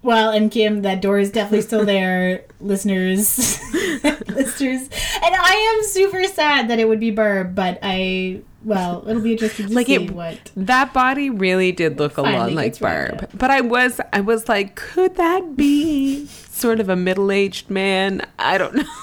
Well, 0.03 0.31
and 0.31 0.51
Kim, 0.51 0.81
that 0.81 1.01
door 1.01 1.17
is 1.17 1.31
definitely 1.31 1.61
still 1.61 1.85
there, 1.85 2.43
listeners. 2.59 3.37
listeners. 4.27 4.81
And 4.81 5.35
I 5.35 5.75
am 5.75 5.83
super 5.87 6.25
sad 6.25 6.69
that 6.69 6.77
it 6.79 6.87
would 6.87 6.99
be 6.99 7.09
Barb, 7.11 7.55
but 7.55 7.79
I 7.81 8.41
well, 8.65 9.03
it'll 9.07 9.21
be 9.21 9.33
interesting 9.33 9.67
to 9.67 9.73
Like 9.73 9.87
see 9.87 9.95
it, 9.95 10.11
what 10.11 10.51
that 10.55 10.93
body 10.93 11.29
really 11.29 11.71
did 11.71 11.99
look 11.99 12.17
a 12.17 12.21
lot 12.21 12.51
like 12.53 12.79
Barb. 12.79 13.29
But 13.33 13.49
I 13.49 13.61
was 13.61 13.99
I 14.11 14.21
was 14.21 14.47
like, 14.47 14.75
could 14.75 15.15
that 15.15 15.55
be 15.55 16.25
sort 16.27 16.79
of 16.79 16.89
a 16.89 16.95
middle 16.95 17.31
aged 17.31 17.69
man? 17.69 18.25
I 18.39 18.57
don't 18.57 18.75
know. 18.75 18.83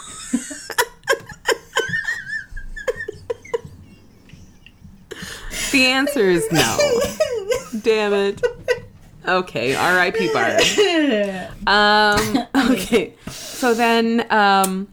the 5.72 5.86
answer 5.86 6.28
is 6.28 6.50
no. 6.50 6.78
Damn 7.82 8.12
it. 8.12 8.42
Okay, 9.30 9.74
R.I.P. 9.74 10.32
Barb. 10.32 10.60
Um, 11.66 12.46
okay, 12.72 13.14
so 13.28 13.74
then 13.74 14.26
um, 14.32 14.88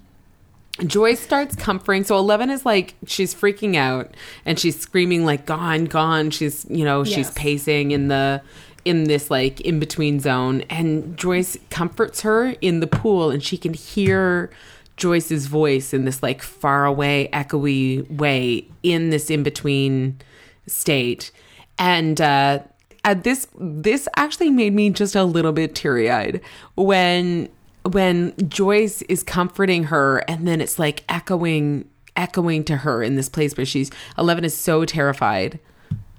Joyce 0.86 1.20
starts 1.20 1.56
comforting. 1.56 2.04
So 2.04 2.18
Eleven 2.18 2.50
is 2.50 2.66
like 2.66 2.96
she's 3.08 3.34
freaking 3.34 3.76
out 3.76 4.14
and 4.46 4.60
she's 4.60 4.80
screaming 4.80 5.26
like 5.26 5.46
"Gone, 5.46 5.86
gone!" 5.86 6.30
She's 6.30 6.66
you 6.70 6.86
know 6.86 7.04
she's 7.04 7.18
Yes. 7.18 7.34
pacing 7.36 7.92
in 7.92 8.10
the 8.10 8.42
in 8.86 9.06
this 9.06 9.32
like 9.32 9.60
in 9.62 9.80
between 9.80 10.20
zone, 10.20 10.62
and 10.70 11.18
Joyce 11.18 11.58
comforts 11.72 12.22
her 12.22 12.56
in 12.62 12.80
the 12.80 12.88
pool, 12.88 13.32
and 13.32 13.44
she 13.44 13.58
can 13.58 13.74
hear 13.74 14.50
Joyce's 14.98 15.48
voice 15.48 15.94
in 15.94 16.06
this 16.06 16.22
like 16.22 16.42
far 16.44 16.86
away, 16.86 17.28
echoey 17.34 18.10
way 18.16 18.68
in 18.84 19.10
this 19.10 19.30
in 19.32 19.42
between 19.44 20.20
state, 20.68 21.32
and. 21.80 22.22
uh 22.22 22.60
uh, 23.08 23.14
this 23.14 23.48
this 23.58 24.08
actually 24.18 24.52
made 24.52 24.74
me 24.74 24.90
just 24.90 25.16
a 25.16 25.24
little 25.24 25.54
bit 25.54 25.74
teary 25.74 26.12
eyed 26.12 26.42
when 26.76 27.48
when 27.84 28.34
Joyce 28.50 29.02
is 29.04 29.24
comforting 29.24 29.86
her, 29.86 30.18
and 30.28 30.46
then 30.46 30.60
it's 30.60 30.78
like 30.78 31.06
echoing 31.08 31.90
echoing 32.18 32.66
to 32.66 32.78
her 32.78 33.02
in 33.02 33.16
this 33.16 33.30
place 33.30 33.56
where 33.56 33.66
she's 33.66 33.90
Eleven 34.18 34.44
is 34.44 34.56
so 34.56 34.84
terrified. 34.84 35.60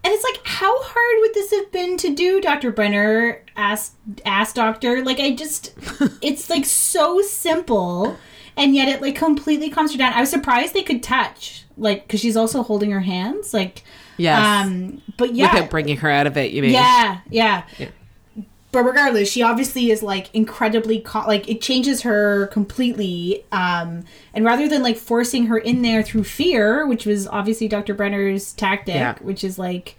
And 0.05 0.15
it's 0.15 0.25
like, 0.25 0.47
how 0.47 0.73
hard 0.81 1.21
would 1.21 1.35
this 1.35 1.51
have 1.51 1.73
been 1.73 1.97
to 1.99 2.15
do, 2.15 2.41
Dr. 2.41 2.71
Brenner? 2.71 3.43
Asked, 3.57 3.95
asked 4.25 4.55
Doctor. 4.55 5.05
Like, 5.05 5.19
I 5.19 5.35
just, 5.35 5.75
it's 6.23 6.49
like 6.49 6.65
so 6.65 7.21
simple, 7.21 8.17
and 8.57 8.75
yet 8.75 8.89
it 8.89 9.03
like 9.03 9.17
completely 9.17 9.69
calms 9.69 9.93
her 9.93 9.99
down. 9.99 10.15
I 10.15 10.21
was 10.21 10.31
surprised 10.31 10.73
they 10.73 10.85
could 10.85 11.03
touch, 11.03 11.67
like, 11.77 12.07
because 12.07 12.21
she's 12.21 12.37
also 12.37 12.63
holding 12.63 12.93
her 12.93 13.01
hands, 13.01 13.53
like, 13.53 13.83
Yes, 14.19 14.67
um, 14.67 15.01
but 15.17 15.35
yeah, 15.35 15.53
without 15.55 15.71
bringing 15.71 15.97
her 15.99 16.11
out 16.11 16.27
of 16.27 16.37
it. 16.37 16.51
You 16.53 16.63
mean? 16.63 16.73
yeah, 16.73 17.21
yeah, 17.31 17.63
Yeah. 17.79 17.89
But 18.71 18.83
regardless, 18.83 19.31
she 19.33 19.41
obviously 19.43 19.91
is 19.91 20.03
like 20.03 20.29
incredibly 20.35 21.01
co- 21.01 21.27
like 21.27 21.49
it 21.49 21.63
changes 21.63 22.03
her 22.03 22.49
completely. 22.49 23.45
Um, 23.51 24.05
and 24.35 24.45
rather 24.45 24.69
than 24.69 24.83
like 24.83 24.99
forcing 24.99 25.47
her 25.47 25.57
in 25.57 25.81
there 25.81 26.03
through 26.03 26.25
fear, 26.25 26.87
which 26.87 27.07
was 27.07 27.27
obviously 27.27 27.67
Dr. 27.67 27.95
Brenner's 27.95 28.53
tactic, 28.53 28.95
Yeah. 28.97 29.15
which 29.23 29.43
is 29.43 29.59
like, 29.59 29.97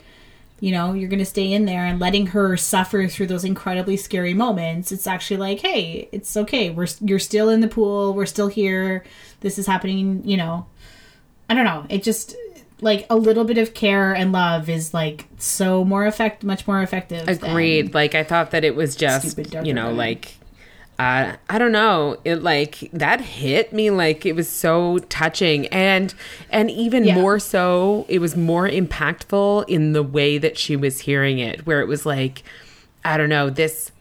you 0.59 0.71
know, 0.71 0.93
you're 0.93 1.09
going 1.09 1.17
to 1.17 1.25
stay 1.25 1.51
in 1.51 1.65
there 1.65 1.83
and 1.85 1.99
letting 1.99 2.27
her 2.27 2.55
suffer 2.57 3.07
through 3.07 3.25
those 3.27 3.43
incredibly 3.43 3.97
scary 3.97 4.35
moments. 4.35 4.91
It's 4.91 5.07
actually 5.07 5.37
like, 5.37 5.61
hey, 5.61 6.07
it's 6.11 6.37
okay. 6.37 6.69
We're 6.69 6.87
you're 7.01 7.17
still 7.17 7.49
in 7.49 7.61
the 7.61 7.67
pool. 7.67 8.13
We're 8.13 8.27
still 8.27 8.49
here. 8.49 9.03
This 9.39 9.57
is 9.57 9.65
happening. 9.65 10.21
You 10.25 10.37
know, 10.37 10.67
I 11.49 11.55
don't 11.55 11.65
know. 11.65 11.87
It 11.89 12.03
just 12.03 12.35
like 12.81 13.05
a 13.09 13.15
little 13.15 13.43
bit 13.43 13.57
of 13.57 13.73
care 13.73 14.13
and 14.13 14.31
love 14.31 14.69
is 14.69 14.93
like 14.93 15.25
so 15.37 15.83
more 15.83 16.05
effect, 16.05 16.43
much 16.43 16.67
more 16.67 16.81
effective. 16.81 17.25
than- 17.25 17.35
Agreed. 17.51 17.93
Like 17.93 18.15
I 18.15 18.23
thought 18.23 18.51
that 18.51 18.63
it 18.63 18.75
was 18.75 18.95
just 18.95 19.37
you 19.65 19.73
know 19.73 19.91
like 19.91 20.35
uh, 20.97 21.37
I 21.49 21.57
don't 21.57 21.71
know. 21.71 22.17
It 22.25 22.43
like 22.43 22.89
that 22.91 23.21
hit 23.21 23.71
me 23.71 23.89
like 23.89 24.25
it 24.25 24.33
was 24.35 24.49
so 24.49 24.97
touching 25.07 25.65
and 25.67 26.13
and 26.49 26.69
even 26.69 27.05
Yeah. 27.05 27.15
more 27.15 27.39
so 27.39 28.05
it 28.09 28.19
was 28.19 28.35
more 28.35 28.67
impactful 28.67 29.67
in 29.69 29.93
the 29.93 30.03
way 30.03 30.37
that 30.37 30.57
she 30.57 30.75
was 30.75 30.99
hearing 30.99 31.39
it 31.39 31.65
where 31.65 31.79
it 31.79 31.87
was 31.87 32.05
like 32.05 32.43
I 33.05 33.15
don't 33.17 33.29
know 33.29 33.49
this 33.49 33.91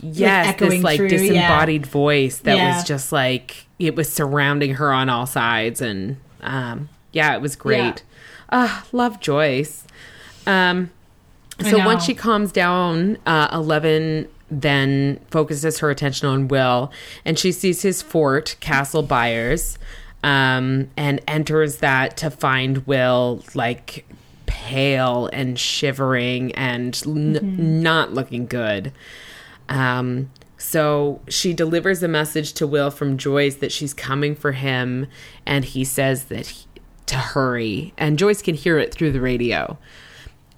yes 0.00 0.58
this 0.58 0.82
like 0.82 0.96
through, 0.96 1.08
yeah. 1.08 1.18
disembodied 1.18 1.84
voice 1.86 2.38
that 2.38 2.56
Yeah. 2.56 2.76
was 2.76 2.84
just 2.84 3.12
like 3.12 3.66
it 3.78 3.94
was 3.94 4.10
surrounding 4.10 4.74
her 4.74 4.90
on 4.92 5.08
all 5.10 5.26
sides 5.26 5.82
and 5.82 6.16
um 6.40 6.88
yeah 7.12 7.34
it 7.34 7.42
was 7.42 7.56
great. 7.56 8.02
Ah, 8.50 8.86
love 8.92 9.20
Joyce. 9.20 9.84
Um 10.46 10.90
so 11.70 11.78
once 11.86 12.04
she 12.04 12.14
calms 12.14 12.52
down, 12.52 13.18
uh, 13.26 13.48
Eleven 13.52 14.28
then 14.50 15.18
focuses 15.30 15.80
her 15.80 15.90
attention 15.90 16.28
on 16.28 16.46
Will, 16.48 16.92
and 17.24 17.36
she 17.38 17.50
sees 17.50 17.82
his 17.82 18.00
fort, 18.00 18.54
Castle 18.60 19.02
Byers, 19.02 19.76
um, 20.22 20.88
and 20.96 21.20
enters 21.26 21.78
that 21.78 22.16
to 22.18 22.30
find 22.30 22.86
Will 22.86 23.42
like 23.54 24.06
pale 24.46 25.28
and 25.32 25.58
shivering 25.58 26.52
and 26.54 27.02
n- 27.06 27.82
not 27.82 28.14
looking 28.14 28.46
good. 28.46 28.92
Um, 29.68 30.30
so 30.56 31.20
she 31.28 31.52
delivers 31.52 32.02
a 32.02 32.08
message 32.08 32.52
to 32.54 32.66
Will 32.68 32.90
from 32.90 33.18
Joyce 33.18 33.56
that 33.56 33.72
she's 33.72 33.92
coming 33.94 34.34
for 34.36 34.52
him, 34.52 35.08
and 35.44 35.64
he 35.64 35.84
says 35.84 36.24
that 36.26 36.46
he, 36.46 36.66
to 37.08 37.16
hurry, 37.16 37.92
and 37.98 38.18
Joyce 38.18 38.42
can 38.42 38.54
hear 38.54 38.78
it 38.78 38.94
through 38.94 39.12
the 39.12 39.20
radio. 39.20 39.76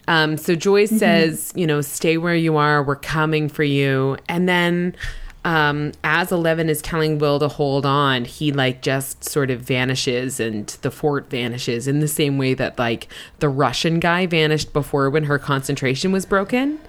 Um, 0.09 0.37
so 0.37 0.55
Joyce 0.57 0.91
says, 0.91 1.53
you 1.55 1.67
know, 1.67 1.81
stay 1.81 2.17
where 2.17 2.35
you 2.35 2.57
are. 2.57 2.83
We're 2.83 2.97
coming 2.97 3.49
for 3.49 3.63
you. 3.63 4.17
And 4.29 4.49
then, 4.49 4.97
um, 5.45 5.93
as 6.03 6.33
Eleven 6.33 6.69
is 6.69 6.83
telling 6.83 7.19
Will 7.19 7.39
to 7.39 7.47
hold 7.47 7.87
on, 7.87 8.25
he 8.25 8.51
like 8.51 8.83
just 8.83 9.23
sort 9.25 9.51
of 9.51 9.61
vanishes, 9.61 10.41
and 10.41 10.67
the 10.83 10.91
fort 10.91 11.31
vanishes 11.31 11.87
in 11.87 12.01
the 12.01 12.09
same 12.09 12.39
way 12.39 12.55
that 12.55 12.79
like 12.79 13.07
the 13.39 13.49
Russian 13.49 14.01
guy 14.01 14.27
vanished 14.27 14.73
before 14.73 15.09
when 15.11 15.25
her 15.25 15.39
concentration 15.39 16.11
was 16.11 16.27
broken. 16.27 16.81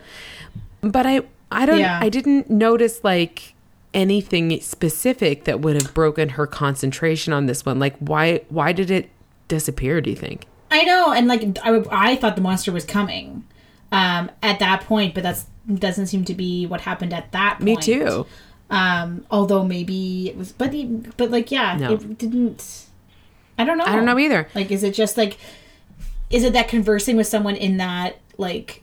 But 0.81 1.05
I, 1.05 1.21
I 1.51 1.67
don't, 1.67 1.79
Yeah. 1.79 1.99
I 2.01 2.09
didn't 2.09 2.49
notice 2.49 3.03
like 3.03 3.53
anything 3.93 4.59
specific 4.61 5.43
that 5.43 5.59
would 5.59 5.79
have 5.79 5.93
broken 5.93 6.29
her 6.29 6.47
concentration 6.47 7.33
on 7.33 7.45
this 7.45 7.65
one. 7.65 7.77
Like, 7.77 7.95
why, 7.99 8.41
why 8.49 8.71
did 8.71 8.89
it 8.89 9.09
disappear? 9.51 10.01
Do 10.01 10.09
you 10.09 10.15
think? 10.15 10.47
I 10.71 10.83
know, 10.83 11.11
and 11.11 11.27
like 11.27 11.43
I, 11.63 11.83
I 11.91 12.15
thought 12.15 12.35
the 12.35 12.41
monster 12.41 12.71
was 12.71 12.85
coming 12.85 13.45
um, 13.91 14.31
at 14.41 14.59
that 14.59 14.81
point, 14.85 15.13
but 15.13 15.21
that's 15.23 15.45
doesn't 15.71 16.07
seem 16.07 16.25
to 16.25 16.33
be 16.33 16.65
what 16.65 16.81
happened 16.81 17.13
at 17.13 17.31
that 17.33 17.55
point. 17.55 17.63
Me 17.63 17.75
too. 17.75 18.25
Um, 18.69 19.25
although 19.29 19.63
maybe 19.65 20.29
it 20.29 20.37
was, 20.37 20.53
but 20.53 20.73
but 21.17 21.29
like 21.29 21.51
yeah, 21.51 21.75
No. 21.75 21.93
it 21.93 22.17
didn't. 22.17 22.85
I 23.59 23.65
don't 23.65 23.77
know. 23.77 23.83
I 23.83 23.95
don't 23.95 24.05
know 24.05 24.17
either. 24.17 24.47
Like, 24.55 24.71
is 24.71 24.81
it 24.83 24.93
just 24.93 25.17
like, 25.17 25.37
is 26.29 26.43
it 26.45 26.53
that 26.53 26.69
conversing 26.69 27.17
with 27.17 27.27
someone 27.27 27.55
in 27.57 27.77
that 27.77 28.17
like 28.37 28.81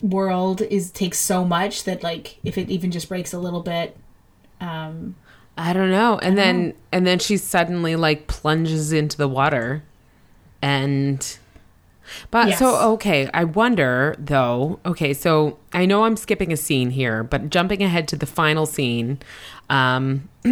world 0.00 0.62
is 0.62 0.90
takes 0.92 1.18
so 1.18 1.44
much 1.44 1.84
that 1.84 2.02
like 2.02 2.38
if 2.44 2.56
it 2.56 2.70
even 2.70 2.90
just 2.92 3.08
breaks 3.08 3.32
a 3.32 3.38
little 3.38 3.62
bit, 3.62 3.96
um, 4.60 5.16
I 5.56 5.72
don't 5.72 5.90
know. 5.90 6.18
And 6.18 6.36
then 6.36 6.74
and 6.92 7.06
then 7.06 7.18
she 7.18 7.36
suddenly 7.36 7.96
like 7.96 8.26
plunges 8.26 8.92
into 8.92 9.16
the 9.16 9.28
water 9.28 9.82
and 10.60 11.38
but 12.30 12.48
Yes. 12.48 12.58
so 12.58 12.76
okay, 12.94 13.30
I 13.32 13.44
wonder 13.44 14.14
though. 14.18 14.78
Okay, 14.84 15.14
so 15.14 15.58
I 15.72 15.86
know 15.86 16.04
I'm 16.04 16.16
skipping 16.16 16.52
a 16.52 16.56
scene 16.56 16.90
here, 16.90 17.22
but 17.22 17.50
jumping 17.50 17.82
ahead 17.82 18.08
to 18.08 18.16
the 18.16 18.26
final 18.26 18.66
scene, 18.66 19.18
um 19.70 20.28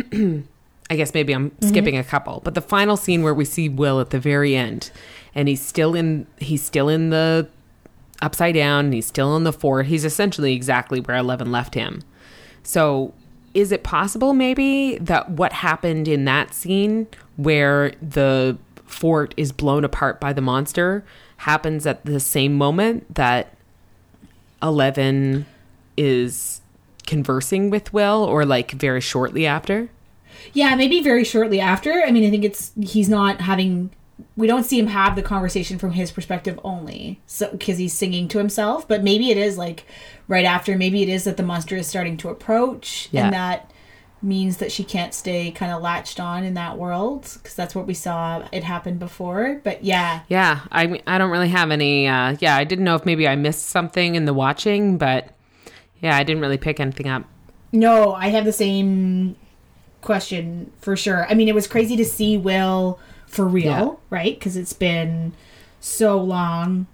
I 0.90 0.96
guess 0.96 1.14
maybe 1.14 1.32
I'm 1.32 1.52
skipping 1.62 1.96
a 1.96 2.04
couple, 2.04 2.40
but 2.44 2.54
the 2.54 2.60
final 2.60 2.96
scene 2.96 3.22
where 3.22 3.32
we 3.34 3.44
see 3.44 3.68
Will 3.68 3.98
at 4.00 4.10
the 4.10 4.18
very 4.20 4.54
end 4.54 4.90
and 5.34 5.48
he's 5.48 5.62
still 5.62 5.94
in 5.94 6.26
he's 6.38 6.62
still 6.62 6.88
in 6.88 7.10
the 7.10 7.48
upside 8.20 8.54
down, 8.54 8.84
and 8.86 8.94
he's 8.94 9.06
still 9.06 9.36
in 9.36 9.42
the 9.44 9.52
fort. 9.52 9.86
He's 9.86 10.04
essentially 10.04 10.54
exactly 10.54 11.00
where 11.00 11.16
Eleven 11.16 11.50
left 11.50 11.74
him. 11.74 12.02
So, 12.62 13.12
is 13.54 13.72
it 13.72 13.82
possible 13.82 14.32
maybe 14.32 14.96
that 14.98 15.30
what 15.30 15.52
happened 15.52 16.08
in 16.08 16.24
that 16.24 16.54
scene 16.54 17.06
where 17.36 17.92
the 18.00 18.56
fort 18.86 19.34
is 19.36 19.52
blown 19.52 19.84
apart 19.84 20.20
by 20.20 20.32
the 20.32 20.40
monster 20.40 21.04
happens 21.38 21.86
at 21.86 22.04
the 22.04 22.20
same 22.20 22.54
moment 22.54 23.14
that 23.14 23.56
Eleven 24.62 25.44
is 25.96 26.60
conversing 27.06 27.68
with 27.68 27.92
Will 27.92 28.24
or 28.24 28.44
like 28.46 28.70
very 28.72 29.00
shortly 29.00 29.44
after. 29.44 29.90
Yeah, 30.52 30.74
maybe 30.76 31.02
very 31.02 31.24
shortly 31.24 31.60
after. 31.60 32.02
I 32.06 32.10
mean, 32.10 32.24
I 32.24 32.30
think 32.30 32.44
it's 32.44 32.72
he's 32.80 33.08
not 33.08 33.40
having. 33.40 33.90
We 34.36 34.46
don't 34.46 34.64
see 34.64 34.78
him 34.78 34.88
have 34.88 35.16
the 35.16 35.22
conversation 35.22 35.78
from 35.78 35.92
his 35.92 36.10
perspective 36.10 36.58
only, 36.64 37.20
so 37.26 37.50
because 37.50 37.78
he's 37.78 37.92
singing 37.92 38.28
to 38.28 38.38
himself. 38.38 38.86
But 38.88 39.02
maybe 39.02 39.30
it 39.30 39.36
is 39.36 39.58
like 39.58 39.84
right 40.28 40.44
after. 40.44 40.76
Maybe 40.76 41.02
it 41.02 41.08
is 41.08 41.24
that 41.24 41.36
the 41.36 41.42
monster 41.42 41.76
is 41.76 41.86
starting 41.86 42.16
to 42.18 42.28
approach, 42.28 43.08
Yeah. 43.12 43.24
and 43.24 43.32
that 43.34 43.70
means 44.24 44.58
that 44.58 44.70
she 44.70 44.84
can't 44.84 45.12
stay 45.12 45.50
kind 45.50 45.72
of 45.72 45.82
latched 45.82 46.20
on 46.20 46.44
in 46.44 46.54
that 46.54 46.78
world 46.78 47.22
because 47.34 47.56
that's 47.56 47.74
what 47.74 47.88
we 47.88 47.94
saw 47.94 48.40
it 48.52 48.62
happen 48.62 48.96
before. 48.96 49.60
But 49.64 49.82
yeah, 49.82 50.20
Yeah, 50.28 50.60
I 50.70 51.00
I 51.06 51.18
don't 51.18 51.30
really 51.30 51.48
have 51.48 51.70
any. 51.72 52.06
Uh, 52.06 52.36
yeah, 52.40 52.56
I 52.56 52.62
didn't 52.64 52.84
know 52.84 52.94
if 52.94 53.04
maybe 53.04 53.26
I 53.26 53.34
missed 53.36 53.66
something 53.66 54.14
in 54.14 54.24
the 54.24 54.32
watching, 54.34 54.96
but 54.96 55.30
yeah, 56.00 56.16
I 56.16 56.22
didn't 56.22 56.40
really 56.40 56.56
pick 56.58 56.78
anything 56.78 57.08
up. 57.08 57.24
No, 57.72 58.12
I 58.14 58.28
have 58.28 58.44
the 58.44 58.52
same 58.52 59.34
question 60.02 60.70
for 60.80 60.96
sure. 60.96 61.26
I 61.28 61.34
mean, 61.34 61.48
it 61.48 61.54
was 61.54 61.66
crazy 61.66 61.96
to 61.96 62.04
see 62.04 62.36
Will 62.36 62.98
for 63.32 63.44
real, 63.46 63.64
Yeah. 63.66 63.88
right? 64.10 64.38
Because 64.38 64.56
it's 64.56 64.72
been 64.72 65.32
so 65.80 66.16
long 66.18 66.86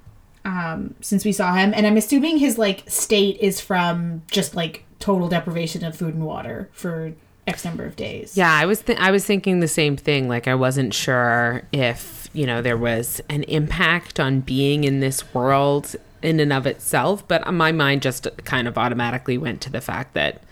um, 0.45 0.95
since 1.03 1.25
we 1.25 1.33
saw 1.33 1.55
him, 1.55 1.75
and 1.77 1.87
I'm 1.87 1.97
assuming 1.99 2.39
his 2.39 2.57
like 2.57 2.85
state 2.89 3.37
is 3.41 3.61
from 3.61 4.23
just 4.31 4.55
like 4.55 4.85
total 4.99 5.29
deprivation 5.29 5.85
of 5.85 5.95
food 5.95 6.15
and 6.15 6.25
water 6.25 6.71
for 6.73 7.13
X 7.47 7.65
number 7.65 7.85
of 7.85 7.97
days. 7.97 8.37
Yeah, 8.37 8.53
I 8.53 8.65
was 8.65 8.81
th- 8.83 8.99
I 8.99 9.11
was 9.11 9.27
thinking 9.27 9.61
the 9.61 9.69
same 9.69 9.97
thing. 9.97 10.29
Like 10.29 10.49
I 10.49 10.55
wasn't 10.55 10.95
sure 10.95 11.63
if 11.73 12.31
you 12.33 12.47
know 12.47 12.63
there 12.63 12.77
was 12.79 13.21
an 13.29 13.43
impact 13.45 14.19
on 14.21 14.41
being 14.41 14.85
in 14.85 15.01
this 15.01 15.35
world 15.35 15.97
in 16.23 16.41
and 16.41 16.53
of 16.53 16.67
itself, 16.67 17.27
but 17.29 17.53
my 17.53 17.73
mind 17.73 18.01
just 18.03 18.27
kind 18.45 18.67
of 18.69 18.79
automatically 18.79 19.37
went 19.39 19.61
to 19.63 19.71
the 19.71 19.81
fact 19.81 20.15
that 20.15 20.43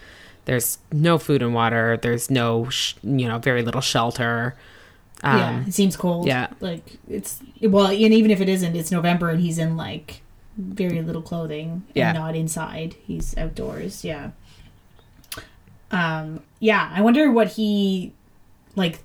there's 0.44 0.78
no 0.92 1.16
food 1.18 1.42
and 1.42 1.54
water, 1.54 1.96
there's 2.02 2.30
no 2.30 2.68
sh- 2.70 2.94
you 3.02 3.28
know 3.28 3.38
very 3.38 3.62
little 3.62 3.80
shelter. 3.80 4.56
Um, 5.22 5.38
yeah, 5.38 5.64
it 5.66 5.72
seems 5.74 5.97
cold. 5.97 6.26
yeah. 6.26 6.48
like 6.60 6.98
it's 7.09 7.40
well, 7.62 7.86
and 7.86 7.97
even 8.14 8.30
if 8.30 8.40
it 8.40 8.48
isn't, 8.48 8.76
it's 8.76 8.90
November 8.93 9.30
and 9.30 9.40
he's 9.40 9.59
in 9.59 9.76
like 9.76 10.20
very 10.59 11.02
little 11.02 11.22
clothing 11.22 11.84
Yeah. 11.94 12.10
and 12.10 12.18
not 12.18 12.36
inside. 12.36 12.97
He's 13.06 13.36
outdoors. 13.36 14.05
Yeah. 14.05 14.30
Um. 15.90 16.43
Yeah, 16.60 16.90
I 16.93 17.01
wonder 17.01 17.30
what 17.30 17.48
he 17.52 18.12
like. 18.74 19.01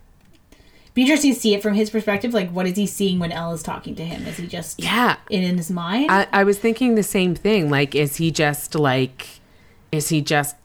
Be 0.93 1.03
interesting 1.03 1.33
to 1.33 1.39
see 1.39 1.53
it 1.53 1.61
from 1.61 1.73
his 1.75 1.89
perspective. 1.89 2.33
Like, 2.33 2.49
what 2.51 2.67
is 2.67 2.75
he 2.75 2.85
seeing 2.85 3.17
when 3.17 3.31
El 3.31 3.53
is 3.53 3.63
talking 3.63 3.95
to 3.95 4.03
him? 4.03 4.27
Is 4.27 4.35
he 4.35 4.45
just 4.45 4.77
Yeah, 4.83 5.15
in, 5.29 5.41
in 5.41 5.55
his 5.55 5.71
mind? 5.71 6.11
I, 6.11 6.27
I 6.33 6.43
was 6.43 6.59
thinking 6.59 6.95
the 6.95 7.03
same 7.03 7.33
thing. 7.33 7.69
Like, 7.69 7.95
is 7.95 8.17
he 8.17 8.29
just 8.29 8.75
like, 8.75 9.39
is 9.89 10.09
he 10.09 10.19
just, 10.21 10.57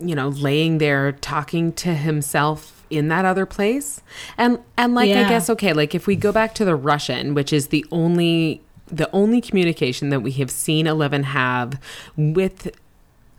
you 0.00 0.14
know, 0.14 0.28
laying 0.28 0.78
there 0.78 1.12
talking 1.12 1.74
to 1.74 1.92
himself 1.94 2.73
in 2.90 3.08
that 3.08 3.24
other 3.24 3.46
place? 3.46 4.00
And 4.38 4.58
and 4.76 4.94
like, 4.94 5.10
I 5.10 5.28
guess 5.28 5.48
okay, 5.50 5.72
like 5.72 5.94
if 5.94 6.06
we 6.06 6.16
go 6.16 6.32
back 6.32 6.54
to 6.56 6.64
the 6.64 6.76
Russian, 6.76 7.34
which 7.34 7.52
is 7.52 7.68
the 7.68 7.84
only 7.90 8.60
the 8.86 9.10
only 9.12 9.40
communication 9.40 10.10
that 10.10 10.20
we 10.20 10.32
have 10.32 10.50
seen 10.50 10.86
Eleven 10.86 11.22
have 11.24 11.80
with. 12.16 12.70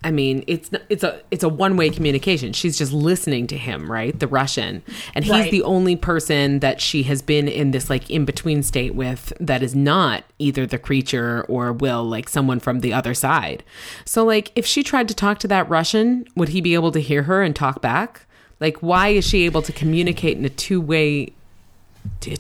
I 0.04 0.12
mean, 0.12 0.44
it's 0.46 0.70
it's 0.88 1.04
a 1.04 1.20
it's 1.32 1.44
a 1.44 1.50
one 1.50 1.78
way 1.78 1.90
communication. 1.90 2.54
She's 2.54 2.78
just 2.78 2.94
listening 2.94 3.48
to 3.48 3.58
him, 3.58 3.92
right? 3.92 4.20
The 4.20 4.28
Russian, 4.28 4.84
and 5.16 5.26
he's 5.26 5.32
Right. 5.32 5.50
the 5.50 5.64
only 5.64 5.96
person 5.96 6.60
that 6.60 6.80
she 6.80 7.02
has 7.04 7.24
been 7.24 7.48
in 7.48 7.72
this 7.72 7.90
like 7.90 8.08
in 8.12 8.24
between 8.24 8.62
state 8.62 8.94
with 8.94 9.34
that 9.40 9.64
is 9.64 9.74
not 9.74 10.24
either 10.38 10.68
the 10.68 10.78
creature 10.78 11.44
or 11.50 11.74
will 11.74 12.04
like 12.04 12.30
someone 12.30 12.60
from 12.60 12.82
the 12.82 12.94
other 12.94 13.16
side. 13.16 13.64
So 14.04 14.24
like 14.24 14.52
if 14.56 14.64
she 14.68 14.84
tried 14.84 15.08
to 15.08 15.16
talk 15.16 15.40
to 15.40 15.48
that 15.48 15.68
Russian, 15.70 16.26
would 16.36 16.50
he 16.50 16.62
be 16.62 16.76
able 16.76 16.92
to 16.92 17.00
hear 17.02 17.24
her 17.24 17.42
and 17.42 17.56
talk 17.56 17.82
back? 17.82 18.25
Like 18.60 18.78
why 18.78 19.10
is 19.10 19.26
she 19.28 19.44
able 19.46 19.62
to 19.64 19.72
communicate 19.74 20.38
in 20.38 20.46
a 20.46 20.50
two-way 20.50 21.34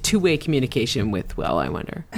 two 0.03 0.19
way 0.19 0.37
communication 0.37 1.11
with 1.11 1.35
Will, 1.37 1.57
I 1.57 1.69
wonder. 1.69 2.05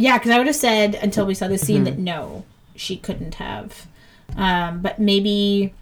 Yeah, 0.00 0.16
because 0.16 0.30
I 0.30 0.38
would 0.38 0.46
have 0.46 0.54
said 0.54 0.94
until 0.94 1.26
we 1.26 1.34
saw 1.34 1.48
the 1.48 1.58
scene 1.58 1.78
Mm-hmm. 1.78 1.84
that 1.86 1.98
no, 1.98 2.44
she 2.76 2.96
couldn't 2.96 3.34
have. 3.34 3.88
Um, 4.36 4.80
but 4.80 5.00
maybe, 5.00 5.74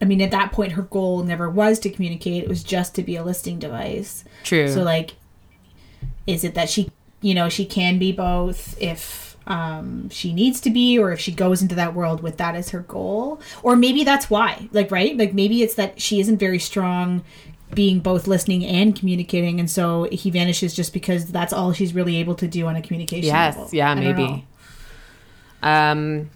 I 0.00 0.06
mean, 0.06 0.22
at 0.22 0.30
that 0.30 0.52
point, 0.52 0.72
her 0.72 0.80
goal 0.80 1.22
never 1.22 1.50
was 1.50 1.78
to 1.80 1.90
communicate. 1.90 2.44
It 2.44 2.48
was 2.48 2.64
just 2.64 2.94
to 2.94 3.02
be 3.02 3.14
a 3.14 3.22
listing 3.22 3.58
device. 3.58 4.24
True. 4.42 4.68
So, 4.68 4.82
like, 4.82 5.16
is 6.26 6.44
it 6.44 6.54
that 6.54 6.70
she, 6.70 6.90
you 7.20 7.34
know, 7.34 7.50
she 7.50 7.66
can 7.66 7.98
be 7.98 8.10
both 8.10 8.80
if 8.80 9.25
um, 9.46 10.08
she 10.10 10.32
needs 10.32 10.60
to 10.62 10.70
be, 10.70 10.98
or 10.98 11.12
if 11.12 11.20
she 11.20 11.32
goes 11.32 11.62
into 11.62 11.74
that 11.76 11.94
world 11.94 12.22
with 12.22 12.36
that 12.38 12.54
as 12.54 12.70
her 12.70 12.80
goal? 12.80 13.40
Or 13.62 13.76
maybe 13.76 14.02
that's 14.04 14.28
why. 14.28 14.68
Like, 14.72 14.90
right? 14.90 15.16
Like, 15.16 15.34
maybe 15.34 15.62
it's 15.62 15.74
that 15.74 16.00
she 16.00 16.18
isn't 16.20 16.38
very 16.38 16.58
strong 16.58 17.22
being 17.74 17.98
both 18.00 18.26
listening 18.28 18.64
and 18.64 18.94
communicating 18.96 19.58
and 19.58 19.68
so 19.68 20.04
he 20.12 20.30
vanishes 20.30 20.72
just 20.72 20.92
because 20.92 21.26
that's 21.26 21.52
all 21.52 21.72
she's 21.72 21.92
really 21.94 22.16
able 22.16 22.36
to 22.36 22.46
do 22.46 22.64
on 22.66 22.76
a 22.76 22.80
communication 22.80 23.26
Yes, 23.26 23.56
level. 23.56 23.70
yeah, 23.72 23.90
I 23.90 23.94
maybe. 23.96 24.46
Um 25.64 26.30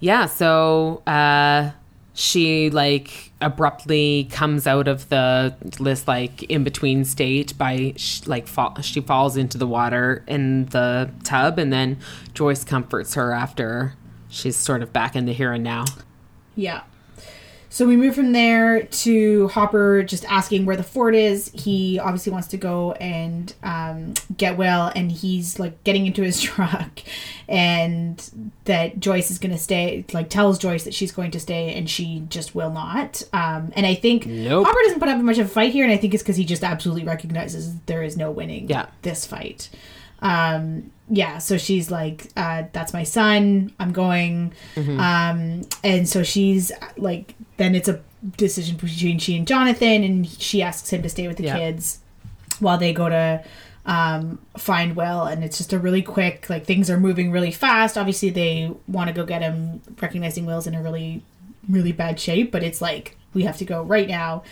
yeah, 0.00 0.26
so 0.26 1.02
uh 1.06 1.70
she 2.14 2.70
like 2.70 3.29
abruptly 3.40 4.28
comes 4.30 4.66
out 4.66 4.86
of 4.86 5.08
the 5.08 5.54
list 5.78 6.06
like 6.06 6.42
in 6.44 6.62
between 6.64 7.04
state 7.04 7.56
by 7.56 7.94
sh- 7.96 8.26
like 8.26 8.46
fall, 8.46 8.80
she 8.82 9.00
falls 9.00 9.36
into 9.36 9.56
the 9.56 9.66
water 9.66 10.22
in 10.26 10.66
the 10.66 11.10
tub 11.24 11.58
and 11.58 11.72
then 11.72 11.98
Joyce 12.34 12.64
comforts 12.64 13.14
her 13.14 13.32
after 13.32 13.94
she's 14.28 14.56
sort 14.56 14.82
of 14.82 14.92
back 14.92 15.16
in 15.16 15.26
the 15.26 15.32
here 15.32 15.52
and 15.52 15.64
now. 15.64 15.84
Yeah. 16.54 16.82
So 17.72 17.86
we 17.86 17.96
move 17.96 18.16
from 18.16 18.32
there 18.32 18.82
to 18.82 19.46
Hopper 19.48 20.02
just 20.02 20.24
asking 20.24 20.66
where 20.66 20.74
the 20.76 20.82
fort 20.82 21.14
is. 21.14 21.52
He 21.54 22.00
obviously 22.00 22.32
wants 22.32 22.48
to 22.48 22.56
go 22.56 22.92
and 22.94 23.54
um, 23.62 24.14
get 24.36 24.56
well, 24.56 24.90
and 24.96 25.10
he's 25.12 25.60
like 25.60 25.82
getting 25.84 26.04
into 26.04 26.22
his 26.22 26.40
truck, 26.42 26.98
and 27.48 28.52
that 28.64 28.98
Joyce 28.98 29.30
is 29.30 29.38
going 29.38 29.52
to 29.52 29.58
stay. 29.58 30.04
Like 30.12 30.30
tells 30.30 30.58
Joyce 30.58 30.82
that 30.82 30.94
she's 30.94 31.12
going 31.12 31.30
to 31.30 31.38
stay, 31.40 31.72
and 31.74 31.88
she 31.88 32.24
just 32.28 32.56
will 32.56 32.70
not. 32.70 33.22
Um, 33.32 33.72
and 33.76 33.86
I 33.86 33.94
think 33.94 34.26
Nope. 34.26 34.66
Hopper 34.66 34.78
doesn't 34.84 34.98
put 34.98 35.08
up 35.08 35.18
much 35.20 35.38
of 35.38 35.46
a 35.46 35.48
fight 35.48 35.72
here, 35.72 35.84
and 35.84 35.92
I 35.92 35.96
think 35.96 36.12
it's 36.12 36.22
because 36.24 36.36
he 36.36 36.44
just 36.44 36.64
absolutely 36.64 37.04
recognizes 37.04 37.76
there 37.86 38.02
is 38.02 38.16
no 38.16 38.32
winning 38.32 38.68
Yeah. 38.68 38.86
this 39.02 39.24
fight. 39.26 39.68
Um, 40.22 40.90
yeah, 41.08 41.38
so 41.38 41.58
she's 41.58 41.90
like, 41.90 42.28
uh, 42.36 42.64
"That's 42.72 42.92
my 42.92 43.02
son. 43.02 43.72
I'm 43.80 43.92
going." 43.92 44.52
Um, 44.76 45.62
and 45.82 46.08
so 46.08 46.22
she's 46.22 46.70
like, 46.96 47.34
then 47.56 47.74
it's 47.74 47.88
a 47.88 48.00
decision 48.36 48.76
between 48.76 49.18
she 49.18 49.36
and 49.36 49.46
Jonathan, 49.46 50.04
and 50.04 50.28
she 50.28 50.62
asks 50.62 50.90
him 50.92 51.02
to 51.02 51.08
stay 51.08 51.26
with 51.26 51.36
the 51.38 51.44
Yeah. 51.44 51.58
kids 51.58 51.98
while 52.60 52.78
they 52.78 52.92
go 52.92 53.08
to 53.08 53.42
um, 53.86 54.38
find 54.58 54.94
Will. 54.94 55.24
And 55.24 55.42
it's 55.42 55.56
just 55.58 55.72
a 55.72 55.78
really 55.78 56.02
quick, 56.02 56.48
like 56.50 56.64
things 56.66 56.90
are 56.90 57.00
moving 57.00 57.32
really 57.32 57.50
fast. 57.50 57.96
Obviously, 57.98 58.30
they 58.30 58.70
want 58.86 59.08
to 59.08 59.14
go 59.14 59.24
get 59.24 59.42
him, 59.42 59.80
recognizing 60.00 60.44
Will's 60.46 60.66
in 60.66 60.74
a 60.74 60.82
really, 60.82 61.22
really 61.68 61.92
bad 61.92 62.20
shape, 62.20 62.52
but 62.52 62.62
it's 62.62 62.80
like 62.80 63.16
we 63.34 63.44
have 63.44 63.56
to 63.56 63.64
go 63.64 63.82
right 63.82 64.06
now. 64.06 64.42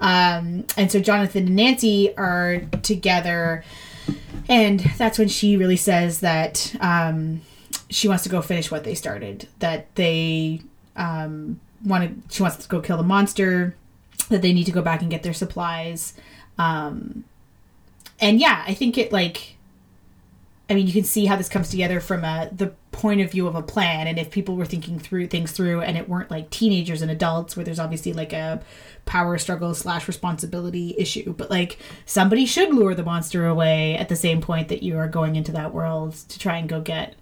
Um, 0.00 0.66
and 0.76 0.90
so 0.90 0.98
Jonathan 1.00 1.46
and 1.46 1.56
Nancy 1.56 2.14
are 2.16 2.58
together, 2.82 3.62
and 4.48 4.80
that's 4.98 5.18
when 5.18 5.28
she 5.28 5.56
really 5.56 5.76
says 5.76 6.20
that 6.20 6.74
um, 6.80 7.42
she 7.90 8.08
wants 8.08 8.22
to 8.24 8.28
go 8.28 8.42
finish 8.42 8.70
what 8.70 8.84
they 8.84 8.94
started. 8.94 9.48
That 9.58 9.94
they 9.94 10.62
um, 10.96 11.60
wanted, 11.84 12.22
she 12.30 12.42
wants 12.42 12.56
to 12.58 12.68
go 12.68 12.80
kill 12.80 12.96
the 12.96 13.02
monster. 13.02 13.76
That 14.28 14.42
they 14.42 14.52
need 14.52 14.64
to 14.64 14.72
go 14.72 14.82
back 14.82 15.02
and 15.02 15.10
get 15.10 15.22
their 15.22 15.32
supplies. 15.32 16.14
Um, 16.58 17.24
and 18.20 18.40
yeah, 18.40 18.64
I 18.66 18.74
think 18.74 18.96
it 18.96 19.12
like, 19.12 19.56
I 20.70 20.74
mean, 20.74 20.86
you 20.86 20.92
can 20.92 21.04
see 21.04 21.26
how 21.26 21.36
this 21.36 21.48
comes 21.48 21.68
together 21.68 22.00
from 22.00 22.24
a 22.24 22.48
the 22.52 22.72
point 22.92 23.20
of 23.20 23.30
view 23.30 23.46
of 23.46 23.54
a 23.54 23.62
plan. 23.62 24.06
And 24.06 24.18
if 24.18 24.30
people 24.30 24.56
were 24.56 24.66
thinking 24.66 24.98
through 24.98 25.26
things 25.26 25.50
through, 25.50 25.80
and 25.80 25.96
it 25.96 26.08
weren't 26.08 26.30
like 26.30 26.50
teenagers 26.50 27.02
and 27.02 27.10
adults, 27.10 27.56
where 27.56 27.64
there's 27.64 27.80
obviously 27.80 28.12
like 28.12 28.32
a 28.32 28.62
power 29.06 29.36
struggle 29.38 29.74
slash 29.74 30.06
responsibility 30.06 30.94
issue, 30.96 31.32
but 31.32 31.50
like 31.50 31.78
somebody 32.06 32.46
should 32.46 32.72
lure 32.72 32.94
the 32.94 33.02
monster 33.02 33.46
away 33.46 33.96
at 33.96 34.08
the 34.08 34.16
same 34.16 34.40
point 34.40 34.68
that 34.68 34.82
you 34.82 34.96
are 34.98 35.08
going 35.08 35.34
into 35.34 35.52
that 35.52 35.74
world 35.74 36.14
to 36.28 36.38
try 36.38 36.58
and 36.58 36.68
go 36.68 36.80
get, 36.80 37.16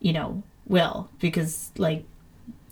you 0.00 0.12
know, 0.12 0.42
Will, 0.66 1.08
because 1.20 1.70
like 1.78 2.04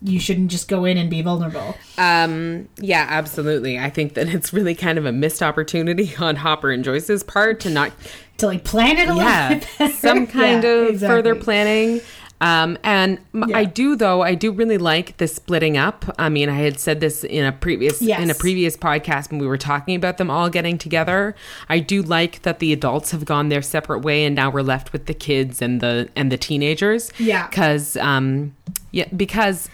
you 0.03 0.21
shouldn't 0.21 0.51
just 0.51 0.69
go 0.69 0.85
in 0.85 0.99
and 0.99 1.09
be 1.09 1.23
vulnerable. 1.23 1.77
Um, 1.97 2.69
yeah, 2.77 3.07
absolutely. 3.09 3.79
I 3.79 3.89
think 3.89 4.15
that 4.15 4.29
it's 4.29 4.53
really 4.53 4.75
kind 4.75 4.99
of 4.99 5.07
a 5.07 5.13
missed 5.13 5.43
opportunity 5.43 6.15
on 6.19 6.37
Hopper 6.37 6.71
and 6.71 6.85
Joyce's 6.85 7.23
part 7.23 7.61
to 7.61 7.71
not 7.71 7.93
To 8.39 8.47
like 8.47 8.65
plan 8.65 8.99
it 8.99 9.09
a 9.09 9.15
little 9.15 9.23
yeah, 9.31 9.55
bit 9.55 9.69
better. 9.79 9.93
some 9.97 10.27
kind 10.27 10.63
Yeah, 10.65 10.71
of 10.71 10.89
exactly. 10.89 11.17
further 11.17 11.35
planning. 11.35 12.01
Um, 12.41 12.77
and 12.83 13.21
Yeah. 13.33 13.57
I 13.57 13.65
do 13.65 13.95
though, 13.97 14.23
I 14.23 14.35
do 14.35 14.51
really 14.51 14.77
like 14.77 15.17
the 15.19 15.29
splitting 15.29 15.79
up. 15.79 16.05
I 16.19 16.29
mean, 16.29 16.49
I 16.49 16.57
had 16.57 16.79
said 16.81 17.01
this 17.01 17.23
in 17.25 17.45
a 17.45 17.53
previous 17.53 18.03
Yes. 18.03 18.21
in 18.21 18.29
a 18.29 18.35
previous 18.35 18.77
podcast 18.77 19.31
when 19.31 19.39
we 19.41 19.47
were 19.47 19.57
talking 19.57 19.95
about 19.95 20.19
them 20.19 20.31
all 20.31 20.51
getting 20.51 20.77
together. 20.77 21.35
I 21.69 21.79
do 21.79 22.03
like 22.03 22.43
that 22.43 22.59
the 22.59 22.73
adults 22.73 23.13
have 23.13 23.25
gone 23.25 23.49
their 23.51 23.63
separate 23.63 24.01
way, 24.01 24.25
and 24.25 24.35
now 24.35 24.51
we're 24.51 24.63
left 24.63 24.93
with 24.93 25.07
the 25.07 25.15
kids 25.15 25.63
and 25.63 25.81
the 25.81 26.09
and 26.17 26.31
the 26.31 26.37
teenagers. 26.37 27.11
Yeah. 27.19 27.47
because 27.49 27.97
um, 27.99 28.55
Yeah, 28.91 29.07
because 29.17 29.71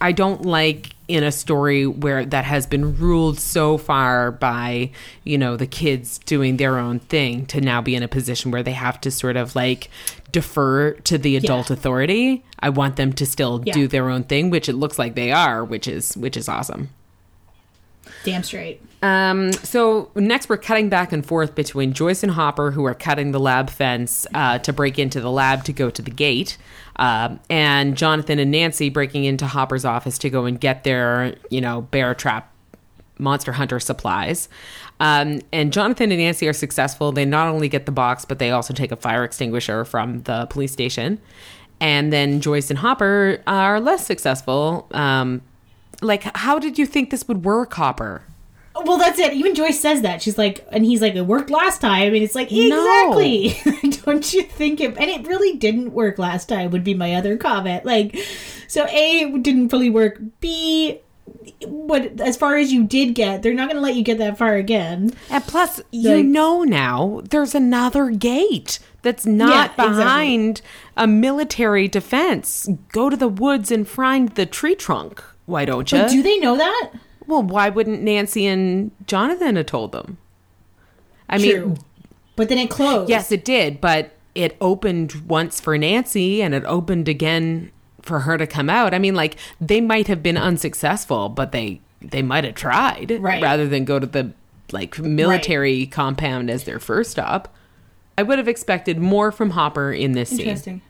I 0.00 0.12
don't 0.12 0.42
like 0.46 0.93
in 1.06 1.22
a 1.22 1.30
story 1.32 1.86
where 1.86 2.24
that 2.24 2.44
has 2.44 2.66
been 2.66 2.96
ruled 2.96 3.38
so 3.38 3.76
far 3.76 4.30
by, 4.32 4.90
you 5.22 5.36
know, 5.36 5.56
the 5.56 5.66
kids 5.66 6.18
doing 6.18 6.56
their 6.56 6.78
own 6.78 6.98
thing 6.98 7.44
to 7.46 7.60
now 7.60 7.82
be 7.82 7.94
in 7.94 8.02
a 8.02 8.08
position 8.08 8.50
where 8.50 8.62
they 8.62 8.72
have 8.72 9.00
to 9.02 9.10
sort 9.10 9.36
of 9.36 9.54
like 9.54 9.90
defer 10.32 10.92
to 10.92 11.18
the 11.18 11.36
adult 11.36 11.68
Yeah. 11.68 11.74
authority. 11.74 12.42
I 12.58 12.70
want 12.70 12.96
them 12.96 13.12
to 13.14 13.26
still 13.26 13.62
Yeah. 13.64 13.74
do 13.74 13.86
their 13.86 14.08
own 14.08 14.24
thing, 14.24 14.48
which 14.48 14.68
it 14.68 14.72
looks 14.74 14.98
like 14.98 15.14
they 15.14 15.30
are, 15.30 15.62
which 15.62 15.86
is 15.86 16.16
which 16.16 16.36
is 16.36 16.48
awesome. 16.48 16.88
Damn 18.24 18.42
straight. 18.42 18.80
Um, 19.02 19.52
so 19.52 20.08
next, 20.14 20.48
we're 20.48 20.56
cutting 20.56 20.88
back 20.88 21.12
and 21.12 21.24
forth 21.24 21.54
between 21.54 21.92
Joyce 21.92 22.22
and 22.22 22.32
Hopper, 22.32 22.70
who 22.70 22.84
are 22.86 22.94
cutting 22.94 23.32
the 23.32 23.40
lab 23.40 23.68
fence 23.68 24.26
uh, 24.32 24.58
to 24.60 24.72
break 24.72 24.98
into 24.98 25.20
the 25.20 25.30
lab 25.30 25.64
to 25.64 25.72
go 25.74 25.90
to 25.90 26.00
the 26.00 26.10
gate, 26.10 26.56
um, 26.96 27.40
and 27.50 27.96
Jonathan 27.96 28.38
and 28.38 28.50
Nancy 28.50 28.88
breaking 28.88 29.24
into 29.24 29.46
Hopper's 29.46 29.84
office 29.84 30.18
to 30.18 30.30
go 30.30 30.44
and 30.44 30.60
get 30.60 30.84
their, 30.84 31.36
you 31.50 31.60
know, 31.60 31.82
bear 31.82 32.14
trap 32.14 32.52
monster 33.18 33.52
hunter 33.52 33.80
supplies. 33.80 34.48
Um, 35.00 35.40
and 35.52 35.72
Jonathan 35.72 36.10
and 36.12 36.20
Nancy 36.20 36.48
are 36.48 36.52
successful. 36.52 37.12
They 37.12 37.24
not 37.24 37.48
only 37.48 37.68
get 37.68 37.86
the 37.86 37.92
box, 37.92 38.24
but 38.24 38.38
they 38.38 38.50
also 38.50 38.72
take 38.72 38.92
a 38.92 38.96
fire 38.96 39.24
extinguisher 39.24 39.84
from 39.84 40.22
the 40.22 40.46
police 40.46 40.72
station. 40.72 41.20
And 41.80 42.12
then 42.12 42.40
Joyce 42.40 42.70
and 42.70 42.78
Hopper 42.78 43.42
are 43.46 43.80
less 43.80 44.06
successful. 44.06 44.86
Um, 44.92 45.42
like, 46.00 46.24
how 46.36 46.58
did 46.58 46.78
you 46.78 46.86
think 46.86 47.10
this 47.10 47.26
would 47.28 47.44
work, 47.44 47.72
Hopper? 47.74 48.22
Well, 48.76 48.98
that's 48.98 49.18
it. 49.18 49.32
Even 49.34 49.54
Joyce 49.54 49.78
says 49.78 50.02
that. 50.02 50.20
She's 50.20 50.36
like, 50.36 50.66
and 50.72 50.84
he's 50.84 51.00
like, 51.00 51.14
it 51.14 51.22
worked 51.22 51.48
last 51.50 51.80
time. 51.80 52.12
And 52.14 52.22
it's 52.22 52.34
like, 52.34 52.50
No. 52.50 53.12
exactly. 53.12 53.90
Don't 54.04 54.32
you 54.34 54.42
think 54.42 54.80
it? 54.80 54.96
And 54.98 55.08
it 55.10 55.26
really 55.26 55.56
didn't 55.56 55.92
work 55.92 56.18
last 56.18 56.48
time, 56.48 56.70
would 56.72 56.82
be 56.84 56.94
my 56.94 57.14
other 57.14 57.36
comment. 57.36 57.84
Like, 57.84 58.18
so 58.66 58.84
A, 58.86 59.20
it 59.20 59.42
didn't 59.42 59.68
fully 59.68 59.90
work. 59.90 60.18
B, 60.40 60.98
what 61.66 62.20
as 62.20 62.36
far 62.36 62.56
as 62.56 62.72
you 62.72 62.84
did 62.84 63.14
get, 63.14 63.42
they're 63.42 63.54
not 63.54 63.68
going 63.68 63.76
to 63.76 63.82
let 63.82 63.94
you 63.94 64.02
get 64.02 64.18
that 64.18 64.36
far 64.38 64.54
again. 64.54 65.12
And 65.30 65.44
plus, 65.44 65.80
you 65.90 66.22
know 66.22 66.62
now 66.64 67.22
there's 67.30 67.54
another 67.54 68.10
gate 68.10 68.78
that's 69.02 69.24
not 69.24 69.50
Yeah, 69.50 69.64
exactly. 69.66 69.88
behind 69.88 70.62
a 70.96 71.06
military 71.06 71.86
defense. 71.88 72.68
Go 72.92 73.08
to 73.08 73.16
the 73.16 73.28
woods 73.28 73.70
and 73.70 73.86
find 73.88 74.30
the 74.30 74.46
tree 74.46 74.74
trunk. 74.74 75.22
Why 75.46 75.64
don't 75.64 75.90
you? 75.92 75.98
But 75.98 76.10
do 76.10 76.22
they 76.22 76.38
know 76.38 76.56
that? 76.56 76.90
Well, 77.26 77.42
why 77.42 77.68
wouldn't 77.68 78.02
Nancy 78.02 78.46
and 78.46 78.90
Jonathan 79.06 79.56
have 79.56 79.66
told 79.66 79.92
them? 79.92 80.18
I 81.28 81.38
mean, 81.38 81.78
But 82.36 82.48
then 82.48 82.58
it 82.58 82.70
closed. 82.70 83.08
yes, 83.08 83.32
it 83.32 83.44
did, 83.44 83.80
but 83.80 84.12
it 84.34 84.56
opened 84.60 85.14
once 85.28 85.60
for 85.60 85.78
Nancy 85.78 86.42
and 86.42 86.54
it 86.54 86.64
opened 86.66 87.08
again 87.08 87.70
for 88.02 88.20
her 88.20 88.36
to 88.36 88.46
come 88.46 88.68
out. 88.68 88.92
I 88.92 88.98
mean, 88.98 89.14
like 89.14 89.36
they 89.60 89.80
might 89.80 90.06
have 90.08 90.22
been 90.22 90.36
unsuccessful, 90.36 91.28
but 91.28 91.52
they 91.52 91.80
they 92.02 92.20
might 92.22 92.44
have 92.44 92.54
tried 92.54 93.16
Right. 93.20 93.42
rather 93.42 93.66
than 93.66 93.84
go 93.86 93.98
to 93.98 94.06
the 94.06 94.32
like 94.72 94.98
military 94.98 95.86
compound 95.86 96.50
as 96.50 96.64
their 96.64 96.78
first 96.78 97.12
stop. 97.12 97.54
I 98.18 98.22
would 98.22 98.38
have 98.38 98.48
expected 98.48 98.98
more 98.98 99.32
from 99.32 99.50
Hopper 99.50 99.92
in 99.92 100.12
this 100.12 100.28
scene. 100.30 100.40
Interesting. 100.40 100.82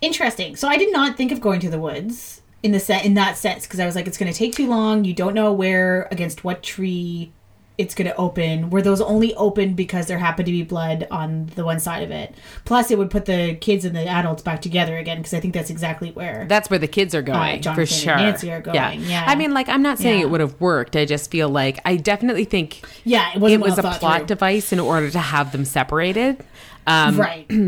Interesting. 0.00 0.54
So 0.56 0.68
I 0.68 0.76
did 0.76 0.92
not 0.92 1.16
think 1.16 1.32
of 1.32 1.40
going 1.40 1.60
to 1.60 1.70
the 1.70 1.78
woods 1.80 2.40
in 2.62 2.72
the 2.72 2.80
set 2.80 3.04
in 3.04 3.14
that 3.14 3.36
sense 3.36 3.66
because 3.66 3.80
I 3.80 3.86
was 3.86 3.94
like, 3.94 4.06
it's 4.06 4.18
going 4.18 4.32
to 4.32 4.36
take 4.38 4.54
too 4.54 4.66
long. 4.68 5.04
You 5.04 5.14
don't 5.14 5.34
know 5.34 5.52
where 5.52 6.08
against 6.10 6.42
what 6.44 6.62
tree 6.62 7.32
it's 7.76 7.94
going 7.94 8.10
to 8.10 8.16
open. 8.16 8.70
Were 8.70 8.82
those 8.82 9.00
only 9.00 9.32
open 9.36 9.74
because 9.74 10.06
there 10.08 10.18
happened 10.18 10.46
to 10.46 10.50
be 10.52 10.64
blood 10.64 11.06
on 11.12 11.46
the 11.54 11.64
one 11.64 11.78
side 11.78 12.02
of 12.02 12.10
it? 12.10 12.34
Plus, 12.64 12.90
it 12.90 12.98
would 12.98 13.08
put 13.08 13.26
the 13.26 13.54
kids 13.60 13.84
and 13.84 13.94
the 13.94 14.04
adults 14.08 14.42
back 14.42 14.60
together 14.60 14.98
again 14.98 15.18
because 15.18 15.32
I 15.32 15.38
think 15.38 15.54
that's 15.54 15.70
exactly 15.70 16.10
where. 16.10 16.44
That's 16.48 16.68
where 16.70 16.80
the 16.80 16.88
kids 16.88 17.14
are 17.14 17.18
uh, 17.18 17.22
going 17.22 17.62
Jonathan 17.62 17.74
for 17.74 17.80
and 17.82 17.88
sure. 17.88 18.16
Nancy 18.16 18.50
are 18.50 18.60
going, 18.60 18.74
yeah. 18.74 18.90
yeah. 18.90 19.24
I 19.28 19.36
mean, 19.36 19.54
like 19.54 19.68
I'm 19.68 19.82
not 19.82 19.98
saying 19.98 20.18
Yeah. 20.18 20.24
it 20.26 20.30
would 20.30 20.40
have 20.40 20.60
worked. 20.60 20.96
I 20.96 21.04
just 21.04 21.30
feel 21.30 21.48
like 21.48 21.78
I 21.84 21.94
definitely 21.94 22.46
think 22.46 22.84
yeah, 23.04 23.30
it 23.30 23.36
it 23.36 23.60
was 23.60 23.76
well 23.76 23.86
a 23.86 23.96
plot 23.96 24.18
through. 24.22 24.26
device 24.26 24.72
in 24.72 24.80
order 24.80 25.08
to 25.10 25.20
have 25.20 25.52
them 25.52 25.64
separated. 25.64 26.44
Um, 26.90 27.20
right? 27.20 27.46
but 27.48 27.58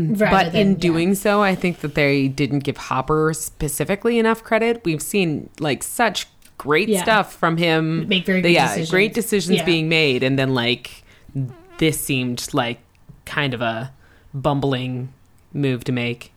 in 0.47 0.51
than- 0.53 0.69
yeah. 0.71 0.77
doing 0.77 1.15
so, 1.15 1.41
I 1.43 1.53
think 1.55 1.79
that 1.81 1.93
they 1.95 2.27
didn't 2.27 2.59
give 2.59 2.77
Hopper 2.77 3.33
specifically 3.33 4.17
enough 4.17 4.43
credit. 4.43 4.81
We've 4.83 5.01
seen 5.01 5.49
like 5.59 5.83
such 5.83 6.27
great 6.57 6.89
Yeah. 6.89 7.03
stuff 7.03 7.33
from 7.33 7.57
him. 7.57 8.07
Make 8.07 8.25
very 8.25 8.41
good 8.41 8.51
yeah, 8.51 8.67
decisions. 8.67 8.89
great 8.89 9.13
decisions 9.13 9.57
Yeah. 9.59 9.65
being 9.65 9.87
made, 9.89 10.23
and 10.23 10.37
then 10.39 10.53
like 10.53 11.03
this 11.77 11.99
seemed 12.01 12.47
like 12.53 12.79
kind 13.25 13.53
of 13.53 13.61
a 13.61 13.91
bumbling 14.33 15.13
move 15.53 15.83
to 15.85 15.91
make. 15.91 16.31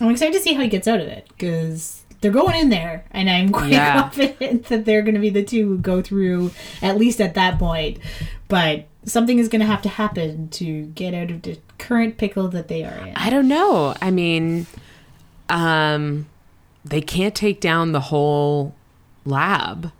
I'm 0.00 0.10
excited 0.10 0.34
to 0.34 0.40
see 0.40 0.52
how 0.54 0.62
he 0.62 0.68
gets 0.68 0.86
out 0.86 1.00
of 1.00 1.06
it 1.06 1.26
because 1.28 2.02
they're 2.20 2.30
going 2.30 2.54
in 2.56 2.68
there, 2.68 3.04
and 3.12 3.28
I'm 3.30 3.50
quite 3.50 3.70
Yeah. 3.72 4.00
confident 4.02 4.64
that 4.66 4.84
they're 4.84 5.02
going 5.02 5.14
to 5.14 5.20
be 5.20 5.30
the 5.30 5.42
two 5.42 5.66
who 5.68 5.78
go 5.78 6.02
through 6.02 6.50
at 6.82 6.96
least 6.98 7.20
at 7.20 7.34
that 7.34 7.58
point. 7.58 7.98
But 8.48 8.86
something 9.06 9.38
is 9.38 9.48
going 9.48 9.60
to 9.60 9.66
have 9.66 9.82
to 9.82 9.88
happen 9.88 10.48
to 10.48 10.86
get 10.86 11.14
out 11.14 11.30
of 11.30 11.42
the 11.42 11.58
current 11.78 12.18
pickle 12.18 12.48
that 12.48 12.68
they 12.68 12.84
are 12.84 13.06
in. 13.06 13.14
I 13.16 13.30
don't 13.30 13.48
know. 13.48 13.94
I 14.02 14.10
mean, 14.10 14.66
um, 15.48 16.26
they 16.84 17.00
can't 17.00 17.34
take 17.34 17.60
down 17.60 17.92
the 17.92 18.00
whole 18.00 18.74
lab. 19.24 19.92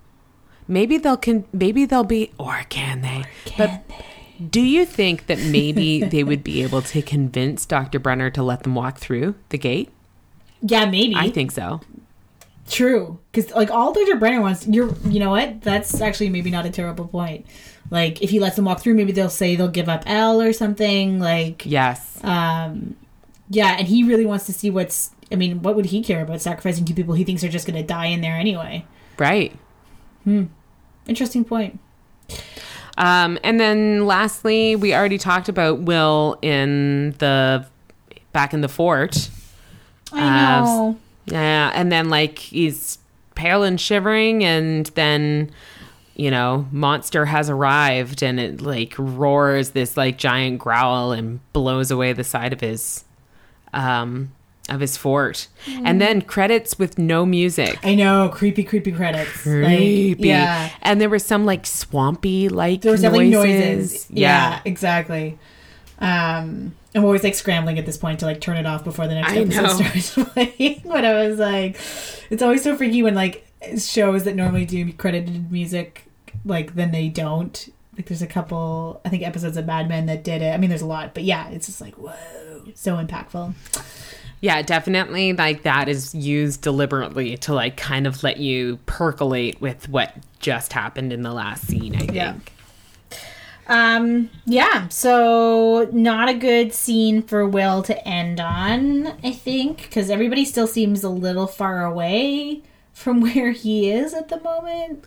Maybe 0.68 0.98
they'll 0.98 1.16
can. 1.16 1.44
Maybe 1.52 1.84
they'll 1.84 2.04
be, 2.04 2.32
or 2.38 2.62
can 2.68 3.00
they? 3.00 3.24
but 3.56 3.84
do 4.50 4.60
you 4.60 4.84
think 4.84 5.26
that 5.26 5.38
maybe 5.38 6.02
they 6.04 6.24
would 6.24 6.42
be 6.42 6.62
able 6.62 6.82
to 6.82 7.02
convince 7.02 7.64
Dr. 7.64 8.00
Brenner 8.00 8.30
to 8.30 8.42
let 8.42 8.64
them 8.64 8.74
walk 8.74 8.98
through 8.98 9.36
the 9.50 9.58
gate? 9.58 9.90
Yeah, 10.60 10.86
maybe. 10.86 11.14
I 11.14 11.30
think 11.30 11.52
so. 11.52 11.80
True, 12.68 13.20
because 13.30 13.52
like 13.52 13.70
all 13.70 13.92
Dr. 13.92 14.16
Brenner 14.16 14.40
wants, 14.40 14.66
you're, 14.66 14.92
you 15.04 15.20
know 15.20 15.30
what? 15.30 15.60
That's 15.62 16.00
actually 16.00 16.30
maybe 16.30 16.50
not 16.50 16.66
a 16.66 16.70
terrible 16.70 17.06
point. 17.06 17.46
Like 17.90 18.22
if 18.22 18.30
he 18.30 18.40
lets 18.40 18.56
them 18.56 18.64
walk 18.64 18.80
through, 18.80 18.94
maybe 18.94 19.12
they'll 19.12 19.28
say 19.30 19.54
they'll 19.56 19.68
give 19.68 19.88
up 19.88 20.02
El 20.06 20.40
or 20.42 20.52
something. 20.52 21.18
Like, 21.20 21.64
Yes. 21.64 22.18
um, 22.24 22.96
yeah, 23.48 23.76
and 23.78 23.86
he 23.86 24.02
really 24.02 24.26
wants 24.26 24.46
to 24.46 24.52
see 24.52 24.70
what's. 24.70 25.10
I 25.30 25.34
mean, 25.36 25.62
what 25.62 25.74
would 25.76 25.86
he 25.86 26.02
care 26.02 26.22
about 26.22 26.40
sacrificing 26.40 26.84
two 26.84 26.94
people 26.94 27.14
he 27.14 27.24
thinks 27.24 27.42
are 27.44 27.48
just 27.48 27.66
going 27.66 27.76
to 27.80 27.86
die 27.86 28.06
in 28.06 28.20
there 28.20 28.34
anyway? 28.36 28.84
Right. 29.18 29.54
hmm 30.24 30.44
Interesting 31.08 31.44
point. 31.44 31.78
Um, 32.98 33.38
and 33.44 33.60
then 33.60 34.06
lastly, 34.06 34.74
we 34.76 34.94
already 34.94 35.18
talked 35.18 35.48
about 35.48 35.80
Will 35.80 36.38
in 36.42 37.12
the 37.18 37.66
back 38.32 38.54
in 38.54 38.60
the 38.62 38.68
fort. 38.68 39.28
I 40.12 40.20
Uh, 40.22 40.60
know. 40.64 40.96
Yeah, 41.26 41.72
and 41.74 41.90
then 41.92 42.08
like 42.08 42.38
he's 42.38 42.98
pale 43.34 43.62
and 43.64 43.80
shivering, 43.80 44.44
and 44.44 44.86
then 44.94 45.50
you 46.16 46.30
know, 46.30 46.66
monster 46.72 47.26
has 47.26 47.48
arrived, 47.50 48.22
and 48.22 48.40
it 48.40 48.60
like 48.60 48.94
roars 48.98 49.70
this 49.70 49.96
like 49.96 50.18
giant 50.18 50.58
growl 50.58 51.12
and 51.12 51.40
blows 51.52 51.90
away 51.90 52.12
the 52.12 52.24
side 52.24 52.52
of 52.52 52.60
his 52.60 53.04
um 53.72 54.32
of 54.68 54.80
his 54.80 54.96
fort, 54.96 55.46
and 55.68 56.00
then 56.00 56.20
credits 56.22 56.76
with 56.76 56.98
no 56.98 57.24
music. 57.24 57.78
I 57.84 57.94
know. 57.94 58.28
Creepy, 58.30 58.64
creepy 58.64 58.90
credits. 58.90 59.30
Creepy. 59.42 60.14
Like, 60.16 60.24
yeah. 60.24 60.70
And 60.82 61.00
there 61.00 61.08
was 61.08 61.24
some 61.24 61.46
like 61.46 61.64
swampy 61.66 62.48
like 62.48 62.80
There 62.82 62.90
was 62.90 63.02
noises. 63.02 63.12
definitely 63.12 63.30
noises. 63.30 64.06
Yeah. 64.10 64.50
Yeah, 64.50 64.60
exactly. 64.64 65.38
Um, 66.00 66.74
I'm 66.96 67.04
always 67.04 67.22
like 67.22 67.34
scrambling 67.34 67.78
at 67.78 67.86
this 67.86 67.96
point 67.96 68.20
to 68.20 68.26
like 68.26 68.40
turn 68.40 68.56
it 68.56 68.66
off 68.66 68.82
before 68.82 69.06
the 69.06 69.14
next 69.14 69.32
I 69.32 69.36
episode 69.38 69.62
know. 69.62 69.68
starts 70.00 70.14
playing. 70.34 70.82
but 70.84 71.04
I 71.04 71.28
was 71.28 71.38
like, 71.38 71.76
it's 72.30 72.42
always 72.42 72.62
so 72.64 72.76
freaky 72.76 73.02
when 73.04 73.14
like 73.14 73.46
shows 73.78 74.24
that 74.24 74.34
normally 74.34 74.64
do 74.64 74.92
credited 74.94 75.52
music, 75.52 76.05
like 76.44 76.74
then 76.74 76.90
they 76.90 77.08
don't. 77.08 77.72
Like 77.96 78.06
there's 78.06 78.22
a 78.22 78.26
couple, 78.26 79.00
I 79.06 79.08
think 79.08 79.22
episodes 79.22 79.56
of 79.56 79.64
Mad 79.64 79.88
Men 79.88 80.04
that 80.06 80.22
did 80.22 80.42
it. 80.42 80.52
I 80.52 80.58
mean, 80.58 80.68
there's 80.68 80.82
a 80.82 80.86
lot, 80.86 81.14
but 81.14 81.24
yeah, 81.24 81.48
it's 81.48 81.66
just 81.66 81.80
like 81.80 81.94
whoa, 81.94 82.64
so 82.74 82.96
impactful. 82.96 83.54
Yeah, 84.40 84.60
definitely. 84.62 85.32
Like 85.32 85.62
that 85.62 85.88
is 85.88 86.14
used 86.14 86.60
deliberately 86.60 87.36
to 87.38 87.54
like 87.54 87.76
kind 87.76 88.06
of 88.06 88.22
let 88.22 88.36
you 88.36 88.78
percolate 88.86 89.60
with 89.60 89.88
what 89.88 90.14
just 90.40 90.72
happened 90.72 91.12
in 91.12 91.22
the 91.22 91.32
last 91.32 91.66
scene. 91.66 91.94
I 91.94 92.00
think. 92.00 92.14
Yeah. 92.14 92.36
Um, 93.68 94.30
yeah, 94.44 94.86
so 94.88 95.88
not 95.92 96.28
a 96.28 96.34
good 96.34 96.72
scene 96.72 97.22
for 97.22 97.48
Will 97.48 97.82
to 97.82 98.08
end 98.08 98.38
on, 98.38 99.08
I 99.24 99.32
think, 99.32 99.82
because 99.82 100.08
everybody 100.08 100.44
still 100.44 100.68
seems 100.68 101.02
a 101.02 101.08
little 101.08 101.48
far 101.48 101.84
away 101.84 102.62
from 102.92 103.20
where 103.22 103.50
he 103.50 103.90
is 103.90 104.14
at 104.14 104.28
the 104.28 104.40
moment. 104.40 105.04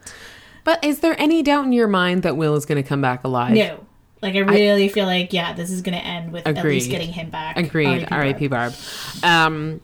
But 0.70 0.86
is 0.86 1.00
there 1.00 1.20
any 1.20 1.42
doubt 1.42 1.66
in 1.66 1.74
your 1.74 1.88
mind 1.88 2.22
that 2.22 2.38
Will 2.38 2.54
is 2.54 2.68
going 2.68 2.80
to 2.80 2.88
come 2.88 3.02
back 3.02 3.24
alive? 3.24 3.56
No. 3.56 3.84
Like, 4.22 4.36
I 4.36 4.40
really 4.42 4.88
feel 4.88 5.08
like, 5.08 5.34
yeah, 5.34 5.52
this 5.54 5.72
is 5.72 5.82
going 5.82 5.98
to 5.98 6.06
end 6.06 6.32
with 6.32 6.46
at 6.46 6.64
least 6.64 6.92
getting 6.92 7.12
him 7.12 7.32
back. 7.32 7.58
Agreed. 7.58 8.08
R.I.P. 8.12 8.50
Barb. 8.50 8.76
Um, 9.24 9.82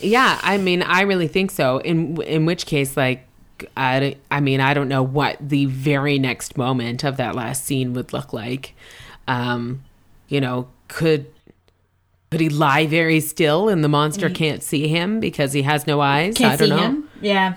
yeah, 0.00 0.40
I 0.42 0.58
mean, 0.58 0.82
I 0.82 1.02
really 1.02 1.28
think 1.28 1.52
so. 1.52 1.78
In 1.78 2.20
in 2.22 2.46
which 2.46 2.66
case, 2.66 2.96
like, 2.96 3.28
I, 3.76 4.16
I 4.28 4.40
mean, 4.40 4.60
I 4.60 4.74
don't 4.74 4.88
know 4.88 5.04
what 5.04 5.36
the 5.40 5.66
very 5.66 6.18
next 6.18 6.56
moment 6.56 7.04
of 7.04 7.16
that 7.18 7.36
last 7.36 7.64
scene 7.64 7.94
would 7.94 8.12
look 8.12 8.32
like. 8.32 8.74
Um, 9.28 9.84
you 10.26 10.40
know, 10.40 10.66
could 10.88 11.26
Could 12.32 12.40
he 12.40 12.48
lie 12.48 12.88
very 12.88 13.20
still 13.20 13.68
and 13.68 13.84
the 13.84 13.88
monster 13.88 14.28
can't 14.28 14.64
see 14.64 14.88
him 14.88 15.20
because 15.20 15.52
he 15.52 15.62
has 15.62 15.86
no 15.86 16.00
eyes? 16.00 16.34
Can't 16.34 16.54
I 16.54 16.56
don't 16.56 16.68
know. 16.70 16.76
him. 16.78 17.08
Yeah. 17.20 17.54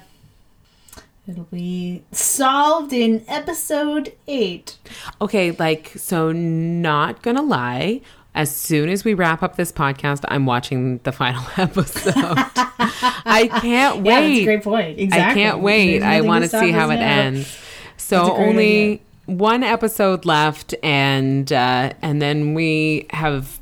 It'll 1.27 1.43
be 1.45 2.03
solved 2.11 2.93
in 2.93 3.23
episode 3.27 4.14
eight. 4.27 4.77
Okay, 5.22 5.52
like, 5.52 5.91
so 5.95 6.31
not 6.31 7.22
gonna 7.22 7.43
lie. 7.43 8.02
As 8.34 8.53
soon 8.56 8.89
as 8.89 9.03
we 9.03 9.14
wrap 9.14 9.43
up 9.43 9.56
this 9.56 9.72
podcast, 9.72 10.23
I'm 10.30 10.45
watching 10.45 10.98
the 10.99 11.11
final 11.11 11.43
episode. 11.57 12.14
I 12.15 13.49
can't 13.61 13.64
Yeah, 13.65 13.89
that's 13.91 13.98
a 13.98 14.02
wait. 14.02 14.45
great 14.45 14.64
point. 14.64 14.99
Exactly. 14.99 15.31
I 15.31 15.34
can't 15.45 15.60
wait. 15.61 16.02
I 16.02 16.22
want 16.22 16.43
to 16.45 16.49
see 16.49 16.72
how 16.72 16.89
it 16.89 16.95
now. 16.95 17.02
ends. 17.22 17.57
So 17.98 18.18
That's 18.18 18.30
a 18.30 18.34
great 18.35 18.48
only 18.48 18.84
idea. 18.93 18.99
one 19.26 19.64
episode 19.64 20.26
left, 20.26 20.73
and 20.81 21.52
uh, 21.53 21.93
and 22.02 22.22
then 22.22 22.53
we 22.56 23.06
have 23.11 23.60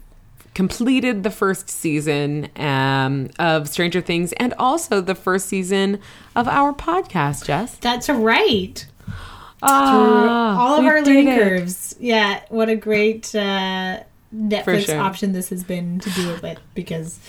completed 0.54 1.24
the 1.24 1.32
first 1.32 1.70
season 1.70 2.50
um, 2.56 3.30
of 3.40 3.70
Stranger 3.70 4.02
Things, 4.02 4.34
and 4.34 4.54
also 4.58 5.02
the 5.02 5.16
first 5.16 5.48
season 5.48 6.00
of 6.36 6.48
our 6.48 6.74
podcast. 6.74 7.46
Jess, 7.46 7.76
That's 7.78 8.10
right. 8.10 8.86
Ah, 9.62 10.58
All 10.58 10.80
of 10.80 10.86
our 10.86 11.02
learning 11.02 11.28
curves. 11.28 11.96
Yeah, 12.00 12.42
what 12.50 12.70
a 12.70 12.76
great 12.76 13.34
uh, 13.36 14.00
Netflix 14.34 14.86
sure. 14.86 15.00
option 15.00 15.34
this 15.34 15.50
has 15.50 15.64
been 15.64 16.00
to 16.00 16.10
do 16.12 16.30
it 16.32 16.42
with 16.42 16.60
because 16.74 17.20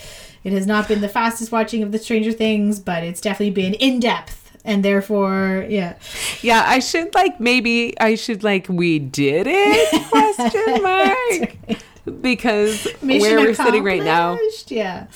it 0.43 0.53
has 0.53 0.65
not 0.65 0.87
been 0.87 1.01
the 1.01 1.09
fastest 1.09 1.51
watching 1.51 1.83
of 1.83 1.91
the 1.91 1.99
Stranger 1.99 2.31
Things, 2.31 2.79
but 2.79 3.03
it's 3.03 3.21
definitely 3.21 3.51
been 3.51 3.73
in 3.75 3.99
depth. 3.99 4.37
And 4.63 4.85
therefore, 4.85 5.65
yeah. 5.67 5.95
Yeah, 6.41 6.63
I 6.65 6.79
should 6.79 7.13
like 7.15 7.39
maybe 7.39 7.99
I 7.99 8.15
should 8.15 8.43
like 8.43 8.67
we 8.69 8.99
did 8.99 9.47
it 9.49 10.03
question 10.09 10.83
mark 10.83 11.81
because 12.21 12.87
Mission 13.01 13.21
where 13.21 13.39
we're 13.39 13.53
sitting 13.53 13.83
right 13.83 14.03
now 14.03 14.37
Yeah. 14.67 15.07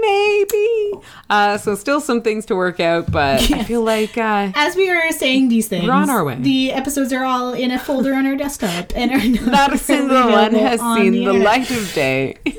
maybe. 0.00 0.92
Uh, 1.30 1.58
so 1.58 1.74
still 1.74 2.00
some 2.00 2.22
things 2.22 2.46
to 2.46 2.56
work 2.56 2.80
out, 2.80 3.10
but 3.10 3.50
I 3.52 3.64
feel 3.64 3.82
like 3.82 4.16
uh, 4.18 4.52
As 4.54 4.76
we 4.76 4.90
are 4.90 5.10
saying 5.12 5.48
these 5.48 5.68
things, 5.68 5.86
We're 5.86 5.92
on 5.92 6.10
our 6.10 6.24
way. 6.24 6.36
the 6.36 6.72
episodes 6.72 7.12
are 7.12 7.24
all 7.24 7.52
in 7.54 7.70
a 7.70 7.78
folder 7.78 8.14
on 8.14 8.26
our 8.26 8.36
desktop 8.36 8.92
and 8.96 9.10
are 9.12 9.28
not, 9.42 9.46
not 9.52 9.72
a 9.74 9.78
single 9.78 10.30
one 10.30 10.52
has 10.54 10.80
on 10.80 10.98
seen 10.98 11.12
the 11.12 11.24
the 11.26 11.32
light 11.32 11.70
of 11.70 11.92
day. 11.94 12.36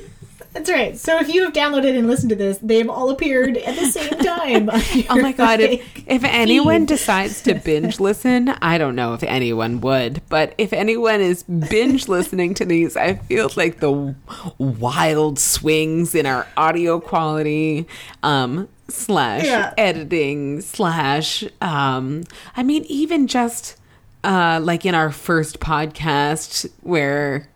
That's 0.53 0.69
right. 0.69 0.95
So 0.97 1.17
if 1.19 1.33
you 1.33 1.43
have 1.45 1.53
downloaded 1.53 1.97
and 1.97 2.07
listened 2.07 2.29
to 2.29 2.35
this, 2.35 2.59
they've 2.61 2.87
all 2.89 3.09
appeared 3.09 3.57
at 3.57 3.75
the 3.75 3.87
same 3.87 4.09
time. 4.19 4.69
Oh 5.09 5.19
my 5.21 5.31
god! 5.31 5.59
If, 5.59 5.81
if 6.07 6.23
anyone 6.23 6.85
decides 6.85 7.41
to 7.43 7.55
binge 7.55 7.99
listen, 8.09 8.49
I 8.49 8.77
don't 8.77 8.95
know 8.95 9.13
if 9.15 9.23
anyone 9.23 9.81
would, 9.81 10.21
but 10.29 10.53
if 10.57 10.71
anyone 10.73 11.21
is 11.21 11.43
binge 11.43 12.07
listening 12.07 12.53
to 12.55 12.65
these, 12.65 12.95
I 12.95 13.15
feel 13.15 13.49
like 13.55 13.79
the 13.79 14.15
wild 14.57 15.39
swings 15.39 16.13
in 16.15 16.25
our 16.25 16.47
audio 16.55 16.99
quality, 16.99 17.87
um, 18.21 18.69
slash 18.89 19.45
Yeah. 19.45 19.73
editing 19.77 20.61
slash, 20.61 21.43
um, 21.61 22.23
I 22.55 22.63
mean, 22.63 22.85
even 22.87 23.27
just 23.27 23.77
uh, 24.23 24.59
like 24.63 24.85
in 24.85 24.93
our 24.95 25.11
first 25.11 25.59
podcast 25.59 26.69
where. 26.81 27.47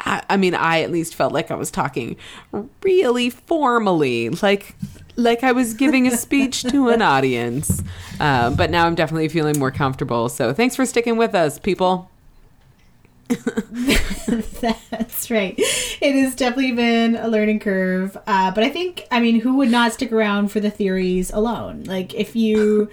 I, 0.00 0.22
I 0.30 0.36
mean, 0.36 0.54
I 0.54 0.82
at 0.82 0.90
least 0.90 1.14
felt 1.14 1.32
like 1.32 1.50
I 1.50 1.54
was 1.54 1.70
talking 1.70 2.16
really 2.82 3.30
formally, 3.30 4.28
like 4.30 4.76
like 5.16 5.42
I 5.42 5.52
was 5.52 5.74
giving 5.74 6.06
a 6.06 6.16
speech 6.16 6.62
to 6.62 6.88
an 6.88 7.02
audience. 7.02 7.82
Uh, 8.20 8.50
but 8.50 8.70
now 8.70 8.86
I'm 8.86 8.94
definitely 8.94 9.28
feeling 9.28 9.58
more 9.58 9.72
comfortable. 9.72 10.28
So 10.28 10.52
thanks 10.54 10.76
for 10.76 10.86
sticking 10.86 11.16
with 11.16 11.34
us, 11.34 11.58
people. 11.58 12.10
That's 14.60 15.30
right. 15.30 15.54
It 15.58 16.14
has 16.14 16.34
definitely 16.34 16.72
been 16.72 17.16
a 17.16 17.28
learning 17.28 17.60
curve. 17.60 18.16
Uh, 18.26 18.52
but 18.52 18.64
I 18.64 18.70
think, 18.70 19.06
I 19.10 19.20
mean, 19.20 19.40
who 19.40 19.56
would 19.56 19.70
not 19.70 19.92
stick 19.92 20.12
around 20.12 20.48
for 20.50 20.60
the 20.60 20.70
theories 20.70 21.30
alone? 21.30 21.84
Like, 21.84 22.14
if 22.14 22.34
you, 22.34 22.88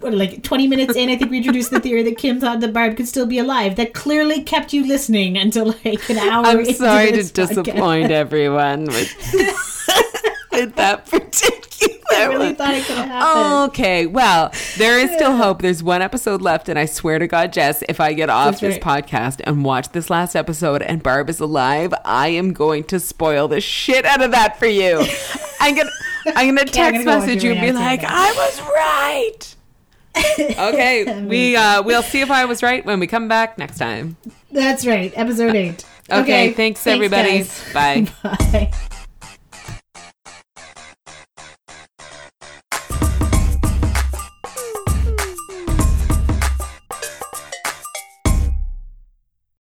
what, 0.00 0.14
like 0.14 0.42
20 0.42 0.66
minutes 0.68 0.96
in, 0.96 1.08
I 1.10 1.16
think 1.16 1.30
we 1.30 1.38
introduced 1.38 1.70
the 1.70 1.80
theory 1.80 2.02
that 2.04 2.18
Kim 2.18 2.40
thought 2.40 2.60
that 2.60 2.72
Barb 2.72 2.96
could 2.96 3.08
still 3.08 3.26
be 3.26 3.38
alive. 3.38 3.76
That 3.76 3.94
clearly 3.94 4.42
kept 4.42 4.72
you 4.72 4.86
listening 4.86 5.36
until 5.36 5.66
like 5.84 6.08
an 6.10 6.18
hour 6.18 6.44
I'm 6.46 6.64
sorry 6.72 7.12
to 7.12 7.18
podcast. 7.18 7.32
disappoint 7.32 8.10
everyone 8.10 8.84
with, 8.86 9.14
with 10.52 10.74
that 10.76 11.06
particular 11.06 11.62
I 12.12 12.24
really 12.26 12.46
one. 12.46 12.56
thought 12.56 12.72
it 12.74 12.84
could 12.84 12.96
have 12.96 13.08
happened. 13.08 13.70
Okay, 13.72 14.06
well, 14.06 14.50
there 14.78 14.98
is 14.98 15.10
still 15.12 15.36
hope. 15.36 15.60
There's 15.60 15.82
one 15.82 16.00
episode 16.00 16.40
left, 16.40 16.68
and 16.68 16.78
I 16.78 16.86
swear 16.86 17.18
to 17.18 17.26
God, 17.26 17.52
Jess, 17.52 17.82
if 17.88 18.00
I 18.00 18.12
get 18.14 18.30
off 18.30 18.52
That's 18.52 18.60
this 18.60 18.84
right. 18.84 19.04
podcast 19.04 19.40
and 19.44 19.64
watch 19.64 19.90
this 19.90 20.08
last 20.08 20.34
episode 20.34 20.80
and 20.82 21.02
Barb 21.02 21.28
is 21.28 21.40
alive, 21.40 21.92
I 22.04 22.28
am 22.28 22.52
going 22.54 22.84
to 22.84 23.00
spoil 23.00 23.48
the 23.48 23.60
shit 23.60 24.04
out 24.06 24.22
of 24.22 24.30
that 24.30 24.58
for 24.58 24.66
you. 24.66 25.04
I'm 25.60 25.74
gonna, 25.76 25.90
I'm 26.28 26.54
gonna 26.54 26.60
Yeah, 26.60 26.60
I'm 26.60 26.66
text 26.68 27.04
gonna 27.04 27.04
go 27.04 27.26
message 27.26 27.44
you 27.44 27.52
and 27.52 27.60
be 27.60 27.72
like. 27.72 28.00
I 28.04 28.32
was 28.32 28.60
right. 28.62 29.55
Okay, 30.16 31.22
we 31.26 31.56
uh, 31.56 31.82
we'll 31.82 32.02
see 32.02 32.20
if 32.20 32.30
I 32.30 32.44
was 32.44 32.62
right 32.62 32.84
when 32.84 33.00
we 33.00 33.06
come 33.06 33.28
back 33.28 33.58
next 33.58 33.78
time. 33.78 34.16
That's 34.50 34.86
right. 34.86 35.12
Episode 35.16 35.54
8. 35.54 35.84
Okay, 36.10 36.52
thanks, 36.52 36.86
everybody. 36.86 37.38
guys. 37.38 37.72
Bye. 37.72 38.06
Bye. 38.22 38.72